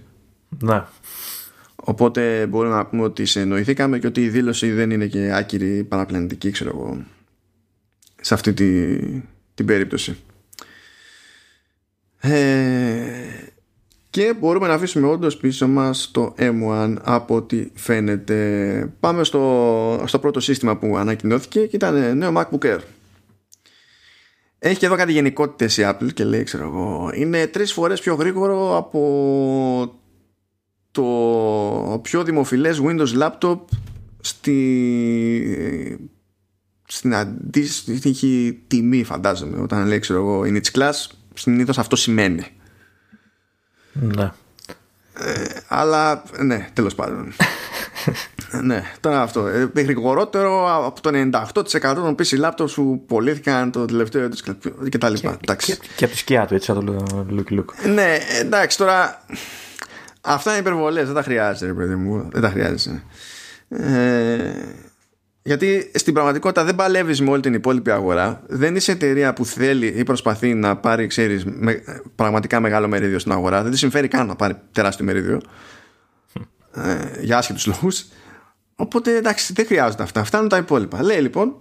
Ναι. 0.58 0.82
Οπότε 1.74 2.46
μπορούμε 2.46 2.74
να 2.74 2.86
πούμε 2.86 3.02
ότι 3.02 3.24
συνοηθήκαμε 3.24 3.98
και 3.98 4.06
ότι 4.06 4.24
η 4.24 4.28
δήλωση 4.28 4.70
δεν 4.70 4.90
είναι 4.90 5.06
και 5.06 5.32
άκυρη 5.34 5.84
παραπλανητική, 5.84 6.50
ξέρω 6.50 6.70
εγώ, 6.74 7.04
σε 8.20 8.34
αυτή 8.34 8.52
τη, 8.52 8.96
την 9.54 9.66
περίπτωση. 9.66 10.16
Ε, 12.20 13.10
και 14.10 14.34
μπορούμε 14.38 14.66
να 14.66 14.74
αφήσουμε 14.74 15.06
όντως 15.06 15.36
πίσω 15.36 15.68
μας 15.68 16.10
το 16.10 16.34
M1 16.38 16.96
από 17.02 17.34
ό,τι 17.34 17.70
φαίνεται. 17.74 18.92
Πάμε 19.00 19.24
στο, 19.24 20.04
στο 20.06 20.18
πρώτο 20.18 20.40
σύστημα 20.40 20.76
που 20.76 20.96
ανακοινώθηκε 20.96 21.66
και 21.66 21.76
ήταν 21.76 22.16
νέο 22.16 22.32
MacBook 22.36 22.64
Air. 22.64 22.78
Έχει 24.58 24.78
και 24.78 24.86
εδώ 24.86 24.96
κάτι 24.96 25.12
γενικότητες 25.12 25.76
η 25.76 25.82
Apple 25.84 26.12
και 26.14 26.24
λέει, 26.24 26.42
ξέρω 26.42 26.64
εγώ, 26.64 27.10
είναι 27.14 27.46
τρεις 27.46 27.72
φορές 27.72 28.00
πιο 28.00 28.14
γρήγορο 28.14 28.76
από 28.76 30.00
το 30.90 32.00
πιο 32.02 32.24
δημοφιλές 32.24 32.80
Windows 32.82 33.20
Laptop 33.20 33.58
στη, 34.20 36.10
στην 36.90 37.14
αντίστοιχη 37.14 38.62
τιμή 38.66 39.04
φαντάζομαι 39.04 39.60
όταν 39.60 39.86
λέει 39.86 39.98
ξέρω 39.98 40.18
εγώ 40.18 40.42
in 40.44 40.60
its 40.60 40.78
class 40.78 41.06
συνήθως 41.34 41.78
αυτό 41.78 41.96
σημαίνει 41.96 42.46
ναι 43.92 44.30
ε, 45.14 45.44
αλλά 45.68 46.22
ναι 46.38 46.68
τέλος 46.72 46.94
πάντων 46.94 47.32
ναι, 48.62 48.82
τώρα 49.00 49.22
αυτό. 49.22 49.46
Ε, 49.46 49.70
γρηγορότερο 49.74 50.84
από 50.86 51.00
το 51.00 51.10
98% 51.14 51.94
των 51.94 52.14
PC 52.18 52.44
laptops 52.44 52.72
που 52.74 53.04
πωλήθηκαν 53.06 53.70
το 53.70 53.84
τελευταίο 53.84 54.22
έτος 54.22 54.42
και 54.88 54.98
τα 54.98 55.08
λοιπά. 55.08 55.38
Και, 55.44 55.54
και, 55.56 55.76
και, 55.96 56.04
από 56.04 56.12
τη 56.12 56.18
σκιά 56.18 56.46
του, 56.46 56.54
έτσι, 56.54 56.66
σαν 56.66 56.84
το 56.84 57.26
look 57.30 57.58
look. 57.58 57.64
Ναι, 57.94 58.18
εντάξει, 58.40 58.78
τώρα 58.78 59.24
αυτά 60.20 60.50
είναι 60.50 60.60
υπερβολές, 60.60 61.06
δεν 61.06 61.14
τα 61.14 61.22
χρειάζεται, 61.22 61.66
ρε 61.66 61.72
παιδί 61.72 61.94
μου. 61.94 62.28
Δεν 62.32 62.42
τα 62.42 62.48
χρειάζεται. 62.48 63.02
Ε, 63.68 64.52
γιατί 65.42 65.90
στην 65.94 66.14
πραγματικότητα 66.14 66.64
δεν 66.64 66.74
παλεύεις 66.74 67.20
με 67.20 67.30
όλη 67.30 67.42
την 67.42 67.54
υπόλοιπη 67.54 67.90
αγορά. 67.90 68.42
Δεν 68.46 68.76
είσαι 68.76 68.92
εταιρεία 68.92 69.32
που 69.32 69.44
θέλει 69.44 69.86
ή 69.86 70.02
προσπαθεί 70.02 70.54
να 70.54 70.76
πάρει, 70.76 71.06
ξέρεις, 71.06 71.44
με, 71.44 71.82
πραγματικά 72.14 72.60
μεγάλο 72.60 72.88
μερίδιο 72.88 73.18
στην 73.18 73.32
αγορά. 73.32 73.62
Δεν 73.62 73.70
τη 73.70 73.78
συμφέρει 73.78 74.08
καν 74.08 74.26
να 74.26 74.36
πάρει 74.36 74.56
τεράστιο 74.72 75.04
μερίδιο. 75.04 75.40
Ε, 76.74 77.20
για 77.20 77.38
άσχετους 77.38 77.66
λόγους 77.66 78.06
οπότε 78.74 79.16
εντάξει 79.16 79.52
δεν 79.52 79.66
χρειάζονται 79.66 80.02
αυτά 80.02 80.24
φτάνουν 80.24 80.48
τα 80.48 80.56
υπόλοιπα 80.56 81.02
λέει 81.02 81.20
λοιπόν 81.20 81.56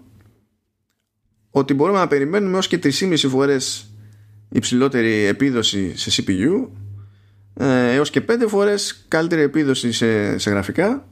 ότι 1.49 1.73
μπορούμε 1.73 1.99
να 1.99 2.07
περιμένουμε 2.07 2.57
ως 2.57 2.67
και 2.67 2.79
3,5 2.83 3.15
φορές 3.17 3.93
υψηλότερη 4.49 5.23
επίδοση 5.25 5.97
σε 5.97 6.23
CPU 6.23 6.67
ε, 7.53 7.93
έως 7.93 8.09
και 8.09 8.21
5 8.29 8.45
φορές 8.47 9.05
καλύτερη 9.07 9.41
επίδοση 9.41 9.91
σε, 9.91 10.37
σε 10.37 10.49
γραφικά 10.49 11.08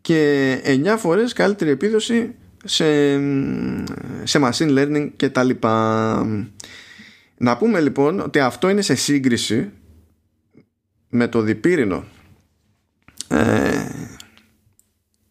και 0.00 0.54
9 0.64 0.94
φορές 0.98 1.32
καλύτερη 1.32 1.70
επίδοση 1.70 2.34
σε, 2.64 3.12
σε 4.24 4.40
machine 4.42 4.78
learning 4.78 5.10
και 5.16 5.28
τα 5.28 5.42
λοιπά. 5.42 6.26
Να 7.36 7.56
πούμε 7.56 7.80
λοιπόν 7.80 8.20
ότι 8.20 8.38
αυτό 8.38 8.68
είναι 8.68 8.82
σε 8.82 8.94
σύγκριση 8.94 9.70
με 11.08 11.28
το 11.28 11.40
διπύρινο 11.40 12.04
ε, 13.28 13.86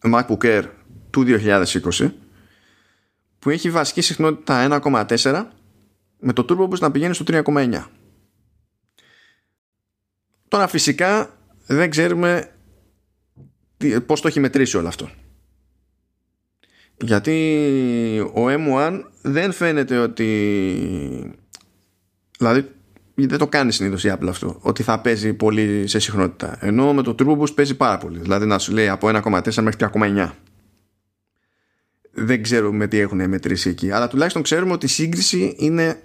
MacBook 0.01 0.43
Air 0.43 0.63
του 1.09 1.25
2020 1.27 2.11
που 3.39 3.49
έχει 3.49 3.69
βασική 3.69 4.01
συχνότητα 4.01 4.81
1,4 4.83 5.45
με 6.19 6.33
το 6.33 6.45
Turbo 6.49 6.69
Boost 6.69 6.79
να 6.79 6.91
πηγαίνει 6.91 7.13
στο 7.13 7.25
3,9. 7.27 7.83
Τώρα 10.47 10.67
φυσικά 10.67 11.37
δεν 11.65 11.89
ξέρουμε 11.89 12.51
πώς 14.05 14.21
το 14.21 14.27
έχει 14.27 14.39
μετρήσει 14.39 14.77
όλο 14.77 14.87
αυτό. 14.87 15.09
Γιατί 17.01 18.31
ο 18.33 18.45
M1 18.47 19.01
δεν 19.21 19.51
φαίνεται 19.51 19.97
ότι... 19.97 21.35
Δηλαδή 22.37 22.71
δεν 23.15 23.37
το 23.37 23.47
κάνει 23.47 23.71
συνήθως 23.71 24.03
η 24.03 24.13
Apple 24.13 24.27
αυτό. 24.27 24.57
Ότι 24.61 24.83
θα 24.83 24.99
παίζει 24.99 25.33
πολύ 25.33 25.87
σε 25.87 25.99
συχνότητα. 25.99 26.57
Ενώ 26.61 26.93
με 26.93 27.01
το 27.01 27.15
Turbo 27.19 27.37
Boost 27.37 27.55
παίζει 27.55 27.75
πάρα 27.75 27.97
πολύ. 27.97 28.19
Δηλαδή 28.19 28.45
να 28.45 28.59
σου 28.59 28.71
λέει 28.71 28.89
από 28.89 29.07
1,4 29.11 29.53
μέχρι 29.53 29.89
3,9. 29.93 30.31
Δεν 32.11 32.43
ξέρουμε 32.43 32.87
τι 32.87 32.99
έχουν 32.99 33.29
μετρήσει 33.29 33.69
εκεί. 33.69 33.91
Αλλά 33.91 34.07
τουλάχιστον 34.07 34.41
ξέρουμε 34.41 34.73
ότι 34.73 34.85
η 34.85 34.89
σύγκριση 34.89 35.55
είναι 35.57 36.01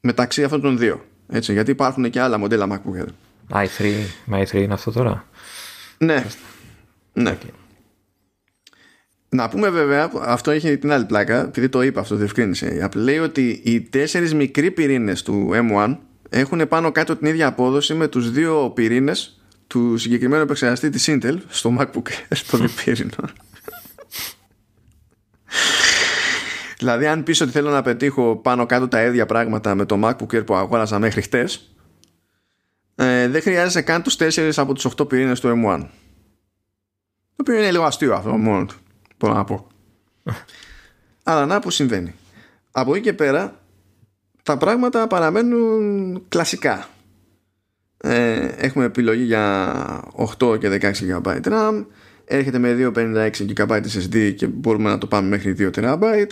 μεταξύ 0.00 0.44
αυτών 0.44 0.60
των 0.60 0.78
δύο. 0.78 1.04
Έτσι, 1.28 1.52
γιατί 1.52 1.70
υπάρχουν 1.70 2.10
και 2.10 2.20
άλλα 2.20 2.38
μοντέλα 2.38 2.66
MacBook 2.68 3.02
Air. 3.02 3.08
i3, 3.52 3.94
i3 4.30 4.52
είναι 4.52 4.72
αυτό 4.72 4.90
τώρα. 4.90 5.28
Ναι. 6.04 6.24
ναι. 7.12 7.38
Να 9.28 9.48
πούμε 9.48 9.70
βέβαια, 9.70 10.10
αυτό 10.20 10.50
έχει 10.50 10.78
την 10.78 10.92
άλλη 10.92 11.04
πλάκα, 11.04 11.44
επειδή 11.44 11.68
το 11.68 11.82
είπα 11.82 12.00
αυτό, 12.00 12.16
διευκρίνησε. 12.16 12.88
Λέει 12.94 13.18
ότι 13.18 13.60
οι 13.64 13.80
τέσσερις 13.80 14.34
μικροί 14.34 14.70
πυρήνες 14.70 15.22
του 15.22 15.50
M1 15.52 15.96
έχουν 16.28 16.68
πάνω 16.68 16.92
κάτω 16.92 17.16
την 17.16 17.26
ίδια 17.26 17.46
απόδοση 17.46 17.94
με 17.94 18.08
τους 18.08 18.30
δύο 18.30 18.70
πυρήνες 18.74 19.40
του 19.66 19.96
συγκεκριμένου 19.96 20.42
επεξεργαστή 20.42 20.90
της 20.90 21.08
Intel 21.10 21.36
στο 21.48 21.76
MacBook 21.78 22.08
Air, 22.08 22.26
στο 22.30 22.56
διπύρινο. 22.56 23.10
δηλαδή, 26.78 27.06
αν 27.06 27.22
πεις 27.22 27.40
ότι 27.40 27.50
θέλω 27.50 27.70
να 27.70 27.82
πετύχω 27.82 28.36
πάνω 28.36 28.66
κάτω 28.66 28.88
τα 28.88 29.02
ίδια 29.02 29.26
πράγματα 29.26 29.74
με 29.74 29.84
το 29.84 30.00
MacBook 30.04 30.34
Air 30.36 30.46
που 30.46 30.54
αγόρασα 30.54 30.98
μέχρι 30.98 31.22
χτες, 31.22 31.74
ε, 33.02 33.28
δεν 33.28 33.42
χρειάζεσαι 33.42 33.82
καν 33.82 34.02
τους 34.02 34.16
4 34.18 34.52
από 34.56 34.72
τους 34.74 34.86
8 34.96 35.08
πυρήνες 35.08 35.40
του 35.40 35.48
M1. 35.48 35.80
Το 37.36 37.36
οποίο 37.36 37.54
είναι 37.54 37.70
λίγο 37.70 37.84
αστείο 37.84 38.14
αυτό 38.14 38.30
μόνο 38.30 38.64
του. 38.64 38.74
Μπορώ 39.18 39.34
να 39.34 39.44
πω. 39.44 39.66
Αλλά 41.22 41.46
να 41.46 41.60
που 41.60 41.70
συμβαίνει. 41.70 42.14
Από 42.70 42.94
εκεί 42.94 43.02
και 43.02 43.12
πέρα 43.12 43.60
τα 44.42 44.56
πράγματα 44.56 45.06
παραμένουν 45.06 46.22
κλασικά. 46.28 46.88
Ε, 47.96 48.46
έχουμε 48.56 48.84
επιλογή 48.84 49.22
για 49.22 50.04
8 50.38 50.58
και 50.60 50.78
16 50.80 51.22
GB 51.22 51.40
RAM 51.42 51.84
έρχεται 52.24 52.58
με 52.58 52.92
256 52.94 53.30
GB 53.56 53.80
SSD 53.80 54.34
και 54.36 54.46
μπορούμε 54.46 54.90
να 54.90 54.98
το 54.98 55.06
πάμε 55.06 55.28
μέχρι 55.28 55.54
2 55.58 55.70
TB 55.74 56.26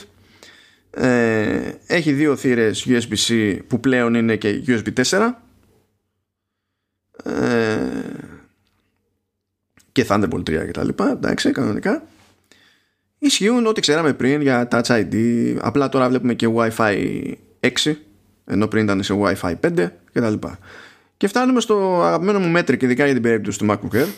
ε, 0.90 1.72
έχει 1.86 2.12
δύο 2.12 2.36
θύρες 2.36 2.86
USB-C 2.88 3.58
που 3.66 3.80
πλέον 3.80 4.14
είναι 4.14 4.36
και 4.36 4.62
USB 4.66 5.04
4 5.10 5.30
ε, 7.24 7.78
και 9.92 10.06
Thunderbolt 10.08 10.38
3 10.38 10.44
και 10.44 10.70
τα 10.72 10.84
λοιπά 10.84 11.10
εντάξει 11.10 11.50
κανονικά. 11.50 12.02
Ισχύουν 13.18 13.66
ό,τι 13.66 13.80
ξέραμε 13.80 14.12
πριν 14.12 14.40
για 14.40 14.68
Touch 14.70 14.82
ID 14.82 15.16
απλά 15.60 15.88
τώρα 15.88 16.08
βλέπουμε 16.08 16.34
και 16.34 16.48
Wi-Fi 16.54 17.32
6 17.60 17.94
ενώ 18.44 18.66
πριν 18.66 18.84
ήταν 18.84 19.02
σε 19.02 19.14
Wi-Fi 19.22 19.54
5 19.60 19.90
και 20.12 20.20
τα 20.20 20.30
λοιπά. 20.30 20.58
Και 21.16 21.28
φτάνουμε 21.28 21.60
στο 21.60 22.02
αγαπημένο 22.02 22.38
μου 22.38 22.48
μέτρικ 22.48 22.82
ειδικά 22.82 23.04
για 23.04 23.12
την 23.12 23.22
περίπτωση 23.22 23.58
του 23.58 23.66
MacBook 23.70 23.96
Air. 23.96 24.08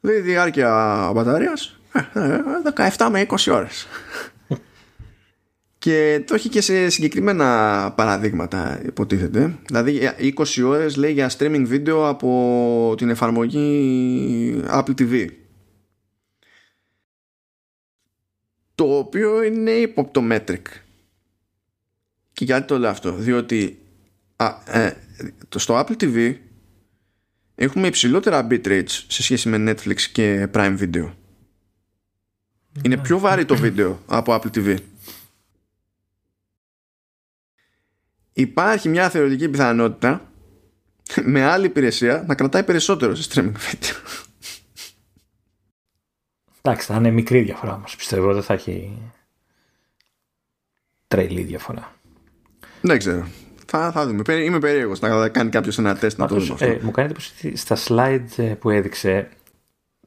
Δηλαδή 0.00 0.20
διάρκεια 0.20 1.10
μπαταρίας 1.14 1.78
17 2.96 3.08
με 3.10 3.26
20 3.28 3.52
ώρες 3.52 3.86
και 5.78 6.22
το 6.26 6.34
έχει 6.34 6.48
και 6.48 6.60
σε 6.60 6.88
συγκεκριμένα 6.88 7.92
παραδείγματα 7.96 8.80
υποτίθεται. 8.86 9.58
Δηλαδή 9.66 10.00
20 10.36 10.64
ώρες 10.64 10.96
λέει 10.96 11.12
για 11.12 11.30
streaming 11.38 11.62
βίντεο 11.64 12.08
από 12.08 12.94
την 12.96 13.08
εφαρμογή 13.08 14.62
Apple 14.66 14.94
TV 15.00 15.26
το 18.74 18.98
οποίο 18.98 19.42
είναι 19.42 19.70
ύποπτο 19.70 20.22
metric 20.30 20.62
και 22.32 22.44
γιατί 22.44 22.66
το 22.66 22.78
λέω 22.78 22.90
αυτό; 22.90 23.12
Διότι 23.12 23.78
α, 24.36 24.46
ε, 24.66 24.96
το, 25.48 25.58
στο 25.58 25.84
Apple 25.84 26.02
TV 26.02 26.34
έχουμε 27.54 27.86
υψηλότερα 27.86 28.46
bitrates 28.50 29.04
σε 29.06 29.22
σχέση 29.22 29.48
με 29.48 29.72
Netflix 29.72 30.00
και 30.00 30.48
Prime 30.54 30.78
Video. 30.78 31.12
Είναι 32.84 32.96
πιο 32.96 33.18
βάρη 33.18 33.44
το 33.44 33.56
βίντεο 33.56 34.02
από 34.06 34.34
Apple 34.34 34.56
TV 34.56 34.76
υπάρχει 38.40 38.88
μια 38.88 39.10
θεωρητική 39.10 39.48
πιθανότητα 39.48 40.32
με 41.22 41.44
άλλη 41.44 41.66
υπηρεσία 41.66 42.24
να 42.26 42.34
κρατάει 42.34 42.62
περισσότερο 42.62 43.14
σε 43.14 43.30
streaming 43.32 43.52
video 43.52 43.94
Εντάξει, 46.62 46.86
θα 46.86 46.96
είναι 46.96 47.10
μικρή 47.10 47.40
διαφορά 47.40 47.74
όμως. 47.74 47.96
Πιστεύω 47.96 48.32
δεν 48.34 48.42
θα 48.42 48.54
έχει 48.54 48.98
τρελή 51.08 51.42
διαφορά. 51.42 51.92
Δεν 52.80 52.98
ξέρω. 52.98 53.26
Θα, 53.66 53.92
θα 53.92 54.06
δούμε. 54.06 54.22
Είμαι 54.34 54.58
περίεργος 54.58 55.00
να 55.00 55.28
κάνει 55.28 55.50
κάποιος 55.50 55.78
ένα 55.78 55.96
τεστ 55.96 56.18
να 56.18 56.26
το 56.26 56.36
δούμε 56.36 56.56
Ε, 56.58 56.78
μου 56.82 56.90
κάνει 56.90 57.08
εντύπωση 57.08 57.56
στα 57.56 57.76
slides 57.86 58.36
ε, 58.36 58.42
που 58.42 58.70
έδειξε 58.70 59.28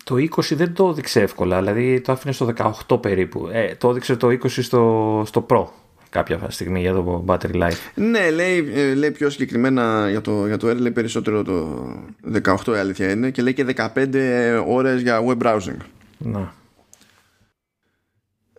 το 0.03 0.15
20 0.15 0.55
δεν 0.55 0.73
το 0.73 0.89
έδειξε 0.89 1.21
εύκολα. 1.21 1.57
Δηλαδή 1.59 2.01
το 2.01 2.11
άφηνε 2.11 2.33
στο 2.33 2.53
18 2.87 3.01
περίπου. 3.01 3.47
Ε, 3.51 3.75
το 3.75 3.89
έδειξε 3.89 4.15
το 4.15 4.27
20 4.27 4.49
στο, 4.49 5.23
στο 5.25 5.45
Pro 5.49 5.65
κάποια 6.11 6.47
στιγμή 6.49 6.79
για 6.79 6.93
το 6.93 7.23
battery 7.27 7.53
life. 7.53 7.77
Ναι, 7.95 8.29
λέει, 8.29 8.71
ε, 8.75 8.93
λέει 8.93 9.11
πιο 9.11 9.29
συγκεκριμένα 9.29 10.09
για 10.09 10.21
το, 10.21 10.47
για 10.47 10.57
το 10.57 10.69
Air, 10.69 10.75
λέει 10.75 10.91
περισσότερο 10.91 11.43
το 11.43 11.87
18 12.43 12.55
η 12.67 12.77
αλήθεια 12.77 13.11
είναι 13.11 13.29
και 13.31 13.41
λέει 13.41 13.53
και 13.53 13.65
15 13.75 14.63
ώρες 14.67 15.01
για 15.01 15.23
web 15.27 15.37
browsing. 15.37 15.77
Να. 16.17 16.53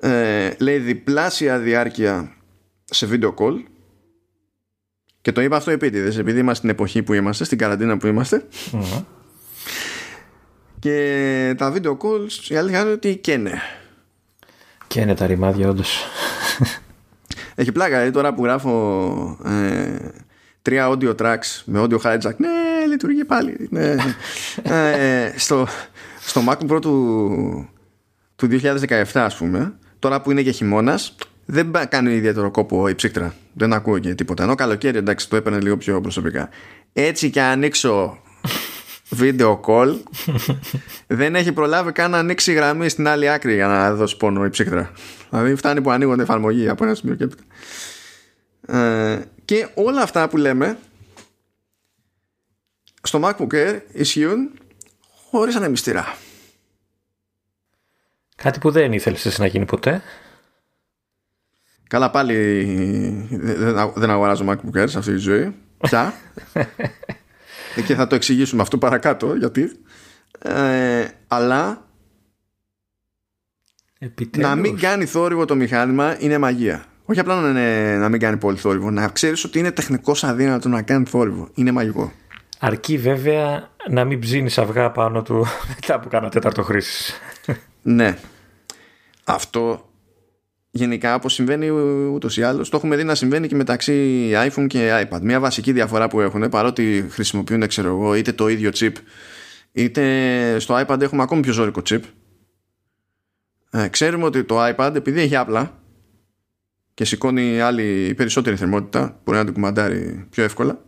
Ε, 0.01 0.55
λέει 0.59 0.79
διπλάσια 0.79 1.59
διάρκεια 1.59 2.33
σε 2.85 3.09
video 3.13 3.35
call 3.35 3.63
και 5.21 5.33
το 5.33 5.41
είπα 5.41 5.57
αυτό 5.57 5.71
επίτηδες 5.71 6.19
επειδή 6.19 6.39
είμαστε 6.39 6.57
στην 6.57 6.71
εποχή 6.71 7.03
που 7.03 7.13
είμαστε 7.13 7.45
στην 7.45 7.59
καραντίνα 7.59 7.97
που 7.97 8.07
ειμαστε 8.07 8.47
και 10.79 11.55
τα 11.59 11.73
video 11.75 11.91
calls 11.91 12.49
η 12.49 12.57
αλήθεια 12.57 12.81
είναι 12.81 12.91
ότι 12.91 13.17
καίνε 13.17 13.61
καίνε 14.87 15.15
τα 15.15 15.27
ρημάδια 15.27 15.69
όντως 15.69 16.05
έχει 17.55 17.73
πλάκα 17.73 17.95
δηλαδή 17.95 18.11
τώρα 18.11 18.35
που 18.35 18.45
γράφω 18.45 19.39
ε, 19.45 19.97
τρία 20.63 20.89
audio 20.91 21.15
tracks 21.17 21.63
με 21.65 21.81
audio 21.83 21.99
hijack 21.99 22.37
ναι 22.37 22.87
λειτουργεί 22.89 23.25
πάλι 23.25 23.69
ναι. 23.71 23.95
ε, 24.63 25.33
στο, 25.37 25.67
στο 26.21 26.43
Mac 26.49 26.71
Pro 26.71 26.81
του, 26.81 27.69
του 28.37 28.49
2017 28.51 29.05
ας 29.15 29.37
πούμε 29.37 29.75
τώρα 30.03 30.21
που 30.21 30.31
είναι 30.31 30.43
και 30.43 30.51
χειμώνας, 30.51 31.15
δεν 31.45 31.73
κάνει 31.89 32.15
ιδιαίτερο 32.15 32.51
κόπο 32.51 32.89
η 32.89 32.95
ψύκτρα. 32.95 33.35
Δεν 33.53 33.73
ακούω 33.73 33.99
και 33.99 34.15
τίποτα. 34.15 34.43
Ενώ 34.43 34.55
καλοκαίρι 34.55 34.99
εντάξει 34.99 35.29
το 35.29 35.37
έπαιρνε 35.37 35.61
λίγο 35.61 35.77
πιο 35.77 36.01
προσωπικά. 36.01 36.49
Έτσι 36.93 37.31
και 37.31 37.43
ανοίξω 37.43 38.19
video 39.21 39.61
call 39.61 39.97
δεν 41.07 41.35
έχει 41.35 41.53
προλάβει 41.53 41.93
καν 41.93 42.11
να 42.11 42.19
ανοίξει 42.19 42.53
γραμμή 42.53 42.89
στην 42.89 43.09
άλλη 43.09 43.29
άκρη 43.29 43.55
για 43.55 43.67
να 43.67 43.95
δώσει 43.95 44.17
πόνο 44.17 44.45
η 44.45 44.49
ψύκτρα. 44.51 44.91
Δηλαδή 45.31 45.55
φτάνει 45.55 45.81
που 45.81 45.91
ανοίγονται 45.91 46.23
εφαρμογή 46.23 46.69
από 46.69 46.85
ένα 46.85 46.95
σημείο 46.95 47.15
και 47.15 47.25
έπειτα. 47.25 47.43
Ε, 48.79 49.23
και 49.45 49.69
όλα 49.75 50.03
αυτά 50.03 50.29
που 50.29 50.37
λέμε 50.37 50.79
στο 53.03 53.21
MacBook 53.23 53.55
Air 53.55 53.81
ισχύουν 53.93 54.51
χωρίς 55.31 55.57
ανεμιστήρα. 55.57 56.17
Κάτι 58.37 58.59
που 58.59 58.71
δεν 58.71 58.93
ήθελες 58.93 59.27
εσύ 59.27 59.41
να 59.41 59.47
γίνει 59.47 59.65
ποτέ; 59.65 60.03
Καλά 61.89 62.11
πάλι 62.11 62.35
δεν 63.95 64.11
αγοράζω 64.11 64.45
MacBook 64.49 64.83
Air 64.83 64.89
σε 64.89 64.99
αυτή 64.99 65.13
τη 65.13 65.19
ζωή. 65.19 65.55
Πια. 65.79 66.15
και 67.87 67.95
θα 67.95 68.07
το 68.07 68.15
εξηγήσουμε 68.15 68.63
αυτό 68.63 68.79
παρακάτω 68.79 69.35
γιατί. 69.35 69.73
Ε, 70.39 71.05
αλλά 71.29 71.87
Επιτέλους. 73.99 74.49
να 74.49 74.57
μην 74.57 74.79
κάνει 74.79 75.05
θόρυβο 75.07 75.45
το 75.45 75.55
μηχάνημα 75.55 76.17
είναι 76.19 76.39
μαγεία. 76.39 76.85
Όχι 77.05 77.21
απλά 77.21 77.41
να, 77.41 77.49
είναι, 77.49 77.97
να 77.97 78.09
μην 78.09 78.21
κάνει 78.21 78.37
πολύ 78.37 78.57
θόρυβο, 78.57 78.91
να 78.91 79.09
ξέρεις 79.09 79.45
ότι 79.45 79.59
είναι 79.59 79.71
τεχνικός 79.71 80.25
αδύνατο 80.25 80.69
να 80.69 80.83
κάνει 80.83 81.05
θόρυβο. 81.05 81.49
Είναι 81.55 81.73
μαγικό. 81.73 82.13
Αρκεί 82.59 82.99
βέβαια 82.99 83.71
να 83.91 84.05
μην 84.05 84.21
ψήνεις 84.21 84.59
αυγά 84.59 84.91
πάνω 84.91 85.23
του 85.23 85.47
μετά 85.75 86.01
που 86.01 86.09
κάνα 86.09 86.29
τέταρτο 86.29 86.63
χρήσης. 86.63 87.21
ναι. 87.83 88.19
Αυτό 89.25 89.92
γενικά 90.75 91.15
όπως 91.15 91.33
συμβαίνει 91.33 91.71
ούτως 92.15 92.37
ή 92.37 92.43
άλλως, 92.43 92.69
το 92.69 92.77
έχουμε 92.77 92.97
δει 92.97 93.05
να 93.05 93.15
συμβαίνει 93.15 93.49
και 93.49 93.55
μεταξύ 93.55 94.31
iPhone 94.35 94.67
και 94.67 95.07
iPad. 95.09 95.21
Μια 95.23 95.41
βασική 95.41 95.73
διαφορά 95.73 96.09
που 96.09 96.21
έχουν, 96.21 96.49
παρότι 96.49 97.07
χρησιμοποιούν 97.11 97.67
ξέρω 97.67 97.89
εγώ, 97.89 98.15
είτε 98.15 98.33
το 98.33 98.49
ίδιο 98.49 98.71
chip, 98.75 98.93
είτε 99.73 100.59
στο 100.59 100.85
iPad 100.87 101.01
έχουμε 101.01 101.23
ακόμη 101.23 101.43
πιο 101.43 101.53
ζώρικο 101.53 101.83
chip. 101.89 102.01
Ε, 103.71 103.89
ξέρουμε 103.89 104.25
ότι 104.25 104.45
το 104.45 104.67
iPad 104.67 104.93
επειδή 104.95 105.21
έχει 105.21 105.37
απλά 105.37 105.83
και 106.95 107.05
σηκώνει 107.05 107.61
άλλη 107.61 108.15
περισσότερη 108.17 108.57
θερμότητα, 108.57 109.21
μπορεί 109.25 109.39
να 109.39 109.45
την 109.45 109.53
κουμαντάρει 109.53 110.27
πιο 110.31 110.45
εύκολα, 110.45 110.85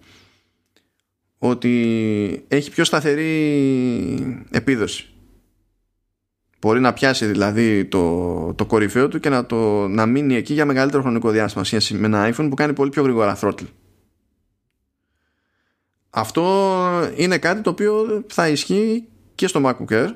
ότι 1.39 2.45
έχει 2.49 2.71
πιο 2.71 2.85
σταθερή 2.85 4.47
επίδοση. 4.51 5.14
Μπορεί 6.65 6.81
να 6.81 6.93
πιάσει 6.93 7.27
δηλαδή 7.27 7.85
το, 7.85 8.55
το 8.55 8.67
κορυφαίο 8.67 9.09
του 9.09 9.21
και 9.21 9.29
να, 9.29 9.47
το, 9.47 9.89
να 9.89 10.07
μείνει 10.07 10.35
εκεί 10.35 10.53
για 10.53 10.65
μεγαλύτερο 10.65 11.03
χρονικό 11.03 11.31
διάστημα 11.31 11.65
σχέση 11.65 11.95
με 11.95 12.07
ένα 12.07 12.31
iPhone 12.31 12.47
που 12.49 12.55
κάνει 12.55 12.73
πολύ 12.73 12.91
πιο 12.91 13.03
γρήγορα 13.03 13.39
throttle. 13.41 13.67
Αυτό 16.11 16.43
είναι 17.17 17.39
κάτι 17.39 17.61
το 17.61 17.71
οποίο 17.71 18.25
θα 18.27 18.49
ισχύει 18.49 19.09
και 19.35 19.47
στο 19.47 19.61
MacBook 19.65 19.93
Air 19.93 20.11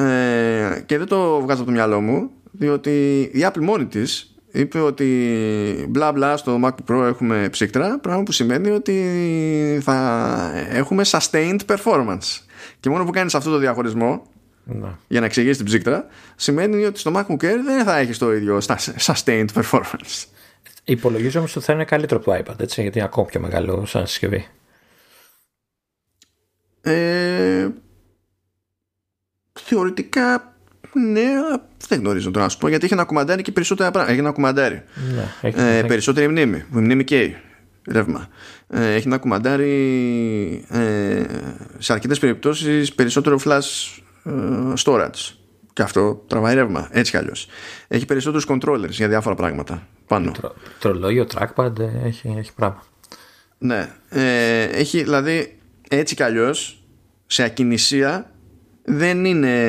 ε, 0.00 0.80
και 0.86 0.98
δεν 0.98 1.06
το 1.06 1.40
βγάζω 1.40 1.60
από 1.60 1.64
το 1.64 1.76
μυαλό 1.76 2.00
μου 2.00 2.30
διότι 2.50 3.20
η 3.20 3.40
Apple 3.40 3.60
μόνη 3.60 3.86
της 3.86 4.34
είπε 4.52 4.80
ότι 4.80 5.86
μπλα 5.88 6.12
μπλα 6.12 6.36
στο 6.36 6.60
MacBook 6.64 6.92
Pro 6.92 7.02
έχουμε 7.02 7.48
ψύκτρα 7.50 7.98
πράγμα 7.98 8.22
που 8.22 8.32
σημαίνει 8.32 8.70
ότι 8.70 9.80
θα 9.82 10.50
έχουμε 10.70 11.02
sustained 11.06 11.60
performance 11.66 12.40
και 12.80 12.90
μόνο 12.90 13.04
που 13.04 13.10
κάνεις 13.10 13.34
αυτό 13.34 13.50
το 13.50 13.58
διαχωρισμό 13.58 14.22
ναι. 14.68 14.88
για 15.08 15.20
να 15.20 15.26
εξηγήσει 15.26 15.56
την 15.56 15.66
ψύκτρα 15.66 16.06
σημαίνει 16.36 16.84
ότι 16.84 16.98
στο 16.98 17.12
MacBook 17.14 17.44
Air 17.44 17.56
δεν 17.64 17.84
θα 17.84 17.96
έχει 17.96 18.18
το 18.18 18.32
ίδιο 18.32 18.58
sustained 18.98 19.46
performance 19.54 20.24
Υπολογίζω 20.84 21.38
όμως 21.38 21.56
ότι 21.56 21.64
θα 21.64 21.72
είναι 21.72 21.84
καλύτερο 21.84 22.20
από 22.20 22.30
το 22.30 22.38
iPad 22.38 22.60
έτσι, 22.60 22.82
γιατί 22.82 22.98
είναι 22.98 23.06
ακόμα 23.06 23.26
πιο 23.26 23.40
μεγάλο 23.40 23.86
σαν 23.86 24.06
συσκευή 24.06 24.46
ε, 26.80 27.68
θεωρητικά 29.52 30.52
ναι, 30.92 31.22
δεν 31.88 31.98
γνωρίζω 31.98 32.30
τώρα 32.30 32.44
να 32.44 32.50
σου 32.50 32.58
πω 32.58 32.68
γιατί 32.68 32.84
έχει 32.84 32.94
ένα 32.94 33.04
κουμαντάρι 33.04 33.42
και 33.42 33.52
περισσότερα 33.52 33.90
πράγματα. 33.90 34.12
Έχει 34.12 34.22
ένα 34.22 34.32
κουμαντάρι. 34.32 34.82
Ναι, 35.14 35.48
έχει, 35.48 35.60
ε, 35.60 35.82
περισσότερη 35.82 36.28
μνήμη. 36.28 36.64
Μνήμη 36.70 37.04
καίει 37.04 37.36
ρεύμα. 37.86 38.28
Ε, 38.68 38.94
έχει 38.94 39.06
ένα 39.06 39.18
κουμαντάρι 39.18 40.64
ε, 40.68 41.22
σε 41.78 41.92
αρκετές 41.92 42.18
περιπτώσεις 42.18 42.94
περισσότερο 42.94 43.40
flash 43.44 43.98
ε, 43.98 44.07
storage. 44.84 45.32
Και 45.72 45.82
αυτό 45.82 46.24
τραβάει 46.26 46.54
ρεύμα. 46.54 46.88
Έτσι 46.92 47.10
κι 47.10 47.16
αλλιώς. 47.16 47.48
Έχει 47.88 48.06
περισσότερους 48.06 48.46
controllers 48.48 48.90
για 48.90 49.08
διάφορα 49.08 49.34
πράγματα 49.34 49.86
πάνω. 50.06 50.30
Τρο, 50.30 50.54
τρολόγιο, 50.78 51.26
trackpad, 51.34 51.78
ε, 51.78 52.06
έχει, 52.06 52.34
έχει 52.38 52.54
πράγμα. 52.54 52.84
Ναι. 53.58 53.88
Ε, 54.08 54.62
έχει 54.62 55.02
δηλαδή 55.02 55.58
έτσι 55.88 56.14
κι 56.14 56.22
αλλιώς 56.22 56.82
σε 57.26 57.42
ακινησία 57.42 58.30
δεν 58.84 59.24
είναι 59.24 59.62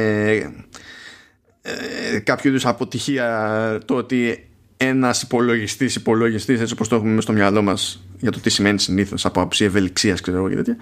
ε, 1.62 2.20
κάποιο 2.20 2.49
είδους 2.49 2.66
αποτυχία 2.66 3.80
το 3.86 3.95
ότι 3.95 4.49
ένας 4.78 5.22
υπολογιστής, 5.22 5.95
υπολογιστής, 5.95 6.62
έτσι 6.62 6.74
όπως 6.74 6.88
το 6.88 6.95
έχουμε 6.95 7.22
στο 7.22 7.34
μυαλό 7.34 7.62
μας 7.62 8.03
για 8.20 8.32
το 8.32 8.39
τι 8.39 8.49
σημαίνει 8.49 8.80
συνήθως 8.80 9.26
από 9.26 9.39
άποψη 9.39 9.66
ευελιξίας, 9.66 10.22
ξέρω 10.22 10.49
και 10.49 10.55
τέτοια, 10.55 10.78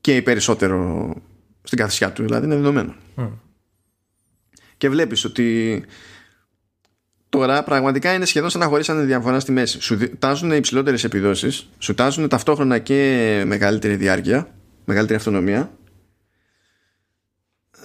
και 0.00 0.22
περισσότερο 0.22 1.14
στην 1.68 1.80
καθισιά 1.80 2.12
του, 2.12 2.22
δηλαδή 2.22 2.46
είναι 2.46 2.54
δεδομένο. 2.54 2.94
Και 4.76 4.88
βλέπεις 4.88 5.24
ότι 5.24 5.84
τώρα 7.28 7.62
πραγματικά 7.62 8.14
είναι 8.14 8.24
σχεδόν 8.24 8.50
σαν 8.50 8.60
να 8.60 8.66
χωρίσανε 8.66 9.02
διαφορά 9.02 9.40
στη 9.40 9.52
μέση. 9.52 9.80
Σου 9.80 10.18
τάζουν 10.18 10.52
υψηλότερες 10.52 11.04
επιδόσεις, 11.04 11.68
σου 11.78 11.94
τάζουν 11.94 12.28
ταυτόχρονα 12.28 12.78
και 12.78 13.42
μεγαλύτερη 13.46 13.96
διάρκεια, 13.96 14.54
μεγαλύτερη 14.84 15.18
αυτονομία. 15.18 15.70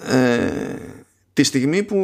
Ε, 0.08 0.76
τη 1.34 1.44
στιγμή 1.44 1.84
που 1.84 1.98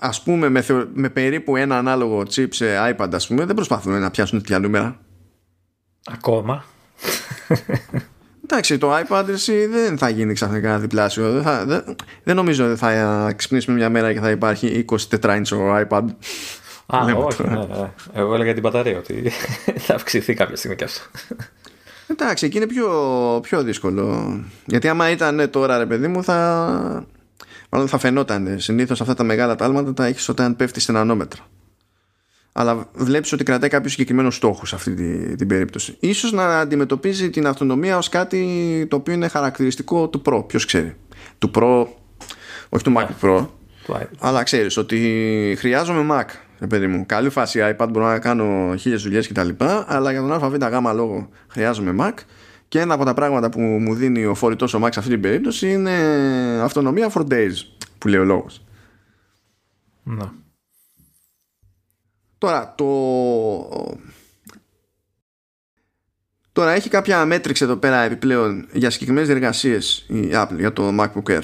ας 0.00 0.22
πούμε 0.22 0.48
με, 0.48 0.64
με 0.94 1.08
περίπου 1.08 1.56
ένα 1.56 1.78
ανάλογο 1.78 2.20
chip 2.20 2.48
σε 2.50 2.66
iPad 2.90 3.08
ας 3.12 3.26
πούμε 3.26 3.44
δεν 3.44 3.54
προσπαθούν 3.54 4.00
να 4.00 4.10
πιάσουν 4.10 4.38
τέτοια 4.38 4.58
νούμερα 4.58 5.00
ακόμα 6.04 6.64
εντάξει 8.44 8.78
το 8.78 8.92
iPad 8.96 9.24
εσύ 9.28 9.66
δεν 9.66 9.98
θα 9.98 10.08
γίνει 10.08 10.32
ξαφνικά 10.32 10.78
διπλάσιο 10.78 11.32
δεν, 11.32 11.42
θα, 11.42 11.64
δεν, 11.64 11.96
δεν 12.22 12.36
νομίζω 12.36 12.66
ότι 12.66 12.76
θα 12.78 13.32
ξυπνήσουμε 13.36 13.76
μια 13.76 13.90
μέρα 13.90 14.12
και 14.12 14.20
θα 14.20 14.30
υπάρχει 14.30 14.84
24 15.10 15.20
inch 15.20 15.84
iPad 15.88 16.04
Α, 16.86 16.98
όχι, 17.16 17.42
ναι, 17.42 17.56
ναι. 17.56 17.90
Εγώ 18.12 18.34
έλεγα 18.34 18.52
την 18.52 18.62
μπαταρία 18.62 18.98
ότι 18.98 19.32
θα 19.86 19.94
αυξηθεί 19.94 20.34
κάποια 20.34 20.56
στιγμή 20.56 20.76
και 20.76 20.84
αυτό. 20.84 21.00
Εντάξει, 22.06 22.46
εκεί 22.46 22.56
είναι 22.56 22.66
πιο, 22.66 22.88
πιο 23.42 23.62
δύσκολο. 23.62 24.36
Γιατί 24.64 24.88
άμα 24.88 25.10
ήταν 25.10 25.50
τώρα, 25.50 25.78
ρε 25.78 25.86
παιδί 25.86 26.08
μου, 26.08 26.24
θα, 26.24 27.06
Μάλλον 27.74 27.88
θα 27.88 27.98
φαινόταν. 27.98 28.60
Συνήθως 28.60 29.00
αυτά 29.00 29.14
τα 29.14 29.22
μεγάλα 29.22 29.54
τάλματα 29.54 29.94
τα 29.94 30.06
έχεις 30.06 30.28
όταν 30.28 30.56
πέφτεις 30.56 30.82
στην 30.82 30.96
ανώμετρο. 30.96 31.42
Αλλά 32.56 32.88
βλέπεις 32.94 33.32
ότι 33.32 33.44
κρατάει 33.44 33.70
κάποιους 33.70 33.92
συγκεκριμένους 33.92 34.34
στόχους 34.34 34.68
σε 34.68 34.74
αυτή 34.74 34.94
την, 34.94 35.36
την 35.36 35.46
περίπτωση. 35.46 35.96
Ίσως 36.00 36.32
να 36.32 36.58
αντιμετωπίζει 36.58 37.30
την 37.30 37.46
αυτονομία 37.46 37.96
ως 37.96 38.08
κάτι 38.08 38.86
το 38.90 38.96
οποίο 38.96 39.14
είναι 39.14 39.28
χαρακτηριστικό 39.28 40.08
του 40.08 40.22
Pro. 40.24 40.44
Ποιος 40.46 40.64
ξέρει. 40.64 40.96
Του 41.38 41.50
Pro, 41.54 41.86
όχι 42.68 42.84
του 42.84 42.92
Mac 42.96 43.06
Pro. 43.24 43.46
Αλλά 44.18 44.42
ξέρεις 44.42 44.76
ότι 44.76 45.56
χρειάζομαι 45.58 46.06
Mac. 46.10 46.24
Παιδί 46.68 46.86
μου. 46.86 47.06
Καλή 47.06 47.30
φάση 47.30 47.74
iPad 47.78 47.88
μπορώ 47.90 48.06
να 48.06 48.18
κάνω 48.18 48.74
χίλιες 48.78 49.02
δουλειές 49.02 49.28
κτλ. 49.28 49.48
Αλλά 49.86 50.10
για 50.10 50.20
τον 50.20 50.32
ΑΒΓ 50.32 50.94
λόγο 50.94 51.28
χρειάζομαι 51.48 51.94
Mac 51.98 52.14
και 52.68 52.80
ένα 52.80 52.94
από 52.94 53.04
τα 53.04 53.14
πράγματα 53.14 53.50
που 53.50 53.60
μου 53.60 53.94
δίνει 53.94 54.24
ο 54.24 54.34
φορητός 54.34 54.74
ο 54.74 54.80
Max 54.82 54.88
σε 54.92 54.98
αυτή 54.98 55.10
την 55.10 55.20
περίπτωση 55.20 55.72
είναι 55.72 55.92
αυτονομία 56.62 57.12
for 57.14 57.20
days 57.20 57.56
που 57.98 58.08
λέει 58.08 58.20
ο 58.20 58.24
λόγος. 58.24 58.64
Να. 60.02 60.42
Τώρα 62.44 62.74
το... 62.76 63.98
Τώρα 66.52 66.72
έχει 66.72 66.88
κάποια 66.88 67.24
μέτρηξη 67.24 67.64
εδώ 67.64 67.76
πέρα 67.76 68.02
επιπλέον 68.02 68.66
για 68.72 68.90
συγκεκριμένες 68.90 69.28
διεργασίες 69.28 70.04
η 70.08 70.30
Apple 70.32 70.56
για 70.58 70.72
το 70.72 70.96
MacBook 71.00 71.38
Air. 71.38 71.42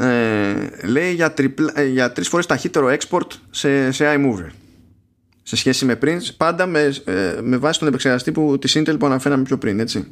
Ε, 0.00 0.86
λέει 0.86 1.12
για, 1.12 1.32
τριπλ, 1.32 1.64
ε, 1.74 1.84
για 1.84 2.12
τρεις 2.12 2.28
φορές 2.28 2.46
ταχύτερο 2.46 2.96
export 2.96 3.26
σε, 3.50 3.90
σε 3.92 4.14
iMovie 4.16 4.50
σε 5.42 5.56
σχέση 5.56 5.84
με 5.84 5.96
πριν, 5.96 6.20
πάντα 6.36 6.66
με, 6.66 6.94
ε, 7.04 7.38
με 7.42 7.56
βάση 7.56 7.78
τον 7.78 7.88
επεξεργαστή 7.88 8.32
που, 8.32 8.58
της 8.58 8.78
Intel 8.78 8.98
που 8.98 9.06
αναφέραμε 9.06 9.42
πιο 9.42 9.58
πριν, 9.58 9.80
έτσι. 9.80 10.06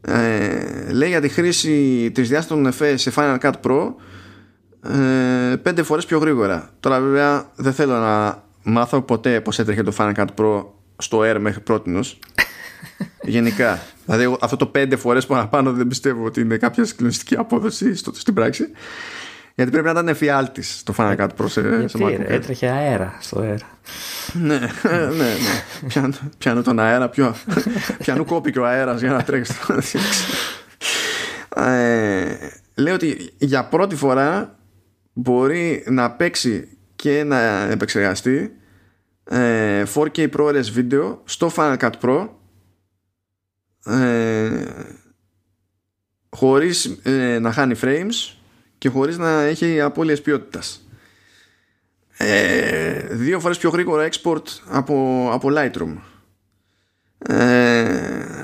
Ε, 0.00 0.92
λέει 0.92 1.08
για 1.08 1.20
τη 1.20 1.28
χρήση 1.28 2.10
τρισδιάστατων 2.14 2.66
εφέ 2.66 2.96
σε 2.96 3.12
Final 3.16 3.38
Cut 3.38 3.52
Pro 3.62 3.94
ε, 4.92 5.56
πέντε 5.56 5.82
φορές 5.82 6.06
πιο 6.06 6.18
γρήγορα. 6.18 6.70
Τώρα 6.80 7.00
βέβαια 7.00 7.50
δεν 7.56 7.72
θέλω 7.72 7.98
να 7.98 8.42
μάθω 8.62 9.02
ποτέ 9.02 9.40
πώς 9.40 9.58
έτρεχε 9.58 9.82
το 9.82 9.92
Final 9.98 10.14
Cut 10.14 10.26
Pro 10.36 10.64
στο 10.96 11.20
Air 11.22 11.36
μέχρι 11.40 11.60
πρότινος. 11.60 12.18
Γενικά. 13.22 13.82
Δηλαδή 14.04 14.36
αυτό 14.40 14.56
το 14.56 14.66
πέντε 14.66 14.96
φορές 14.96 15.26
παραπάνω 15.26 15.72
δεν 15.72 15.88
πιστεύω 15.88 16.24
ότι 16.24 16.40
είναι 16.40 16.56
κάποια 16.56 16.84
συγκλονιστική 16.84 17.36
απόδοση 17.36 17.94
στο, 17.94 18.12
στην 18.14 18.34
πράξη. 18.34 18.70
Γιατί 19.54 19.70
πρέπει 19.70 19.86
να 19.86 19.92
ήταν 19.92 20.08
εφιάλτης 20.08 20.82
το 20.82 20.94
Final 20.96 21.16
Cut 21.16 21.26
Pro 21.26 21.44
σε, 21.46 21.88
σε 21.88 21.98
MacBook. 22.00 22.24
Έτρεχε 22.26 22.68
αέρα 22.68 23.16
στο 23.20 23.40
αέρα. 23.40 23.68
ναι, 24.46 24.58
ναι, 24.58 25.06
ναι. 25.16 25.34
Πιάνω, 25.86 26.14
πιάνω 26.38 26.62
τον 26.62 26.78
αέρα, 26.78 27.08
πιο, 27.08 27.34
πιάνω 28.02 28.24
κόπηκε 28.24 28.58
ο 28.58 28.66
αέρας 28.66 29.00
για 29.00 29.12
να 29.12 29.22
τρέξει. 29.22 29.54
ε, 31.56 32.24
λέει 32.74 32.94
ότι 32.94 33.32
για 33.38 33.64
πρώτη 33.64 33.96
φορά 33.96 34.58
μπορεί 35.14 35.84
να 35.86 36.10
παίξει 36.10 36.68
και 36.96 37.24
να 37.24 37.60
επεξεργαστεί 37.62 38.56
ε, 39.24 39.84
4K 39.94 40.30
ProRes 40.36 40.64
βίντεο 40.72 41.22
στο 41.24 41.52
Final 41.56 41.76
Cut 41.78 41.92
Pro 42.00 42.28
ε, 43.84 44.64
χωρίς 46.30 46.98
ε, 47.02 47.38
να 47.38 47.52
χάνει 47.52 47.74
frames 47.82 48.34
και 48.78 48.88
χωρίς 48.88 49.18
να 49.18 49.42
έχει 49.42 49.80
απώλειες 49.80 50.22
ποιότητας. 50.22 50.88
Ε, 52.16 53.06
δύο 53.10 53.40
φορές 53.40 53.58
πιο 53.58 53.70
γρήγορο 53.70 54.08
export 54.10 54.42
από, 54.68 55.28
από 55.32 55.48
Lightroom. 55.52 55.96
Ε, 57.18 58.43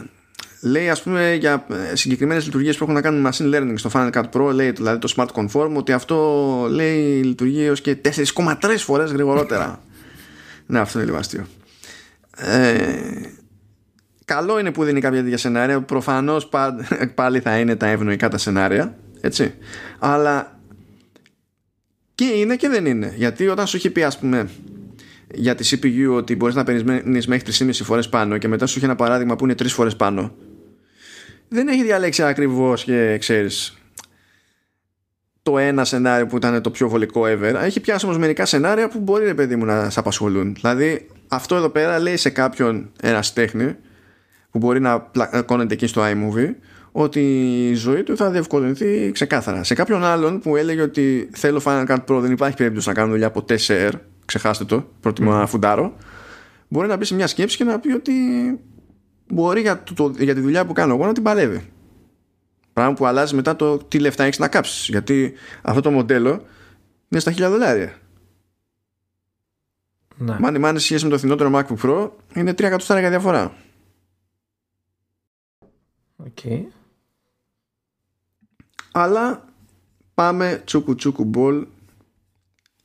λέει 0.60 0.90
ας 0.90 1.02
πούμε 1.02 1.34
για 1.34 1.66
ε, 1.90 1.96
συγκεκριμένες 1.96 2.44
λειτουργίες 2.44 2.76
που 2.76 2.82
έχουν 2.82 2.94
να 2.94 3.00
κάνουν 3.00 3.26
machine 3.32 3.54
learning 3.54 3.74
στο 3.74 3.90
Final 3.92 4.10
Cut 4.12 4.24
Pro 4.32 4.52
λέει 4.52 4.70
δηλαδή 4.70 4.98
το 4.98 5.12
Smart 5.16 5.26
Conform 5.32 5.72
ότι 5.74 5.92
αυτό 5.92 6.66
λέει 6.70 7.22
λειτουργεί 7.22 7.62
έως 7.62 7.80
και 7.80 7.96
4,3 8.04 8.54
φορές 8.76 9.12
γρηγορότερα. 9.12 9.80
Ναι 10.66 10.78
αυτό 10.78 10.98
είναι 10.98 11.06
λίγο 11.06 11.18
αστείο. 11.18 11.46
Ε, 12.36 12.74
καλό 14.24 14.58
είναι 14.58 14.72
που 14.72 14.84
δίνει 14.84 15.00
κάποια 15.00 15.22
τέτοια 15.22 15.38
σενάρια 15.38 15.80
προφανώς 15.80 16.48
πάλι 17.14 17.40
θα 17.40 17.58
είναι 17.58 17.76
τα 17.76 17.86
ευνοϊκά 17.86 18.28
τα 18.28 18.38
σενάρια 18.38 18.98
έτσι. 19.20 19.54
Αλλά 19.98 20.58
και 22.14 22.24
είναι 22.24 22.56
και 22.56 22.68
δεν 22.68 22.86
είναι. 22.86 23.14
Γιατί 23.16 23.48
όταν 23.48 23.66
σου 23.66 23.76
έχει 23.76 23.90
πει 23.90 24.02
ας 24.02 24.18
πούμε 24.18 24.48
για 25.34 25.54
τη 25.54 25.68
CPU 25.70 26.16
ότι 26.16 26.36
μπορείς 26.36 26.54
να 26.54 26.64
παίρνεις 26.64 27.26
μέχρι 27.26 27.52
3,5 27.58 27.70
φορές 27.72 28.08
πάνω 28.08 28.38
και 28.38 28.48
μετά 28.48 28.66
σου 28.66 28.74
έχει 28.76 28.84
ένα 28.84 28.96
παράδειγμα 28.96 29.36
που 29.36 29.44
είναι 29.44 29.54
3 29.58 29.66
φορές 29.66 29.96
πάνω 29.96 30.32
δεν 31.50 31.68
έχει 31.68 31.82
διαλέξει 31.82 32.22
ακριβώς 32.22 32.84
και 32.84 33.16
ξέρεις 33.18 33.78
το 35.42 35.58
ένα 35.58 35.84
σενάριο 35.84 36.26
που 36.26 36.36
ήταν 36.36 36.62
το 36.62 36.70
πιο 36.70 36.88
βολικό 36.88 37.22
ever 37.24 37.54
έχει 37.54 37.80
πιάσει 37.80 38.04
όμως 38.04 38.18
μερικά 38.18 38.46
σενάρια 38.46 38.88
που 38.88 38.98
μπορεί 38.98 39.24
ρε 39.24 39.34
παιδί 39.34 39.56
μου 39.56 39.64
να 39.64 39.90
σε 39.90 39.98
απασχολούν 39.98 40.54
δηλαδή 40.54 41.08
αυτό 41.28 41.54
εδώ 41.54 41.68
πέρα 41.68 41.98
λέει 41.98 42.16
σε 42.16 42.30
κάποιον 42.30 42.90
ένας 43.02 43.32
τέχνη 43.32 43.76
που 44.50 44.58
μπορεί 44.58 44.80
να 44.80 45.00
πλακώνεται 45.00 45.74
εκεί 45.74 45.86
στο 45.86 46.02
iMovie 46.04 46.54
ότι 46.92 47.20
η 47.70 47.74
ζωή 47.74 48.02
του 48.02 48.16
θα 48.16 48.30
διευκολυνθεί 48.30 49.12
ξεκάθαρα. 49.12 49.64
Σε 49.64 49.74
κάποιον 49.74 50.04
άλλον 50.04 50.40
που 50.40 50.56
έλεγε 50.56 50.82
ότι 50.82 51.30
θέλω 51.32 51.60
Final 51.64 51.86
Cut 51.86 52.04
Pro 52.06 52.18
δεν 52.20 52.32
υπάρχει 52.32 52.56
περίπτωση 52.56 52.88
να 52.88 52.94
κάνω 52.94 53.10
δουλειά 53.10 53.30
ποτέ 53.30 53.56
σε 53.56 53.88
Air 53.88 53.92
ξεχάστε 54.24 54.64
το, 54.64 54.88
προτιμώ 55.00 55.42
mm. 55.42 55.46
φουντάρω 55.46 55.96
μπορεί 56.68 56.88
να 56.88 56.96
μπει 56.96 57.04
σε 57.04 57.14
μια 57.14 57.26
σκέψη 57.26 57.56
και 57.56 57.64
να 57.64 57.78
πει 57.78 57.92
ότι 57.92 58.12
μπορεί 59.32 59.60
για, 59.60 59.82
το, 59.94 60.12
για 60.18 60.34
τη 60.34 60.40
δουλειά 60.40 60.66
που 60.66 60.72
κάνω 60.72 60.94
εγώ 60.94 61.06
να 61.06 61.12
την 61.12 61.22
παλεύει 61.22 61.68
πράγμα 62.72 62.94
που 62.94 63.06
αλλάζει 63.06 63.34
μετά 63.34 63.56
το 63.56 63.78
τι 63.78 63.98
λεφτά 63.98 64.24
έχεις 64.24 64.38
να 64.38 64.48
κάψεις 64.48 64.88
γιατί 64.88 65.32
αυτό 65.62 65.80
το 65.80 65.90
μοντέλο 65.90 66.44
είναι 67.08 67.20
στα 67.20 67.32
χιλιάδε 67.32 67.56
δολάρια 67.56 67.94
ναι. 70.16 70.36
Μάνι 70.40 70.58
μάνι 70.58 70.78
σχέση 70.78 71.04
με 71.04 71.10
το 71.10 71.18
φθηνότερο 71.18 71.50
MacBook 71.54 71.76
Pro 71.82 72.10
είναι 72.34 72.50
3 72.50 72.62
εκατοστάρια 72.62 73.08
διαφορά 73.08 73.52
Okay. 76.26 76.64
Αλλά 78.92 79.44
πάμε 80.14 80.62
τσούκου 80.64 80.94
τσούκου 80.94 81.24
μπολ 81.24 81.66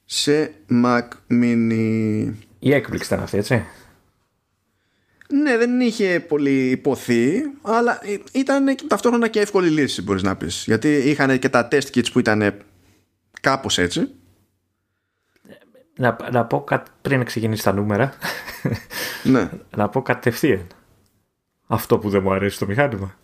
σε 0.05 0.53
Mac 0.69 1.07
Mini. 1.29 2.33
Η 2.59 2.73
έκπληξη 2.73 3.13
ήταν 3.13 3.23
αυτή, 3.23 3.37
έτσι. 3.37 3.63
Ναι, 5.29 5.57
δεν 5.57 5.79
είχε 5.79 6.25
πολύ 6.27 6.69
υποθεί, 6.69 7.41
αλλά 7.61 7.99
ήταν 8.31 8.75
ταυτόχρονα 8.87 9.27
και 9.27 9.39
εύκολη 9.39 9.69
λύση, 9.69 10.01
μπορείς 10.01 10.23
να 10.23 10.35
πεις. 10.35 10.63
Γιατί 10.65 10.93
είχαν 10.95 11.39
και 11.39 11.49
τα 11.49 11.67
test 11.71 11.87
kits 11.93 12.11
που 12.11 12.19
ήταν 12.19 12.53
κάπως 13.41 13.77
έτσι. 13.77 14.09
Να, 15.97 16.17
να 16.31 16.45
πω 16.45 16.63
κάτι 16.63 16.91
πριν 17.01 17.23
ξεκινήσει 17.23 17.63
τα 17.63 17.73
νούμερα. 17.73 18.13
Ναι. 19.23 19.49
να 19.77 19.89
πω 19.89 20.01
κατευθείαν. 20.01 20.67
Αυτό 21.67 21.97
που 21.97 22.09
δεν 22.09 22.21
μου 22.21 22.33
αρέσει 22.33 22.59
το 22.59 22.65
μηχάνημα. 22.65 23.17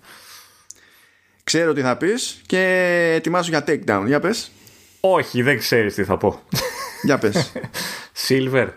Ξέρω 1.43 1.73
τι 1.73 1.81
θα 1.81 1.97
πεις 1.97 2.41
και 2.45 2.61
ετοιμάσου 3.15 3.49
για 3.49 3.63
takedown. 3.67 4.03
Για 4.05 4.19
πες. 4.19 4.51
Όχι, 4.99 5.41
δεν 5.41 5.57
ξέρεις 5.57 5.93
τι 5.93 6.03
θα 6.03 6.17
πω. 6.17 6.41
Για 7.03 7.17
πες. 7.17 7.51
Silver. 8.27 8.67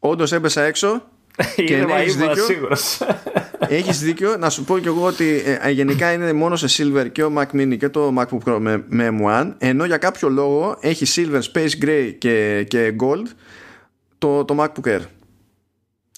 Όντως 0.00 0.32
έπεσα 0.32 0.62
έξω 0.62 1.02
και 1.66 1.74
Είναι 1.76 1.92
έχεις 1.92 2.16
δίκιο. 2.16 2.44
σίγουρος. 2.44 2.98
Έχεις 3.68 4.00
δίκιο. 4.00 4.36
Να 4.36 4.50
σου 4.50 4.64
πω 4.64 4.78
κι 4.78 4.86
εγώ 4.86 5.04
ότι 5.04 5.42
ε, 5.44 5.58
ε, 5.68 5.70
γενικά 5.70 6.12
είναι 6.12 6.32
μόνο 6.32 6.56
σε 6.56 6.66
Silver 6.82 7.06
και 7.12 7.24
ο 7.24 7.32
Mac 7.36 7.56
Mini 7.56 7.76
και 7.78 7.88
το 7.88 8.14
MacBook 8.18 8.38
Pro 8.52 8.58
με, 8.60 8.84
με 8.88 9.18
M1 9.20 9.52
ενώ 9.58 9.84
για 9.84 9.96
κάποιο 9.96 10.28
λόγο 10.28 10.76
έχει 10.80 11.04
Silver, 11.08 11.40
Space 11.52 11.84
Gray 11.84 12.14
και, 12.18 12.64
και 12.68 12.94
Gold 13.02 13.26
το, 14.18 14.44
το 14.44 14.56
MacBook 14.58 14.88
Air. 14.88 15.00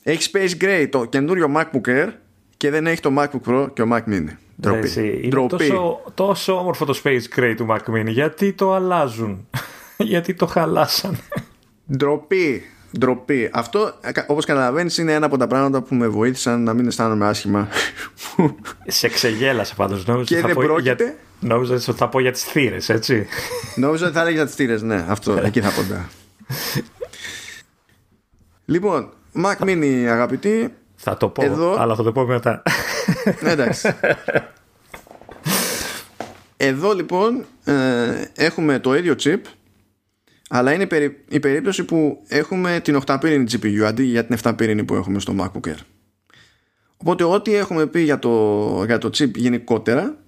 Έχει 0.02 0.30
Space 0.32 0.62
Gray 0.64 0.86
το 0.90 1.04
καινούριο 1.04 1.52
MacBook 1.56 1.88
Air 1.88 2.08
και 2.56 2.70
δεν 2.70 2.86
έχει 2.86 3.00
το 3.00 3.10
MacBook 3.18 3.50
Pro 3.50 3.68
και 3.72 3.82
ο 3.82 3.88
Mac 3.92 4.02
Mini. 4.12 4.28
Ντροπή. 4.60 5.20
Είναι 5.22 5.46
τόσο, 5.46 6.02
τόσο 6.14 6.58
όμορφο 6.58 6.84
το 6.84 7.00
Space 7.04 7.38
Gray 7.38 7.54
του 7.56 7.66
Mac 7.70 7.94
Mini. 7.94 8.06
Γιατί 8.08 8.52
το 8.52 8.74
αλλάζουν; 8.74 9.48
Γιατί 10.12 10.34
το 10.34 10.46
χαλάσαν. 10.46 11.18
Ντροπή. 11.96 12.62
Ντροπή. 12.98 13.50
Αυτό, 13.52 13.92
όπως 14.26 14.44
καταλαβαίνεις, 14.44 14.98
είναι 14.98 15.12
ένα 15.12 15.26
από 15.26 15.36
τα 15.36 15.46
πράγματα 15.46 15.82
που 15.82 15.94
με 15.94 16.08
βοήθησαν 16.08 16.62
να 16.62 16.74
μην 16.74 16.86
αισθάνομαι 16.86 17.26
άσχημα. 17.26 17.68
Σε 18.86 19.08
ξεγέλασε 19.08 19.74
πάντως. 19.74 20.04
Και 20.24 20.40
δεν 20.40 20.54
πρόκειται. 20.54 21.04
Για... 21.04 21.14
Νόμιζα 21.40 21.74
ότι 21.74 21.92
θα 21.92 22.08
πω 22.08 22.20
για 22.20 22.32
τις 22.32 22.42
θύρες, 22.42 22.88
έτσι. 22.88 23.26
Νόμιζα 23.74 24.04
ότι 24.04 24.14
θα 24.14 24.20
έλεγε 24.20 24.36
για 24.36 24.46
τις 24.46 24.54
θύρες, 24.54 24.82
ναι. 24.82 25.04
Αυτό, 25.08 25.40
εκεί 25.44 25.60
θα 25.60 25.70
πω. 25.70 26.06
λοιπόν, 28.64 29.12
Mac 29.44 29.56
Mini, 29.64 30.04
αγαπητοί, 30.08 30.74
θα 30.96 31.16
το 31.16 31.28
πω, 31.28 31.44
Εδώ... 31.44 31.76
αλλά 31.78 31.94
θα 31.94 32.02
το 32.02 32.12
πω 32.12 32.26
μετά. 32.26 32.62
Εντάξει. 33.40 33.94
Εδώ 36.56 36.92
λοιπόν 36.92 37.44
ε, 37.64 37.74
έχουμε 38.36 38.78
το 38.78 38.96
ίδιο 38.96 39.14
chip 39.22 39.38
αλλά 40.54 40.72
είναι 40.72 40.86
η 41.28 41.40
περίπτωση 41.40 41.84
που 41.84 42.22
έχουμε 42.28 42.80
την 42.84 43.00
8 43.06 43.16
πύρινη 43.20 43.44
GPU 43.52 43.80
αντί 43.80 44.02
για 44.02 44.24
την 44.24 44.36
7 44.42 44.52
πύρινη 44.56 44.84
που 44.84 44.94
έχουμε 44.94 45.20
στο 45.20 45.34
MacBook 45.38 45.68
Air. 45.68 45.78
Οπότε 46.96 47.24
ό,τι 47.24 47.54
έχουμε 47.54 47.86
πει 47.86 48.00
για 48.00 48.18
το, 48.18 48.82
για 48.86 48.98
το 48.98 49.08
chip 49.08 49.34
γενικότερα 49.34 50.24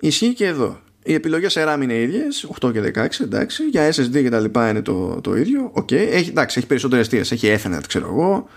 ισχύει 0.00 0.34
και 0.34 0.46
εδώ. 0.46 0.80
Οι 1.04 1.14
επιλογές 1.14 1.52
σε 1.52 1.64
RAM 1.66 1.78
είναι 1.82 2.00
ίδιες, 2.00 2.46
8 2.60 2.72
και 2.72 2.92
16, 2.94 3.06
εντάξει. 3.20 3.68
Για 3.68 3.92
SSD 3.92 4.10
και 4.10 4.28
τα 4.28 4.40
λοιπά 4.40 4.70
είναι 4.70 4.82
το, 4.82 5.20
το 5.20 5.36
ίδιο. 5.36 5.72
Okay. 5.74 5.92
Έχει, 5.92 6.28
εντάξει, 6.28 6.58
έχει 6.58 6.66
περισσότερες 6.66 7.08
θύρες. 7.08 7.32
Έχει 7.32 7.56
Ethernet, 7.58 7.82
ξέρω 7.86 8.06
εγώ. 8.06 8.48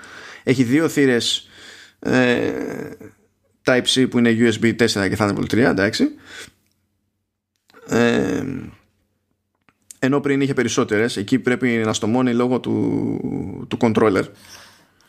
Έχει 0.43 0.63
δύο 0.63 0.89
θύρες 0.89 1.49
ε, 1.99 2.51
Type-C 3.63 4.09
που 4.09 4.17
είναι 4.17 4.35
USB 4.39 4.75
4 4.75 4.75
και 4.87 5.15
Thunderbolt 5.19 5.51
3, 5.51 5.57
εντάξει. 5.57 6.07
Ε, 7.87 8.43
ενώ 9.99 10.19
πριν 10.19 10.41
είχε 10.41 10.53
περισσότερες 10.53 11.17
εκεί 11.17 11.39
πρέπει 11.39 11.67
να 11.67 11.93
στομώνει 11.93 12.33
λόγω 12.33 12.59
του, 12.59 13.65
του 13.67 13.77
controller 13.81 14.23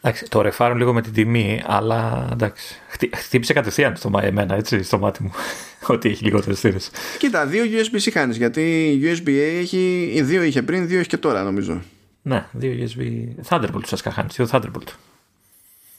Εντάξει, 0.00 0.28
το 0.28 0.40
ρεφάρουν 0.40 0.78
λίγο 0.78 0.92
με 0.92 1.02
την 1.02 1.12
τιμή, 1.12 1.62
αλλά 1.66 2.28
εντάξει. 2.32 2.80
Χτύπησε 3.14 3.52
κατευθείαν 3.52 3.96
στο 3.96 4.10
εμένα, 4.22 4.54
έτσι, 4.54 4.82
στο 4.82 4.98
μάτι 4.98 5.22
μου. 5.22 5.30
ότι 5.94 6.08
έχει 6.08 6.24
λιγότερες 6.24 6.60
θύρες. 6.60 6.90
Κοίτα, 7.18 7.46
δύο 7.46 7.64
USB-C 7.64 8.08
χάνει. 8.12 8.34
Γιατί 8.34 8.98
USB-A 9.02 9.58
έχει. 9.60 10.12
Δύο 10.24 10.42
είχε 10.42 10.62
πριν, 10.62 10.86
δύο 10.86 10.98
έχει 10.98 11.08
και 11.08 11.16
τώρα, 11.16 11.42
νομίζω. 11.42 11.82
Ναι, 12.22 12.46
δύο 12.52 12.88
USB. 12.88 13.00
Thunderbolt 13.48 13.82
ουσιαστικά 13.82 14.10
χάνεις. 14.10 14.34
Δύο 14.34 14.48
Thunderbolt. 14.50 14.88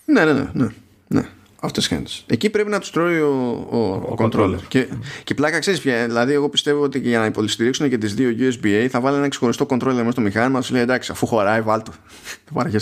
Ναι, 0.05 0.25
ναι, 0.25 0.33
ναι. 0.33 0.49
ναι, 0.53 0.67
ναι. 1.07 1.29
Αυτέ 1.61 1.81
χάνει. 1.81 2.05
Εκεί 2.25 2.49
πρέπει 2.49 2.69
να 2.69 2.79
τους 2.79 2.91
τρώει 2.91 3.19
ο, 3.19 3.67
ο, 3.69 3.77
ο, 3.77 3.89
ο 3.89 4.15
controller. 4.17 4.59
Και, 4.67 4.87
και 5.23 5.33
πλάκα 5.33 5.59
ξέρεις 5.59 5.79
πια. 5.79 6.05
Δηλαδή, 6.05 6.33
εγώ 6.33 6.49
πιστεύω 6.49 6.83
ότι 6.83 6.99
για 6.99 7.19
να 7.19 7.25
υποστηρίξουν 7.25 7.89
και 7.89 7.97
τις 7.97 8.13
δύο 8.13 8.35
USB-A 8.39 8.87
θα 8.89 8.99
βάλει 8.99 9.17
ένα 9.17 9.27
ξεχωριστό 9.27 9.65
controller 9.69 9.93
μέσα 9.93 10.11
στο 10.11 10.21
μηχάνημα. 10.21 10.61
Σου 10.61 10.73
λέει 10.73 10.81
εντάξει, 10.81 11.11
αφού 11.11 11.25
χωράει, 11.25 11.61
βάλτο. 11.61 11.91
Δεν 12.53 12.81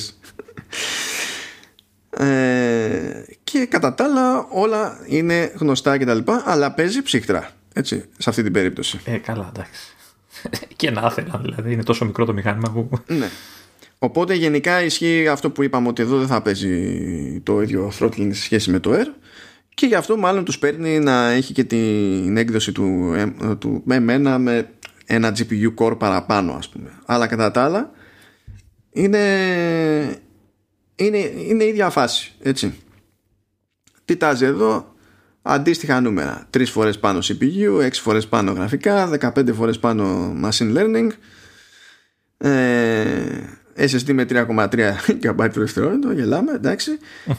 ε, 2.20 3.24
και 3.44 3.66
κατά 3.66 3.94
τα 3.94 4.04
άλλα 4.04 4.48
όλα 4.50 5.00
είναι 5.06 5.52
γνωστά 5.56 5.98
και 5.98 6.06
τα 6.06 6.14
λοιπά 6.14 6.44
αλλά 6.46 6.72
παίζει 6.72 7.02
ψύχτρα 7.02 7.50
έτσι, 7.74 8.06
σε 8.18 8.30
αυτή 8.30 8.44
την 8.44 8.54
περίπτωση 8.54 9.00
ε 9.06 9.18
καλά 9.18 9.52
εντάξει 9.56 9.82
και 10.76 10.92
να 10.92 11.08
ήθελα 11.12 11.40
δηλαδή 11.42 11.72
είναι 11.72 11.84
τόσο 11.84 12.06
μικρό 12.06 12.26
το 12.26 12.34
μηχάνημα 12.34 12.72
που 12.72 12.90
ναι. 13.08 13.30
Οπότε 14.00 14.34
γενικά 14.34 14.84
ισχύει 14.84 15.28
αυτό 15.28 15.50
που 15.50 15.64
είπαμε 15.64 15.88
ότι 15.88 16.02
εδώ 16.02 16.18
δεν 16.18 16.28
θα 16.28 16.42
παίζει 16.42 17.40
το 17.44 17.62
ίδιο 17.62 17.92
throttling 18.00 18.30
σε 18.32 18.42
σχέση 18.42 18.72
με 18.72 18.80
το 18.80 18.92
Air 18.94 19.08
και 19.74 19.86
γι' 19.86 19.96
αυτό 19.96 20.18
μάλλον 20.18 20.46
τους 20.46 20.60
παίρνει 20.60 21.00
να 21.00 21.30
έχει 21.30 21.54
και 21.54 21.64
την 21.64 22.38
έκδοση 22.38 22.72
του, 22.72 23.16
του 23.60 23.82
με 23.86 23.96
εμένα 23.96 24.38
με 24.38 24.70
ένα 25.06 25.34
GPU 25.38 25.74
core 25.76 26.00
παραπάνω 26.00 26.54
ας 26.54 26.70
πούμε. 26.70 26.90
Αλλά 27.06 27.28
κατά 27.28 27.52
τα 27.52 27.64
άλλα 27.64 27.92
είναι 28.92 29.20
είναι, 30.96 31.18
είναι 31.48 31.64
η 31.64 31.68
ίδια 31.68 31.90
φάση 31.90 32.34
έτσι. 32.42 32.74
Τι 34.06 34.16
τάζει 34.16 34.46
εδώ; 34.46 34.96
Αντίστοιχα 35.50 36.02
νούμερα. 36.02 36.48
3 36.58 36.66
φορές 36.66 37.00
πάνω 37.00 37.20
CPU 37.24 37.82
6 37.82 37.90
φορές 37.92 38.28
πάνω 38.28 38.52
γραφικά 38.52 39.10
15 39.20 39.54
φορές 39.54 39.80
πάνω 39.80 40.36
machine 40.44 40.78
learning. 40.78 41.10
Ε, 42.38 43.57
SSD 43.78 44.14
με 44.14 44.26
3,3 44.30 44.46
GB 45.22 45.50
το 45.54 45.60
δευτερόλεπτο 45.60 46.12
γελάμε 46.12 46.52
εντάξει 46.52 46.92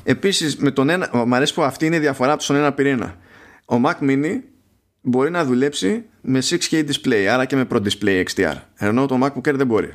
επίσης 0.05 0.57
με 0.57 0.71
τον 0.71 0.89
ένα 0.89 1.11
μου 1.27 1.35
αρέσει 1.35 1.55
που 1.55 1.63
αυτή 1.63 1.87
είναι 1.87 1.97
η 1.97 1.99
διαφορά 1.99 2.33
από 2.33 2.45
τον 2.47 2.57
ένα 2.57 2.73
πυρήνα 2.73 3.17
ο 3.65 3.77
Mac 3.85 3.95
Mini 4.01 4.41
μπορεί 5.01 5.31
να 5.31 5.45
δουλέψει 5.45 6.05
με 6.21 6.39
6K 6.43 6.85
display 6.91 7.25
άρα 7.31 7.45
και 7.45 7.57
με 7.57 7.67
Pro 7.73 7.81
Display 7.83 8.25
XDR 8.35 8.55
ενώ 8.77 9.07
το 9.07 9.19
MacBook 9.23 9.49
Air 9.49 9.55
δεν 9.55 9.67
μπορεί 9.67 9.93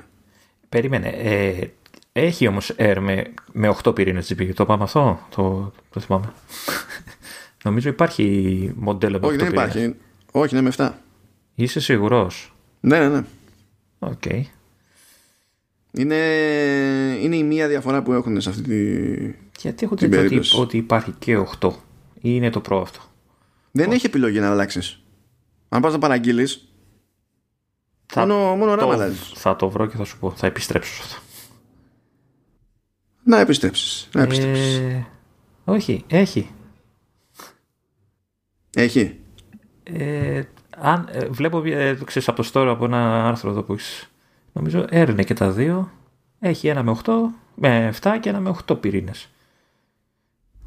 Περίμενε. 0.69 1.07
Ε, 1.07 1.67
Έχει 2.11 2.47
όμως 2.47 2.73
Air 2.77 2.97
με, 2.99 3.23
με 3.51 3.75
8 3.83 3.95
πυρήνες 3.95 4.33
GPU. 4.33 4.53
Το 4.53 4.65
πάμε 4.65 4.83
αυτό, 4.83 5.27
το, 5.35 5.73
το 5.89 5.99
θυμάμαι. 5.99 6.33
Νομίζω 7.63 7.89
υπάρχει 7.89 8.71
μοντέλο 8.75 9.19
με 9.19 9.27
Όχι, 9.27 9.35
8 9.35 9.39
δεν 9.39 9.49
πυρήνες. 9.49 9.73
υπάρχει. 9.73 9.95
Όχι, 10.31 10.55
είναι 10.55 10.63
με 10.63 10.71
7. 10.77 10.91
Είσαι 11.55 11.79
σίγουρος; 11.79 12.53
Ναι, 12.79 12.99
ναι, 12.99 13.07
ναι. 13.07 13.23
Οκ. 13.99 14.23
Είναι, 15.97 16.15
είναι 17.21 17.35
η 17.35 17.43
μία 17.43 17.67
διαφορά 17.67 18.03
που 18.03 18.13
έχουν 18.13 18.41
σε 18.41 18.49
αυτή 18.49 18.61
τη. 18.61 19.35
Γιατί 19.59 19.85
έχω 19.85 19.95
Την 19.95 20.09
την 20.09 20.19
ότι, 20.19 20.27
περίπτωση. 20.27 20.59
ότι 20.59 20.77
υπάρχει 20.77 21.11
και 21.19 21.37
8. 21.59 21.69
Ή 22.13 22.19
είναι 22.21 22.49
το 22.49 22.61
Pro 22.69 22.79
αυτό. 22.81 22.99
Δεν 23.71 23.91
έχει 23.91 24.05
επιλογή 24.05 24.39
να 24.39 24.49
αλλάξεις. 24.49 25.03
Αν 25.69 25.81
πας 25.81 25.93
να 25.93 25.99
παραγγείλεις, 25.99 26.67
Θα, 28.05 28.21
μόνο, 28.27 28.55
μόνο 28.55 28.75
το, 28.75 28.89
RAM 28.89 28.93
αλλάζεις. 28.93 29.31
θα 29.35 29.55
το 29.55 29.69
βρω 29.69 29.85
και 29.85 29.97
θα 29.97 30.03
σου 30.03 30.19
πω. 30.19 30.31
Θα 30.31 30.47
επιστρέψω 30.47 30.93
σε 30.93 31.01
αυτό. 31.03 31.21
Να 33.23 33.39
επιστρέψεις. 33.39 34.09
Να 34.13 34.21
επιστρέψεις. 34.21 34.77
Ε, 34.77 35.07
όχι, 35.65 36.03
έχει. 36.07 36.49
Έχει. 38.75 39.19
Ε, 39.83 40.41
αν, 40.77 41.07
ε, 41.11 41.25
βλέπω, 41.25 41.61
ε, 41.65 41.95
το 41.95 42.03
ξέρεις, 42.05 42.27
από 42.27 42.43
το 42.43 42.49
store 42.53 42.67
από 42.69 42.85
ένα 42.85 43.27
άρθρο 43.27 43.49
εδώ 43.49 43.63
που 43.63 43.73
έχεις, 43.73 44.11
νομίζω 44.53 44.85
έρνε 44.89 45.23
και 45.23 45.33
τα 45.33 45.51
δύο. 45.51 45.91
Έχει 46.39 46.67
ένα 46.67 46.83
με 46.83 46.97
8, 47.03 47.13
με 47.55 47.93
7 48.01 48.17
και 48.19 48.29
ένα 48.29 48.39
με 48.39 48.55
8 48.67 48.81
πυρήνες. 48.81 49.29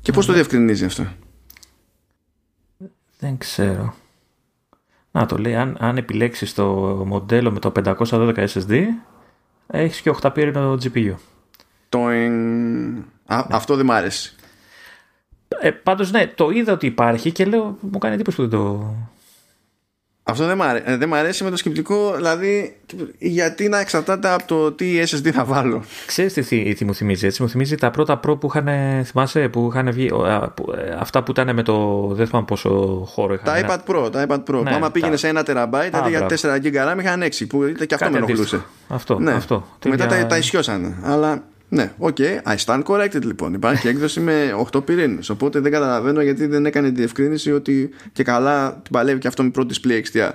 Και 0.02 0.12
πώς 0.12 0.26
το 0.26 0.32
διευκρινίζει 0.32 0.84
αυτό; 0.84 1.06
Δεν 3.18 3.38
ξέρω. 3.38 3.94
Να 5.10 5.26
το 5.26 5.38
λέει, 5.38 5.54
αν, 5.56 5.76
αν 5.80 5.96
επιλέξεις 5.96 6.54
το 6.54 6.64
μοντέλο 7.06 7.50
με 7.50 7.58
το 7.58 7.72
512 7.84 8.46
SSD, 8.48 8.82
έχεις 9.66 10.00
και 10.00 10.10
8 10.22 10.30
πύρινο 10.34 10.72
GPU. 10.72 11.14
Το 11.88 12.08
εν- 12.08 12.98
Α, 13.26 13.46
αυτό 13.50 13.76
δεν 13.76 13.86
μ' 13.86 13.90
άρεσε. 13.92 14.34
Ε, 15.60 15.70
πάντως 15.70 16.10
ναι, 16.10 16.26
το 16.26 16.50
είδα 16.50 16.72
ότι 16.72 16.86
υπάρχει 16.86 17.32
και 17.32 17.44
λέω, 17.44 17.78
μου 17.80 17.98
κάνει 17.98 18.14
εντύπωση 18.14 18.36
που 18.36 18.42
δεν 18.42 18.50
το... 18.60 18.94
Αυτό 20.28 20.46
δεν 20.46 20.56
μ, 20.56 20.62
αρέ... 20.62 20.82
ε, 20.84 20.96
δεν 20.96 21.08
μ' 21.08 21.14
αρέσει 21.14 21.44
με 21.44 21.50
το 21.50 21.56
σκεπτικό, 21.56 22.12
δηλαδή 22.16 22.76
γιατί 23.18 23.68
να 23.68 23.78
εξαρτάται 23.78 24.28
από 24.28 24.46
το 24.46 24.72
τι 24.72 25.02
SSD 25.10 25.30
θα 25.30 25.44
βάλω. 25.44 25.84
Ξέρεις 26.06 26.32
τι, 26.32 26.42
θυ- 26.42 26.76
τι 26.76 26.84
μου 26.84 26.94
θυμίζει, 26.94 27.26
έτσι; 27.26 27.42
Μου 27.42 27.48
θυμίζει 27.48 27.74
τα 27.74 27.90
πρώτα 27.90 28.20
Pro 28.26 28.40
που 28.40 28.46
είχαν, 28.54 28.68
θυμάσαι, 29.04 29.48
που 29.48 29.68
είχαν 29.72 29.92
βγει, 29.92 30.10
ο, 30.12 30.24
α, 30.24 30.50
που- 30.50 30.72
ε, 30.76 30.96
αυτά 31.00 31.22
που 31.22 31.30
ήταν 31.30 31.54
με 31.54 31.62
το, 31.62 32.06
δεν 32.12 32.26
θυμάμαι 32.26 32.46
πόσο 32.46 32.70
χώρο 33.06 33.32
είχαν. 33.34 33.44
Τα 33.44 33.56
ένα- 33.56 33.82
iPad 33.86 33.90
Pro, 34.04 34.12
τα 34.12 34.26
iPad 34.28 34.34
Pro. 34.34 34.54
Ναι, 34.54 34.62
που 34.62 34.68
άμα 34.68 34.78
τα- 34.80 34.90
πήγαινε 34.90 35.16
σε 35.16 35.28
ένα 35.28 35.42
terabyte, 35.42 35.94
αντί 35.94 36.08
για 36.08 36.18
μπράβο. 36.18 36.34
4 36.34 36.56
GB 36.62 36.92
RAM 36.94 37.00
είχαν 37.00 37.22
6, 37.22 37.46
που 37.48 37.64
ήταν 37.64 37.86
και 37.86 37.94
αυτό 37.94 38.06
με 38.10 38.12
Κάτι 38.18 38.24
ενοχλούσε. 38.32 38.56
αντίστοιχο. 38.56 38.64
Αυτό, 38.94 39.18
Ναι. 39.18 39.32
αυτό. 39.32 39.66
Και 39.78 39.88
μετά 39.88 40.06
Τέτοια- 40.06 40.22
τα, 40.22 40.26
τα 40.28 40.36
ισιώσανε. 40.36 40.96
Αλλά 41.02 41.42
ναι, 41.68 41.92
OK, 41.98 42.16
I 42.44 42.56
stand 42.64 42.82
corrected 42.82 43.22
λοιπόν. 43.22 43.54
Υπάρχει 43.54 43.88
έκδοση 43.88 44.20
με 44.20 44.66
8 44.72 44.84
πυρήνες. 44.86 45.28
Οπότε 45.28 45.60
δεν 45.60 45.72
καταλαβαίνω 45.72 46.22
γιατί 46.22 46.46
δεν 46.46 46.66
έκανε 46.66 46.88
τη 46.88 46.94
διευκρίνηση 46.94 47.52
ότι 47.52 47.90
και 48.12 48.22
καλά 48.22 48.72
την 48.72 48.92
παλεύει 48.92 49.18
και 49.20 49.28
αυτό 49.28 49.42
με 49.42 49.50
Pro 49.50 49.80
Display 49.80 50.02
XDR. 50.16 50.30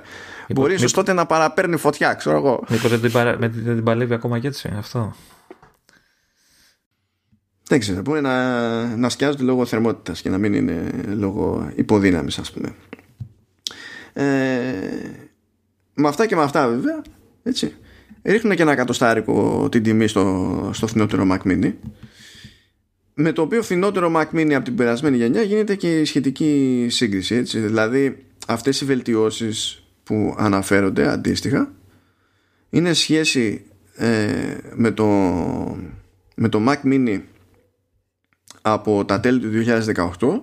Μπορεί 0.50 0.74
ίσως 0.74 0.94
τότε 0.94 1.14
να 1.14 1.26
παραπέρνει 1.26 1.78
φωτιά, 1.78 2.14
ξέρω 2.14 2.38
εγώ. 2.38 2.64
Μήπως 2.70 2.90
δεν 2.90 3.02
την, 3.02 3.12
παρα... 3.12 3.38
με- 3.40 3.48
δεν 3.48 3.76
την 3.76 3.84
παλεύει 3.84 4.14
ακόμα 4.14 4.40
και 4.40 4.48
έτσι, 4.48 4.74
αυτό. 4.78 5.16
Δεν 7.64 7.80
ξέρω, 7.80 8.02
μπορεί 8.02 8.22
να, 8.22 8.96
να 8.96 9.10
σκιάζονται 9.10 9.44
λόγω 9.44 9.66
θερμότητας 9.66 10.22
και 10.22 10.30
να 10.30 10.38
μην 10.38 10.54
είναι 10.54 10.90
λόγω 11.16 11.72
υποδύναμης 11.76 12.38
ας 12.38 12.52
πούμε. 12.52 12.76
Ε, 14.14 14.24
με 15.94 16.08
αυτά 16.08 16.26
και 16.26 16.36
με 16.36 16.42
αυτά 16.42 16.68
βέβαια, 16.68 17.02
έτσι, 17.44 17.76
ρίχνουν 18.24 18.56
και 18.56 18.62
ένα 18.62 18.72
εκατοστάρικο 18.72 19.68
την 19.72 19.84
τιμή 19.84 20.08
στο, 20.08 20.70
στο 20.74 20.88
φθηνότερο 20.88 21.28
Mac 21.32 21.48
Mini 21.48 21.74
με 23.14 23.32
το 23.32 23.42
οποίο 23.42 23.64
φθηνότερο 23.64 24.12
Mac 24.16 24.36
Mini 24.36 24.52
από 24.54 24.66
την 24.66 24.76
περασμένη 24.76 25.18
γενιά 25.18 25.42
γίνεται 25.42 25.76
και 25.76 26.00
η 26.00 26.06
σχετική 26.06 26.88
σύγκριση 26.90 27.36
έτσι. 27.36 27.60
δηλαδή 27.60 28.26
αυτές 28.48 28.82
οι 28.82 28.86
βελτιώσεις 28.86 29.84
που 30.04 30.36
αναφέρονται 30.38 31.08
αντίστοιχα 31.08 31.72
είναι 32.70 32.94
σχέση 32.94 33.66
ε, 33.96 34.58
με, 34.76 34.92
το, 34.92 35.06
με 36.36 36.50
το 36.50 36.62
Mac 36.68 36.78
Mini 36.84 37.22
από 38.62 39.06
τα 39.06 39.20
τέλη 39.20 39.40
του 39.40 39.50
2018 40.20 40.42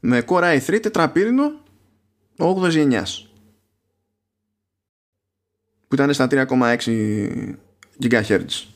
με 0.00 0.22
Core 0.26 0.58
i3 0.58 0.78
τετραπύρινο 0.82 1.52
8ης 2.38 2.70
γενιάς 2.70 3.25
που 5.88 5.94
ήταν 5.94 6.12
στα 6.12 6.26
3,6 6.30 6.46
GHz 8.02 8.66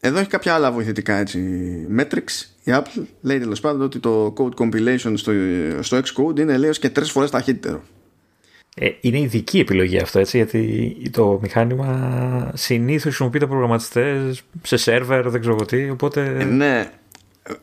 εδώ 0.00 0.18
έχει 0.18 0.28
κάποια 0.28 0.54
άλλα 0.54 0.72
βοηθητικά 0.72 1.14
έτσι. 1.14 1.40
Metrics 1.98 2.46
η 2.64 2.72
Apple 2.74 3.02
λέει 3.20 3.38
τέλος 3.38 3.60
πάντων 3.60 3.82
ότι 3.82 3.98
το 3.98 4.34
code 4.36 4.62
compilation 4.62 5.12
στο, 5.14 5.32
στο 5.80 5.98
Xcode 5.98 6.38
είναι 6.38 6.56
λέει 6.56 6.70
ως 6.70 6.78
και 6.78 6.90
τρεις 6.90 7.10
φορές 7.10 7.30
ταχύτερο. 7.30 7.82
Ε, 8.76 8.88
είναι 9.00 9.20
ειδική 9.20 9.58
επιλογή 9.58 9.98
αυτό, 9.98 10.18
έτσι, 10.18 10.36
γιατί 10.36 10.96
το 11.10 11.38
μηχάνημα 11.42 12.50
συνήθως 12.54 13.02
χρησιμοποιείται 13.02 13.44
από 13.44 13.52
προγραμματιστές 13.52 14.42
σε 14.62 14.76
σερβερ, 14.76 15.28
δεν 15.28 15.40
ξέρω 15.40 15.54
εγώ 15.54 15.64
τι, 15.64 15.90
οπότε... 15.90 16.36
Ε, 16.38 16.44
ναι, 16.44 16.90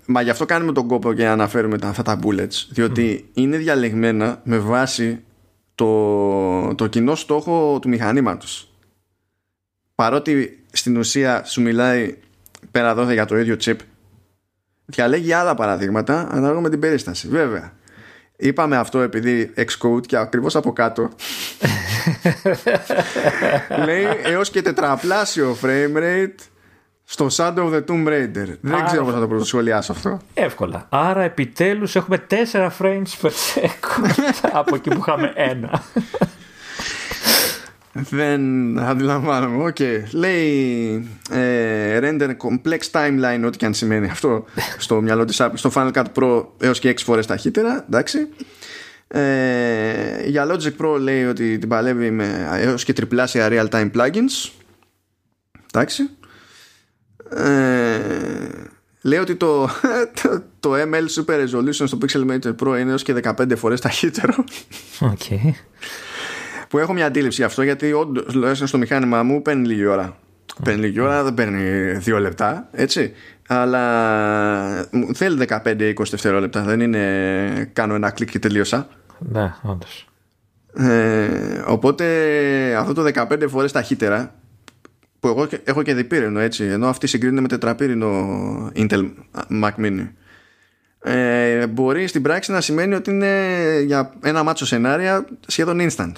μα 0.06 0.22
γι' 0.22 0.30
αυτό 0.30 0.46
κάνουμε 0.46 0.72
τον 0.72 0.88
κόπο 0.88 1.14
και 1.14 1.26
αναφέρουμε 1.26 1.78
τα, 1.78 1.88
αυτά 1.88 2.04
τα 2.04 2.20
bullets. 2.24 2.66
Διότι 2.70 3.26
είναι 3.34 3.58
διαλεγμένα 3.58 4.42
με 4.44 4.58
βάση 4.58 5.24
το, 5.76 6.76
το 6.76 6.88
κοινό 6.88 7.16
στόχο 7.16 7.80
του 7.82 7.90
μηχανήματος. 7.90 8.70
Παρότι 9.96 10.64
στην 10.72 10.98
ουσία 10.98 11.44
σου 11.44 11.62
μιλάει 11.62 12.18
πέρα 12.72 12.90
εδώ 12.90 13.12
για 13.12 13.26
το 13.26 13.38
ίδιο 13.38 13.58
chip, 13.66 13.76
διαλέγει 14.86 15.34
άλλα 15.34 15.56
παραδείγματα 15.56 16.28
ανάλογα 16.32 16.60
με 16.60 16.70
την 16.70 16.80
περίσταση. 16.80 17.28
Βέβαια. 17.28 17.74
Είπαμε 18.38 18.78
αυτό 18.78 19.00
επειδή 19.00 19.54
Xcode 19.58 20.06
και 20.06 20.18
ακριβώς 20.18 20.56
από 20.56 20.74
κάτω 20.74 21.10
λέει 23.86 24.06
έως 24.24 24.50
και 24.50 24.62
τετραπλάσιο 24.62 25.58
frame 25.62 25.98
rate 25.98 26.36
στο 27.06 27.28
Shadow 27.32 27.58
of 27.58 27.72
the 27.74 27.84
Tomb 27.86 28.08
Raider. 28.08 28.48
Δεν 28.62 28.74
Άρα- 28.74 28.84
ξέρω 28.86 29.04
πώς 29.04 29.14
θα 29.14 29.20
το 29.20 29.28
σχολιάσω 29.28 29.92
αυτό. 29.92 30.20
Εύκολα. 30.34 30.86
Άρα 30.90 31.22
επιτέλους 31.22 31.96
έχουμε 31.96 32.26
4 32.52 32.70
frames 32.80 33.22
per 33.22 33.30
second 33.30 34.34
από 34.60 34.76
εκεί 34.76 34.90
που 34.90 34.98
είχαμε 35.00 35.32
ένα. 35.36 35.84
Δεν 37.94 38.42
αντιλαμβάνομαι. 38.80 39.64
Οκ. 39.64 39.78
Λέει 40.12 40.94
ε, 41.32 42.00
render 42.02 42.30
complex 42.30 42.80
timeline, 42.92 43.44
ό,τι 43.46 43.58
και 43.58 43.66
αν 43.66 43.74
σημαίνει 43.74 44.10
αυτό 44.10 44.46
στο 44.78 45.02
μυαλό 45.02 45.26
της 45.26 45.38
Apple. 45.42 45.52
Στο 45.54 45.72
Final 45.76 45.92
Cut 45.92 46.04
Pro 46.20 46.46
έως 46.60 46.80
και 46.80 46.90
6 46.90 46.94
φορές 47.04 47.26
ταχύτερα. 47.26 47.86
Εντάξει. 47.88 48.28
Ε, 49.08 50.28
για 50.28 50.48
Logic 50.52 50.72
Pro 50.86 50.98
λέει 51.00 51.26
ότι 51.26 51.58
την 51.58 51.70
παλεύει 51.70 52.12
με 52.12 52.48
έως 52.56 52.84
και 52.84 52.94
τριπλάσια 52.94 53.48
real 53.52 53.70
time 53.70 53.92
plugins. 53.92 54.50
Εντάξει. 55.74 56.10
Ε, 57.30 58.00
λέει 59.02 59.20
ότι 59.20 59.36
το, 59.36 59.70
το, 60.22 60.44
το 60.60 60.74
ML 60.74 61.24
Super 61.24 61.34
Resolution 61.34 61.88
στο 61.88 61.98
Pixelmator 62.02 62.56
Pro 62.64 62.80
είναι 62.80 62.90
έως 62.90 63.04
και 63.04 63.16
15 63.24 63.58
φορές 63.58 63.82
ταχύτερο. 63.82 64.34
Οκ. 65.00 65.22
Που 66.70 66.78
έχω 66.78 66.94
μια 66.94 67.06
αντίληψη 67.06 67.42
γι' 67.42 67.48
αυτό 67.48 67.62
γιατί 67.64 67.94
όντως 67.94 68.24
τουλάχιστον 68.26 68.68
στο 68.68 68.78
μηχάνημά 68.78 69.24
μου 69.24 69.42
παίρνει 69.42 69.68
λίγη 69.68 69.86
ώρα. 69.86 70.18
Παίρνει 70.64 70.82
λίγη 70.82 71.00
ώρα, 71.00 71.24
δεν 71.24 71.34
παίρνει 71.34 71.92
δύο 71.92 72.20
λεπτά, 72.20 72.68
έτσι. 72.72 73.14
Αλλά 73.48 74.88
μου 74.92 75.16
θέλει 75.16 75.48
15-20 75.50 75.94
δευτερόλεπτα. 76.10 76.62
Δεν 76.62 76.80
είναι 76.80 77.70
κάνω 77.74 77.94
ένα 77.96 78.12
κλικ 78.12 78.30
και 78.30 78.40
τελείωσα. 78.40 78.88
Ναι, 79.20 79.54
όντως. 79.62 80.08
Ε, 80.78 81.64
οπότε 81.66 82.06
αυτό 82.76 82.94
το 82.94 83.12
15 83.16 83.46
φορές 83.48 83.72
ταχύτερα 83.72 84.34
που 85.26 85.32
εγώ 85.32 85.46
και- 85.46 85.60
έχω 85.64 85.84
και 85.84 85.94
διπύρινο 85.94 86.40
έτσι 86.40 86.64
ενώ 86.64 86.88
αυτή 86.88 87.08
συγκρίνεται 87.08 87.42
με 87.42 87.48
τετραπύρινο 87.48 88.72
Intel 88.76 89.12
Mac 89.50 89.72
Mini. 89.78 90.08
Ε, 91.00 91.68
μπορεί 91.68 92.08
στην 92.08 92.22
πράξη 92.22 92.52
να 92.52 92.62
σημαίνει 92.62 92.94
ότι 92.94 93.12
είναι 93.12 93.82
για 93.86 94.14
ένα 94.24 94.44
μάτσο 94.44 94.66
σενάρια 94.66 95.26
σχεδόν 95.48 95.78
instant. 95.82 96.12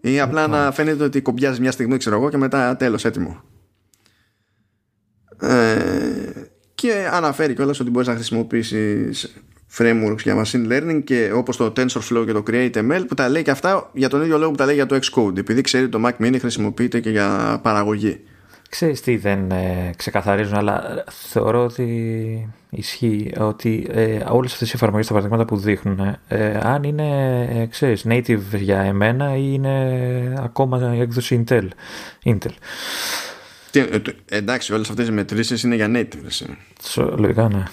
Ή 0.00 0.20
απλά 0.20 0.46
να 0.46 0.72
φαίνεται 0.72 1.04
ότι 1.04 1.20
κομπιάζει 1.22 1.60
μια 1.60 1.70
στιγμή 1.72 1.96
ξέρω 1.96 2.16
εγώ 2.16 2.30
και 2.30 2.36
μετά 2.36 2.76
τέλος 2.76 3.04
έτοιμο. 3.04 3.42
Ε, 5.40 6.30
και 6.74 7.08
αναφέρει 7.12 7.54
κιόλας 7.54 7.80
ότι 7.80 7.90
μπορείς 7.90 8.08
να 8.08 8.14
χρησιμοποιήσεις 8.14 9.34
frameworks 9.78 10.22
για 10.22 10.42
machine 10.44 10.72
learning 10.72 11.00
και 11.04 11.32
όπως 11.34 11.56
το 11.56 11.72
TensorFlow 11.76 12.24
και 12.26 12.32
το 12.32 12.42
CreateML 12.50 13.04
που 13.08 13.14
τα 13.14 13.28
λέει 13.28 13.42
και 13.42 13.50
αυτά 13.50 13.90
για 13.92 14.08
τον 14.08 14.22
ίδιο 14.22 14.38
λόγο 14.38 14.50
που 14.50 14.56
τα 14.56 14.64
λέει 14.64 14.74
για 14.74 14.86
το 14.86 14.98
Xcode 15.02 15.38
επειδή 15.38 15.60
ξέρει 15.60 15.88
το 15.88 16.00
Mac 16.06 16.24
Mini 16.24 16.36
χρησιμοποιείται 16.40 17.00
και 17.00 17.10
για 17.10 17.60
παραγωγή 17.62 18.20
Ξέρεις 18.72 19.00
τι 19.00 19.16
δεν 19.16 19.50
ε, 19.50 19.90
ξεκαθαρίζουν, 19.96 20.54
αλλά 20.54 21.04
θεωρώ 21.10 21.64
ότι 21.64 22.54
ισχύει 22.70 23.32
ότι 23.38 23.86
ε, 23.90 24.18
όλες 24.28 24.52
αυτές 24.52 24.68
οι 24.68 24.72
εφαρμογές, 24.74 25.06
τα 25.06 25.12
παραδείγματα 25.12 25.44
που 25.44 25.56
δείχνουν, 25.56 26.16
ε, 26.28 26.58
αν 26.62 26.82
είναι, 26.82 27.40
ε, 27.52 27.66
ξέρεις, 27.66 28.04
native 28.08 28.40
για 28.52 28.80
εμένα 28.80 29.36
ή 29.36 29.50
είναι 29.52 30.34
ακόμα 30.38 30.94
η 30.94 31.00
έκδοση 31.00 31.44
Intel. 31.46 31.68
Intel. 32.24 32.52
ε, 33.72 34.00
εντάξει, 34.28 34.72
όλες 34.72 34.90
αυτές 34.90 35.08
οι 35.08 35.12
μετρήσεις 35.12 35.62
είναι 35.62 35.74
για 35.74 35.90
native. 35.90 36.46
Λογικά, 37.16 37.48
ναι. 37.48 37.64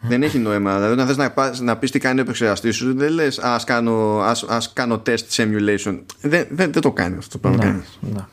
Δεν 0.00 0.22
έχει 0.22 0.38
νόημα. 0.38 0.74
Δηλαδή, 0.74 0.92
όταν 0.92 1.06
θες 1.06 1.16
να, 1.16 1.52
να 1.60 1.76
πεις 1.76 1.90
τι 1.90 1.98
κάνει 1.98 2.18
ο 2.18 2.22
επεξεργαστής 2.22 2.76
σου, 2.76 2.94
δεν 2.96 3.12
λες 3.12 3.38
Α 3.38 3.60
κάνω, 3.64 4.20
ας, 4.20 4.42
ας 4.42 4.72
κάνω 4.72 5.02
test 5.06 5.28
simulation. 5.36 6.00
Δεν, 6.20 6.46
δεν, 6.50 6.72
δεν 6.72 6.80
το 6.80 6.92
κάνει 6.92 7.16
αυτό 7.16 7.38
το 7.38 7.48
πράγμα. 7.48 7.64
Ναι, 7.64 7.80
ναι. 8.00 8.24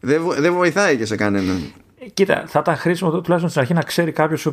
Δεν, 0.00 0.22
δεν 0.38 0.52
βοηθάει 0.52 0.96
και 0.96 1.06
σε 1.06 1.16
κανέναν. 1.16 1.72
Κοίτα, 2.14 2.44
θα 2.46 2.58
ήταν 2.58 2.76
χρήσιμο 2.76 3.10
τουλάχιστον 3.10 3.48
στην 3.48 3.60
αρχή 3.60 3.74
να 3.74 3.82
ξέρει 3.82 4.12
κάποιος 4.12 4.46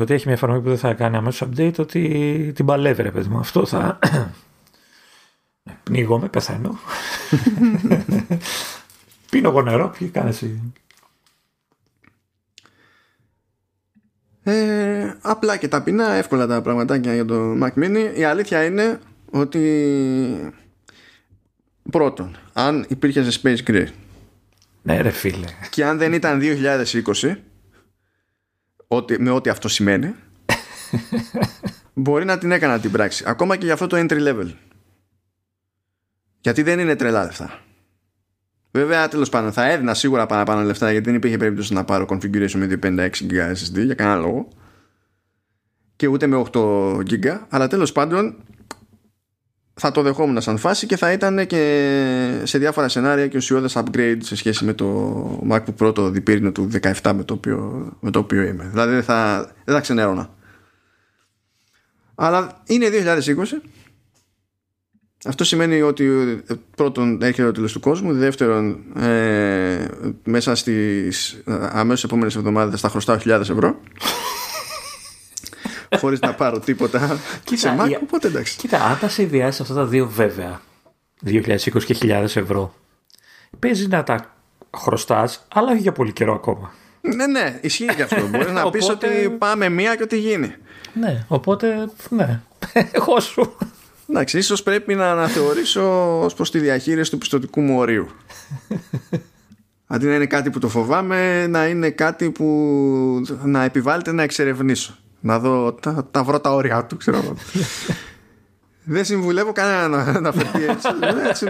ότι 0.00 0.14
έχει 0.14 0.22
μια 0.24 0.34
εφαρμογή 0.34 0.62
που 0.62 0.68
δεν 0.68 0.78
θα 0.78 0.94
κάνει 0.94 1.16
αμέσως 1.16 1.48
update, 1.48 1.78
ότι 1.78 2.52
την 2.54 2.64
παλεύει, 2.64 3.02
ρε 3.02 3.10
παιδί 3.10 3.28
μου. 3.28 3.38
Αυτό 3.38 3.66
θα. 3.66 3.98
Πνίγομαι, 5.82 6.28
πεθαίνω. 6.28 6.78
Πίνω 9.30 9.48
εγώ 9.48 9.62
νερό, 9.62 9.94
ποιοι 9.98 10.08
κάνει 10.08 10.28
εσύ. 10.28 10.72
Ε, 14.44 15.14
απλά 15.20 15.56
και 15.56 15.68
ταπεινά, 15.68 16.12
εύκολα 16.12 16.46
τα 16.46 16.62
πραγματάκια 16.62 17.14
για 17.14 17.24
το 17.24 17.58
Mac 17.62 17.72
Mini. 17.74 18.12
Η 18.16 18.24
αλήθεια 18.24 18.64
είναι 18.64 18.98
ότι 19.30 20.54
πρώτον, 21.90 22.36
αν 22.52 22.84
υπήρχε 22.88 23.30
σε 23.30 23.40
Space 23.42 23.70
Gray 23.70 23.86
ναι 24.82 25.00
ρε 25.00 25.10
φίλε. 25.10 25.46
και 25.70 25.84
αν 25.84 25.98
δεν 25.98 26.12
ήταν 26.12 26.40
2020 26.42 27.36
ότι, 28.86 29.20
με 29.20 29.30
ό,τι 29.30 29.50
αυτό 29.50 29.68
σημαίνει 29.68 30.14
μπορεί 31.94 32.24
να 32.24 32.38
την 32.38 32.52
έκανα 32.52 32.80
την 32.80 32.90
πράξη. 32.90 33.24
Ακόμα 33.26 33.56
και 33.56 33.64
για 33.64 33.74
αυτό 33.74 33.86
το 33.86 33.96
entry 33.96 34.28
level. 34.28 34.52
Γιατί 36.40 36.62
δεν 36.62 36.78
είναι 36.78 36.96
τρελά 36.96 37.24
λεφτά 37.24 37.60
Βέβαια, 38.74 39.08
τέλος 39.08 39.28
πάντων, 39.28 39.52
θα 39.52 39.70
έδινα 39.70 39.94
σίγουρα 39.94 40.26
παραπάνω 40.26 40.62
λεφτά 40.62 40.90
γιατί 40.90 41.04
δεν 41.04 41.14
υπήρχε 41.14 41.36
περίπτωση 41.36 41.72
να 41.72 41.84
πάρω 41.84 42.06
configuration 42.08 42.52
με 42.52 42.78
256 42.82 43.10
GB 43.20 43.52
SSD 43.52 43.84
για 43.84 43.94
κανένα 43.94 44.16
λόγο. 44.20 44.48
Και 45.96 46.06
ούτε 46.06 46.26
με 46.26 46.42
8 46.52 46.60
GB. 46.96 47.38
Αλλά 47.48 47.68
τέλος 47.68 47.92
πάντων, 47.92 48.36
θα 49.74 49.90
το 49.90 50.02
δεχόμουν 50.02 50.40
σαν 50.40 50.58
φάση 50.58 50.86
και 50.86 50.96
θα 50.96 51.12
ήταν 51.12 51.46
και 51.46 52.40
σε 52.42 52.58
διάφορα 52.58 52.88
σενάρια 52.88 53.26
και 53.26 53.36
ουσιώδες 53.36 53.76
upgrade 53.76 54.18
σε 54.18 54.36
σχέση 54.36 54.64
με 54.64 54.72
το 54.72 55.46
MacBook 55.50 55.86
Pro 55.86 55.94
το 55.94 56.10
διπύρινο 56.10 56.52
του 56.52 56.68
17 57.02 57.12
με 57.14 57.24
το 57.24 57.34
οποίο, 57.34 57.92
με 58.00 58.10
το 58.10 58.18
οποίο 58.18 58.42
είμαι. 58.42 58.68
Δηλαδή 58.70 58.92
δεν 58.92 59.02
θα, 59.02 59.50
δεν 59.64 59.74
θα 59.74 59.80
ξενέρωνα. 59.80 60.30
Αλλά 62.14 62.62
είναι 62.66 62.88
2020 62.92 63.44
αυτό 65.24 65.44
σημαίνει 65.44 65.82
ότι 65.82 66.04
ε, 66.48 66.54
πρώτον 66.76 67.22
έρχεται 67.22 67.48
ο 67.48 67.52
τέλο 67.52 67.66
του 67.66 67.80
κόσμου, 67.80 68.12
δεύτερον 68.12 68.78
ε, 68.96 69.88
μέσα 70.24 70.54
στις 70.54 71.42
αμέσως 71.72 72.04
επόμενες 72.04 72.36
εβδομάδες 72.36 72.80
θα 72.80 72.88
χρωστάω 72.88 73.18
χιλιάδες 73.18 73.48
ευρώ 73.50 73.80
χωρίς 76.00 76.20
να 76.20 76.34
πάρω 76.34 76.58
τίποτα 76.60 77.18
κοίτα, 77.44 77.56
σε 77.56 77.76
Mac, 77.80 77.98
οπότε 78.02 78.28
εντάξει. 78.28 78.56
Κοίτα, 78.56 78.84
αν 78.84 78.98
τα 78.98 79.08
συνδυάσεις 79.08 79.60
αυτά 79.60 79.74
τα 79.74 79.84
δύο 79.84 80.08
βέβαια, 80.08 80.60
2020 81.26 81.84
και 81.84 81.94
χιλιάδες 81.94 82.36
ευρώ, 82.36 82.74
παίζει 83.58 83.86
να 83.86 84.02
τα 84.02 84.34
χρωστάς, 84.76 85.46
αλλά 85.54 85.70
όχι 85.70 85.80
για 85.80 85.92
πολύ 85.92 86.12
καιρό 86.12 86.34
ακόμα. 86.34 86.72
Ναι, 87.00 87.26
ναι, 87.26 87.58
ισχύει 87.62 87.94
και 87.96 88.02
αυτό. 88.02 88.28
Μπορείς 88.28 88.52
να 88.52 88.68
πεις 88.70 88.88
ότι 88.88 89.36
πάμε 89.38 89.68
μία 89.68 89.96
και 89.96 90.02
ότι 90.02 90.18
γίνει. 90.18 90.54
Ναι, 90.94 91.24
οπότε, 91.28 91.88
ναι, 92.08 92.40
εγώ 92.92 93.20
σου. 93.20 93.56
Εντάξει, 94.14 94.38
ίσως 94.38 94.62
πρέπει 94.62 94.94
να 94.94 95.10
αναθεωρήσω 95.10 96.18
ως 96.20 96.34
προς 96.34 96.50
τη 96.50 96.58
διαχείριση 96.58 97.10
του 97.10 97.18
πιστοτικού 97.18 97.60
μου 97.60 97.78
ορίου. 97.78 98.08
Αντί 99.86 100.06
να 100.06 100.14
είναι 100.14 100.26
κάτι 100.26 100.50
που 100.50 100.58
το 100.58 100.68
φοβάμαι, 100.68 101.46
να 101.46 101.66
είναι 101.66 101.90
κάτι 101.90 102.30
που 102.30 102.46
να 103.44 103.64
επιβάλλεται 103.64 104.12
να 104.12 104.22
εξερευνήσω. 104.22 104.96
Να 105.20 105.38
δω, 105.38 105.72
τα, 105.72 106.08
τα 106.10 106.24
βρω 106.24 106.40
τα 106.40 106.54
όρια 106.54 106.84
του, 106.84 106.96
ξέρω 106.96 107.36
Δεν 108.84 109.04
συμβουλεύω 109.04 109.52
κανένα 109.52 109.88
να, 109.88 110.20
να 110.20 110.32
φερθεί 110.32 110.64
έτσι. 110.64 110.88
έτσι 111.28 111.46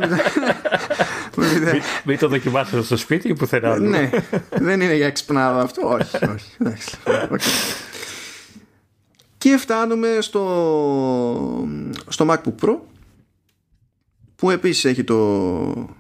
μην, 1.36 1.82
μην 2.04 2.18
το 2.18 2.28
δοκιμάσετε 2.28 2.82
στο 2.82 2.96
σπίτι 2.96 3.28
ή 3.28 3.34
πουθενά. 3.34 3.78
ναι, 3.78 4.10
δεν 4.50 4.80
είναι 4.80 4.94
για 4.94 5.06
εξυπνάδα 5.06 5.60
αυτό. 5.60 5.88
Όχι, 5.88 6.16
όχι. 6.24 6.92
Okay. 7.04 7.90
Και 9.42 9.56
φτάνουμε 9.56 10.18
στο, 10.20 11.68
στο 12.08 12.26
MacBook 12.28 12.64
Pro 12.64 12.76
που 14.36 14.50
επίσης 14.50 14.84
έχει 14.84 15.04
το, 15.04 15.94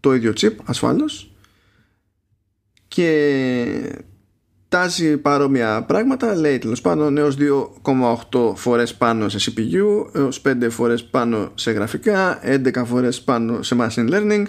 το 0.00 0.14
ίδιο 0.14 0.32
chip 0.40 0.52
ασφάλως. 0.64 1.34
Και 2.88 4.02
τάζει 4.68 5.16
παρόμοια 5.16 5.82
πράγματα. 5.82 6.34
Λέει 6.34 6.58
τέλος 6.58 6.80
πάντων 6.80 7.16
έως 7.16 7.36
2,8 8.30 8.52
φορές 8.54 8.94
πάνω 8.94 9.28
σε 9.28 9.52
CPU 9.52 10.14
έως 10.14 10.42
5 10.46 10.66
φορές 10.70 11.04
πάνω 11.04 11.50
σε 11.54 11.70
γραφικά 11.70 12.40
11 12.44 12.82
φορές 12.86 13.22
πάνω 13.22 13.62
σε 13.62 13.76
machine 13.80 14.10
learning 14.10 14.44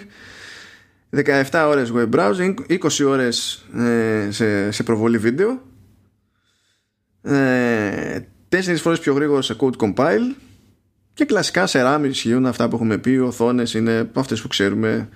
17 1.50 1.64
ώρες 1.68 1.92
web 1.96 2.10
browsing 2.10 2.54
20 2.68 2.78
ώρες 3.06 3.66
ε, 3.76 4.30
σε, 4.30 4.70
σε 4.70 4.82
προβολή 4.82 5.18
βίντεο 5.18 5.60
ε, 7.24 8.20
τέσσερις 8.48 8.80
φορές 8.80 8.98
πιο 8.98 9.14
γρήγορο 9.14 9.42
σε 9.42 9.56
code 9.58 9.76
compile 9.76 10.34
και 11.14 11.24
κλασικά 11.24 11.66
σε 11.66 11.80
RAM 11.84 12.00
ισχύουν 12.04 12.46
αυτά 12.46 12.68
που 12.68 12.74
έχουμε 12.74 12.98
πει 12.98 13.16
οθόνες 13.16 13.74
είναι 13.74 14.10
αυτές 14.14 14.42
που 14.42 14.48
ξέρουμε 14.48 15.08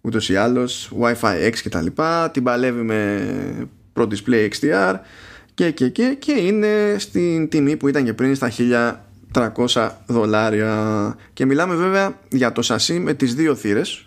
ούτως 0.00 0.28
ή 0.28 0.36
άλλως 0.36 0.92
Wi-Fi 1.00 1.46
6 1.46 1.52
και 1.62 1.68
τα 1.68 1.80
λοιπά 1.80 2.30
την 2.30 2.42
παλεύει 2.42 2.82
με 2.82 3.68
Pro 3.94 4.08
Display 4.08 4.48
XDR 4.48 4.94
και, 5.54 5.70
και, 5.70 5.88
και, 5.88 6.16
και 6.18 6.32
είναι 6.32 6.96
στην 6.98 7.48
τιμή 7.48 7.76
που 7.76 7.88
ήταν 7.88 8.04
και 8.04 8.14
πριν 8.14 8.34
στα 8.34 8.50
1300 9.32 9.90
δολάρια 10.06 11.16
και 11.32 11.46
μιλάμε 11.46 11.74
βέβαια 11.74 12.18
για 12.28 12.52
το 12.52 12.62
σασί 12.62 12.98
με 12.98 13.14
τις 13.14 13.34
δύο 13.34 13.54
θύρες 13.54 14.06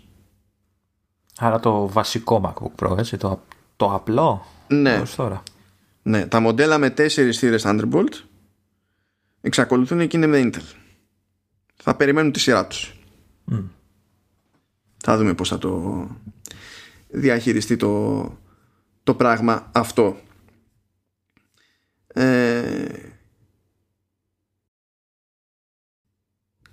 Άρα 1.39 1.59
το 1.59 1.87
βασικό 1.87 2.41
MacBook 2.45 2.85
Pro 2.85 2.97
έτσι, 2.97 3.17
το, 3.17 3.41
το 3.75 3.93
απλό 3.93 4.45
ναι. 4.67 5.01
τώρα. 5.15 5.43
Ναι, 6.01 6.27
τα 6.27 6.39
μοντέλα 6.39 6.77
με 6.77 6.89
τέσσερις 6.89 7.39
θύρες 7.39 7.63
Thunderbolt 7.65 8.13
εξακολουθούν 9.41 10.07
και 10.07 10.17
είναι 10.17 10.27
με 10.27 10.41
Intel. 10.43 10.75
Θα 11.75 11.95
περιμένουν 11.95 12.31
τη 12.31 12.39
σειρά 12.39 12.67
τους. 12.67 12.93
Θα 14.97 15.17
δούμε 15.17 15.33
πώς 15.33 15.49
θα 15.49 15.57
το 15.57 16.07
διαχειριστεί 17.07 17.75
το, 17.75 18.23
το 19.03 19.15
πράγμα 19.15 19.69
αυτό. 19.71 20.19
Ε, 22.07 22.85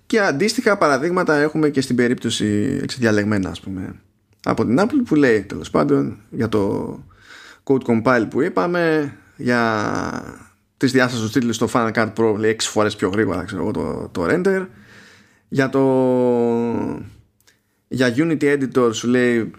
και 0.05 0.19
αντίστοιχα 0.19 0.77
παραδείγματα 0.77 1.35
έχουμε 1.35 1.69
και 1.69 1.81
στην 1.81 1.95
περίπτωση 1.95 2.79
εξδιαλεγμένα 2.81 3.49
ας 3.49 3.59
πούμε 3.59 4.01
από 4.43 4.65
την 4.65 4.79
Apple 4.79 5.01
που 5.05 5.15
λέει 5.15 5.43
τέλος 5.43 5.69
πάντων 5.69 6.17
για 6.29 6.49
το 6.49 7.03
code 7.67 7.81
compile 7.85 8.27
που 8.29 8.41
είπαμε 8.41 9.13
για 9.35 10.41
της 10.77 10.91
διάστασης 10.91 11.25
του 11.25 11.31
τίτλου 11.31 11.53
στο 11.53 11.69
Final 11.73 11.91
Cut 11.93 12.13
Pro 12.13 12.35
λέει 12.37 12.55
6 12.59 12.61
φορές 12.61 12.95
πιο 12.95 13.09
γρήγορα 13.09 13.43
ξέρω, 13.43 13.71
το, 13.71 14.09
το 14.11 14.25
render. 14.29 14.65
Για 15.47 15.69
το 15.69 15.81
για 17.87 18.13
Unity 18.17 18.43
Editor 18.43 18.89
σου 18.93 19.07
λέει 19.07 19.51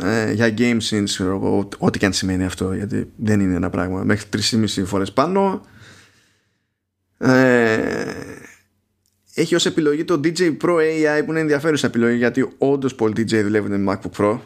ε, 0.00 0.32
για 0.32 0.54
game 0.58 0.78
scenes 0.80 1.38
ό,τι 1.78 1.98
και 1.98 2.06
αν 2.06 2.12
σημαίνει 2.12 2.44
αυτό 2.44 2.72
γιατί 2.72 3.10
δεν 3.16 3.40
είναι 3.40 3.54
ένα 3.54 3.70
πράγμα 3.70 4.04
μέχρι 4.04 4.28
3,5 4.50 4.66
φορές 4.84 5.12
πάνω. 5.12 5.60
Ε, 7.18 8.12
έχει 9.34 9.54
ως 9.54 9.66
επιλογή 9.66 10.04
το 10.04 10.20
DJ 10.24 10.56
Pro 10.62 10.76
AI 10.76 11.24
που 11.24 11.30
είναι 11.30 11.40
ενδιαφέρουσα 11.40 11.86
επιλογή 11.86 12.16
γιατί 12.16 12.48
όντως 12.58 12.94
πολλοί 12.94 13.12
DJ 13.16 13.42
δουλεύουν 13.42 13.80
με 13.80 13.92
MacBook 13.92 14.22
Pro 14.22 14.38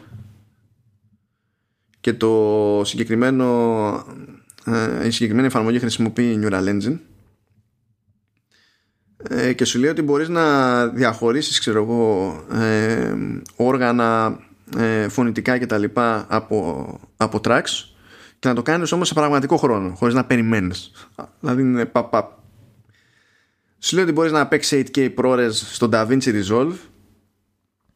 και 1.99 2.13
το 2.13 2.81
συγκεκριμένο 2.85 3.45
ε, 4.65 5.07
η 5.07 5.11
συγκεκριμένη 5.11 5.47
εφαρμογή 5.47 5.79
χρησιμοποιεί 5.79 6.39
Neural 6.43 6.67
Engine. 6.67 6.97
Ε, 9.29 9.53
και 9.53 9.65
σου 9.65 9.79
λέει 9.79 9.89
ότι 9.89 10.01
μπορείς 10.01 10.29
να 10.29 10.87
διαχωρίσεις 10.87 11.59
ξέρω 11.59 11.83
εγώ 11.83 12.33
ε, 12.61 13.13
όργανα 13.55 14.39
ε, 14.77 15.07
φωνητικά 15.07 15.57
και 15.57 15.65
τα 15.65 15.77
λοιπά 15.77 16.25
από, 16.29 16.99
από 17.17 17.39
tracks 17.43 17.85
και 18.39 18.47
να 18.47 18.53
το 18.55 18.61
κάνεις 18.61 18.91
όμως 18.91 19.07
σε 19.07 19.13
πραγματικό 19.13 19.57
χρόνο 19.57 19.93
χωρίς 19.95 20.13
να 20.13 20.25
περιμένεις. 20.25 20.91
Δηλαδή 21.39 21.61
είναι 21.61 21.85
παπ, 21.85 22.09
παπ. 22.09 22.31
σου 23.79 23.95
λέει 23.95 24.03
ότι 24.03 24.13
μπορείς 24.13 24.31
να 24.31 24.47
παίξεις 24.47 24.83
8K 24.93 25.13
ProRes 25.17 25.51
στο 25.51 25.89
DaVinci 25.91 26.43
Resolve. 26.43 26.73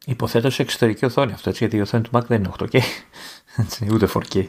Υποθέτω 0.06 0.50
σε 0.50 0.62
εξωτερική 0.62 1.04
οθόνη 1.04 1.32
αυτό 1.32 1.48
έτσι 1.48 1.64
γιατί 1.64 1.76
η 1.76 1.80
οθόνη 1.80 2.02
του 2.02 2.10
Mac 2.12 2.22
δεν 2.26 2.38
είναι 2.38 2.52
8K 2.58 2.78
ούτε 3.92 4.08
4K 4.14 4.46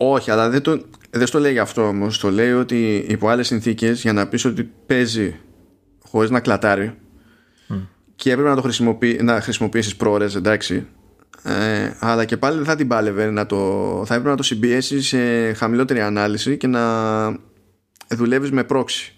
όχι, 0.00 0.30
αλλά 0.30 0.50
δεν 0.50 0.62
το, 0.62 0.80
δεν 1.10 1.26
στο 1.26 1.38
λέει 1.38 1.58
αυτό 1.58 1.86
όμως. 1.86 2.18
Το 2.18 2.30
λέει 2.30 2.52
ότι 2.52 3.04
υπό 3.08 3.28
άλλες 3.28 3.46
συνθήκες 3.46 4.00
για 4.00 4.12
να 4.12 4.28
πεις 4.28 4.44
ότι 4.44 4.70
παίζει 4.86 5.36
χωρίς 6.08 6.30
να 6.30 6.40
κλατάρει 6.40 6.94
και 8.16 8.30
έπρεπε 8.30 8.48
να 8.48 8.54
το 8.54 8.62
χρησιμοποιήσει 8.62 9.22
να 9.22 9.40
χρησιμοποιήσεις 9.40 9.96
εντάξει 10.36 10.86
ε, 11.42 11.90
αλλά 11.98 12.24
και 12.24 12.36
πάλι 12.36 12.56
δεν 12.56 12.64
θα 12.64 12.76
την 12.76 12.88
πάλευε 12.88 13.30
να 13.30 13.46
το, 13.46 13.56
θα 14.06 14.14
έπρεπε 14.14 14.30
να 14.30 14.36
το 14.36 14.42
συμπιέσεις 14.42 15.06
σε 15.06 15.52
χαμηλότερη 15.52 16.00
ανάλυση 16.00 16.56
και 16.56 16.66
να 16.66 16.82
δουλεύεις 18.08 18.50
με 18.50 18.64
πρόξη. 18.64 19.12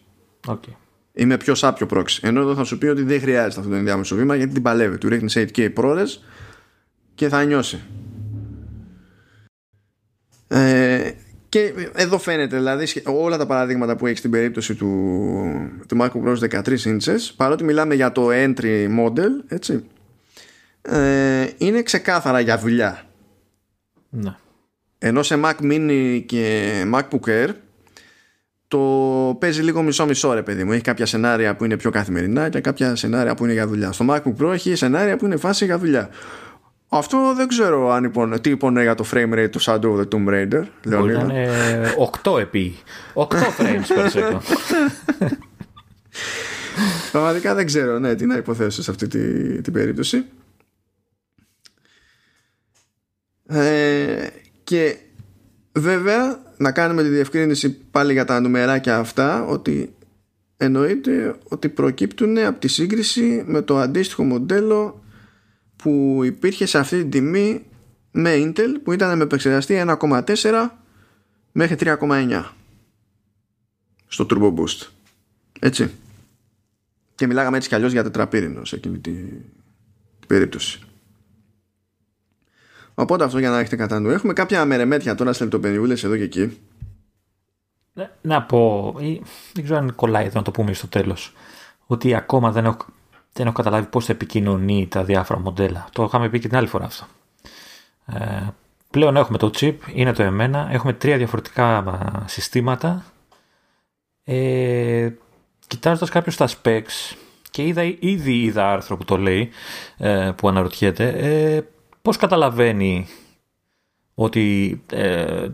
Okay. 0.47 0.75
ή 1.13 1.25
με 1.25 1.37
πιο 1.37 1.55
σάπιο 1.55 1.87
πρόξη. 1.87 2.21
Ενώ 2.25 2.41
εδώ 2.41 2.55
θα 2.55 2.65
σου 2.65 2.79
πει 2.79 2.87
ότι 2.87 3.03
δεν 3.03 3.21
χρειάζεται 3.21 3.59
αυτό 3.59 3.71
το 3.71 3.77
ενδιάμεσο 3.77 4.17
βήμα 4.17 4.37
γιατί 4.37 4.53
την 4.53 4.63
παλεύει. 4.63 4.99
Του 4.99 5.09
ρίχνεις 5.09 5.37
8K 5.37 5.73
ProRes 5.75 6.09
και 7.15 7.29
θα 7.29 7.45
νιώσει 7.45 7.81
ε, 10.51 11.11
και 11.49 11.73
εδώ 11.95 12.19
φαίνεται 12.19 12.57
δηλαδή 12.57 12.87
όλα 13.05 13.37
τα 13.37 13.47
παραδείγματα 13.47 13.97
που 13.97 14.07
έχεις 14.07 14.19
στην 14.19 14.31
περίπτωση 14.31 14.75
του, 14.75 14.89
του 15.89 15.97
MacBook 16.01 16.29
Pro 16.29 16.63
13 16.63 16.77
inches 16.85 17.31
παρότι 17.37 17.65
μιλάμε 17.65 17.95
για 17.95 18.13
το 18.13 18.29
entry 18.31 18.89
model 18.99 19.31
έτσι 19.49 19.85
ε, 20.83 21.49
είναι 21.59 21.83
ξεκάθαρα 21.83 22.41
για 22.41 22.59
δουλειά. 22.59 23.03
Ναι. 24.11 24.35
Ενώ 24.99 25.23
σε 25.23 25.41
Mac 25.45 25.55
Mini 25.63 26.23
και 26.27 26.73
MacBook 26.95 27.29
Air 27.29 27.49
το 28.69 28.79
παίζει 29.41 29.63
λίγο 29.63 29.83
μισό-μισό 29.83 30.33
ρε 30.33 30.43
παιδί 30.43 30.65
μου. 30.65 30.73
Έχει 30.73 30.83
κάποια 30.83 31.07
σενάρια 31.07 31.57
που 31.57 31.65
είναι 31.65 31.77
πιο 31.77 31.91
καθημερινά 31.91 32.49
και 32.49 32.61
κάποια 32.61 32.97
σενάρια 32.97 33.35
που 33.35 33.45
είναι 33.45 33.53
για 33.53 33.67
δουλειά. 33.67 33.93
Στο 33.93 34.05
MacBook 34.09 34.35
Pro 34.43 34.53
έχει 34.53 34.75
σενάρια 34.75 35.17
που 35.17 35.25
είναι 35.27 35.37
φάση 35.37 35.65
για 35.65 35.79
δουλειά. 35.79 36.09
Αυτό 36.93 37.33
δεν 37.37 37.49
ξέρω 37.49 37.91
αν 37.91 38.05
υπον, 38.05 38.41
τι 38.41 38.51
είπωνε 38.51 38.83
για 38.83 38.95
το 38.95 39.05
frame 39.13 39.35
rate 39.35 39.49
του 39.51 39.61
Shadow 39.61 39.81
of 39.81 40.01
the 40.01 40.09
Tomb 40.09 40.29
Raider. 40.29 40.63
Μπορεί 40.87 41.13
να 41.13 41.21
είναι 41.21 41.49
8 42.23 42.41
επί. 42.41 42.79
8 43.15 43.27
frames 43.27 43.97
per 43.97 44.11
second. 44.11 44.41
Πραγματικά 47.13 47.55
δεν 47.55 47.67
ξέρω 47.67 47.99
ναι, 47.99 48.15
τι 48.15 48.27
να 48.27 48.37
υποθέσω 48.37 48.83
σε 48.83 48.91
αυτή 48.91 49.07
την 49.63 49.73
περίπτωση. 49.73 50.25
Ε, 53.47 54.27
και 54.65 54.97
βέβαια 55.73 56.41
να 56.57 56.73
κάνουμε 56.73 57.03
τη 57.03 57.09
διευκρίνηση 57.09 57.71
πάλι 57.91 58.13
για 58.13 58.25
τα 58.25 58.41
νουμεράκια 58.41 58.99
αυτά 58.99 59.45
ότι 59.45 59.95
εννοείται 60.57 61.35
ότι 61.49 61.69
προκύπτουν 61.69 62.39
από 62.39 62.61
τη 62.61 62.69
σύγκριση 62.69 63.43
με 63.47 63.63
το 63.63 63.79
αντίστοιχο 63.79 64.23
μοντέλο 64.23 65.00
που 65.83 66.21
υπήρχε 66.25 66.67
σε 66.67 66.79
αυτή 66.79 66.99
την 66.99 67.11
τιμή 67.11 67.65
με 68.11 68.35
Intel 68.37 68.75
που 68.83 68.93
ήταν 68.93 69.17
με 69.17 69.25
επεξεργαστή 69.25 69.85
1,4 70.01 70.69
μέχρι 71.53 71.77
3,9 71.81 72.45
στο 74.07 74.27
Turbo 74.31 74.55
Boost 74.55 74.87
έτσι 75.61 75.91
και 77.15 77.27
μιλάγαμε 77.27 77.57
έτσι 77.57 77.69
κι 77.69 77.75
αλλιώς 77.75 77.93
για 77.93 78.03
τετραπύρινο 78.03 78.65
σε 78.65 78.77
εκείνη 78.77 78.99
την 78.99 79.45
περίπτωση 80.27 80.81
Οπότε 83.01 83.25
αυτό 83.25 83.39
για 83.39 83.51
να 83.51 83.59
έχετε 83.59 83.77
κατά 83.77 84.01
νου. 84.01 84.11
Έχουμε 84.11 84.33
κάποια 84.33 84.65
μερεμέτια 84.65 85.15
τώρα 85.15 85.33
σε 85.33 85.45
λεπτοπενιούλε 85.45 85.93
εδώ 85.93 86.17
και 86.17 86.23
εκεί. 86.23 86.59
Ναι, 87.93 88.11
να 88.23 88.43
πω, 88.43 88.95
δεν 89.53 89.65
ξέρω 89.65 89.79
αν 89.79 89.95
κολλάει 89.95 90.25
εδώ 90.25 90.39
να 90.39 90.45
το 90.45 90.51
πούμε 90.51 90.73
στο 90.73 90.89
τέλος, 90.89 91.33
ότι 91.87 92.15
ακόμα 92.15 92.53
δεν 92.53 92.65
έχω, 92.65 92.87
δεν 93.33 93.47
έχω 93.47 93.55
καταλάβει 93.55 93.87
πώς 93.87 94.05
θα 94.05 94.13
επικοινωνεί 94.13 94.87
τα 94.91 95.05
διάφορα 95.05 95.41
μοντέλα. 95.41 95.89
Το 95.93 96.03
είχαμε 96.03 96.29
πει 96.29 96.39
και 96.39 96.49
την 96.49 96.57
άλλη 96.57 96.67
φορά 96.67 96.85
αυτό. 96.85 97.07
Ε, 98.07 98.49
πλέον 98.91 99.17
έχουμε 99.17 99.39
το 99.39 99.51
chip, 99.61 99.77
είναι 99.95 100.13
το 100.13 100.23
εμένα, 100.23 100.69
έχουμε 100.71 100.93
τρία 100.93 101.17
διαφορετικά 101.17 101.85
συστήματα. 102.27 103.05
Ε, 104.25 105.11
Κοιτάζοντας 105.71 106.11
κάποιο 106.11 106.33
τα 106.37 106.49
specs 106.49 107.17
και 107.51 107.67
είδα, 107.67 107.83
ήδη 107.99 108.41
είδα 108.41 108.73
άρθρο 108.73 108.97
που 108.97 109.05
το 109.05 109.17
λέει, 109.17 109.51
ε, 109.97 110.31
που 110.37 110.49
αναρωτιέται, 110.49 111.09
ε, 111.09 111.61
πώς 112.03 112.17
καταλαβαίνει 112.17 113.07
ότι 114.15 114.81
ε, 114.93 115.49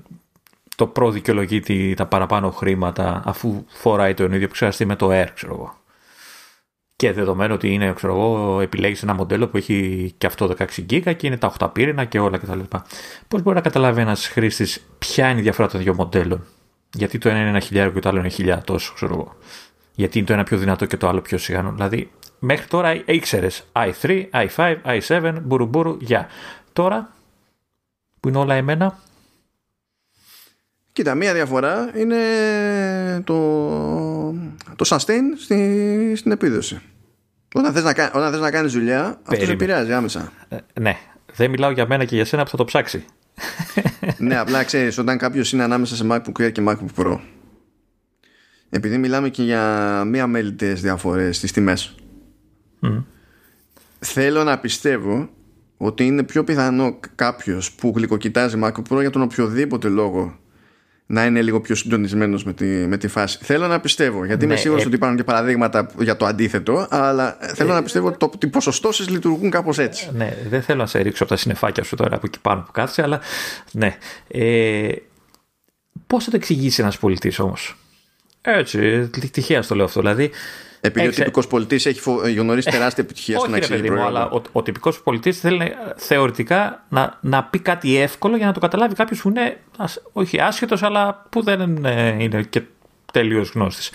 το 0.76 0.92
Pro 0.96 1.10
δικαιολογεί 1.12 1.94
τα 1.94 2.06
παραπάνω 2.06 2.50
χρήματα 2.50 3.22
αφού 3.24 3.64
φοράει 3.66 4.14
τον 4.14 4.26
ίδιο 4.26 4.44
επεξεργαστή 4.44 4.84
με 4.84 4.96
το 4.96 5.08
Air, 5.10 5.28
ξέρω 5.34 5.54
εγώ. 5.54 5.74
Και 6.96 7.12
δεδομένου 7.12 7.54
ότι 7.54 7.72
είναι, 7.72 7.92
ξέρω 7.92 8.12
εγώ, 8.12 8.60
επιλέγεις 8.60 9.02
ένα 9.02 9.14
μοντέλο 9.14 9.48
που 9.48 9.56
έχει 9.56 10.14
και 10.18 10.26
αυτό 10.26 10.54
16 10.58 10.64
GB 10.90 11.16
και 11.16 11.26
είναι 11.26 11.36
τα 11.36 11.54
8 11.58 11.70
πύρινα 11.72 12.04
και 12.04 12.18
όλα 12.18 12.38
κτλ. 12.38 12.60
Πώς 13.28 13.42
μπορεί 13.42 13.56
να 13.56 13.62
καταλάβει 13.62 14.00
ένας 14.00 14.28
χρήστης 14.28 14.86
ποια 14.98 15.30
είναι 15.30 15.38
η 15.38 15.42
διαφορά 15.42 15.68
των 15.68 15.80
δύο 15.80 15.94
μοντέλων; 15.94 16.44
Γιατί 16.92 17.18
το 17.18 17.28
ένα 17.28 17.38
είναι 17.38 17.48
ένα 17.48 17.60
χιλιάριο 17.60 17.92
και 17.92 18.00
το 18.00 18.08
άλλο 18.08 18.18
είναι 18.18 18.28
χιλιά 18.28 18.62
τόσο, 18.64 18.92
ξέρω 18.94 19.14
εγώ. 19.14 19.34
Γιατί 19.94 20.18
είναι 20.18 20.26
το 20.26 20.32
ένα 20.32 20.42
πιο 20.42 20.58
δυνατό 20.58 20.86
και 20.86 20.96
το 20.96 21.08
άλλο 21.08 21.20
πιο 21.20 21.38
σιγανό. 21.38 21.72
Δηλαδή, 21.72 22.10
μέχρι 22.38 22.66
τώρα 22.66 23.02
ήξερες 23.04 23.64
i3, 23.72 24.24
i5, 24.30 24.76
i7, 24.84 25.34
μπουρουμπουρου, 25.42 25.96
γεια. 26.00 26.26
Τώρα 26.72 27.12
που 28.20 28.28
είναι 28.28 28.38
όλα 28.38 28.54
εμένα. 28.54 28.98
Κοίτα, 30.96 31.14
μία 31.14 31.32
διαφορά 31.34 31.90
είναι 31.94 32.16
το, 33.24 33.36
το 34.76 34.84
sustain 34.88 35.22
στη, 35.38 36.12
στην 36.16 36.30
επίδοση. 36.30 36.80
Όταν 37.54 37.72
θες 37.72 37.82
να, 37.82 38.10
όταν 38.14 38.30
θες 38.30 38.40
να 38.40 38.50
κάνεις 38.50 38.72
δουλειά, 38.72 39.20
αυτό 39.22 39.44
σε 39.44 39.52
επηρεάζει 39.52 39.92
άμεσα. 39.92 40.32
Ε, 40.48 40.56
ναι, 40.80 40.96
δεν 41.34 41.50
μιλάω 41.50 41.70
για 41.70 41.86
μένα 41.86 42.04
και 42.04 42.14
για 42.14 42.24
σένα 42.24 42.42
που 42.42 42.50
θα 42.50 42.56
το 42.56 42.64
ψάξει. 42.64 43.04
ναι, 44.18 44.38
απλά 44.38 44.64
ξέρεις, 44.64 44.98
όταν 44.98 45.18
κάποιος 45.18 45.52
είναι 45.52 45.62
ανάμεσα 45.62 45.96
σε 45.96 46.06
MacBook 46.10 46.42
Air 46.42 46.52
και 46.52 46.62
MacBook 46.68 47.02
Pro, 47.04 47.18
επειδή 48.70 48.98
μιλάμε 48.98 49.28
και 49.28 49.42
για 49.42 50.04
μία 50.04 50.26
μέλητες 50.26 50.80
διαφορές 50.80 51.36
στις 51.36 51.52
τιμές, 51.52 51.94
Θέλω 53.98 54.44
να 54.44 54.58
πιστεύω 54.58 55.28
ότι 55.76 56.06
είναι 56.06 56.22
πιο 56.22 56.44
πιθανό 56.44 56.98
κάποιος 57.14 57.72
που 57.72 57.92
γλυκοκοιτάζει 57.96 58.58
MacBook 58.62 58.82
Pro 58.90 59.00
για 59.00 59.10
τον 59.10 59.22
οποιοδήποτε 59.22 59.88
λόγο 59.88 60.38
να 61.06 61.24
είναι 61.24 61.42
λίγο 61.42 61.60
πιο 61.60 61.74
συντονισμένος 61.74 62.44
με 62.44 62.52
τη, 62.52 62.64
με 62.64 62.96
τη 62.96 63.08
φάση. 63.08 63.38
Θέλω 63.42 63.66
να 63.66 63.80
πιστεύω, 63.80 64.24
γιατί 64.24 64.46
ναι, 64.46 64.52
είμαι 64.52 64.60
σίγουρος 64.60 64.82
ε... 64.82 64.86
ότι 64.86 64.96
υπάρχουν 64.96 65.18
και 65.18 65.24
παραδείγματα 65.24 65.90
για 65.98 66.16
το 66.16 66.26
αντίθετο, 66.26 66.86
αλλά 66.90 67.38
θέλω 67.40 67.72
να 67.72 67.82
πιστεύω 67.82 68.16
ότι, 68.20 68.46
οι 68.46 68.50
ποσοστώσεις 68.50 69.08
λειτουργούν 69.08 69.50
κάπως 69.50 69.78
έτσι. 69.78 70.10
Ναι, 70.14 70.36
δεν 70.48 70.62
θέλω 70.62 70.78
να 70.78 70.86
σε 70.86 70.98
ρίξω 70.98 71.22
από 71.22 71.32
τα 71.32 71.38
συνεφάκια 71.38 71.82
σου 71.82 71.96
τώρα 71.96 72.16
από 72.16 72.26
εκεί 72.26 72.40
πάνω 72.40 72.60
που 72.60 72.72
κάθεσαι, 72.72 73.02
αλλά 73.02 73.20
ναι. 73.72 73.96
Ε, 74.28 74.88
Πώς 76.06 76.24
θα 76.24 76.30
το 76.30 76.36
εξηγήσει 76.36 76.82
ένας 76.82 76.98
πολιτής 76.98 77.38
όμως; 77.38 77.76
Έτσι, 78.40 79.10
τυχαία 79.32 79.62
το 79.62 79.74
λέω 79.74 79.84
αυτό. 79.84 80.00
Δηλαδή, 80.00 80.30
επειδή 80.80 81.06
Έξε... 81.06 81.20
ο 81.20 81.24
τυπικός 81.24 81.46
πολιτής 81.46 81.86
έχει 81.86 82.00
γνωρίσει 82.36 82.70
τεράστια 82.70 83.04
επιτυχία 83.04 83.38
στο 83.38 83.48
να 83.48 83.56
εξηγεί 83.56 83.82
προϊόντα. 83.82 84.06
Αλλά 84.06 84.30
ο, 84.30 84.42
ο 84.52 84.62
τυπικός 84.62 85.02
πολιτής 85.02 85.40
θέλει 85.40 85.74
θεωρητικά 85.96 86.84
να, 86.88 87.18
να 87.20 87.44
πει 87.44 87.58
κάτι 87.58 87.96
εύκολο 87.96 88.36
για 88.36 88.46
να 88.46 88.52
το 88.52 88.60
καταλάβει 88.60 88.94
κάποιος 88.94 89.20
που 89.20 89.28
είναι 89.28 89.60
όχι 90.12 90.40
άσχετος, 90.40 90.82
αλλά 90.82 91.26
που 91.30 91.42
δεν 91.42 91.60
είναι 92.18 92.42
και 92.50 92.62
τελείως 93.12 93.50
γνώστης. 93.50 93.90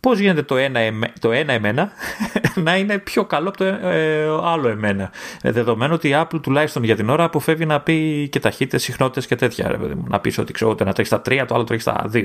Πώς 0.00 0.18
γίνεται 0.18 0.42
το 0.42 0.56
ένα, 0.56 0.80
το 1.20 1.32
ένα 1.32 1.52
εμένα 1.52 1.90
να 2.64 2.76
είναι 2.76 2.98
πιο 2.98 3.24
καλό 3.24 3.48
από 3.48 3.56
το 3.56 3.64
ε, 3.64 4.26
άλλο 4.42 4.68
εμένα; 4.68 5.10
Ε, 5.42 5.50
δεδομένου 5.50 5.94
ότι 5.94 6.08
η 6.08 6.12
Apple 6.14 6.40
τουλάχιστον 6.42 6.84
για 6.84 6.96
την 6.96 7.08
ώρα 7.08 7.24
αποφεύγει 7.24 7.66
να 7.66 7.80
πει 7.80 8.28
και 8.28 8.40
ταχύτητες, 8.40 8.82
συχνότητες 8.82 9.26
και 9.26 9.36
τέτοια. 9.36 9.68
Ρε, 9.68 9.76
να 10.08 10.20
πεις 10.20 10.38
ότι 10.38 10.52
ξέρω 10.52 10.70
ότι 10.70 10.82
ένα 10.82 10.92
τρέχει 10.92 11.08
στα 11.08 11.22
3, 11.24 11.44
το 11.48 11.54
άλλο 11.54 11.64
τρέχει 11.64 11.82
στα 11.82 12.10
2. 12.12 12.24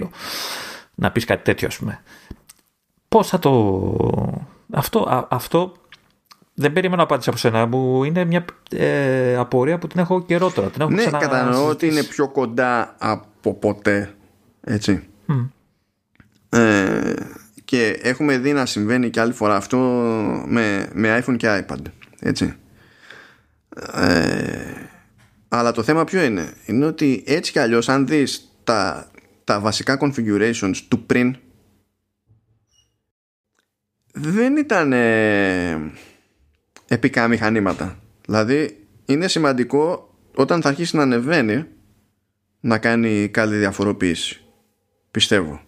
Να 0.96 1.12
πεις 1.12 1.26
κάτι 1.26 1.44
τέτοιο, 1.44 1.68
ας 1.68 1.78
πούμε 1.78 2.02
πώς 3.10 3.28
θα 3.28 3.40
το... 3.40 4.48
Αυτό, 4.72 5.28
αυτό 5.30 5.74
δεν 6.54 6.74
περίμενα 6.74 7.04
απάντηση 7.04 7.30
από 7.30 7.38
σένα 7.38 7.66
μου. 7.66 8.04
Είναι 8.04 8.26
μια 8.26 8.46
ε, 8.72 9.36
απορία 9.36 9.78
που 9.78 9.88
την 9.88 10.00
έχω 10.00 10.22
καιρό 10.22 10.52
τώρα. 10.52 10.70
Την 10.70 10.82
έχω 10.82 10.92
ναι, 10.92 11.04
κατανοώ 11.04 11.68
ότι 11.68 11.88
είναι 11.88 12.04
πιο 12.04 12.30
κοντά 12.30 12.96
από 12.98 13.54
ποτέ. 13.54 14.14
Έτσι. 14.62 15.04
Ε, 16.50 17.14
και 17.66 18.00
έχουμε 18.02 18.38
δει 18.38 18.54
να 18.54 18.66
συμβαίνει 18.66 19.10
και 19.10 19.20
άλλη 19.20 19.34
φορά 19.34 19.56
αυτό 19.56 19.78
με, 20.48 20.90
με 20.94 21.24
iPhone 21.24 21.38
και 21.38 21.66
iPad. 21.68 21.82
Έτσι. 22.20 22.54
Ε, 23.94 24.88
αλλά 25.48 25.72
το 25.72 25.84
θέμα 25.84 26.04
ποιο 26.04 26.24
είναι; 26.24 26.54
Είναι 26.66 26.86
ότι 26.86 27.24
έτσι 27.26 27.52
κι 27.52 27.60
αλλιώς 27.60 27.90
αν 27.90 28.08
δεις 28.08 28.56
τα, 28.64 29.12
τα 29.44 29.60
βασικά 29.60 29.98
configurations 30.02 30.76
του 30.88 31.06
πριν 31.06 31.36
δεν 34.22 34.58
ήταν 34.58 34.94
ε, 34.94 35.92
επικά 36.88 37.28
μηχανήματα. 37.28 38.00
Δηλαδή 38.26 38.88
είναι 39.06 39.28
σημαντικό 39.28 40.14
όταν 40.36 40.62
θα 40.62 40.70
αρχίσει 40.70 40.96
να 40.96 41.02
ανεβαίνει 41.02 41.66
να 42.60 42.78
κάνει 42.78 43.28
καλή 43.28 43.58
διαφοροποίηση. 43.58 44.42
Πιστεύω. 45.12 45.62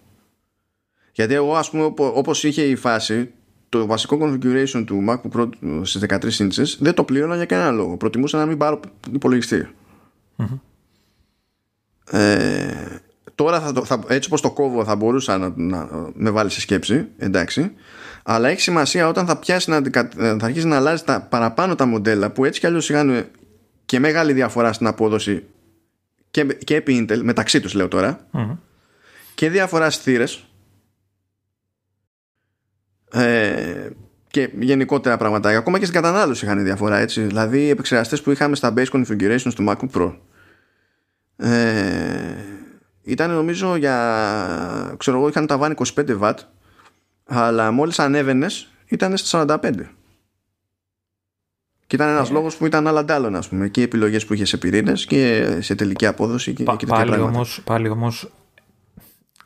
Γιατί 1.11 1.34
εγώ 1.34 1.56
ας 1.56 1.69
πούμε 1.69 1.94
όπως 1.95 2.44
είχε 2.44 2.61
η 2.61 2.76
φάση 2.76 3.32
το 3.69 3.86
βασικό 3.86 4.18
configuration 4.22 4.84
του 4.86 5.06
MacBook 5.07 5.40
Pro 5.40 5.49
στις 5.82 6.06
13 6.07 6.49
inches 6.49 6.78
δεν 6.80 6.94
το 6.94 7.03
πλήρωνα 7.03 7.36
για 7.36 7.45
κανένα 7.45 7.72
λόγο. 7.72 7.98
Προτιμούσα 7.98 8.38
να 8.38 8.45
μην 8.45 8.57
πάρω 8.57 8.80
Ε, 12.11 12.99
τώρα 13.36 13.61
θα 13.61 13.72
το, 13.72 13.86
θα, 13.86 14.03
έτσι 14.07 14.28
όπως 14.28 14.41
το 14.41 14.52
κόβω 14.52 14.84
θα 14.84 14.95
μπορούσα 14.95 15.38
να, 15.38 15.53
να 15.56 15.90
με 16.14 16.30
βάλει 16.30 16.49
σε 16.49 16.60
σκέψη 16.60 17.07
εντάξει 17.18 17.72
αλλά 18.23 18.49
έχει 18.49 18.61
σημασία 18.61 19.07
όταν 19.07 19.26
θα 19.26 19.38
πιάσει 19.38 19.69
να, 19.69 19.81
θα 20.15 20.45
αρχίσει 20.45 20.68
να 20.68 20.76
αλλάζει 20.76 21.03
τα 21.03 21.22
παραπάνω 21.22 21.76
τα 21.76 21.85
μοντέλα 21.85 22.31
που 22.31 22.45
έτσι 22.45 22.60
κι 22.60 22.65
αλλιώς 22.65 22.89
είχαν 22.89 23.26
και 23.85 23.99
μεγάλη 23.99 24.34
διαφορά 24.34 24.73
στην 24.73 24.88
απόδοση 24.88 25.43
και, 26.31 26.43
και 26.43 26.76
επί 26.76 27.07
Intel, 27.07 27.19
μεταξύ 27.23 27.60
τους 27.60 27.73
λέω 27.73 27.88
τώρα, 27.88 28.27
και 29.35 29.49
διαφορά 29.49 29.89
στις 29.89 30.03
θύρες 30.03 30.45
ε, 33.11 33.89
και 34.27 34.49
γενικότερα 34.60 35.18
πραγματάκια. 35.18 35.57
Ακόμα 35.57 35.80
και 35.80 35.85
στην 35.85 36.02
κατανάλωση 36.02 36.45
είχαν 36.45 36.64
διαφορά 36.64 36.98
έτσι. 36.98 37.22
Δηλαδή 37.22 37.65
οι 37.65 37.69
επεξεργαστές 37.69 38.22
που 38.22 38.31
είχαμε 38.31 38.56
στα 38.56 38.73
base 38.77 38.89
configurations 38.91 39.52
του 39.56 39.65
MacBook 39.69 39.89
Pro 39.98 40.15
ε, 41.35 42.35
ήταν 43.03 43.31
νομίζω 43.31 43.76
για 43.76 44.95
ξέρω 44.98 45.18
εγώ 45.18 45.27
είχαν 45.27 45.48
τα 45.48 45.57
βάνη 45.57 45.76
25 45.95 46.19
W 46.19 46.34
αλλά 47.34 47.72
μόλις 47.72 47.99
ανέβαινες 47.99 48.68
ήταν 48.86 49.18
στα 49.18 49.45
45 49.48 49.72
και 51.88 51.95
ήταν 51.95 52.10
ένας 52.10 52.30
ε. 52.30 52.34
λόγος 52.34 52.56
που 52.56 52.66
ήταν 52.66 52.88
άλλα 52.88 53.06
ντάλλον 53.06 53.36
ας 53.36 53.49
πούμε 53.49 53.68
και 53.68 53.80
οι 53.80 53.84
επιλογές 53.84 54.26
που 54.26 54.34
είχες 54.34 54.49
σε 54.49 54.58
πυρήνες 54.58 55.06
και 55.06 55.58
σε 55.60 55.76
τελική 55.76 56.06
απόδοση 56.06 56.53
και, 56.53 56.64
Πα, 56.64 56.76
και 56.76 56.86
πάλι, 56.86 57.20
όμως, 57.20 57.62
πάλι 57.64 57.90
όμως 57.90 58.32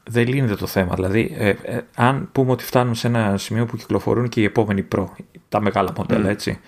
δεν 0.09 0.27
λύνεται 0.27 0.55
το 0.55 0.67
θέμα. 0.67 0.95
Δηλαδή, 0.95 1.35
ε, 1.37 1.49
ε, 1.49 1.81
αν 1.95 2.29
πούμε 2.31 2.51
ότι 2.51 2.63
φτάνουν 2.63 2.95
σε 2.95 3.07
ένα 3.07 3.37
σημείο 3.37 3.65
που 3.65 3.77
κυκλοφορούν 3.77 4.29
και 4.29 4.41
οι 4.41 4.43
επόμενοι 4.43 4.87
Pro, 4.95 5.05
τα 5.49 5.61
μεγάλα 5.61 5.93
μοντέλα, 5.97 6.27
mm. 6.27 6.31
έτσι, 6.31 6.59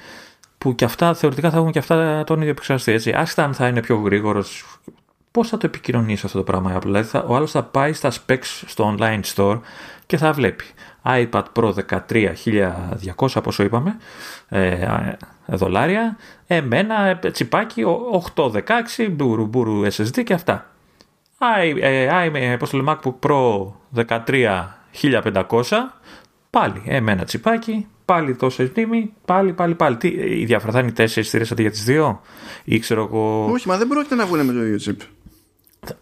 που 0.58 0.76
και 0.76 0.86
αυτά 0.86 1.14
θεωρητικά 1.14 1.50
θα 1.50 1.58
έχουν 1.58 1.72
και 1.72 1.80
αυτά 1.80 2.24
τον 2.24 2.38
ίδιο 2.38 2.50
επεξεργαστή, 2.50 2.92
έτσι. 2.92 3.12
Άσχετα 3.12 3.44
αν 3.44 3.54
θα 3.54 3.68
είναι 3.68 3.82
πιο 3.82 3.96
γρήγορος, 3.96 4.80
πώς 5.32 5.50
θα 5.50 5.58
το 5.58 5.66
επικοινωνήσει 5.66 6.26
αυτό 6.26 6.38
το 6.38 6.44
πράγμα 6.44 6.80
Δηλαδή, 6.80 7.08
θα, 7.08 7.26
ο 7.28 7.36
άλλος 7.36 7.52
θα 7.52 7.64
πάει 7.64 7.94
στα 7.94 8.12
specs 8.12 8.64
στο 8.66 8.96
online 8.98 9.22
store 9.36 9.60
και 10.06 10.18
θα 10.18 10.34
βλέπει 10.34 10.64
iPad 11.08 11.44
Pro 11.54 11.74
13.200 13.16 13.44
πόσο 13.44 13.64
είπαμε 13.64 13.98
ε, 14.50 14.88
δολάρια 15.46 16.18
εμένα 16.48 17.20
τσιπάκι 17.32 17.84
816 18.36 18.62
μπουρου 19.12 19.46
μπουρου 19.46 19.86
SSD 19.86 20.24
και 20.24 20.34
αυτά 20.34 20.72
i, 21.40 21.78
ε, 21.82 22.56
πώς 22.60 22.70
το 22.70 22.78
λέμε, 22.78 22.98
MacBook 23.04 23.30
Pro 23.30 23.72
13 24.26 24.66
πάλι 26.50 26.82
εμένα 26.86 27.24
τσιπάκι 27.24 27.88
πάλι 28.08 28.36
τόσο 28.36 28.70
τίμη, 28.70 29.14
πάλι, 29.26 29.54
πάλι, 29.54 29.76
πάλι. 29.76 29.98
Τι, 29.98 30.08
η 30.40 30.46
διαφορά 30.46 30.72
θα 30.72 30.80
είναι 30.80 30.92
τέσσερις 30.92 31.30
θύρε 31.30 31.46
αντί 31.52 31.62
για 31.62 31.72
τις 31.72 31.84
δύο, 31.84 32.22
ή 32.64 32.80
ξέρω 32.80 33.04
εγώ. 33.04 33.46
Όχι, 33.52 33.68
μα 33.68 33.78
δεν 33.78 33.88
πρόκειται 33.88 34.16
να 34.16 34.26
βγουν 34.26 34.46
με 34.46 34.54
το 34.54 34.66
ίδιο 34.66 34.78
chip. 34.86 35.06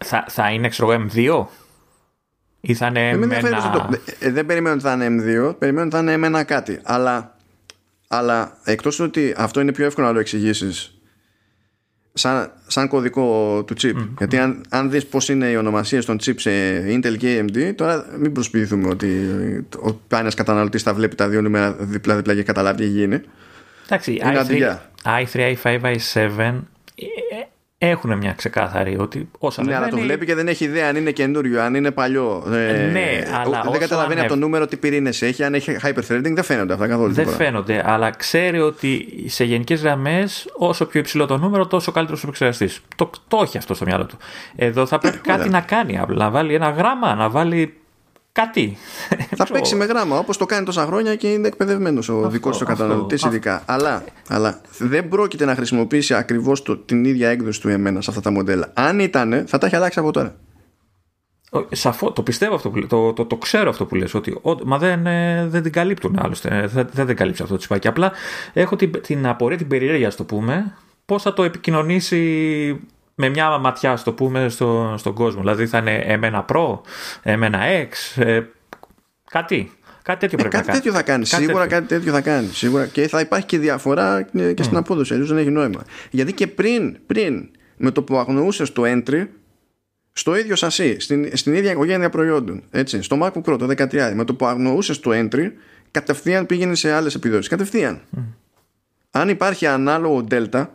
Θα, 0.04 0.24
θα 0.28 0.50
είναι, 0.50 0.68
ξέρω 0.68 0.92
εγώ, 0.92 1.06
M2 1.14 1.46
ή 2.66 2.74
θα 2.74 2.86
είναι 2.86 3.12
M1. 3.14 3.98
Ε, 4.18 4.30
δεν 4.30 4.46
περιμένω 4.46 4.74
ότι 4.74 4.84
θα 4.84 4.92
είναι 4.92 5.06
M2, 5.06 5.58
περιμένω 5.58 5.86
ότι 5.86 5.96
θα 5.96 6.12
είναι 6.12 6.40
M1 6.40 6.44
κάτι. 6.46 6.78
Αλλά, 6.82 7.36
αλλά 8.08 8.56
εκτός 8.64 9.00
ότι 9.00 9.34
αυτό 9.36 9.60
είναι 9.60 9.72
πιο 9.72 9.84
εύκολο 9.84 10.06
να 10.06 10.12
το 10.12 10.18
εξηγήσεις 10.18 10.96
σαν, 12.12 12.52
σαν 12.66 12.88
κωδικό 12.88 13.62
του 13.66 13.74
chip. 13.80 13.96
Mm. 13.96 14.08
Γιατί 14.18 14.38
αν, 14.38 14.60
αν 14.68 14.90
δεις 14.90 15.06
πώς 15.06 15.28
είναι 15.28 15.46
οι 15.46 15.56
ονομασίες 15.56 16.04
των 16.04 16.18
chip 16.24 16.34
σε 16.36 16.50
Intel 16.88 17.16
και 17.18 17.44
AMD, 17.44 17.72
τώρα 17.74 18.06
μην 18.18 18.32
προσποιηθούμε 18.32 18.88
ότι 18.88 19.08
ο 19.82 20.16
ένας 20.16 20.34
καταναλωτής 20.34 20.82
θα 20.82 20.94
βλέπει 20.94 21.14
τα 21.14 21.28
δύο 21.28 21.42
νούμερα 21.42 21.72
διπλά-διπλά 21.72 22.34
και 22.34 22.42
καταλάβει 22.42 22.82
τι 22.82 22.88
γίνει. 22.88 23.20
Εντάξει, 23.86 24.20
i3, 24.22 24.76
i3, 25.04 25.54
i5, 25.62 25.80
i7 25.80 26.60
έχουν 27.78 28.16
μια 28.16 28.32
ξεκάθαρη 28.32 28.96
ότι 28.98 29.28
όσα 29.38 29.64
Ναι, 29.64 29.74
αλλά 29.74 29.88
το 29.88 29.98
βλέπει 29.98 30.26
και 30.26 30.34
δεν 30.34 30.48
έχει 30.48 30.64
ιδέα 30.64 30.88
αν 30.88 30.96
είναι 30.96 31.10
καινούριο, 31.10 31.62
αν 31.62 31.74
είναι 31.74 31.90
παλιό. 31.90 32.44
Ε, 32.52 32.90
ναι, 32.92 33.26
αλλά 33.34 33.62
δεν 33.70 33.80
καταλαβαίνει 33.80 34.20
από 34.20 34.28
το 34.28 34.36
νούμερο 34.36 34.66
τι 34.66 34.76
πυρήνες 34.76 35.22
έχει, 35.22 35.42
αν 35.44 35.54
έχει 35.54 35.76
hyperthreading, 35.82 36.32
δεν 36.34 36.42
φαίνονται 36.42 36.72
αυτά 36.72 36.88
καθόλου. 36.88 37.12
Δεν 37.12 37.28
φαίνονται, 37.28 37.82
αλλά 37.86 38.10
ξέρει 38.10 38.60
ότι 38.60 39.06
σε 39.26 39.44
γενικές 39.44 39.80
γραμμές, 39.80 40.48
όσο 40.56 40.86
πιο 40.86 41.00
υψηλό 41.00 41.26
το 41.26 41.36
νούμερο, 41.36 41.66
τόσο 41.66 41.92
καλύτερος 41.92 42.20
ο 42.20 42.26
επεξεργαστής. 42.26 42.80
Το, 42.96 43.10
το 43.28 43.40
έχει 43.42 43.58
αυτό 43.58 43.74
στο 43.74 43.84
μυαλό 43.84 44.06
του. 44.06 44.16
Εδώ 44.56 44.86
θα 44.86 44.98
πρέπει 44.98 45.18
κάτι 45.18 45.48
να 45.48 45.60
κάνει, 45.60 46.00
να 46.06 46.30
βάλει 46.30 46.54
ένα 46.54 46.70
γράμμα, 46.70 47.14
να 47.14 47.28
βάλει 47.28 47.74
κάτι. 48.36 48.76
Θα 49.36 49.46
παίξει 49.52 49.74
με 49.74 49.84
γράμμα 49.84 50.18
όπως 50.18 50.36
το 50.36 50.46
κάνει 50.46 50.64
τόσα 50.64 50.86
χρόνια 50.86 51.14
και 51.14 51.32
είναι 51.32 51.46
εκπαιδευμένος 51.46 52.08
ο 52.08 52.28
δικός 52.28 52.58
του 52.58 52.64
καταναλωτής 52.64 53.22
ειδικά. 53.22 53.62
Αλλά, 53.66 54.04
αλλά 54.28 54.60
δεν 54.78 55.08
πρόκειται 55.08 55.44
να 55.44 55.54
χρησιμοποιήσει 55.54 56.14
ακριβώς 56.14 56.62
την 56.84 57.04
ίδια 57.04 57.28
έκδοση 57.28 57.60
του 57.60 57.68
εμένα 57.68 58.00
σε 58.00 58.10
αυτά 58.10 58.22
τα 58.22 58.30
μοντέλα. 58.30 58.70
Αν 58.74 58.98
ήταν, 58.98 59.44
θα 59.46 59.58
τα 59.58 59.66
έχει 59.66 59.76
αλλάξει 59.76 59.98
από 59.98 60.12
τώρα. 60.12 60.36
Σαφώ, 61.70 62.12
το 62.12 62.22
πιστεύω 62.22 62.54
αυτό 62.54 62.70
που 62.70 62.86
το, 62.86 63.12
το, 63.12 63.24
το, 63.24 63.36
ξέρω 63.36 63.70
αυτό 63.70 63.86
που 63.86 63.94
λες 63.94 64.14
ότι 64.14 64.30
ο, 64.42 64.54
μα 64.64 64.78
δεν, 64.78 65.06
ε, 65.06 65.46
δεν 65.48 65.62
την 65.62 65.72
καλύπτουν 65.72 66.18
άλλωστε 66.22 66.48
ε, 66.48 66.66
δεν, 66.66 66.88
δεν 66.92 67.06
την 67.06 67.16
καλύψει 67.16 67.42
αυτό 67.42 67.54
το 67.54 67.60
τσιπάκι 67.60 67.88
απλά 67.88 68.12
έχω 68.52 68.76
την, 68.76 69.00
την 69.02 69.26
απορία 69.26 69.56
την 69.56 69.68
περιέργεια 69.68 70.14
το 70.14 70.24
πούμε 70.24 70.74
πώς 71.04 71.22
θα 71.22 71.32
το 71.32 71.42
επικοινωνήσει 71.42 72.80
με 73.18 73.28
μια 73.28 73.58
ματιά, 73.58 73.96
στο 73.96 74.12
πούμε, 74.12 74.48
στο, 74.48 74.94
στον 74.98 75.14
κόσμο. 75.14 75.40
Δηλαδή 75.40 75.66
θα 75.66 75.78
είναι 75.78 75.94
εμένα 75.94 76.44
Pro, 76.48 76.80
εμένα 77.22 77.58
X, 77.62 78.22
ε, 78.22 78.42
κάτι. 79.30 79.70
Κάτι 80.02 80.18
τέτοιο 80.18 80.38
ε, 80.38 80.40
πρέπει 80.40 80.56
κάτι 80.56 80.66
να 80.66 80.72
τέτοιο 80.72 80.92
θα 80.92 81.02
κάνεις. 81.02 81.28
Σίγουρα 81.28 81.66
κάτι 81.66 81.86
τέτοιο 81.86 82.12
θα 82.12 82.20
κάνεις. 82.20 82.56
Σίγουρα. 82.56 82.86
Και 82.86 83.08
θα 83.08 83.20
υπάρχει 83.20 83.46
και 83.46 83.58
διαφορά 83.58 84.22
και 84.54 84.62
στην 84.62 84.76
απόδοση. 84.76 85.12
Αλλιώς 85.12 85.28
δεν 85.28 85.38
έχει 85.38 85.50
νόημα. 85.50 85.82
Γιατί 86.10 86.32
και 86.32 86.46
πριν, 86.46 86.96
πριν 87.06 87.48
με 87.76 87.90
το 87.90 88.02
που 88.02 88.16
αγνοούσες 88.16 88.72
το 88.72 88.82
entry, 88.84 89.26
στο 90.12 90.36
ίδιο 90.36 90.56
σασί, 90.56 91.00
στην, 91.00 91.36
στην 91.36 91.54
ίδια 91.54 91.70
οικογένεια 91.70 92.10
προϊόντων, 92.10 92.62
έτσι, 92.70 93.02
στο 93.02 93.18
MacBook 93.22 93.52
Pro 93.52 93.58
το 93.58 93.66
13, 93.76 94.12
με 94.14 94.24
το 94.24 94.34
που 94.34 94.46
αγνοούσες 94.46 95.00
το 95.00 95.10
entry, 95.14 95.50
κατευθείαν 95.90 96.46
πήγαινε 96.46 96.74
σε 96.74 96.92
άλλες 96.92 97.14
επιδόσεις. 97.14 97.48
Κατευθείαν. 97.48 98.00
Αν 99.10 99.28
υπάρχει 99.28 99.66
ανάλογο 99.66 100.26
Delta, 100.30 100.66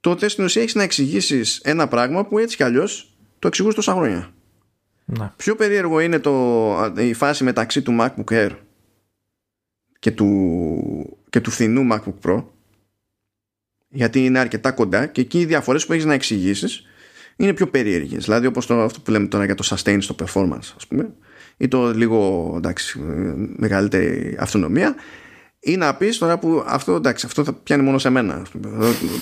τότε 0.00 0.28
στην 0.28 0.44
ουσία 0.44 0.62
έχεις 0.62 0.74
να 0.74 0.82
εξηγήσεις 0.82 1.60
ένα 1.64 1.88
πράγμα 1.88 2.26
που 2.26 2.38
έτσι 2.38 2.56
κι 2.56 2.62
αλλιώς 2.62 3.16
το 3.38 3.46
εξηγούσε 3.48 3.76
τόσα 3.76 3.92
χρόνια. 3.92 4.32
Ναι. 5.04 5.32
Πιο 5.36 5.56
περίεργο 5.56 6.00
είναι 6.00 6.18
το, 6.18 6.92
η 6.96 7.14
φάση 7.14 7.44
μεταξύ 7.44 7.82
του 7.82 7.96
MacBook 8.00 8.32
Air 8.32 8.50
και 9.98 10.10
του, 10.10 11.18
και 11.30 11.40
του 11.40 11.50
φθηνού 11.50 11.88
MacBook 11.92 12.28
Pro 12.28 12.44
γιατί 13.88 14.24
είναι 14.24 14.38
αρκετά 14.38 14.72
κοντά 14.72 15.06
και 15.06 15.20
εκεί 15.20 15.40
οι 15.40 15.44
διαφορές 15.44 15.86
που 15.86 15.92
έχεις 15.92 16.04
να 16.04 16.14
εξηγήσεις 16.14 16.82
είναι 17.36 17.54
πιο 17.54 17.68
περίεργες 17.68 18.24
δηλαδή 18.24 18.46
όπως 18.46 18.66
το, 18.66 18.82
αυτό 18.82 19.00
που 19.00 19.10
λέμε 19.10 19.26
τώρα 19.26 19.44
για 19.44 19.54
το 19.54 19.68
sustain 19.70 19.98
στο 20.00 20.14
performance 20.18 20.72
ας 20.76 20.86
πούμε 20.88 21.12
ή 21.56 21.68
το 21.68 21.92
λίγο 21.94 22.52
εντάξει, 22.56 22.98
μεγαλύτερη 23.56 24.36
αυτονομία 24.38 24.94
ή 25.60 25.76
να 25.76 25.94
πεις 25.94 26.18
τώρα 26.18 26.38
που 26.38 26.64
αυτό 26.66 26.94
εντάξει, 26.94 27.26
αυτό 27.26 27.44
θα 27.44 27.52
πιάνει 27.52 27.82
μόνο 27.82 27.98
σε 27.98 28.10
μένα. 28.10 28.42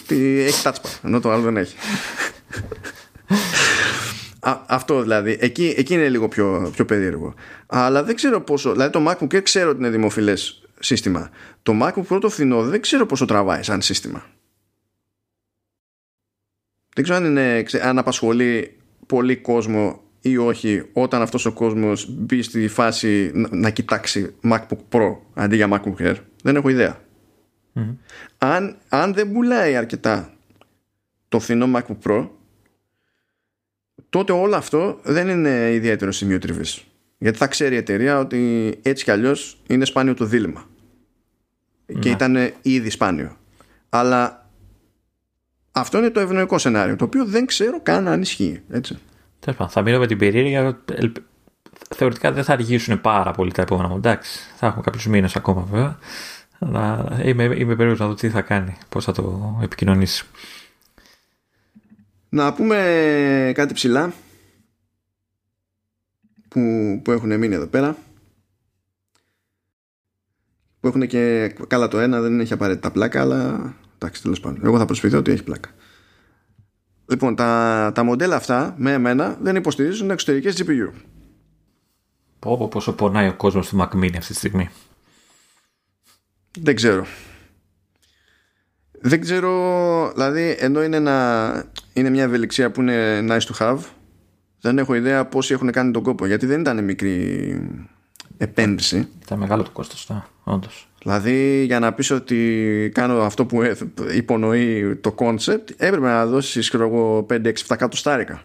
Ότι 0.00 0.40
έχει 0.40 0.62
touchpad, 0.64 0.98
ενώ 1.02 1.20
το 1.20 1.30
άλλο 1.30 1.42
δεν 1.42 1.56
έχει. 1.56 1.76
Α, 4.40 4.60
αυτό 4.66 5.02
δηλαδή. 5.02 5.36
Εκεί, 5.40 5.74
εκεί 5.76 5.94
είναι 5.94 6.08
λίγο 6.08 6.28
πιο, 6.28 6.70
πιο 6.74 6.84
περίεργο. 6.84 7.34
Αλλά 7.66 8.02
δεν 8.02 8.14
ξέρω 8.14 8.40
πόσο. 8.40 8.72
Δηλαδή 8.72 8.90
το 8.92 9.04
MacBook 9.08 9.34
Air 9.34 9.42
ξέρω 9.42 9.70
ότι 9.70 9.78
είναι 9.78 9.90
δημοφιλές 9.90 10.68
σύστημα. 10.78 11.30
Το 11.62 11.72
MacBook 11.82 12.06
Pro 12.08 12.18
το 12.20 12.28
φθηνό 12.28 12.62
δεν 12.62 12.80
ξέρω 12.80 13.06
πόσο 13.06 13.24
τραβάει 13.24 13.62
σαν 13.62 13.82
σύστημα. 13.82 14.24
Δεν 16.94 17.04
ξέρω 17.04 17.18
αν, 17.18 17.24
είναι, 17.24 17.64
αν 17.82 17.98
απασχολεί 17.98 18.76
πολύ 19.06 19.36
κόσμο 19.36 20.05
ή 20.30 20.36
όχι 20.36 20.82
όταν 20.92 21.22
αυτός 21.22 21.46
ο 21.46 21.52
κόσμος 21.52 22.08
μπει 22.10 22.42
στη 22.42 22.68
φάση 22.68 23.30
να, 23.34 23.48
να 23.52 23.70
κοιτάξει 23.70 24.34
MacBook 24.42 24.78
Pro 24.90 25.16
αντί 25.34 25.56
για 25.56 25.68
MacBook 25.70 26.06
Air. 26.06 26.16
Δεν 26.42 26.56
έχω 26.56 26.68
ιδέα. 26.68 27.00
Αν, 28.38 28.76
αν 28.88 29.14
δεν 29.14 29.32
πουλάει 29.32 29.76
αρκετά 29.76 30.32
το 31.28 31.40
φθηνό 31.40 31.70
MacBook 31.74 31.98
Pro 32.08 32.28
τότε 34.08 34.32
όλο 34.32 34.56
αυτό 34.56 35.00
δεν 35.02 35.28
είναι 35.28 35.72
ιδιαίτερο 35.72 36.12
σημείο 36.12 36.38
τριβής. 36.38 36.84
Γιατί 37.18 37.38
θα 37.38 37.46
ξέρει 37.46 37.74
η 37.74 37.78
εταιρεία 37.78 38.18
ότι 38.18 38.74
έτσι 38.82 39.04
κι 39.04 39.10
αλλιώς 39.10 39.62
είναι 39.66 39.84
σπάνιο 39.84 40.14
το 40.14 40.24
δίλημα. 40.24 40.68
Και 41.98 42.10
ήταν 42.10 42.52
ήδη 42.62 42.90
σπάνιο. 42.90 43.36
Αλλά 43.88 44.50
αυτό 45.72 45.98
είναι 45.98 46.10
το 46.10 46.20
ευνοϊκό 46.20 46.58
σενάριο, 46.58 46.96
το 46.96 47.04
οποίο 47.04 47.24
δεν 47.24 47.46
ξέρω 47.46 47.80
καν 47.82 48.08
αν 48.08 48.20
ισχύει. 48.20 48.62
Έτσι. 48.70 48.98
Θα 49.68 49.82
μείνω 49.82 49.98
με 49.98 50.06
την 50.06 50.18
περίεργεια. 50.18 50.82
Θεωρητικά 51.94 52.32
δεν 52.32 52.44
θα 52.44 52.52
αργήσουν 52.52 53.00
πάρα 53.00 53.30
πολύ 53.30 53.52
τα 53.52 53.62
επόμενα 53.62 53.88
μου. 53.88 53.96
Εντάξει, 53.96 54.40
θα 54.56 54.66
έχουμε 54.66 54.82
κάποιους 54.82 55.06
μήνες 55.06 55.36
ακόμα 55.36 55.62
βέβαια. 55.62 55.98
Αλλά 56.58 57.08
είμαι, 57.24 57.44
είμαι 57.44 57.76
περίεργος 57.76 57.98
να 57.98 58.06
δω 58.06 58.14
τι 58.14 58.30
θα 58.30 58.42
κάνει, 58.42 58.76
πώς 58.88 59.04
θα 59.04 59.12
το 59.12 59.58
επικοινωνήσει. 59.62 60.26
Να 62.28 62.52
πούμε 62.52 63.52
κάτι 63.54 63.74
ψηλά 63.74 64.12
που, 66.48 66.60
που 67.04 67.10
έχουν 67.10 67.38
μείνει 67.38 67.54
εδώ 67.54 67.66
πέρα. 67.66 67.96
Που 70.80 70.88
έχουν 70.88 71.06
και 71.06 71.54
καλά 71.66 71.88
το 71.88 71.98
ένα, 71.98 72.20
δεν 72.20 72.40
έχει 72.40 72.52
απαραίτητα 72.52 72.90
πλάκα, 72.90 73.20
αλλά 73.20 73.74
εντάξει, 73.94 74.22
τέλος 74.22 74.40
πάντων. 74.40 74.64
Εγώ 74.64 74.78
θα 74.78 74.84
προσποιηθώ 74.84 75.18
ότι 75.18 75.30
έχει 75.30 75.42
πλάκα. 75.42 75.70
Λοιπόν, 77.08 77.34
τα, 77.34 77.90
τα 77.94 78.02
μοντέλα 78.02 78.36
αυτά 78.36 78.74
με 78.76 78.92
εμένα 78.92 79.38
δεν 79.42 79.56
υποστηρίζουν 79.56 80.10
εξωτερικές 80.10 80.62
GPU. 80.62 80.90
Πω, 82.38 82.56
πω 82.56 82.68
πόσο 82.68 82.92
πονάει 82.94 83.28
ο 83.28 83.34
κόσμος 83.34 83.68
του 83.68 83.76
Mac 83.80 83.96
Mini 83.96 84.16
αυτή 84.16 84.32
τη 84.32 84.38
στιγμή. 84.38 84.70
Δεν 86.58 86.74
ξέρω. 86.74 87.06
Δεν 89.00 89.20
ξέρω, 89.20 90.10
δηλαδή 90.12 90.56
ενώ 90.58 90.82
είναι, 90.82 90.96
ένα, 90.96 91.64
είναι 91.92 92.10
μια 92.10 92.22
ευελιξία 92.22 92.70
που 92.70 92.80
είναι 92.80 93.26
nice 93.28 93.40
to 93.40 93.58
have, 93.58 93.78
δεν 94.60 94.78
έχω 94.78 94.94
ιδέα 94.94 95.26
πόσοι 95.26 95.52
έχουν 95.52 95.70
κάνει 95.70 95.90
τον 95.90 96.02
κόπο, 96.02 96.26
γιατί 96.26 96.46
δεν 96.46 96.60
ήταν 96.60 96.84
μικρή 96.84 97.70
επένδυση. 98.36 99.08
Ήταν 99.22 99.38
μεγάλο 99.38 99.62
το 99.62 99.70
κόστος, 99.70 100.08
ναι, 100.08 100.22
όντως. 100.44 100.88
Δηλαδή 101.06 101.64
για 101.64 101.78
να 101.78 101.92
πεις 101.92 102.10
ότι 102.10 102.90
κάνω 102.94 103.20
αυτό 103.20 103.44
που 103.44 103.60
υπονοεί 104.14 104.96
το 104.96 105.14
concept 105.18 105.70
έπρεπε 105.76 106.06
να 106.06 106.26
δώσεις 106.26 106.74
5-6-7 106.74 107.52
κάτω 107.78 107.96
στάρικα. 107.96 108.42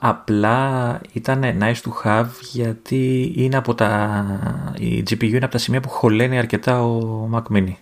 Απλά 0.00 1.00
ήταν 1.12 1.44
nice 1.60 1.74
to 1.74 1.90
have 2.04 2.28
γιατί 2.52 3.32
είναι 3.36 3.56
από 3.56 3.74
τα... 3.74 4.24
η 4.78 5.02
GPU 5.10 5.22
είναι 5.22 5.36
από 5.36 5.52
τα 5.52 5.58
σημεία 5.58 5.80
που 5.80 5.88
χωλαίνει 5.88 6.38
αρκετά 6.38 6.82
ο 6.84 7.28
Mac 7.34 7.56
Mini. 7.56 7.74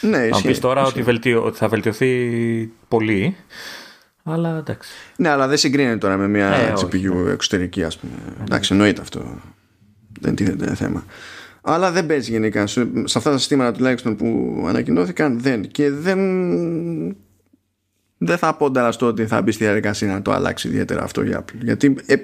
Ναι, 0.00 0.18
ισχύει. 0.18 0.46
πεις 0.46 0.58
τώρα 0.58 0.82
ότι, 0.84 1.02
βελτιω... 1.02 1.44
ότι 1.44 1.58
θα 1.58 1.68
βελτιωθεί 1.68 2.32
πολύ, 2.88 3.36
αλλά 4.22 4.56
εντάξει. 4.56 4.90
Ναι, 5.16 5.28
αλλά 5.28 5.48
δεν 5.48 5.56
συγκρίνεται 5.56 5.98
τώρα 5.98 6.16
με 6.16 6.28
μια 6.28 6.48
ε, 6.48 6.72
GPU 6.76 7.24
ναι. 7.24 7.30
εξωτερική, 7.30 7.84
ας 7.84 7.98
πούμε. 7.98 8.12
Ε, 8.38 8.42
εντάξει, 8.42 8.72
εννοείται 8.72 9.00
αυτό. 9.00 9.40
Δεν 10.20 10.34
τίθεται 10.34 10.74
θέμα. 10.74 11.04
Αλλά 11.62 11.90
δεν 11.92 12.06
παίζει 12.06 12.30
γενικά. 12.30 12.66
Σε 12.66 12.88
αυτά 13.14 13.30
τα 13.30 13.38
συστήματα 13.38 13.72
τουλάχιστον 13.72 14.16
που 14.16 14.64
ανακοινώθηκαν 14.68 15.40
δεν. 15.40 15.68
Και 15.70 15.90
δεν 15.90 16.18
δεν 18.22 18.38
θα 18.38 18.54
πω 18.54 18.72
στο 18.90 19.06
ότι 19.06 19.26
θα 19.26 19.42
μπει 19.42 19.52
στη 19.52 19.64
διαδικασία 19.64 20.12
να 20.12 20.22
το 20.22 20.32
αλλάξει 20.32 20.68
ιδιαίτερα 20.68 21.02
αυτό 21.02 21.22
για 21.22 21.44
Apple. 21.44 21.58
Γιατί 21.62 21.96
ε, 22.06 22.14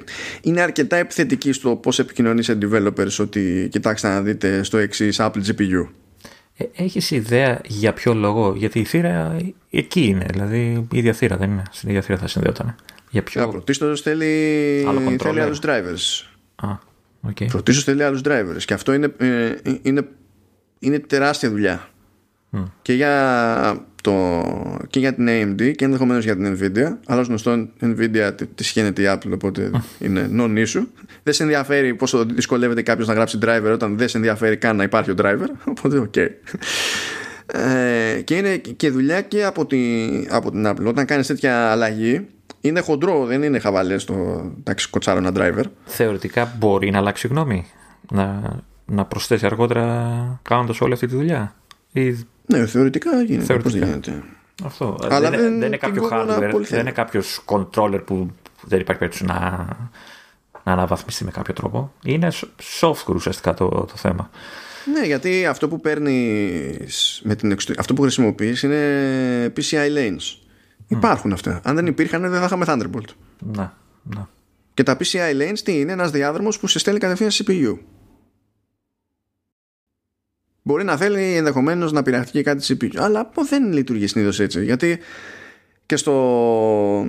είναι 0.43 0.61
αρκετά 0.61 0.97
επιθετική 0.97 1.53
στο 1.53 1.77
πώς 1.77 1.99
επικοινωνείς 1.99 2.45
σε 2.45 2.59
developers 2.63 3.17
ότι 3.19 3.69
κοιτάξτε 3.71 4.09
να 4.09 4.23
δείτε 4.23 4.63
στο 4.63 4.77
εξής 4.77 5.17
Apple 5.21 5.43
GPU. 5.47 5.89
Ε, 6.57 6.65
Έχεις 6.77 7.11
ιδέα 7.11 7.61
για 7.67 7.93
ποιο 7.93 8.15
λόγο, 8.15 8.55
γιατί 8.57 8.79
η 8.79 8.85
θύρα 8.85 9.37
εκεί 9.71 10.05
είναι, 10.07 10.27
δηλαδή 10.31 10.87
η 10.93 10.99
ίδια 10.99 11.13
θύρα 11.13 11.37
δεν 11.37 11.51
είναι. 11.51 11.63
Στην 11.71 11.89
ίδια 11.89 12.03
θύρα 12.03 12.19
θα 12.19 12.27
συνδέονταν. 12.27 12.77
Για 13.11 13.23
ποιο. 13.23 13.49
Πρωτίστως 13.49 13.97
θέλει, 13.97 14.87
θέλει 15.19 15.41
άλλους 15.41 15.59
drivers. 15.63 16.27
Α, 16.57 16.69
okay. 17.28 17.47
Πρωτίστως 17.49 17.83
θέλει 17.82 18.03
άλλους 18.03 18.20
drivers. 18.24 18.62
Και 18.65 18.74
αυτό 18.74 18.93
είναι, 18.93 19.15
ε, 19.16 19.55
είναι, 19.82 20.09
είναι 20.78 20.98
τεράστια 20.98 21.51
δουλειά. 21.51 21.89
Και 22.82 22.93
για 22.93 23.86
το, 24.03 24.43
και 24.90 24.98
για 24.98 25.15
την 25.15 25.28
AMD 25.28 25.73
και 25.77 25.85
ενδεχομένως 25.85 26.24
για 26.24 26.36
την 26.36 26.59
Nvidia. 26.59 26.97
Αλλά 27.07 27.20
ως 27.20 27.24
γνωστό, 27.24 27.69
Nvidia 27.81 28.32
τη 28.55 28.65
σιχαίνεται 28.65 29.03
η 29.03 29.05
Apple, 29.09 29.31
οπότε 29.32 29.70
είναι 29.98 30.31
non 30.32 30.59
issue. 30.59 30.86
Δεν 31.23 31.35
σε 31.35 31.43
ενδιαφέρει 31.43 31.94
πόσο 31.94 32.24
δυσκολεύεται 32.24 32.82
κάποιος 32.82 33.09
να 33.09 33.15
γράψει 33.15 33.39
driver 33.43 33.70
όταν 33.73 33.97
δεν 33.98 34.09
σε 34.09 34.16
ενδιαφέρει 34.16 34.57
καν 34.57 34.77
να 34.77 34.82
υπάρχει 34.82 35.11
ο 35.11 35.15
driver. 35.19 35.47
Οπότε, 35.73 35.98
OK. 35.99 36.12
Okay. 36.16 36.28
Ε, 37.47 38.20
και 38.20 38.36
είναι 38.36 38.57
και 38.57 38.90
δουλειά 38.90 39.20
και 39.20 39.44
από, 39.44 39.66
τη, 39.66 39.78
από 40.28 40.51
την 40.51 40.66
Apple. 40.66 40.85
Όταν 40.85 41.05
κάνεις 41.05 41.27
τέτοια 41.27 41.70
αλλαγή, 41.70 42.27
είναι 42.67 42.81
χοντρό, 42.81 43.25
δεν 43.25 43.43
είναι 43.43 43.59
χαβαλές 43.59 44.05
το 44.05 44.15
εντάξει, 44.59 44.91
κοτσάρο 44.91 45.19
ένα 45.19 45.33
driver. 45.35 45.65
Θεωρητικά 45.85 46.55
μπορεί 46.59 46.91
να 46.91 46.99
αλλάξει 46.99 47.29
γνώμη, 47.29 47.67
να, 48.11 48.43
να 48.87 49.05
προσθέσει 49.05 49.47
αργότερα 49.47 50.41
κάνοντας 50.43 50.81
όλη 50.81 50.93
αυτή 50.93 51.07
τη 51.07 51.15
δουλειά. 51.15 51.55
Ή 51.93 52.27
ναι, 52.47 52.67
θεωρητικά 52.67 53.23
γίνεται. 53.23 53.45
Θεωρητικά. 53.45 53.79
Πώς 53.79 53.89
γίνεται. 53.89 54.23
Αυτό. 54.65 54.99
Αλλά 55.11 55.31
δεν, 55.31 55.41
δεν, 55.41 55.59
δεν 55.59 55.67
είναι 55.67 55.77
κάποιο 55.77 56.09
hardware, 56.13 56.63
δεν 56.69 56.81
είναι 56.81 56.91
κάποιος 56.91 57.45
controller 57.47 58.01
που 58.05 58.31
δεν 58.63 58.81
υπάρχει 58.81 59.01
περίπτωση 59.01 59.25
να, 59.25 59.67
να 60.65 60.73
αναβαθμιστεί 60.73 61.25
με 61.25 61.31
κάποιο 61.31 61.55
τρόπο. 61.55 61.93
Είναι 62.05 62.29
software 62.81 63.15
ουσιαστικά 63.15 63.55
το, 63.55 63.69
το 63.69 63.93
θέμα. 63.97 64.31
Ναι, 64.93 65.07
γιατί 65.07 65.47
αυτό 65.47 65.69
που 65.69 65.81
παίρνεις 65.81 67.21
με 67.25 67.35
την 67.35 67.57
αυτό 67.79 67.95
που 67.95 68.03
χρησιμοποιείς 68.03 68.63
είναι 68.63 69.53
PCI 69.57 69.97
lanes. 69.97 70.45
Υπάρχουν 70.89 71.33
αυτά. 71.33 71.61
Αν 71.65 71.75
δεν 71.75 71.87
υπήρχαν, 71.87 72.21
δεν 72.21 72.41
θα 72.41 72.45
είχαμε 72.45 72.65
Thunderbolt. 72.69 73.09
Ναι, 73.39 73.71
ναι. 74.03 74.27
Και 74.75 74.83
τα 74.83 74.97
PCI 74.97 75.41
lanes 75.41 75.59
τι 75.65 75.81
είναι, 75.81 75.93
ένας 75.93 76.11
διάδρομος 76.11 76.59
που 76.59 76.67
σε 76.67 76.79
στέλνει 76.79 76.99
κατευθείαν 76.99 77.31
CPU. 77.31 77.79
Μπορεί 80.63 80.85
να 80.85 80.97
θέλει 80.97 81.37
ενδεχομένως 81.37 81.93
να 81.93 82.03
πειραχτεί 82.03 82.31
και 82.31 82.43
κάτι 82.43 82.77
CPU, 82.81 82.97
αλλά 82.97 83.31
δεν 83.49 83.73
λειτουργεί 83.73 84.07
συνήθως 84.07 84.41
έτσι. 84.41 84.65
Γιατί 84.65 84.99
και 85.87 85.97
στο. 85.97 87.07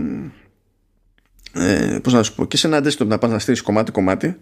Ε, 1.54 2.00
πώς 2.04 2.14
να 2.14 2.24
σου 2.24 2.36
πω, 2.36 2.46
και 2.46 2.58
σε 2.58 2.68
ένα 2.68 2.80
desktop 2.84 3.08
να 3.08 3.18
πας 3.18 3.32
να 3.32 3.40
στείλεις 3.40 3.62
κομμάτι-κομμάτι, 3.62 4.38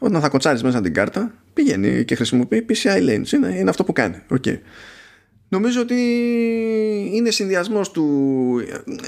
όταν 0.00 0.20
θα 0.20 0.28
κοτσάρεις 0.28 0.62
μέσα 0.62 0.80
την 0.80 0.94
κάρτα, 0.94 1.34
πηγαίνει 1.54 2.04
και 2.04 2.14
χρησιμοποιεί 2.14 2.66
PCI 2.68 3.08
lanes. 3.08 3.32
Είναι, 3.32 3.48
είναι 3.48 3.70
αυτό 3.70 3.84
που 3.84 3.92
κάνει. 3.92 4.22
Okay. 4.30 4.58
Νομίζω 5.52 5.80
ότι 5.80 5.94
είναι 7.12 7.30
συνδυασμός 7.30 7.90
του 7.90 8.04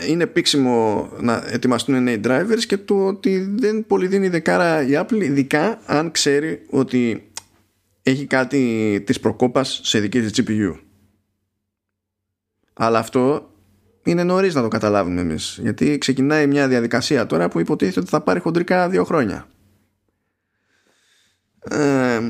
είναι 0.09 0.27
πίξιμο 0.27 1.09
να 1.21 1.45
ετοιμαστούν 1.47 2.03
νέοι 2.03 2.21
drivers 2.25 2.63
και 2.67 2.77
το 2.77 3.07
ότι 3.07 3.55
δεν 3.55 3.87
πολύ 3.87 4.07
δίνει 4.07 4.29
δεκάρα 4.29 4.83
η 4.83 4.91
Apple 4.93 5.21
ειδικά 5.21 5.81
αν 5.87 6.11
ξέρει 6.11 6.67
ότι 6.71 7.31
έχει 8.03 8.27
κάτι 8.27 9.03
της 9.07 9.21
προκόπας 9.21 9.81
σε 9.83 9.99
δική 9.99 10.21
της 10.21 10.33
GPU. 10.37 10.79
Αλλά 12.73 12.99
αυτό 12.99 13.51
είναι 14.03 14.25
νωρίς 14.25 14.55
να 14.55 14.63
το 14.63 14.69
καταλάβουμε 14.69 15.21
εμείς. 15.21 15.59
Γιατί 15.63 15.99
ξεκινάει 15.99 16.47
μια 16.47 16.69
διαδικασία 16.69 17.27
τώρα 17.27 17.49
που 17.49 17.61
υποτίθεται 17.61 18.01
ότι 18.01 18.09
θα 18.09 18.21
πάρει 18.21 18.41
χοντρικά 18.41 18.89
δύο 18.89 19.05
χρόνια. 19.05 19.47
Ε, 21.61 22.21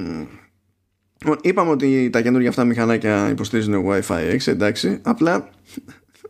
είπαμε 1.43 1.71
ότι 1.71 2.11
τα 2.11 2.23
καινούργια 2.23 2.49
αυτά 2.49 2.65
μηχανάκια 2.65 3.29
υποστηρίζουν 3.29 3.85
Wi-Fi 3.87 4.33
6, 4.33 4.47
εντάξει. 4.47 4.99
Απλά 5.03 5.49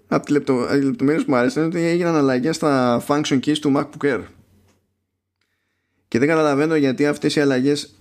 από 0.08 0.26
τι 0.26 0.32
λεπτομέρειες 0.32 1.24
που 1.24 1.30
μου 1.30 1.36
αρέσουν 1.36 1.62
είναι 1.62 1.76
ότι 1.76 1.86
έγιναν 1.86 2.16
αλλαγές 2.16 2.56
στα 2.56 3.02
function 3.06 3.40
keys 3.40 3.58
του 3.58 3.72
MacBook 3.76 4.06
Air. 4.06 4.20
Και 6.08 6.18
δεν 6.18 6.28
καταλαβαίνω 6.28 6.74
γιατί 6.74 7.06
αυτές 7.06 7.36
οι 7.36 7.40
αλλαγές 7.40 7.94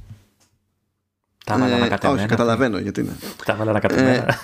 τα 1.45 1.53
έβαλα 1.53 1.75
ανακατεμένα. 1.75 2.19
Όχι, 2.19 2.27
καταλαβαίνω 2.27 2.77
γιατί 2.77 3.01
είναι. 3.01 3.15
Τα 3.45 3.53
έβαλα 3.53 3.69
ανακατεμένα. 3.69 4.09
Ε, 4.11 4.37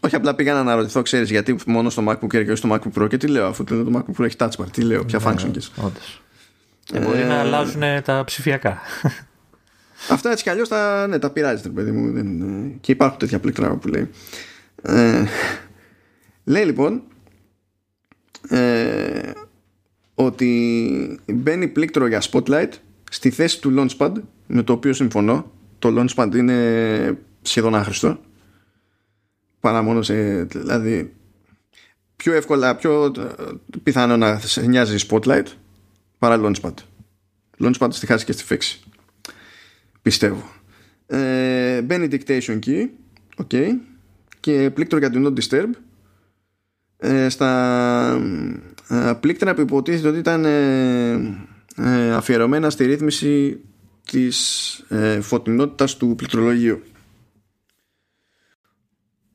όχι, 0.00 0.14
απλά 0.14 0.34
πήγα 0.34 0.52
να 0.52 0.60
αναρωτηθώ, 0.60 1.02
ξέρεις, 1.02 1.30
γιατί 1.30 1.56
μόνο 1.66 1.90
στο 1.90 2.04
MacBook 2.08 2.24
Air 2.24 2.44
και 2.44 2.50
όχι 2.50 2.56
στο 2.56 2.68
MacBook 2.72 3.02
Pro 3.02 3.08
και 3.08 3.16
τι 3.16 3.26
λέω, 3.26 3.46
αφού 3.46 3.64
το 3.64 3.86
MacBook 3.94 4.20
Pro 4.20 4.24
έχει 4.24 4.36
touch 4.38 4.50
bar. 4.58 4.66
Τι 4.72 4.82
λέω, 4.82 5.04
ποια 5.04 5.18
ναι, 5.18 5.30
function 5.30 5.50
και 6.84 6.98
ε, 6.98 7.00
μπορεί 7.00 7.24
να 7.24 7.38
αλλάζουν 7.38 7.82
τα 8.04 8.24
ψηφιακά. 8.24 8.80
Αυτά 10.08 10.30
έτσι 10.30 10.42
κι 10.42 10.50
αλλιώς 10.50 10.68
τα, 10.68 11.06
ναι, 11.06 11.18
τα 11.18 11.30
πειράζει, 11.30 11.70
παιδί 11.70 11.90
μου. 11.90 12.12
Δεν, 12.12 12.80
και 12.80 12.92
υπάρχουν 12.92 13.18
τέτοια 13.18 13.38
πλήκτρα 13.38 13.76
που 13.76 13.88
λέει. 13.88 14.10
Ε, 14.82 15.24
λέει 16.44 16.64
λοιπόν 16.64 17.02
ε, 18.48 19.30
ότι 20.14 21.20
μπαίνει 21.26 21.68
πλήκτρο 21.68 22.06
για 22.06 22.22
Spotlight 22.30 22.70
στη 23.10 23.30
θέση 23.30 23.60
του 23.60 23.74
Launchpad 23.76 24.12
με 24.46 24.62
το 24.62 24.72
οποίο 24.72 24.92
συμφωνώ 24.92 25.50
το 25.78 25.94
Launchpad 25.96 26.34
είναι 26.34 27.18
σχεδόν 27.42 27.74
άχρηστο 27.74 28.18
παρά 29.60 29.82
μόνο 29.82 30.02
σε 30.02 30.44
δηλαδή 30.44 31.12
πιο 32.16 32.32
εύκολα 32.32 32.76
πιο 32.76 33.12
πιθανό 33.82 34.16
να 34.16 34.38
σε 34.38 34.66
νοιάζει 34.66 35.06
Spotlight 35.08 35.46
παρά 36.18 36.40
Launchpad 36.42 36.74
Launchpad 37.58 37.88
στη 37.90 38.06
χάση 38.06 38.24
και 38.24 38.32
στη 38.32 38.44
φέξη 38.44 38.80
πιστεύω 40.02 40.50
ε, 41.06 41.82
μπαίνει 41.82 42.08
dictation 42.10 42.58
key 42.66 42.88
ok 43.44 43.66
και 44.40 44.70
πλήκτρο 44.74 44.98
για 44.98 45.10
το 45.10 45.20
not 45.26 45.40
disturb 45.40 45.70
ε, 46.96 47.28
στα 47.28 48.20
ε, 48.88 49.12
πλήκτρα 49.20 49.54
που 49.54 49.60
υποτίθεται 49.60 50.08
ότι 50.08 50.18
ήταν 50.18 50.44
ε, 50.44 51.12
ε, 51.76 52.12
αφιερωμένα 52.12 52.70
στη 52.70 52.84
ρύθμιση 52.84 53.60
της 54.10 54.78
ε, 54.88 55.20
φωτεινότητας 55.20 55.96
του 55.96 56.14
πληκτρολογίου. 56.16 56.82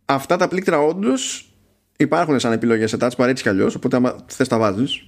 Αυτά 0.06 0.38
τα 0.38 0.48
πλήκτρα 0.48 0.80
όντως 0.80 1.52
υπάρχουν 1.98 2.39
σαν 2.39 2.52
επιλογές 2.52 2.89
σε 2.89 2.98
touch 2.99 3.15
bar 3.18 3.27
έτσι 3.27 3.44
κι 3.44 3.49
αλλιώς, 3.49 3.76
οπότε 3.76 3.95
άμα 3.95 4.15
θες 4.27 4.48
τα 4.48 4.57
βάζεις. 4.57 5.06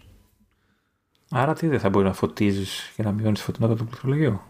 Άρα 1.30 1.53
τι 1.53 1.68
δεν 1.68 1.80
θα 1.80 1.90
μπορεί 1.90 2.06
να 2.06 2.14
φωτίζεις 2.14 2.91
για 2.95 3.03
να 3.03 3.11
μειώνεις 3.11 3.40
τη 3.40 3.45
φωτεινότητα 3.45 3.80
του 3.80 3.90
πληκτρολογίου; 3.90 4.41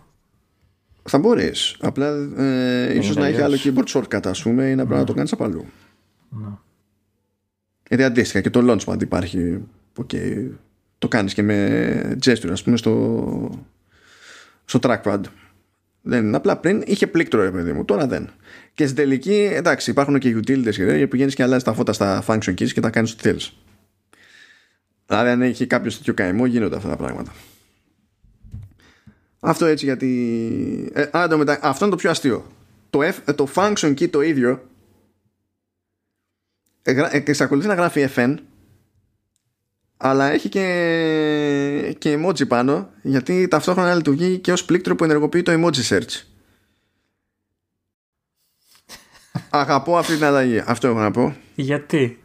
Θα 1.09 1.17
μπορείς. 1.17 1.75
Απλά 1.79 2.07
ε, 2.37 2.97
ίσως 2.97 3.15
να 3.15 3.27
έχει 3.27 3.41
άλλο 3.41 3.57
keyboard 3.63 3.85
shortcut 3.93 4.25
ας 4.27 4.41
πούμε 4.41 4.69
ή 4.69 4.75
να 4.75 4.85
πρέπει 4.85 4.99
να 4.99 5.05
το 5.05 5.13
κάνεις 5.13 5.31
από 5.31 5.43
αλλού. 5.43 5.65
Ναι. 6.29 6.47
Γιατί 7.87 8.03
αντίστοιχα 8.03 8.41
και 8.41 8.49
το 8.49 8.59
launchpad 8.71 9.01
υπάρχει 9.01 9.63
okay, 9.97 10.49
το 10.97 11.07
κάνεις 11.07 11.33
και 11.33 11.41
με 11.41 12.17
gesture 12.25 12.49
ας 12.51 12.63
πούμε 12.63 12.77
στο, 12.77 13.61
στο 14.65 14.79
trackpad. 14.81 15.21
Δεν 16.01 16.25
είναι. 16.25 16.37
Απλά 16.37 16.57
πριν 16.57 16.83
είχε 16.85 17.07
πλήκτρο 17.07 17.41
ρε 17.41 17.51
παιδί 17.51 17.71
μου 17.71 17.85
τώρα 17.85 18.07
δεν. 18.07 18.29
Και 18.73 18.83
στην 18.83 18.95
τελική 18.95 19.49
εντάξει 19.53 19.91
υπάρχουν 19.91 20.19
και 20.19 20.35
utilities 20.35 20.73
και 20.73 21.07
πηγαίνεις 21.07 21.35
και 21.35 21.43
αλλάζεις 21.43 21.63
τα 21.63 21.73
φώτα 21.73 21.93
στα 21.93 22.23
function 22.27 22.53
keys 22.53 22.71
και 22.71 22.81
τα 22.81 22.89
κάνεις 22.89 23.11
ό,τι 23.11 23.21
θέλεις. 23.21 23.53
Δηλαδή 25.05 25.29
αν 25.29 25.41
έχει 25.41 25.67
κάποιος 25.67 25.97
τέτοιο 25.97 26.13
καημό 26.13 26.45
γίνονται 26.45 26.75
αυτά 26.75 26.89
τα 26.89 26.95
πράγματα 26.95 27.31
αυτό 29.39 29.65
έτσι 29.65 29.85
γιατί 29.85 30.91
ε, 30.93 31.17
α, 31.17 31.27
το 31.27 31.37
μετα... 31.37 31.59
αυτό 31.61 31.85
είναι 31.85 31.93
το 31.93 31.99
πιο 32.01 32.09
αστείο. 32.09 32.45
Το, 32.89 32.99
F, 33.01 33.35
το 33.35 33.47
function 33.55 33.93
key 33.99 34.09
το 34.09 34.21
ίδιο 34.21 34.67
εξακολουθεί 37.11 37.67
να 37.67 37.73
γράφει 37.73 38.07
FN 38.15 38.35
αλλά 39.97 40.29
έχει 40.31 40.49
και, 40.49 41.95
και 41.97 42.19
emoji 42.19 42.47
πάνω 42.47 42.89
γιατί 43.01 43.47
ταυτόχρονα 43.47 43.95
λειτουργεί 43.95 44.37
και 44.37 44.51
ως 44.51 44.65
πλήκτρο 44.65 44.95
που 44.95 45.03
ενεργοποιεί 45.03 45.41
το 45.41 45.51
emoji 45.51 45.83
search. 45.89 46.23
Αγαπώ 49.49 49.97
αυτή 49.97 50.13
την 50.13 50.23
αλλαγή. 50.23 50.63
Αυτό 50.65 50.87
έχω 50.87 50.99
να 50.99 51.11
πω. 51.11 51.35
Γιατί; 51.55 52.19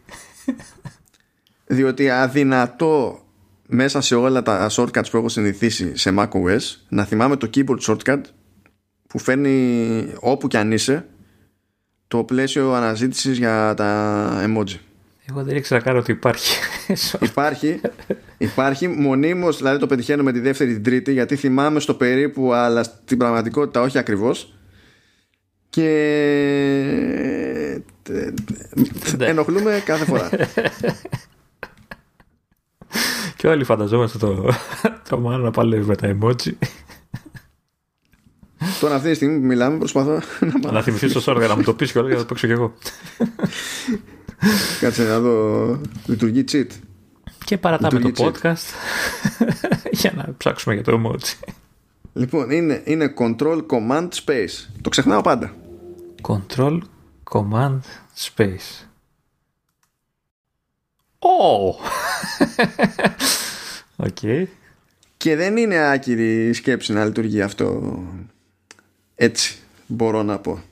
Διότι 1.67 2.11
αδυνατό 2.11 3.24
μέσα 3.69 4.01
σε 4.01 4.15
όλα 4.15 4.43
τα 4.43 4.71
shortcuts 4.71 5.11
που 5.11 5.17
έχω 5.17 5.29
συνηθίσει 5.29 5.97
σε 5.97 6.15
macOS 6.19 6.77
να 6.89 7.05
θυμάμαι 7.05 7.37
το 7.37 7.51
keyboard 7.55 7.79
shortcut 7.87 8.21
που 9.09 9.19
φέρνει 9.19 10.07
όπου 10.21 10.49
και 10.49 10.59
αν 10.59 10.73
είσαι 10.73 11.07
το 12.09 12.25
πλαίσιο 12.25 12.73
αναζήτησης 12.73 13.39
για 13.39 13.75
τα 13.77 14.31
emoji. 14.45 14.79
Εγώ 15.31 15.43
δεν 15.43 15.57
ήξερα 15.57 15.81
καν 15.81 15.97
ότι 15.97 16.11
υπάρχει. 16.11 16.59
υπάρχει, 17.21 17.81
υπάρχει 18.39 18.89
μονίμως, 18.89 19.57
δηλαδή 19.57 19.79
το 19.79 19.87
πετυχαίνω 19.87 20.23
με 20.23 20.33
τη 20.33 20.41
δεύτερη 20.41 20.73
την 20.73 20.83
τρίτη 20.83 21.13
γιατί 21.13 21.37
θυμάμαι 21.37 21.81
στο 21.81 21.95
περίπου 21.95 22.53
αλλά 22.53 22.83
στην 22.83 23.19
πραγματικότητα 23.19 23.81
όχι 23.81 23.99
ακριβώς 23.99 24.55
και 25.71 25.89
ναι. 29.17 29.27
ενοχλούμε 29.27 29.83
κάθε 29.85 30.05
φορά. 30.05 30.29
Και 33.45 33.51
όλοι 33.51 33.65
φανταζόμαστε 33.65 34.19
το, 34.19 34.49
το 35.09 35.19
μάνα 35.19 35.39
να 35.39 35.51
παλεύει 35.51 35.87
με 35.87 35.97
τα 35.97 36.17
emoji. 36.17 36.53
Τώρα 38.81 38.95
αυτή 38.95 39.09
τη 39.09 39.15
στιγμή 39.15 39.39
που 39.39 39.47
μιλάμε 39.47 39.79
προσπαθώ 39.79 40.21
να 40.63 40.73
Να 40.73 40.83
θυμηθείς 40.83 41.13
το 41.13 41.21
σόργα 41.21 41.47
να 41.47 41.57
μου 41.57 41.63
το 41.63 41.75
πεις 41.75 41.93
και 41.93 41.99
όλα 41.99 42.09
για 42.09 42.17
να 42.17 42.23
το 42.23 42.29
παίξω 42.29 42.47
κι 42.47 42.53
εγώ. 42.53 42.75
Κάτσε 44.81 45.05
να 45.05 45.21
δω. 45.21 45.81
Λειτουργεί 46.07 46.45
cheat. 46.53 46.67
Και 47.45 47.59
παρατάμε 47.59 48.01
το 48.01 48.11
podcast 48.17 48.75
για 50.01 50.13
να 50.17 50.35
ψάξουμε 50.37 50.75
για 50.75 50.85
το 50.85 51.01
emoji. 51.03 51.53
Λοιπόν, 52.13 52.51
είναι, 52.51 52.83
είναι 52.85 53.15
control 53.19 53.61
command 53.67 54.09
space. 54.25 54.71
Το 54.81 54.89
ξεχνάω 54.89 55.21
πάντα. 55.21 55.55
Control 56.29 56.79
command 57.33 57.79
space. 58.17 58.87
Oh! 61.25 61.75
okay. 64.07 64.47
Και 65.17 65.37
δεν 65.37 65.57
είναι 65.57 65.91
άκυρη 65.91 66.53
σκέψη 66.53 66.93
να 66.93 67.05
λειτουργεί 67.05 67.43
αυτό 67.43 67.99
έτσι 69.15 69.59
μπορώ 69.87 70.23
να 70.23 70.39
πω. 70.39 70.63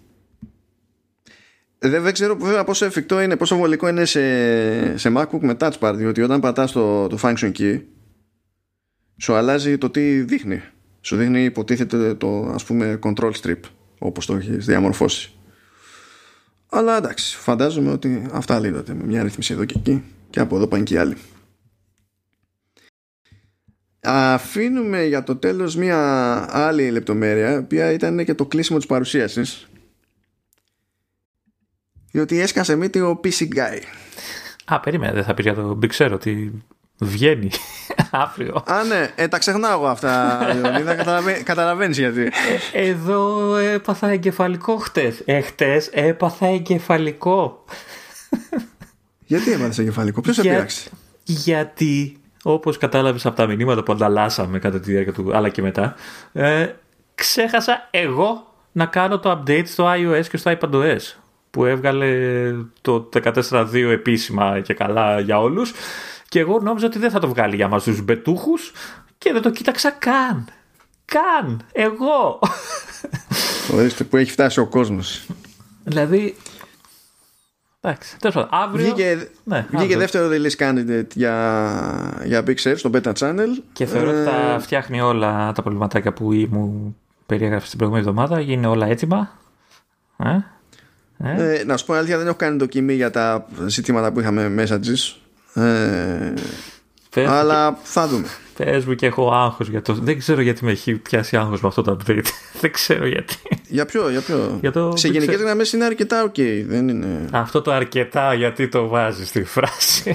Δεν, 1.78 2.12
ξέρω 2.12 2.36
βέβαια 2.36 2.64
πόσο 2.64 2.84
εφικτό 2.84 3.20
είναι, 3.20 3.36
πόσο 3.36 3.56
βολικό 3.56 3.88
είναι 3.88 4.04
σε, 4.04 4.98
σε 4.98 5.12
MacBook 5.16 5.40
με 5.40 5.56
Touch 5.60 5.78
Bar, 5.80 5.92
διότι 5.96 6.22
όταν 6.22 6.40
πατάς 6.40 6.72
το, 6.72 7.06
το 7.06 7.18
function 7.22 7.52
key 7.58 7.80
σου 9.16 9.34
αλλάζει 9.34 9.78
το 9.78 9.90
τι 9.90 10.22
δείχνει. 10.22 10.62
Σου 11.00 11.16
δείχνει 11.16 11.44
υποτίθεται 11.44 12.14
το 12.14 12.50
ας 12.54 12.64
πούμε 12.64 12.98
control 13.02 13.32
strip 13.42 13.60
όπως 13.98 14.26
το 14.26 14.34
έχεις 14.34 14.66
διαμορφώσει. 14.66 15.32
Αλλά 16.68 16.96
εντάξει, 16.96 17.36
φαντάζομαι 17.36 17.90
ότι 17.90 18.26
αυτά 18.32 18.58
λύνονται 18.58 18.94
με 18.94 19.04
μια 19.04 19.22
ρύθμιση 19.22 19.52
εδώ 19.52 19.64
και 19.64 19.74
εκεί 19.78 20.02
και 20.32 20.40
από 20.40 20.56
εδώ 20.56 20.66
πάνε 20.66 20.82
και 20.82 20.94
οι 20.94 20.96
άλλοι. 20.96 21.16
Αφήνουμε 24.00 25.04
για 25.04 25.22
το 25.22 25.36
τέλος 25.36 25.76
μια 25.76 25.98
άλλη 26.50 26.90
λεπτομέρεια, 26.90 27.52
η 27.52 27.56
οποία 27.56 27.92
ήταν 27.92 28.24
και 28.24 28.34
το 28.34 28.46
κλείσιμο 28.46 28.78
της 28.78 28.86
παρουσίασης. 28.86 29.68
Διότι 32.10 32.40
έσκασε 32.40 32.76
μύτη 32.76 33.00
ο 33.00 33.20
PC 33.24 33.48
Guy. 33.54 33.78
Α, 34.64 34.80
περίμενε, 34.80 35.12
δεν 35.12 35.24
θα 35.24 35.34
πεις 35.34 35.44
για 35.44 35.54
το 35.54 35.78
Big 35.82 35.90
Sur 35.96 36.10
ότι 36.12 36.62
βγαίνει 36.98 37.50
αύριο. 38.10 38.62
Α, 38.66 38.84
ναι, 38.84 39.10
ε, 39.14 39.28
τα 39.28 39.38
ξεχνάω 39.38 39.72
εγώ 39.72 39.86
αυτά, 39.86 40.40
Ιωαννίδα, 40.56 40.94
καταλαβαίνεις 41.42 41.98
γιατί. 41.98 42.20
Ε, 42.72 42.88
εδώ 42.88 43.56
έπαθα 43.56 44.08
εγκεφαλικό 44.08 44.76
χτες. 44.76 45.22
Ε, 45.24 45.40
χτες 45.40 45.88
έπαθα 45.92 46.46
εγκεφαλικό. 46.46 47.64
Γιατί 49.36 49.52
έπαθες 49.52 49.78
εγκεφαλικό, 49.78 50.20
ποιος 50.20 50.36
σε 50.36 50.42
Για... 50.42 50.68
Γιατί 51.24 52.16
όπως 52.42 52.78
κατάλαβες 52.78 53.26
από 53.26 53.36
τα 53.36 53.46
μηνύματα 53.46 53.82
που 53.82 53.92
ανταλλάσσαμε 53.92 54.58
κατά 54.58 54.80
τη 54.80 54.90
διάρκεια 54.90 55.12
του, 55.12 55.36
αλλά 55.36 55.48
και 55.48 55.62
μετά, 55.62 55.94
ε, 56.32 56.68
ξέχασα 57.14 57.88
εγώ 57.90 58.54
να 58.72 58.86
κάνω 58.86 59.18
το 59.18 59.30
update 59.30 59.66
στο 59.66 59.92
iOS 59.92 60.26
και 60.30 60.36
στο 60.36 60.56
iPadOS 60.60 61.00
που 61.50 61.64
έβγαλε 61.64 62.08
το 62.80 63.08
14.2 63.22 63.74
επίσημα 63.74 64.60
και 64.60 64.74
καλά 64.74 65.20
για 65.20 65.40
όλους 65.40 65.72
και 66.28 66.38
εγώ 66.38 66.60
νόμιζα 66.60 66.86
ότι 66.86 66.98
δεν 66.98 67.10
θα 67.10 67.18
το 67.18 67.28
βγάλει 67.28 67.56
για 67.56 67.68
μας 67.68 67.84
τους 67.84 68.02
μπετούχους 68.02 68.72
και 69.18 69.32
δεν 69.32 69.42
το 69.42 69.50
κοίταξα 69.50 69.90
καν. 69.90 70.48
Καν! 71.04 71.62
Εγώ! 71.72 72.38
Ορίστε 73.74 74.04
που 74.04 74.16
έχει 74.16 74.30
φτάσει 74.30 74.60
ο 74.60 74.66
κόσμος. 74.66 75.26
Δηλαδή 75.84 76.36
Εντάξει, 77.84 78.16
τέλος 78.18 78.34
πάντων. 78.34 78.50
Αύριο. 78.52 78.84
Βγήκε, 78.84 79.28
ναι, 79.44 79.66
βγήκε 79.70 79.96
δεύτερο 79.96 80.28
release 80.32 80.62
candidate 80.62 81.06
για, 81.14 82.22
για 82.24 82.42
Big 82.46 82.56
Sur 82.56 82.74
στο 82.76 82.90
Beta 82.92 83.12
Channel. 83.12 83.48
Και 83.72 83.86
θεωρώ 83.86 84.10
ότι 84.10 84.22
θα 84.22 84.54
ε, 84.54 84.58
φτιάχνει 84.58 85.00
όλα 85.00 85.52
τα 85.52 85.62
προβληματάκια 85.62 86.12
που 86.12 86.24
μου 86.50 86.96
περιέγραφε 87.26 87.66
την 87.68 87.78
προηγούμενη 87.78 88.08
εβδομάδα. 88.08 88.40
Γίνει 88.40 88.66
όλα 88.66 88.86
έτοιμα. 88.86 89.38
Ε; 90.16 90.38
Ε; 91.18 91.58
Ε, 91.58 91.64
να 91.64 91.76
σου 91.76 91.86
πω 91.86 91.94
αλήθεια, 91.94 92.18
δεν 92.18 92.26
έχω 92.26 92.36
κάνει 92.36 92.56
δοκιμή 92.56 92.94
για 92.94 93.10
τα 93.10 93.46
ζητήματα 93.66 94.12
που 94.12 94.20
είχαμε 94.20 94.54
messages. 94.58 95.16
Ε, 95.62 96.32
αλλά 97.16 97.78
θα 97.82 98.08
δούμε. 98.08 98.26
Πε 98.56 98.82
μου 98.86 98.94
και 98.94 99.06
έχω 99.06 99.32
άγχος 99.32 99.68
για 99.68 99.82
το. 99.82 99.94
Δεν 99.94 100.18
ξέρω 100.18 100.40
γιατί 100.40 100.64
με 100.64 100.70
έχει 100.70 100.94
πιάσει 100.94 101.36
άγχος 101.36 101.60
με 101.60 101.68
αυτό 101.68 101.82
το 101.82 101.96
update. 102.00 102.24
δεν 102.60 102.72
ξέρω 102.72 103.06
γιατί. 103.06 103.36
Για 103.68 103.86
ποιο, 103.86 104.10
για 104.10 104.20
ποιο; 104.20 104.58
Για 104.60 104.72
το... 104.72 104.92
Σε 104.96 105.08
γενικές 105.08 105.40
γραμμές 105.40 105.72
είναι 105.72 105.84
αρκετά 105.84 106.30
ok. 106.30 106.64
Δεν 106.66 106.88
είναι... 106.88 107.28
Αυτό 107.32 107.62
το 107.62 107.72
αρκετά 107.72 108.34
γιατί 108.34 108.68
το 108.68 108.86
βάζεις 108.86 109.28
στη 109.28 109.44
φράση. 109.44 110.12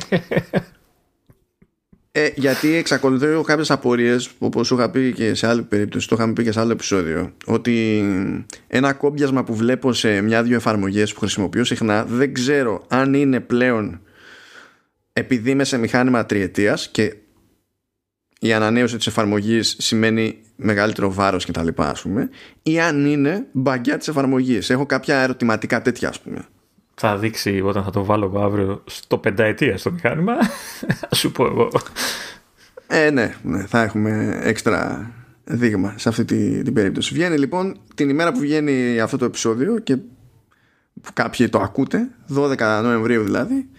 Ε, 2.12 2.30
γιατί 2.36 2.76
εξακολουθώ 2.76 3.28
έχω 3.28 3.42
κάποιες 3.42 3.72
απορίες, 3.72 4.30
όπως 4.40 4.68
σου 4.68 4.76
είχα 4.76 4.90
πει 4.90 5.14
και 5.14 5.34
σε 5.34 5.48
άλλη 5.48 5.62
περίπτωση, 5.62 6.08
το 6.08 6.16
είχαμε 6.16 6.34
πει 6.34 6.44
και 6.44 6.52
σε 6.52 6.60
άλλο 6.60 6.72
επεισόδιο, 6.72 7.32
ότι 7.46 8.06
ένα 8.68 8.94
κόμπιασμα 8.94 9.44
που 9.44 9.56
βλέπω 9.56 9.94
σε 9.94 10.22
μια-δυο 10.22 10.56
εφαρμογές 10.56 11.14
που 11.14 11.20
χρησιμοποιώ 11.20 11.64
συχνά 11.64 12.06
δεν 12.06 12.34
ξέρω 12.34 12.84
αν 12.88 13.14
είναι 13.14 13.40
πλέον 13.40 14.00
επειδή 15.18 15.52
είμαι 15.52 15.64
σε 15.64 15.78
μηχάνημα 15.78 16.26
τριετίας 16.26 16.90
και 16.90 17.16
η 18.40 18.54
ανανέωση 18.54 18.98
της 18.98 19.08
εφαρμογής 19.08 19.76
σημαίνει 19.80 20.38
μεγαλύτερο 20.56 21.14
βάρος 21.14 21.46
και 21.46 21.52
τα 21.52 21.64
λοιπά 21.64 21.90
ας 21.90 22.02
πούμε 22.02 22.30
ή 22.64 22.80
αν 22.80 23.06
είναι 23.06 23.46
μπαγκιά 23.52 23.98
της 23.98 24.08
εφαρμογής. 24.08 24.70
Έχω 24.70 24.86
κάποια 24.86 25.18
ερωτηματικά 25.18 25.82
τέτοια 25.82 26.10
ας 26.10 26.20
πούμε. 26.20 26.46
Θα 26.96 27.18
δείξει 27.18 27.62
όταν 27.62 27.84
θα 27.84 27.90
το 27.90 28.04
βάλω 28.04 28.40
αύριο 28.40 28.84
στο 28.86 29.18
πενταετία 29.18 29.78
στο 29.78 29.92
μηχάνημα. 29.92 30.34
Σου 31.16 31.32
πω 31.32 31.46
εγώ. 31.46 31.72
Ε 32.88 33.10
ναι, 33.10 33.36
ναι 33.44 33.66
θα 33.66 33.82
έχουμε 33.82 34.40
έξτρα 34.44 35.12
δείγμα 35.44 35.94
σε 35.98 36.10
αυτή 36.10 36.26
την, 36.26 36.64
την 36.64 36.74
περίπτωση. 36.74 37.14
Βγαίνει 37.14 37.38
λοιπόν 37.38 37.80
την 37.96 38.10
ημέρα 38.10 38.32
που 38.32 38.40
βγαίνει 38.40 39.00
αυτό 39.00 39.18
το 39.18 39.26
επεισόδιο 39.26 39.80
και 39.80 39.98
που 41.02 41.14
κάποιοι 41.14 41.50
το 41.50 41.60
ακούτε 41.60 42.08
12 42.36 42.58
Νοεμβρίου 42.84 43.24
δηλαδή 43.24 43.70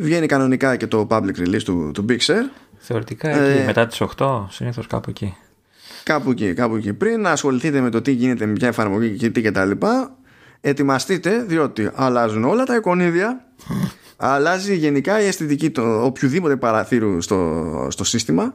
βγαίνει 0.00 0.26
κανονικά 0.26 0.76
και 0.76 0.86
το 0.86 1.06
public 1.10 1.36
release 1.38 1.62
του, 1.64 1.90
του 1.94 2.04
Big 2.08 2.18
Share 2.18 2.48
Θεωρητικά 2.82 3.28
εκεί, 3.28 3.58
ε, 3.58 3.64
μετά 3.64 3.86
τις 3.86 4.02
8, 4.16 4.46
συνήθως 4.50 4.86
κάπου 4.86 5.10
εκεί. 5.10 5.36
Κάπου 6.02 6.30
εκεί, 6.30 6.54
κάπου 6.54 6.76
εκεί. 6.76 6.92
Πριν 6.92 7.20
να 7.20 7.30
ασχοληθείτε 7.30 7.80
με 7.80 7.90
το 7.90 8.00
τι 8.02 8.12
γίνεται 8.12 8.46
με 8.46 8.52
ποια 8.52 8.68
εφαρμογή 8.68 9.16
και 9.16 9.30
τι 9.30 9.42
και 9.42 9.50
τα 9.50 9.64
λοιπά, 9.64 10.16
ετοιμαστείτε 10.60 11.42
διότι 11.42 11.90
αλλάζουν 11.94 12.44
όλα 12.44 12.64
τα 12.64 12.74
εικονίδια, 12.74 13.44
αλλάζει 14.16 14.76
γενικά 14.76 15.20
η 15.20 15.26
αισθητική 15.26 15.70
του 15.70 16.00
οποιοδήποτε 16.04 16.56
παραθύρου 16.56 17.20
στο, 17.20 17.86
στο 17.90 18.04
σύστημα 18.04 18.54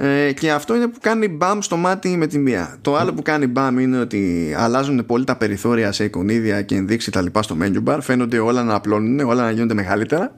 ε, 0.00 0.32
και 0.32 0.52
αυτό 0.52 0.74
είναι 0.74 0.86
που 0.86 0.98
κάνει 1.00 1.28
μπαμ 1.28 1.60
στο 1.60 1.76
μάτι 1.76 2.16
με 2.16 2.26
τη 2.26 2.38
μία. 2.38 2.78
Το 2.80 2.96
άλλο 2.96 3.14
που 3.14 3.22
κάνει 3.22 3.46
μπαμ 3.46 3.78
είναι 3.78 3.98
ότι 3.98 4.54
αλλάζουν 4.56 5.06
πολύ 5.06 5.24
τα 5.24 5.36
περιθώρια 5.36 5.92
σε 5.92 6.04
εικονίδια 6.04 6.62
και 6.62 6.74
ενδείξει 6.74 7.10
τα 7.10 7.22
λοιπά 7.22 7.42
στο 7.42 7.56
menu 7.60 7.84
bar. 7.84 7.98
Φαίνονται 8.00 8.38
όλα 8.38 8.62
να 8.62 8.74
απλώνουν, 8.74 9.20
όλα 9.20 9.42
να 9.42 9.50
γίνονται 9.50 9.74
μεγαλύτερα. 9.74 10.36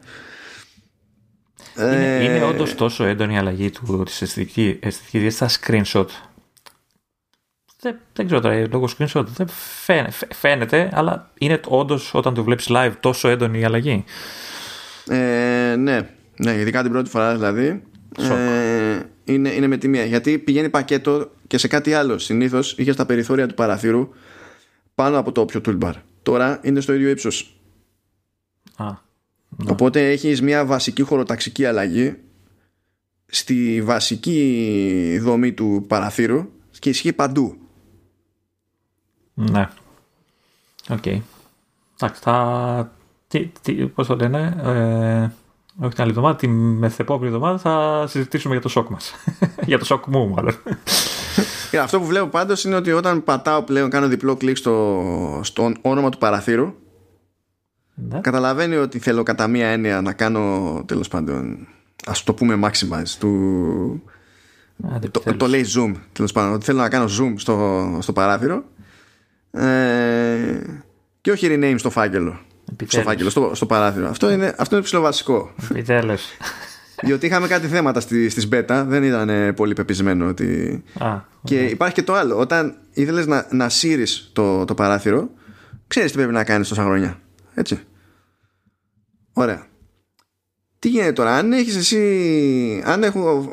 Είναι, 1.78 2.16
ε... 2.16 2.24
είναι 2.24 2.44
όντως 2.44 2.74
τόσο 2.74 3.04
έντονη 3.04 3.34
η 3.34 3.36
αλλαγή 3.36 3.70
του 3.70 4.02
της 4.04 4.22
αισθητική, 4.22 4.78
αισθητική 4.82 5.30
στα 5.30 5.48
screenshot. 5.48 6.06
Δεν, 7.80 7.96
δεν 8.12 8.26
ξέρω 8.26 8.40
τώρα, 8.40 8.66
λόγω 8.70 8.88
screenshot 8.98 9.24
δεν 9.26 9.48
φαίνεται, 9.84 10.26
φαίνεται 10.34 10.90
αλλά 10.92 11.30
είναι 11.38 11.60
όντως 11.66 12.14
όταν 12.14 12.34
το 12.34 12.44
βλέπεις 12.44 12.66
live 12.70 12.92
τόσο 13.00 13.28
έντονη 13.28 13.58
η 13.58 13.64
αλλαγή. 13.64 14.04
Ε, 15.08 15.74
ναι, 15.78 16.08
ναι, 16.36 16.52
ειδικά 16.52 16.82
την 16.82 16.92
πρώτη 16.92 17.10
φορά 17.10 17.34
δηλαδή. 17.34 17.82
Ε, 18.18 19.00
είναι, 19.32 19.48
είναι 19.48 19.66
με 19.66 19.76
τη 19.76 19.88
μία. 19.88 20.04
Γιατί 20.04 20.38
πηγαίνει 20.38 20.68
πακέτο 20.68 21.30
και 21.46 21.58
σε 21.58 21.68
κάτι 21.68 21.94
άλλο. 21.94 22.18
Συνήθως 22.18 22.74
είχε 22.78 22.92
στα 22.92 23.06
περιθώρια 23.06 23.46
του 23.46 23.54
παραθύρου 23.54 24.08
πάνω 24.94 25.18
από 25.18 25.32
το 25.32 25.40
όποιο 25.40 25.60
toolbar. 25.64 25.92
Τώρα 26.22 26.60
είναι 26.62 26.80
στο 26.80 26.92
ίδιο 26.92 27.08
ύψος. 27.08 27.60
Ναι. 28.78 29.70
Οπότε 29.70 30.10
έχεις 30.10 30.42
μια 30.42 30.64
βασική 30.64 31.02
χωροταξική 31.02 31.64
αλλαγή 31.64 32.16
στη 33.26 33.82
βασική 33.82 35.18
δομή 35.22 35.52
του 35.52 35.84
παραθύρου 35.88 36.50
και 36.78 36.88
ισχύει 36.88 37.12
παντού. 37.12 37.56
Ναι. 39.34 39.68
OK. 40.88 40.98
Okay. 41.04 41.20
Εντάξει, 41.94 42.22
θα... 42.22 42.92
Τι, 43.28 43.50
τι, 43.62 43.74
πώς 43.74 44.06
το 44.06 44.16
λένε, 44.16 44.56
ε, 44.64 45.30
όχι 45.80 45.92
την 45.92 46.02
άλλη 46.02 46.10
εβδομάδα, 46.10 46.36
τη 46.36 46.48
μεθεπόμενη 46.48 47.26
εβδομάδα 47.26 47.58
θα 47.58 48.06
συζητήσουμε 48.06 48.52
για 48.52 48.62
το 48.62 48.68
σοκ 48.68 48.88
μας. 48.88 49.14
για 49.66 49.78
το 49.78 49.84
σοκ 49.84 50.06
μου 50.06 50.28
μάλλον. 50.28 50.54
αυτό 51.82 52.00
που 52.00 52.06
βλέπω 52.06 52.26
πάντως 52.26 52.64
είναι 52.64 52.74
ότι 52.74 52.92
όταν 52.92 53.24
πατάω 53.24 53.62
πλέον, 53.62 53.90
κάνω 53.90 54.08
διπλό 54.08 54.36
κλικ 54.36 54.56
στο, 54.56 55.40
στο 55.42 55.72
όνομα 55.80 56.08
του 56.08 56.18
παραθύρου, 56.18 56.74
ναι. 57.94 58.20
καταλαβαίνει 58.20 58.76
ότι 58.76 58.98
θέλω 58.98 59.22
κατά 59.22 59.46
μία 59.46 59.68
έννοια 59.68 60.00
να 60.00 60.12
κάνω 60.12 60.82
τέλος 60.86 61.08
πάντων 61.08 61.66
ας 62.06 62.24
το 62.24 62.34
πούμε 62.34 62.58
maximize 62.64 63.16
του, 63.18 64.02
το, 65.10 65.36
το, 65.36 65.46
λέει 65.46 65.64
zoom 65.76 65.92
τέλος 66.12 66.32
πάντων 66.32 66.52
ότι 66.52 66.64
θέλω 66.64 66.78
να 66.78 66.88
κάνω 66.88 67.04
zoom 67.04 67.32
στο, 67.36 67.98
στο 68.00 68.12
παράθυρο 68.12 68.64
ε, 69.50 70.60
και 71.20 71.30
όχι 71.30 71.48
rename 71.50 71.74
στο 71.78 71.90
φάκελο 71.90 72.38
στο 72.86 73.00
φάκελο, 73.00 73.30
στο, 73.30 73.50
στο 73.54 73.66
παράθυρο. 73.66 74.08
Αυτό 74.08 74.30
είναι, 74.30 74.54
αυτό 74.58 74.76
είναι 74.76 74.84
ψηλοβασικό. 74.84 75.54
Επιτέλους. 75.70 76.22
Διότι 77.02 77.26
είχαμε 77.26 77.46
κάτι 77.46 77.66
θέματα 77.66 78.00
στη, 78.00 78.28
στις 78.28 78.48
beta 78.52 78.84
δεν 78.86 79.02
ήταν 79.02 79.54
πολύ 79.54 79.72
πεπισμένο 79.72 80.28
ότι... 80.28 80.82
Α, 80.98 81.16
και 81.44 81.64
υπάρχει 81.64 81.94
και 81.94 82.02
το 82.02 82.14
άλλο. 82.14 82.38
Όταν 82.38 82.76
ήθελες 82.92 83.26
να, 83.26 83.46
να 83.50 83.68
σύρεις 83.68 84.30
το, 84.32 84.64
το 84.64 84.74
παράθυρο 84.74 85.30
ξέρεις 85.86 86.10
τι 86.10 86.16
πρέπει 86.16 86.32
να 86.32 86.44
κάνεις 86.44 86.68
τόσα 86.68 86.82
χρόνια. 86.82 87.20
Έτσι. 87.54 87.80
Ωραία. 89.32 89.68
Τι 90.78 90.88
γίνεται 90.88 91.12
τώρα, 91.12 91.36
αν 91.36 91.52
έχεις 91.52 91.76
εσύ, 91.76 92.82
αν 92.84 93.02
έχω 93.02 93.48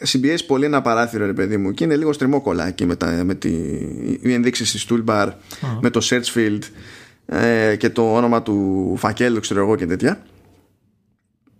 ε, 0.00 0.06
συμπιέσεις 0.06 0.46
πολύ 0.46 0.64
ένα 0.64 0.82
παράθυρο 0.82 1.26
ρε 1.26 1.32
παιδί 1.32 1.56
μου 1.56 1.72
και 1.72 1.84
είναι 1.84 1.96
λίγο 1.96 2.12
στριμόκολα 2.12 2.66
εκεί 2.66 2.86
με, 2.86 2.96
τα, 2.96 3.06
με 3.24 3.34
τη, 3.34 3.48
οι 4.20 4.32
ενδείξεις 4.32 4.72
της 4.72 4.86
toolbar, 4.90 5.28
με 5.80 5.90
το 5.90 6.00
search 6.02 6.34
field 6.34 6.60
ε, 7.32 7.76
και 7.76 7.90
το 7.90 8.14
όνομα 8.14 8.42
του 8.42 8.94
φακέλου 8.98 9.40
ξέρω 9.40 9.60
εγώ 9.60 9.76
και 9.76 9.86
τέτοια 9.86 10.22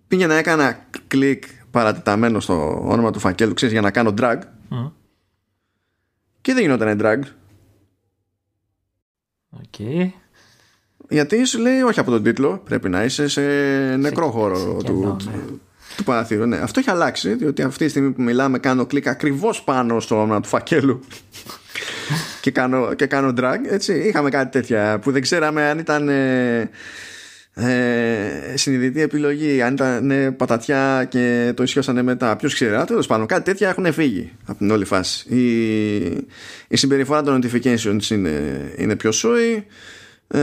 πήγαινα 0.07 0.33
έκανα 0.33 0.85
κλικ 1.07 1.43
παρατηταμένο 1.71 2.39
στο 2.39 2.83
όνομα 2.87 3.11
του 3.11 3.19
φακέλου 3.19 3.53
ξέρεις 3.53 3.73
για 3.73 3.83
να 3.83 3.91
κάνω 3.91 4.13
drag 4.17 4.37
και 6.41 6.53
δεν 6.53 6.61
γινόταν 6.61 6.99
drag 7.01 7.19
Okay. 9.61 10.09
Γιατί 11.09 11.45
σου 11.45 11.59
λέει 11.59 11.81
όχι 11.81 11.99
από 11.99 12.11
τον 12.11 12.23
τίτλο, 12.23 12.61
πρέπει 12.63 12.89
να 12.89 13.03
είσαι 13.03 13.27
σε 13.27 13.41
νεκρό 13.95 14.31
χώρο 14.31 14.77
του, 14.85 15.17
ναι. 15.25 15.39
του 15.97 16.03
παραθύρου. 16.03 16.45
Ναι, 16.45 16.57
αυτό 16.57 16.79
έχει 16.79 16.89
αλλάξει, 16.89 17.33
διότι 17.33 17.61
αυτή 17.61 17.83
τη 17.83 17.89
στιγμή 17.89 18.11
που 18.11 18.21
μιλάμε 18.21 18.59
κάνω 18.59 18.85
κλικ 18.85 19.07
ακριβώς 19.07 19.63
πάνω 19.63 19.99
στο 19.99 20.21
όνομα 20.21 20.41
του 20.41 20.47
φακέλου 20.47 20.99
και, 22.43 22.51
κάνω, 22.51 22.93
και 22.93 23.05
κάνω 23.05 23.33
drag. 23.37 23.57
Έτσι. 23.69 23.93
Είχαμε 23.93 24.29
κάτι 24.29 24.51
τέτοια 24.51 24.99
που 24.99 25.11
δεν 25.11 25.21
ξέραμε 25.21 25.69
αν 25.69 25.79
ήταν 25.79 26.09
ε, 26.09 26.69
ε, 27.53 28.53
συνειδητή 28.53 29.01
επιλογή, 29.01 29.61
αν 29.61 29.73
ήταν 29.73 30.05
ναι, 30.05 30.31
πατατιά 30.31 31.05
και 31.09 31.53
το 31.55 31.63
ισχύωσανε 31.63 32.01
μετά. 32.01 32.35
Ποιος 32.35 32.53
ξέρει, 32.53 32.83
τέλος 32.85 33.07
πάντων, 33.07 33.25
κάτι 33.25 33.43
τέτοια 33.43 33.69
έχουν 33.69 33.93
φύγει 33.93 34.31
από 34.45 34.57
την 34.57 34.71
όλη 34.71 34.85
φάση. 34.85 35.35
Η, 35.35 35.95
η 36.67 36.77
συμπεριφορά 36.77 37.23
των 37.23 37.41
notifications 37.41 38.09
είναι, 38.09 38.61
είναι 38.75 38.95
πιο 38.95 39.11
σόη. 39.11 39.65
Ε, 40.27 40.41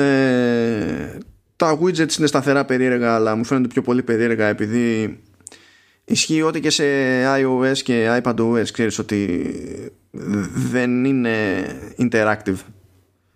τα 1.56 1.78
widgets 1.80 2.18
είναι 2.18 2.26
σταθερά 2.26 2.64
περίεργα 2.64 3.14
αλλά 3.14 3.36
μου 3.36 3.44
φαίνονται 3.44 3.68
πιο 3.68 3.82
πολύ 3.82 4.02
περίεργα 4.02 4.46
επειδή 4.46 5.18
ισχύει 6.04 6.42
ότι 6.42 6.60
και 6.60 6.70
σε 6.70 6.84
iOS 7.24 7.78
και 7.78 8.20
iPadOS 8.22 8.70
ξέρεις 8.72 8.98
ότι 8.98 9.52
δεν 10.10 11.04
είναι 11.04 11.64
interactive. 11.98 12.58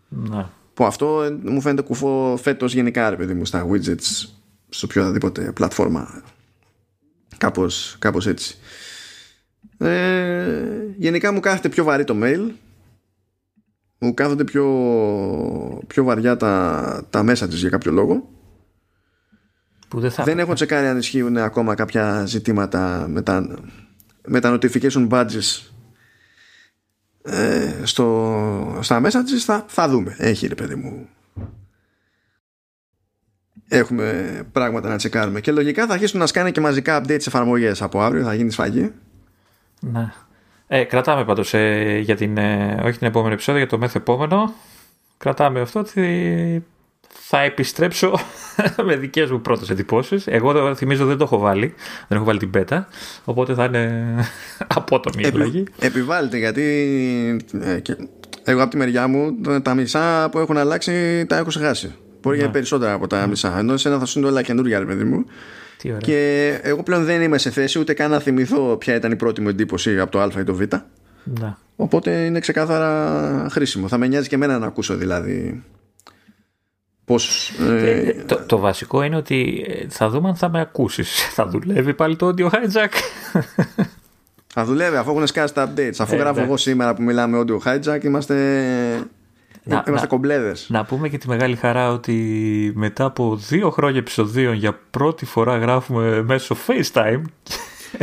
Ναι. 0.08 0.46
που 0.74 0.84
αυτό 0.84 1.38
μου 1.42 1.60
φαίνεται 1.60 1.82
κουφό 1.82 2.38
φέτος 2.42 2.74
γενικά 2.74 3.10
ρε 3.10 3.16
παιδί 3.16 3.34
μου 3.34 3.44
στα 3.44 3.66
widgets 3.70 4.28
σε 4.68 4.84
οποιαδήποτε 4.84 5.52
πλατφόρμα. 5.52 6.22
Κάπως, 7.36 7.96
κάπως 7.98 8.26
έτσι. 8.26 8.56
Ε, 9.78 10.66
γενικά 10.96 11.32
μου 11.32 11.40
κάθεται 11.40 11.68
πιο 11.68 11.84
βαρύ 11.84 12.04
το 12.04 12.16
mail. 12.22 12.50
Μου 13.98 14.14
κάθονται 14.14 14.44
πιο, 14.44 14.64
πιο 15.86 16.04
βαριά 16.04 16.36
τα, 16.36 17.06
τα 17.10 17.24
messages 17.28 17.48
για 17.48 17.68
κάποιο 17.68 17.92
λόγο. 17.92 18.28
Που 19.88 20.00
δεν, 20.00 20.10
θα 20.10 20.24
δεν 20.24 20.38
έχω 20.38 20.54
τσεκάρει 20.54 20.86
αν 20.86 20.98
ισχύουν 20.98 21.36
ακόμα 21.36 21.74
κάποια 21.74 22.24
ζητήματα 22.26 23.06
με 23.08 23.22
τα, 23.22 23.58
με 24.26 24.40
τα 24.40 24.58
notification 24.58 25.08
badges 25.08 25.73
ε, 27.26 27.80
στο, 27.82 28.78
στα 28.80 29.00
messages 29.04 29.38
θα, 29.44 29.64
θα 29.68 29.88
δούμε. 29.88 30.16
Έχει 30.18 30.46
ρε 30.46 30.54
παιδί 30.54 30.74
μου. 30.74 31.08
Έχουμε 33.68 34.40
πράγματα 34.52 34.88
να 34.88 34.96
τσεκάρουμε. 34.96 35.40
Και 35.40 35.52
λογικά 35.52 35.86
θα 35.86 35.92
αρχίσουν 35.92 36.18
να 36.18 36.26
σκάνε 36.26 36.50
και 36.50 36.60
μαζικά 36.60 37.02
updates 37.02 37.26
εφαρμογές 37.26 37.82
από 37.82 38.00
αύριο. 38.00 38.24
Θα 38.24 38.34
γίνει 38.34 38.50
σφαγή. 38.50 38.92
Ναι. 39.80 40.12
Ε, 40.66 40.84
κρατάμε 40.84 41.24
πάντως 41.24 41.54
ε, 41.54 41.98
για 42.02 42.16
την, 42.16 42.36
ε, 42.36 42.80
όχι 42.84 42.98
την 42.98 43.06
επόμενη 43.06 43.34
επεισόδιο, 43.34 43.60
για 43.60 43.70
το 43.70 43.78
μέθο 43.78 43.98
επόμενο. 43.98 44.52
Κρατάμε 45.16 45.60
αυτό 45.60 45.80
ότι 45.80 46.64
θα 47.20 47.40
επιστρέψω 47.40 48.18
με 48.86 48.96
δικές 48.96 49.30
μου 49.30 49.40
πρώτες 49.40 49.70
εντυπώσεις. 49.70 50.26
Εγώ 50.26 50.74
θυμίζω 50.74 51.06
δεν 51.06 51.16
το 51.16 51.24
έχω 51.24 51.38
βάλει, 51.38 51.74
δεν 52.08 52.16
έχω 52.16 52.26
βάλει 52.26 52.38
την 52.38 52.50
πέτα, 52.50 52.88
οπότε 53.24 53.54
θα 53.54 53.64
είναι 53.64 54.04
απότομη 54.78 55.22
η 55.24 55.26
επιλογή. 55.26 55.64
Επιβάλλεται 55.78 56.36
γιατί 56.36 56.62
ε, 57.60 57.80
και, 57.80 57.96
εγώ 58.44 58.62
από 58.62 58.70
τη 58.70 58.76
μεριά 58.76 59.08
μου 59.08 59.36
τα 59.62 59.74
μισά 59.74 60.28
που 60.30 60.38
έχουν 60.38 60.56
αλλάξει 60.56 61.26
τα 61.26 61.36
έχω 61.36 61.48
ξεχάσει. 61.48 61.94
Μπορεί 62.22 62.36
για 62.36 62.46
ναι. 62.46 62.52
περισσότερα 62.52 62.92
από 62.92 63.06
τα 63.06 63.26
μισά. 63.26 63.58
Ενώ 63.58 63.76
σε 63.76 63.88
ένα 63.88 63.98
θα 63.98 64.04
σου 64.04 64.18
είναι 64.18 64.28
όλα 64.28 64.42
καινούργια, 64.42 64.78
ρε 64.78 64.84
παιδί 64.84 65.04
μου. 65.04 65.24
Και 65.98 66.48
εγώ 66.62 66.82
πλέον 66.82 67.04
δεν 67.04 67.22
είμαι 67.22 67.38
σε 67.38 67.50
θέση 67.50 67.78
ούτε 67.78 67.94
καν 67.94 68.10
να 68.10 68.18
θυμηθώ 68.18 68.76
ποια 68.76 68.94
ήταν 68.94 69.12
η 69.12 69.16
πρώτη 69.16 69.40
μου 69.40 69.48
εντύπωση 69.48 70.00
από 70.00 70.10
το 70.10 70.20
Α 70.20 70.30
ή 70.38 70.44
το 70.44 70.54
Β. 70.54 70.60
Να. 71.24 71.58
Οπότε 71.76 72.24
είναι 72.24 72.38
ξεκάθαρα 72.38 73.46
χρήσιμο. 73.50 73.88
Θα 73.88 73.98
με 73.98 74.06
νοιάζει 74.06 74.28
και 74.28 74.34
εμένα 74.34 74.58
να 74.58 74.66
ακούσω 74.66 74.96
δηλαδή 74.96 75.62
πώς... 77.04 77.52
Ε, 77.68 78.00
ε... 78.00 78.24
το, 78.26 78.40
το, 78.46 78.58
βασικό 78.58 79.02
είναι 79.02 79.16
ότι 79.16 79.66
ε, 79.68 79.86
θα 79.88 80.08
δούμε 80.08 80.28
αν 80.28 80.36
θα 80.36 80.48
με 80.48 80.60
ακούσεις. 80.60 81.22
Θα 81.36 81.46
δουλεύει 81.46 81.94
πάλι 81.94 82.16
το 82.16 82.28
audio 82.28 82.46
hijack. 82.46 82.92
Θα 84.46 84.64
δουλεύει 84.64 84.96
αφού 84.96 85.10
έχουν 85.10 85.26
σκάσει 85.26 85.54
τα 85.54 85.72
updates. 85.72 85.96
Αφού 85.98 86.14
ε, 86.14 86.18
γράφω 86.18 86.40
εγώ 86.40 86.56
σήμερα 86.56 86.94
που 86.94 87.02
μιλάμε 87.02 87.44
audio 87.46 87.68
hijack 87.68 88.04
είμαστε 88.04 88.34
να, 89.66 89.84
Είμαστε 89.88 90.06
κομπλέδες. 90.06 90.66
Να 90.70 90.84
πούμε 90.84 91.08
και 91.08 91.18
τη 91.18 91.28
μεγάλη 91.28 91.56
χαρά 91.56 91.90
ότι 91.90 92.72
μετά 92.74 93.04
από 93.04 93.36
δύο 93.36 93.70
χρόνια 93.70 93.98
επεισοδίων 93.98 94.54
για 94.54 94.78
πρώτη 94.90 95.24
φορά 95.24 95.56
γράφουμε 95.56 96.22
μέσω 96.22 96.56
FaceTime. 96.66 97.22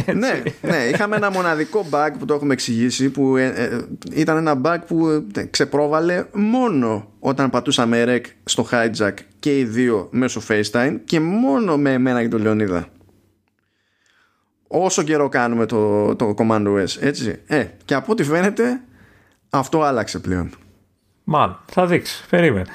Ναι, 0.05 0.43
ναι, 0.61 0.77
είχαμε 0.91 1.15
ένα 1.15 1.31
μοναδικό 1.31 1.85
bug 1.89 2.09
που 2.19 2.26
το 2.26 2.34
έχουμε 2.34 2.53
εξηγήσει 2.53 3.09
που 3.09 3.38
ε, 3.38 3.45
ε, 3.45 3.85
ήταν 4.11 4.38
ένα 4.38 4.61
bug 4.63 4.77
που 4.88 5.07
ε, 5.35 5.43
ξεπρόβαλε 5.43 6.26
μόνο 6.34 7.11
όταν 7.19 7.49
πατούσαμε 7.49 8.03
rec 8.07 8.22
στο 8.43 8.68
hijack 8.72 9.13
και 9.39 9.59
οι 9.59 9.63
δύο 9.63 10.07
μέσω 10.11 10.41
FaceTime 10.47 10.97
και 11.05 11.19
μόνο 11.19 11.77
με 11.77 11.93
εμένα 11.93 12.22
και 12.22 12.27
τον 12.27 12.41
Λεωνίδα. 12.41 12.88
Όσο 14.68 15.03
καιρό 15.03 15.30
κάνουμε 15.30 15.65
το, 15.65 16.15
το 16.15 16.34
Command 16.38 16.68
OS, 16.68 16.97
έτσι. 16.99 17.41
Ε, 17.47 17.65
και 17.85 17.93
από 17.93 18.11
ό,τι 18.11 18.23
φαίνεται 18.23 18.81
αυτό 19.49 19.81
άλλαξε 19.81 20.19
πλέον. 20.19 20.49
Μάλλον. 21.23 21.59
Θα 21.72 21.85
δείξει. 21.85 22.26
Περίμενε. 22.30 22.65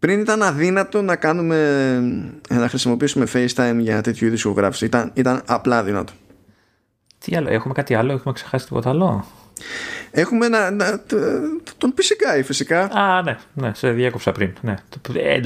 Πριν 0.00 0.20
ήταν 0.20 0.42
αδύνατο 0.42 1.02
να 1.02 1.16
κάνουμε 1.16 1.98
να 2.48 2.68
χρησιμοποιήσουμε 2.68 3.26
FaceTime 3.32 3.76
για 3.78 4.00
τέτοιου 4.00 4.26
είδους 4.26 4.40
ηχογράφηση. 4.40 4.84
Ήταν, 4.84 5.10
ήταν 5.14 5.42
απλά 5.46 5.78
αδύνατο. 5.78 6.12
Τι 7.18 7.36
άλλο, 7.36 7.48
έχουμε 7.50 7.74
κάτι 7.74 7.94
άλλο, 7.94 8.12
έχουμε 8.12 8.34
ξεχάσει 8.34 8.66
τίποτα 8.66 8.90
άλλο; 8.90 9.26
Έχουμε 10.10 10.46
ένα, 10.46 11.00
τον 11.78 11.94
PCK 11.96 12.44
φυσικά. 12.44 12.82
Α, 12.82 13.22
ναι, 13.22 13.36
ναι, 13.52 13.74
σε 13.74 13.90
διέκοψα 13.90 14.32
πριν. 14.32 14.52
Ναι. 14.60 14.74
Ε, 15.12 15.40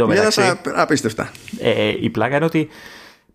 απίστευτα. 0.75 1.31
Ε, 1.61 1.95
η 2.01 2.11
πλάκα 2.11 2.37
είναι 2.37 2.45
ότι 2.45 2.69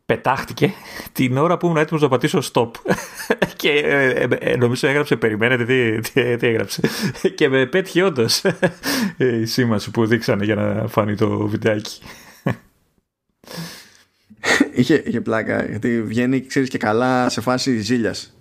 πετάχτηκε 0.09 0.73
την 1.11 1.37
ώρα 1.37 1.57
που 1.57 1.65
ήμουν 1.65 1.77
έτοιμος 1.77 2.01
να 2.01 2.07
πατήσω 2.07 2.39
stop. 2.53 2.71
και 3.61 3.69
ε, 3.69 4.09
ε, 4.09 4.27
ε, 4.39 4.55
νομίζω 4.55 4.87
έγραψε, 4.87 5.15
περιμένετε 5.15 5.65
τι, 5.65 5.99
τι, 5.99 6.37
τι 6.37 6.47
έγραψε. 6.47 6.81
και 7.37 7.49
με 7.49 7.65
πέτυχε 7.65 8.03
όντως 8.03 8.41
η 9.17 9.45
σήμαση 9.45 9.91
που 9.91 10.05
δείξανε 10.05 10.45
για 10.45 10.55
να 10.55 10.87
φανεί 10.87 11.15
το 11.15 11.47
βιντεάκι. 11.47 12.01
είχε, 14.73 15.03
είχε 15.05 15.21
πλάκα 15.21 15.65
γιατί 15.65 16.01
βγαίνει 16.01 16.45
ξέρεις 16.45 16.69
και 16.69 16.77
καλά 16.77 17.29
σε 17.29 17.41
φάση 17.41 17.77
ζήλιας. 17.77 18.38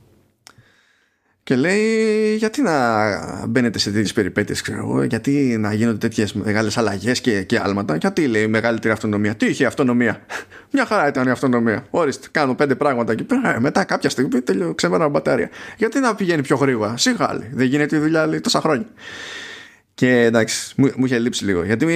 Και 1.48 1.56
λέει 1.56 2.34
γιατί 2.36 2.62
να 2.62 3.46
μπαίνετε 3.46 3.78
σε 3.78 3.90
τέτοιες 3.90 4.12
περιπέτειες 4.12 4.62
ξέρω 4.62 4.78
εγώ, 4.78 5.02
γιατί 5.02 5.56
να 5.58 5.72
γίνονται 5.72 5.98
τέτοιες 5.98 6.32
μεγάλες 6.32 6.76
αλλαγές 6.78 7.20
και, 7.20 7.42
και 7.42 7.58
άλματα, 7.58 7.96
γιατί 7.96 8.26
λέει 8.26 8.46
μεγαλύτερη 8.46 8.92
αυτονομία. 8.92 9.34
Τι 9.34 9.46
είχε 9.46 9.66
αυτονομία; 9.66 10.20
Μια 10.72 10.86
χαρά 10.86 11.08
ήταν 11.08 11.26
η 11.26 11.30
αυτονομία. 11.30 11.86
Όριστε, 11.90 12.28
κάνω 12.30 12.54
πέντε 12.54 12.74
πράγματα 12.74 13.14
και 13.14 13.22
πέρα. 13.24 13.54
Ε, 13.54 13.60
μετά 13.60 13.84
κάποια 13.84 14.10
στιγμή 14.10 14.40
τέλειο 14.40 14.74
ξέμενα 14.74 15.08
μπατάρια. 15.08 15.50
Γιατί 15.76 16.00
να 16.00 16.14
πηγαίνει 16.14 16.42
πιο 16.42 16.56
γρήγορα; 16.56 16.96
Σιγά 16.96 17.38
δεν 17.52 17.66
γίνεται 17.66 17.96
η 17.96 17.98
δουλειά 17.98 18.26
λέει, 18.26 18.40
τόσα 18.40 18.60
χρόνια. 18.60 18.86
Και 19.94 20.24
εντάξει, 20.24 20.72
μου, 20.76 20.92
μου 20.96 21.04
είχε 21.04 21.18
λείψει 21.18 21.44
λίγο. 21.44 21.64
Γιατί 21.64 21.86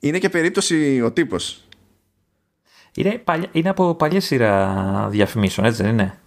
είναι 0.00 0.18
και 0.18 0.28
περίπτωση 0.28 1.00
ο 1.04 1.10
τύπος. 1.10 1.64
Είναι, 2.94 3.22
είναι 3.52 3.68
από 3.68 3.94
παλιά 3.94 4.20
σειρά 4.20 5.06
διαφημίσεων, 5.10 5.66
έτσι 5.66 5.82
δεν 5.82 5.92
είναι; 5.92 6.19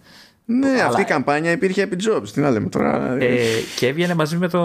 Ναι, 0.44 0.68
Αλλά... 0.68 0.84
αυτή 0.84 1.00
η 1.00 1.04
καμπάνια 1.04 1.50
υπήρχε 1.50 1.82
επί 1.82 1.96
Jobs. 2.08 2.28
Τι 2.32 2.40
να 2.40 2.50
λέμε 2.50 2.68
τώρα. 2.68 3.16
Ε, 3.20 3.36
και 3.76 3.86
έβγαινε 3.86 4.14
μαζί 4.14 4.36
με, 4.36 4.48
το, 4.48 4.60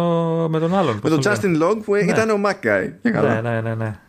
με 0.50 0.60
τον 0.60 0.76
άλλον. 0.76 1.00
Με 1.04 1.10
τον 1.10 1.20
Justin 1.24 1.62
Long 1.64 1.78
που 1.84 1.94
ναι. 1.94 2.00
ήταν 2.00 2.30
ο 2.30 2.42
Mac 2.46 2.68
Guy. 2.68 2.90
Ναι, 3.02 3.42
ναι, 3.42 3.62
ναι. 3.62 3.76
ναι. 3.76 4.00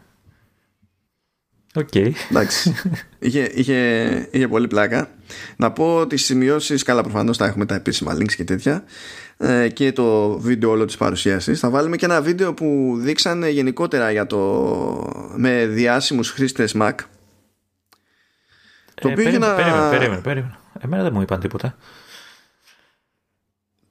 OK. 1.75 1.89
Okay. 1.93 2.11
Εντάξει. 2.31 2.75
είχε, 3.19 3.51
είχε, 3.55 4.29
είχε 4.31 4.49
πολύ 4.49 4.67
πλάκα. 4.67 5.09
Να 5.57 5.73
πω 5.73 5.97
ότι 5.97 6.15
τι 6.15 6.21
σημειώσεις, 6.21 6.83
καλά 6.83 7.03
προφανώς 7.03 7.37
θα 7.37 7.47
έχουμε 7.47 7.67
τα 7.67 7.75
επίσημα 7.75 8.17
links 8.17 8.33
και 8.33 8.45
τέτοια 8.45 8.85
ε, 9.37 9.69
και 9.69 9.93
το 9.93 10.39
βίντεο 10.39 10.71
όλο 10.71 10.85
της 10.85 10.97
παρουσίασης 10.97 11.61
θα 11.61 11.71
βάλουμε 11.71 11.97
και 11.97 12.05
ένα 12.05 12.23
βίντεο 12.23 12.55
που 12.55 12.97
δείξανε 12.99 13.49
γενικότερα 13.49 14.11
για 14.11 14.27
το 14.27 14.39
με 15.37 15.67
διάσημους 15.67 16.31
χρήστες 16.31 16.75
Mac 16.81 16.93
το 18.95 19.09
ε, 19.09 19.13
οποίο 19.13 19.25
περίμενε, 19.25 19.47
να... 19.47 19.55
περίμενε, 19.89 20.21
περίμενε, 20.21 20.59
Εμένα 20.81 21.03
δεν 21.03 21.13
μου 21.15 21.21
είπαν 21.21 21.41
τίποτα. 21.41 21.77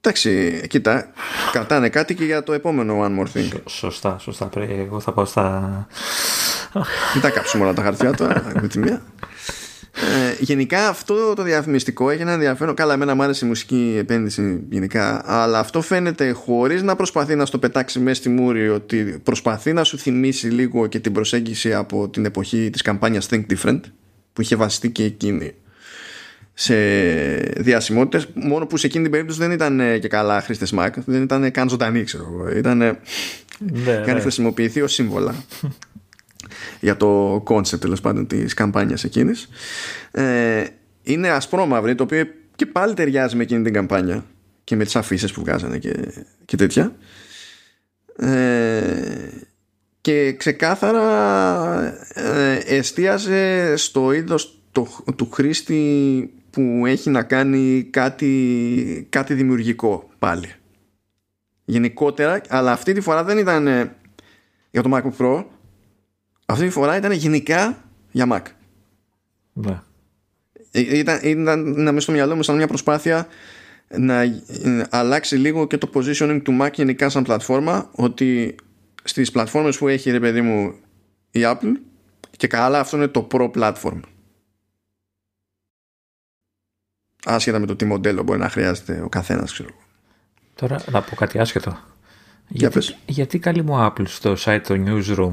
Εντάξει, 0.00 0.62
κοίτα, 0.68 1.12
κρατάνε 1.52 1.88
κάτι 1.88 2.14
και 2.14 2.24
για 2.24 2.42
το 2.42 2.52
επόμενο 2.52 3.04
One 3.04 3.18
More 3.18 3.38
Thing. 3.38 3.60
Σωστά, 3.66 4.18
σωστά. 4.18 4.50
Εγώ 4.56 5.00
θα 5.00 5.12
πάω 5.12 5.24
στα... 5.24 5.86
Μην 7.14 7.22
τα 7.22 7.30
κάψουμε 7.30 7.64
όλα 7.64 7.72
τα 7.72 7.82
χαρτιά 7.82 8.12
τώρα, 8.12 8.50
με 8.60 8.68
τη 8.68 8.78
μία. 8.78 9.02
Ε, 9.92 10.36
γενικά 10.38 10.88
αυτό 10.88 11.34
το 11.34 11.42
διαφημιστικό 11.42 12.10
έχει 12.10 12.22
ένα 12.22 12.32
ενδιαφέρον. 12.32 12.74
Καλά, 12.74 12.92
εμένα 12.92 13.14
μου 13.14 13.22
άρεσε 13.22 13.44
η 13.44 13.48
μουσική 13.48 13.94
επένδυση 13.98 14.66
γενικά, 14.70 15.22
αλλά 15.24 15.58
αυτό 15.58 15.80
φαίνεται 15.80 16.30
χωρίς 16.30 16.82
να 16.82 16.96
προσπαθεί 16.96 17.34
να 17.34 17.46
στο 17.46 17.58
πετάξει 17.58 17.98
μέσα 17.98 18.20
στη 18.20 18.28
μούρη 18.28 18.68
ότι 18.68 19.20
προσπαθεί 19.22 19.72
να 19.72 19.84
σου 19.84 19.98
θυμίσει 19.98 20.46
λίγο 20.46 20.86
και 20.86 21.00
την 21.00 21.12
προσέγγιση 21.12 21.74
από 21.74 22.08
την 22.08 22.24
εποχή 22.24 22.70
της 22.70 22.82
καμπάνιας 22.82 23.28
Think 23.30 23.42
Different 23.46 23.80
που 24.32 24.40
είχε 24.40 24.56
βασιστεί 24.56 24.90
και 24.90 25.04
εκείνη 25.04 25.54
σε 26.62 26.74
διασημότητες. 27.36 28.26
Μόνο 28.34 28.66
που 28.66 28.76
σε 28.76 28.86
εκείνη 28.86 29.02
την 29.02 29.12
περίπτωση 29.12 29.38
δεν 29.38 29.50
ήταν 29.50 29.80
και 30.00 30.08
καλά 30.08 30.40
χρήστες 30.40 30.74
Mac 30.76 30.90
δεν 31.04 31.22
ήταν 31.22 31.50
καν 31.50 31.68
ζωντανή 31.68 32.04
ξέρω 32.04 32.28
εγώ. 32.32 32.56
Ήταν 32.56 32.78
ναι, 32.78 32.92
ναι. 34.06 34.20
χρησιμοποιηθεί 34.20 34.80
ως 34.80 34.92
σύμβολα 34.92 35.34
για 36.86 36.96
το 36.96 37.40
concept 37.44 37.82
τέλος 37.82 38.00
πάντων 38.00 38.26
της 38.26 38.54
καμπάνιας 38.54 39.04
εκείνης. 39.04 39.48
Ε, 40.10 40.64
είναι 41.02 41.28
ασπρόμαυρη 41.28 41.94
το 41.94 42.02
οποίο 42.02 42.24
και 42.56 42.66
πάλι 42.66 42.94
ταιριάζει 42.94 43.36
με 43.36 43.42
εκείνη 43.42 43.62
την 43.62 43.72
καμπάνια 43.72 44.24
και 44.64 44.76
με 44.76 44.84
τις 44.84 44.96
αφίσες 44.96 45.32
που 45.32 45.40
βγάζανε 45.40 45.78
και, 45.78 45.94
και 46.44 46.56
τέτοια. 46.56 46.96
Ε, 48.16 48.30
και 50.00 50.32
ξεκάθαρα 50.32 51.02
ε, 52.14 52.60
εστίαζε 52.66 53.76
στο 53.76 54.12
είδος 54.12 54.62
το, 54.72 54.88
του 55.16 55.30
χρήστη 55.30 56.30
που 56.50 56.82
έχει 56.86 57.10
να 57.10 57.22
κάνει 57.22 57.88
κάτι, 57.90 59.06
κάτι 59.08 59.34
δημιουργικό 59.34 60.10
πάλι. 60.18 60.52
Γενικότερα 61.64 62.40
αλλά 62.48 62.72
αυτή 62.72 62.92
τη 62.92 63.00
φορά 63.00 63.24
δεν 63.24 63.38
ήταν 63.38 63.66
για 64.70 64.82
το 64.82 64.90
MacBook 64.92 65.16
Pro 65.18 65.44
αυτή 66.50 66.64
τη 66.64 66.70
φορά 66.70 66.96
ήταν 66.96 67.12
γενικά 67.12 67.84
για 68.10 68.26
Mac. 68.32 68.42
Ναι. 69.52 69.80
Ε, 70.70 70.98
ήταν, 70.98 71.18
ήταν 71.22 71.82
να 71.82 71.92
μέσα 71.92 72.00
στο 72.00 72.12
μυαλό 72.12 72.36
μου 72.36 72.42
σαν 72.42 72.56
μια 72.56 72.66
προσπάθεια 72.66 73.26
να 73.88 74.22
αλλάξει 74.90 75.36
λίγο 75.36 75.66
και 75.66 75.78
το 75.78 75.90
positioning 75.94 76.40
του 76.44 76.58
Mac 76.60 76.72
γενικά 76.72 77.08
σαν 77.08 77.22
πλατφόρμα 77.22 77.90
ότι 77.92 78.54
στις 79.04 79.30
πλατφόρμες 79.30 79.78
που 79.78 79.88
έχει 79.88 80.10
ρε 80.10 80.20
παιδί 80.20 80.40
μου 80.40 80.74
η 81.30 81.40
Apple 81.42 81.72
και 82.36 82.46
καλά 82.46 82.80
αυτό 82.80 82.96
είναι 82.96 83.08
το 83.08 83.28
Pro 83.30 83.50
Platform 83.50 84.00
άσχετα 87.24 87.58
με 87.58 87.66
το 87.66 87.76
τι 87.76 87.84
μοντέλο 87.84 88.22
μπορεί 88.22 88.38
να 88.38 88.48
χρειάζεται 88.48 89.00
ο 89.04 89.08
καθένας 89.08 89.52
ξέρω. 89.52 89.70
Τώρα 90.54 90.80
να 90.90 91.02
πω 91.02 91.16
κάτι 91.16 91.38
άσχετο 91.38 91.78
γιατί, 92.48 92.80
γιατί 93.06 93.38
καλή 93.38 93.62
μου 93.62 93.76
Apple 93.78 94.06
στο 94.06 94.34
site 94.44 94.60
το 94.66 94.74
Newsroom; 94.86 95.32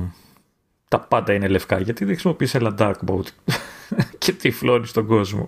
Τα 0.88 1.00
πάντα 1.00 1.34
είναι 1.34 1.48
λευκά 1.48 1.80
γιατί 1.80 2.04
δεν 2.04 2.14
χρησιμοποιείς 2.14 2.56
ένα 2.56 2.76
dark 2.80 2.96
mode; 3.08 3.56
Και 4.18 4.32
τυφλώνεις 4.32 4.90
στον 4.90 5.08
κόσμο 5.08 5.48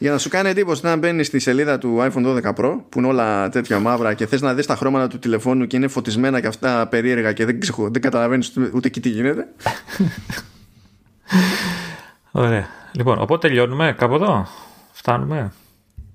για 0.00 0.10
να 0.10 0.18
σου 0.18 0.28
κάνει 0.28 0.48
εντύπωση 0.48 0.84
να 0.84 0.96
μπαίνεις 0.96 1.26
στη 1.26 1.38
σελίδα 1.38 1.78
του 1.78 1.98
iPhone 2.00 2.26
12 2.26 2.42
Pro 2.54 2.76
που 2.88 2.98
είναι 2.98 3.06
όλα 3.06 3.48
τέτοια 3.48 3.78
μαύρα 3.78 4.14
και 4.14 4.26
θες 4.26 4.40
να 4.40 4.54
δεις 4.54 4.66
τα 4.66 4.76
χρώματα 4.76 5.08
του 5.08 5.18
τηλεφώνου 5.18 5.66
και 5.66 5.76
είναι 5.76 5.88
φωτισμένα 5.88 6.40
και 6.40 6.46
αυτά 6.46 6.86
περίεργα 6.86 7.32
και 7.32 7.44
δεν, 7.44 7.60
ξεχω, 7.60 7.90
δεν 7.90 8.02
καταλαβαίνεις 8.02 8.52
ούτε 8.74 8.86
εκεί 8.86 9.00
τι 9.00 9.08
γίνεται. 9.08 9.48
Ωραία. 12.30 12.66
Λοιπόν, 12.92 13.20
οπότε 13.20 13.48
τελειώνουμε 13.48 13.94
κάπου 13.98 14.14
εδώ. 14.14 14.46
Φτάνουμε. 14.92 15.52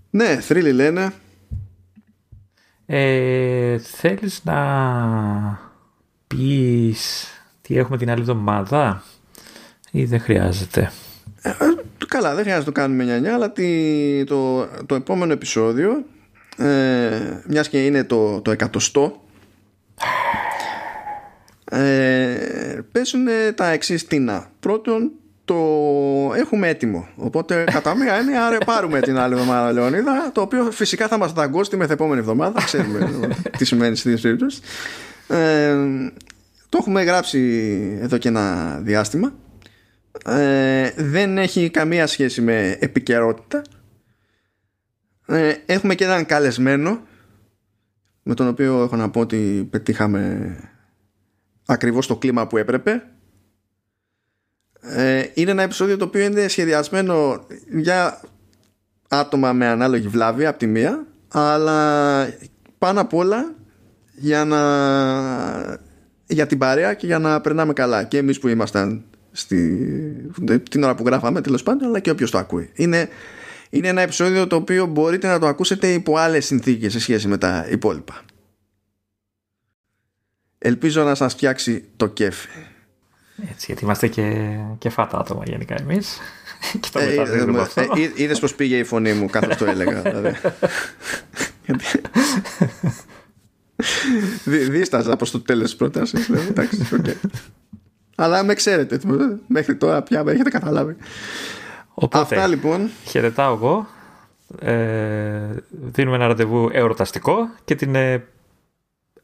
Ναι, 0.09 0.39
θρύλοι 0.39 0.71
λένε. 0.71 1.13
Ε, 2.85 3.77
θέλεις 3.77 4.41
να 4.43 5.59
πεις 6.27 7.27
τι 7.61 7.77
έχουμε 7.77 7.97
την 7.97 8.09
άλλη 8.09 8.19
εβδομάδα 8.19 9.03
ή 9.91 10.05
δεν 10.05 10.19
χρειάζεται; 10.19 10.91
Ε, 11.41 11.51
καλά, 12.07 12.33
δεν 12.35 12.43
χρειάζεται 12.43 12.69
να 12.69 12.73
το 12.73 12.81
κάνουμε 12.81 13.19
νιά, 13.19 13.33
αλλά 13.33 13.51
το, 14.25 14.65
το 14.85 14.95
επόμενο 14.95 15.33
επεισόδιο, 15.33 16.05
ε, 16.57 17.41
μιας 17.47 17.69
και 17.69 17.85
είναι 17.85 18.03
το, 18.03 18.41
το 18.41 18.51
εκατοστό, 18.51 19.23
ε, 21.71 22.79
πέσουν 22.91 23.25
τα 23.55 23.69
εξής 23.69 24.07
τίνα. 24.07 24.49
Πρώτον, 24.59 25.11
το 25.45 25.55
έχουμε 26.35 26.67
έτοιμο. 26.67 27.07
Οπότε, 27.15 27.63
κατά 27.63 27.95
μία 27.95 28.13
έννοια, 28.13 28.45
άρα 28.45 28.57
πάρουμε 28.57 28.99
την 28.99 29.17
άλλη 29.17 29.33
εβδομάδα, 29.33 29.71
Λεωνίδα, 29.71 30.31
το 30.33 30.41
οποίο 30.41 30.71
φυσικά 30.71 31.07
θα 31.07 31.17
μας 31.17 31.33
δαγκώσει 31.33 31.69
τη 31.69 31.77
μεθεπόμενη 31.77 32.19
εβδομάδα. 32.19 32.63
Ξέρουμε 32.63 33.09
τι 33.57 33.65
σημαίνει 33.65 33.95
στι 33.95 34.13
δύο 34.13 34.47
Ε, 35.27 35.75
το 36.69 36.77
έχουμε 36.81 37.03
γράψει 37.03 37.39
εδώ 38.01 38.17
και 38.17 38.27
ένα 38.27 38.77
διάστημα 38.83 39.33
ε, 40.25 40.91
δεν 40.95 41.37
έχει 41.37 41.69
καμία 41.69 42.07
σχέση 42.07 42.41
με 42.41 42.77
επικαιρότητα 42.79 43.61
ε, 45.25 45.53
έχουμε 45.65 45.95
και 45.95 46.03
έναν 46.03 46.25
καλεσμένο 46.25 47.01
με 48.23 48.33
τον 48.33 48.47
οποίο 48.47 48.83
έχω 48.83 48.95
να 48.95 49.09
πω 49.09 49.19
ότι 49.19 49.67
πετύχαμε 49.69 50.55
ακριβώς 51.65 52.07
το 52.07 52.17
κλίμα 52.17 52.47
που 52.47 52.57
έπρεπε 52.57 53.03
ε, 54.89 55.25
είναι 55.33 55.51
ένα 55.51 55.63
επεισόδιο 55.63 55.97
το 55.97 56.05
οποίο 56.05 56.21
είναι 56.21 56.47
σχεδιασμένο 56.47 57.45
για 57.71 58.21
άτομα 59.07 59.53
με 59.53 59.65
ανάλογη 59.65 60.07
βλάβη 60.07 60.45
από 60.45 60.57
τη 60.57 60.67
μία 60.67 61.05
αλλά 61.27 62.29
πάνω 62.77 63.01
απ' 63.01 63.13
όλα 63.13 63.53
για 64.15 64.45
να 64.45 64.59
για 66.27 66.47
την 66.47 66.57
παρέα 66.57 66.93
και 66.93 67.05
για 67.05 67.19
να 67.19 67.41
περνάμε 67.41 67.73
καλά. 67.73 68.03
Και 68.03 68.17
εμείς 68.17 68.39
που 68.39 68.47
ήμασταν 68.47 69.03
στη, 69.31 69.87
την 70.69 70.83
ώρα 70.83 70.95
που 70.95 71.03
γράφαμε 71.05 71.41
τέλος 71.41 71.63
πάντων 71.63 71.87
αλλά 71.87 71.99
και 71.99 72.09
όποιος 72.09 72.31
το 72.31 72.37
ακούει. 72.37 72.69
Είναι, 72.73 73.09
είναι 73.69 73.87
ένα 73.87 74.01
επεισόδιο 74.01 74.47
το 74.47 74.55
οποίο 74.55 74.85
μπορείτε 74.85 75.27
να 75.27 75.39
το 75.39 75.47
ακούσετε 75.47 75.93
υπό 75.93 76.17
άλλες 76.17 76.45
συνθήκες 76.45 76.91
σε 76.91 76.99
σχέση 76.99 77.27
με 77.27 77.37
τα 77.37 77.67
υπόλοιπα. 77.69 78.21
Ελπίζω 80.57 81.03
να 81.03 81.15
σας 81.15 81.33
φτιάξει 81.33 81.85
το 81.95 82.07
κέφι 82.07 82.47
έτσι, 83.41 83.65
γιατί 83.65 83.83
είμαστε 83.83 84.07
και, 84.07 84.57
και 84.77 84.89
φάτα 84.89 85.17
άτομα 85.17 85.43
γενικά 85.45 85.75
εμείς 85.79 86.19
και 86.79 86.89
το 86.91 86.99
ε, 86.99 87.13
ε, 87.13 87.15
ε, 87.15 88.11
είδες 88.15 88.39
πως 88.39 88.55
πήγε 88.55 88.77
η 88.77 88.83
φωνή 88.83 89.13
μου 89.13 89.29
καθώς 89.29 89.57
το 89.57 89.65
έλεγα 89.65 90.01
δηλαδή. 90.01 90.35
Δίσταζα 94.69 95.15
προς 95.15 95.31
το 95.31 95.39
τέλος 95.39 95.63
της 95.63 95.75
πρότασης. 95.75 96.29
Εντάξει, 96.29 96.87
Αλλά 98.15 98.43
με 98.43 98.53
ξέρετε, 98.53 98.99
μέχρι 99.47 99.75
τώρα 99.75 100.01
πια 100.01 100.23
με 100.23 100.31
έχετε 100.31 100.49
καταλάβει. 100.49 100.95
Οπότε, 101.93 102.17
Αυτά 102.35 102.47
λοιπόν. 102.47 102.89
Χαιρετάω 103.05 103.53
εγώ. 103.53 103.87
Ε, 104.59 105.55
δίνουμε 105.69 106.15
ένα 106.15 106.27
ραντεβού 106.27 106.69
εορταστικό 106.71 107.49
και 107.65 107.75
την 107.75 107.95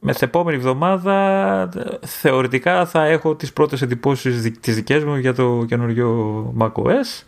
ε, 0.02 0.06
μεθεπόμενη 0.06 0.56
εβδομάδα 0.56 1.68
θεωρητικά 2.00 2.86
θα 2.86 3.04
έχω 3.04 3.34
τις 3.34 3.52
πρώτες 3.52 3.82
εντυπώσεις 3.82 4.52
τις 4.60 4.74
δικές 4.74 5.04
μου 5.04 5.16
για 5.16 5.34
το 5.34 5.64
καινούριο 5.68 6.54
macOS. 6.58 7.24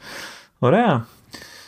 Ωραία. 0.59 1.07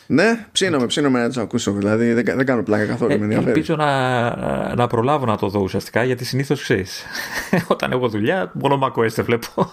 Ναι, 0.07 0.45
ψήνομαι, 0.51 0.85
ψήνομαι 0.85 1.21
να 1.21 1.29
τι 1.29 1.39
ακούσω. 1.39 1.71
Δηλαδή 1.71 2.13
δεν, 2.13 2.25
δεν 2.25 2.45
κάνω 2.45 2.63
πλάκα 2.63 2.85
καθόλου. 2.85 3.11
Ε, 3.11 3.17
με 3.17 3.35
ελπίζω 3.35 3.75
να, 3.75 4.75
να 4.75 4.87
προλάβω 4.87 5.25
να 5.25 5.37
το 5.37 5.47
δω 5.47 5.59
ουσιαστικά 5.59 6.03
γιατί 6.03 6.25
συνήθως 6.25 6.61
ξέρεις. 6.61 7.03
Όταν 7.67 7.91
έχω 7.91 8.07
δουλειά, 8.07 8.51
μόνο 8.53 8.79
MacOS 8.83 9.09
δεν 9.09 9.25
βλέπω. 9.25 9.71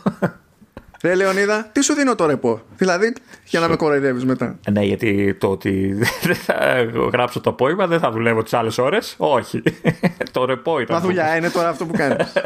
Ρε 1.04 1.14
Λεωνίδα, 1.14 1.68
τι 1.72 1.82
σου 1.82 1.94
δίνω 1.94 2.14
το 2.14 2.26
ρεπό. 2.26 2.60
Δηλαδή, 2.76 3.14
για 3.44 3.60
να 3.60 3.68
με 3.68 3.76
κοροϊδεύεις 3.76 4.24
μετά. 4.24 4.58
Ναι, 4.70 4.84
γιατί 4.84 5.34
το 5.34 5.46
ότι 5.46 5.92
δεν 6.26 6.34
θα 6.34 6.54
γράψω 7.12 7.40
το 7.40 7.50
απόγευμα 7.50 7.86
δεν 7.86 7.98
θα 7.98 8.10
δουλεύω 8.10 8.42
τις 8.42 8.52
άλλες 8.52 8.78
ώρες. 8.78 9.14
Όχι. 9.18 9.62
το 10.32 10.44
ρεπό 10.44 10.80
ήταν. 10.80 10.96
Μα 10.96 11.02
δουλειά 11.02 11.36
είναι 11.36 11.50
τώρα 11.50 11.68
αυτό 11.68 11.86
που 11.86 11.92
κάνεις. 11.96 12.32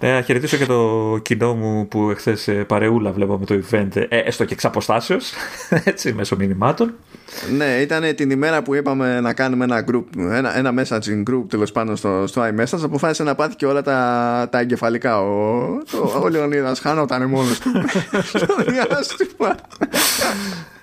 Ναι, 0.00 0.12
να 0.12 0.22
χαιρετήσω 0.22 0.56
και 0.56 0.66
το 0.66 1.18
κοινό 1.22 1.54
μου 1.54 1.88
που 1.88 2.10
εχθές 2.10 2.50
παρεούλα 2.66 3.12
βλέπαμε 3.12 3.44
το 3.44 3.62
event, 3.70 3.96
ε, 3.96 4.18
έστω 4.18 4.44
και 4.44 4.52
εξ 4.52 4.64
αποστάσεως, 4.64 5.32
έτσι, 5.84 6.12
μέσω 6.12 6.36
μηνυμάτων. 6.36 6.94
Ναι, 7.56 7.64
ήταν 7.80 8.14
την 8.14 8.30
ημέρα 8.30 8.62
που 8.62 8.74
είπαμε 8.74 9.20
να 9.20 9.32
κάνουμε 9.32 9.64
ένα, 9.64 9.84
group, 9.90 10.04
ένα, 10.16 10.56
ένα 10.56 10.72
messaging 10.76 11.22
group 11.30 11.44
τέλος 11.48 11.72
πάντων 11.72 11.96
στο, 11.96 12.24
στο 12.26 12.42
iMessage. 12.42 12.80
Αποφάσισε 12.82 13.22
να 13.22 13.34
πάθει 13.34 13.56
και 13.56 13.66
όλα 13.66 13.82
τα, 13.82 14.48
τα 14.50 14.58
εγκεφαλικά. 14.58 15.20
Ο, 15.20 15.82
το, 15.90 16.20
ο 16.22 16.28
Λεωνίδας 16.28 16.80
χάνονταν 16.80 17.28
μόνος 17.28 17.58
του. 17.58 17.70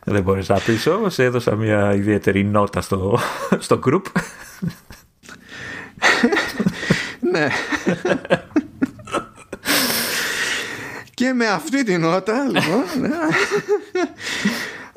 Δεν 0.06 0.24
μπορείς 0.24 0.50
να 0.50 0.60
πεις 0.60 0.88
όμως. 0.88 1.20
Έδωσα 1.20 1.56
μια 1.56 1.94
ιδιαίτερη 1.94 2.44
νότα 2.44 2.82
στο, 2.82 3.20
στο 3.60 3.80
group. 3.86 4.02
ναι. 7.32 7.48
Και 11.14 11.34
με 11.34 11.48
αυτή 11.48 11.84
την 11.84 12.02
νότα, 12.02 12.44
λοιπόν, 12.44 12.84
ναι, 13.00 13.10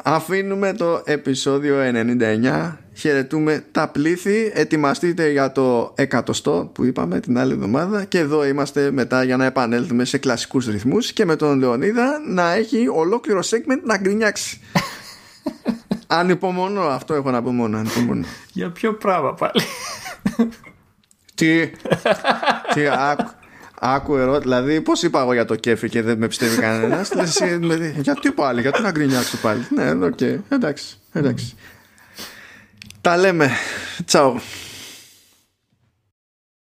αφήνουμε 0.09 0.73
το 0.73 1.03
επεισόδιο 1.05 1.77
99. 2.21 2.77
Χαιρετούμε 2.95 3.65
τα 3.73 3.89
πλήθη. 3.89 4.51
Ετοιμαστείτε 4.55 5.31
για 5.31 5.53
το 5.53 5.93
εκατοστό 5.95 6.71
που 6.75 6.85
είπαμε 6.85 7.21
την 7.21 7.39
άλλη 7.39 7.53
εβδομάδα. 7.53 8.05
Και 8.05 8.19
εδώ 8.19 8.47
είμαστε 8.47 8.91
μετά 8.91 9.23
για 9.23 9.37
να 9.37 9.45
επανέλθουμε 9.45 10.05
σε 10.05 10.19
κλασικούς 10.19 10.67
ρυθμούς 10.67 11.13
και 11.13 11.25
με 11.25 11.37
τον 11.37 11.59
Λεωνίδα 11.59 12.21
να 12.27 12.53
έχει 12.53 12.89
ολόκληρο 12.89 13.41
segment 13.41 13.81
να 13.85 13.97
γκρινιάξει. 13.97 14.61
Ανυπομονώ, 16.07 16.83
αυτό 16.83 17.15
έχω 17.15 17.31
να 17.31 17.43
πω 17.43 17.53
μόνο. 17.53 17.79
Ανυπομονώ. 17.79 18.25
Για 18.53 18.71
ποιο 18.71 18.95
πράγμα 18.95 19.35
πάλι; 19.35 19.63
Τι, 21.35 21.71
τι 22.75 22.87
άκου, 22.89 23.31
άκου 23.81 24.17
ερώ, 24.17 24.41
δηλαδή 24.41 24.81
πώς 24.81 25.03
είπα 25.03 25.21
εγώ 25.21 25.33
για 25.33 25.45
το 25.45 25.55
κέφι 25.55 25.89
και 25.89 26.03
δεν 26.03 26.19
με 26.19 26.27
πιστεύει 26.27 26.57
κανένας. 26.57 27.11
γιατί 27.97 28.31
πάλι, 28.31 28.61
γιατί 28.61 28.83
να 28.83 28.91
γκρινιάξω 28.91 29.37
πάλι. 29.37 29.67
Ναι, 29.75 29.91
OK, 29.91 30.15
okay. 30.21 30.39
εντάξει, 30.49 30.99
εντάξει. 31.13 31.55
Τα 33.01 33.17
λέμε. 33.17 33.51
Τσάο. 34.05 34.41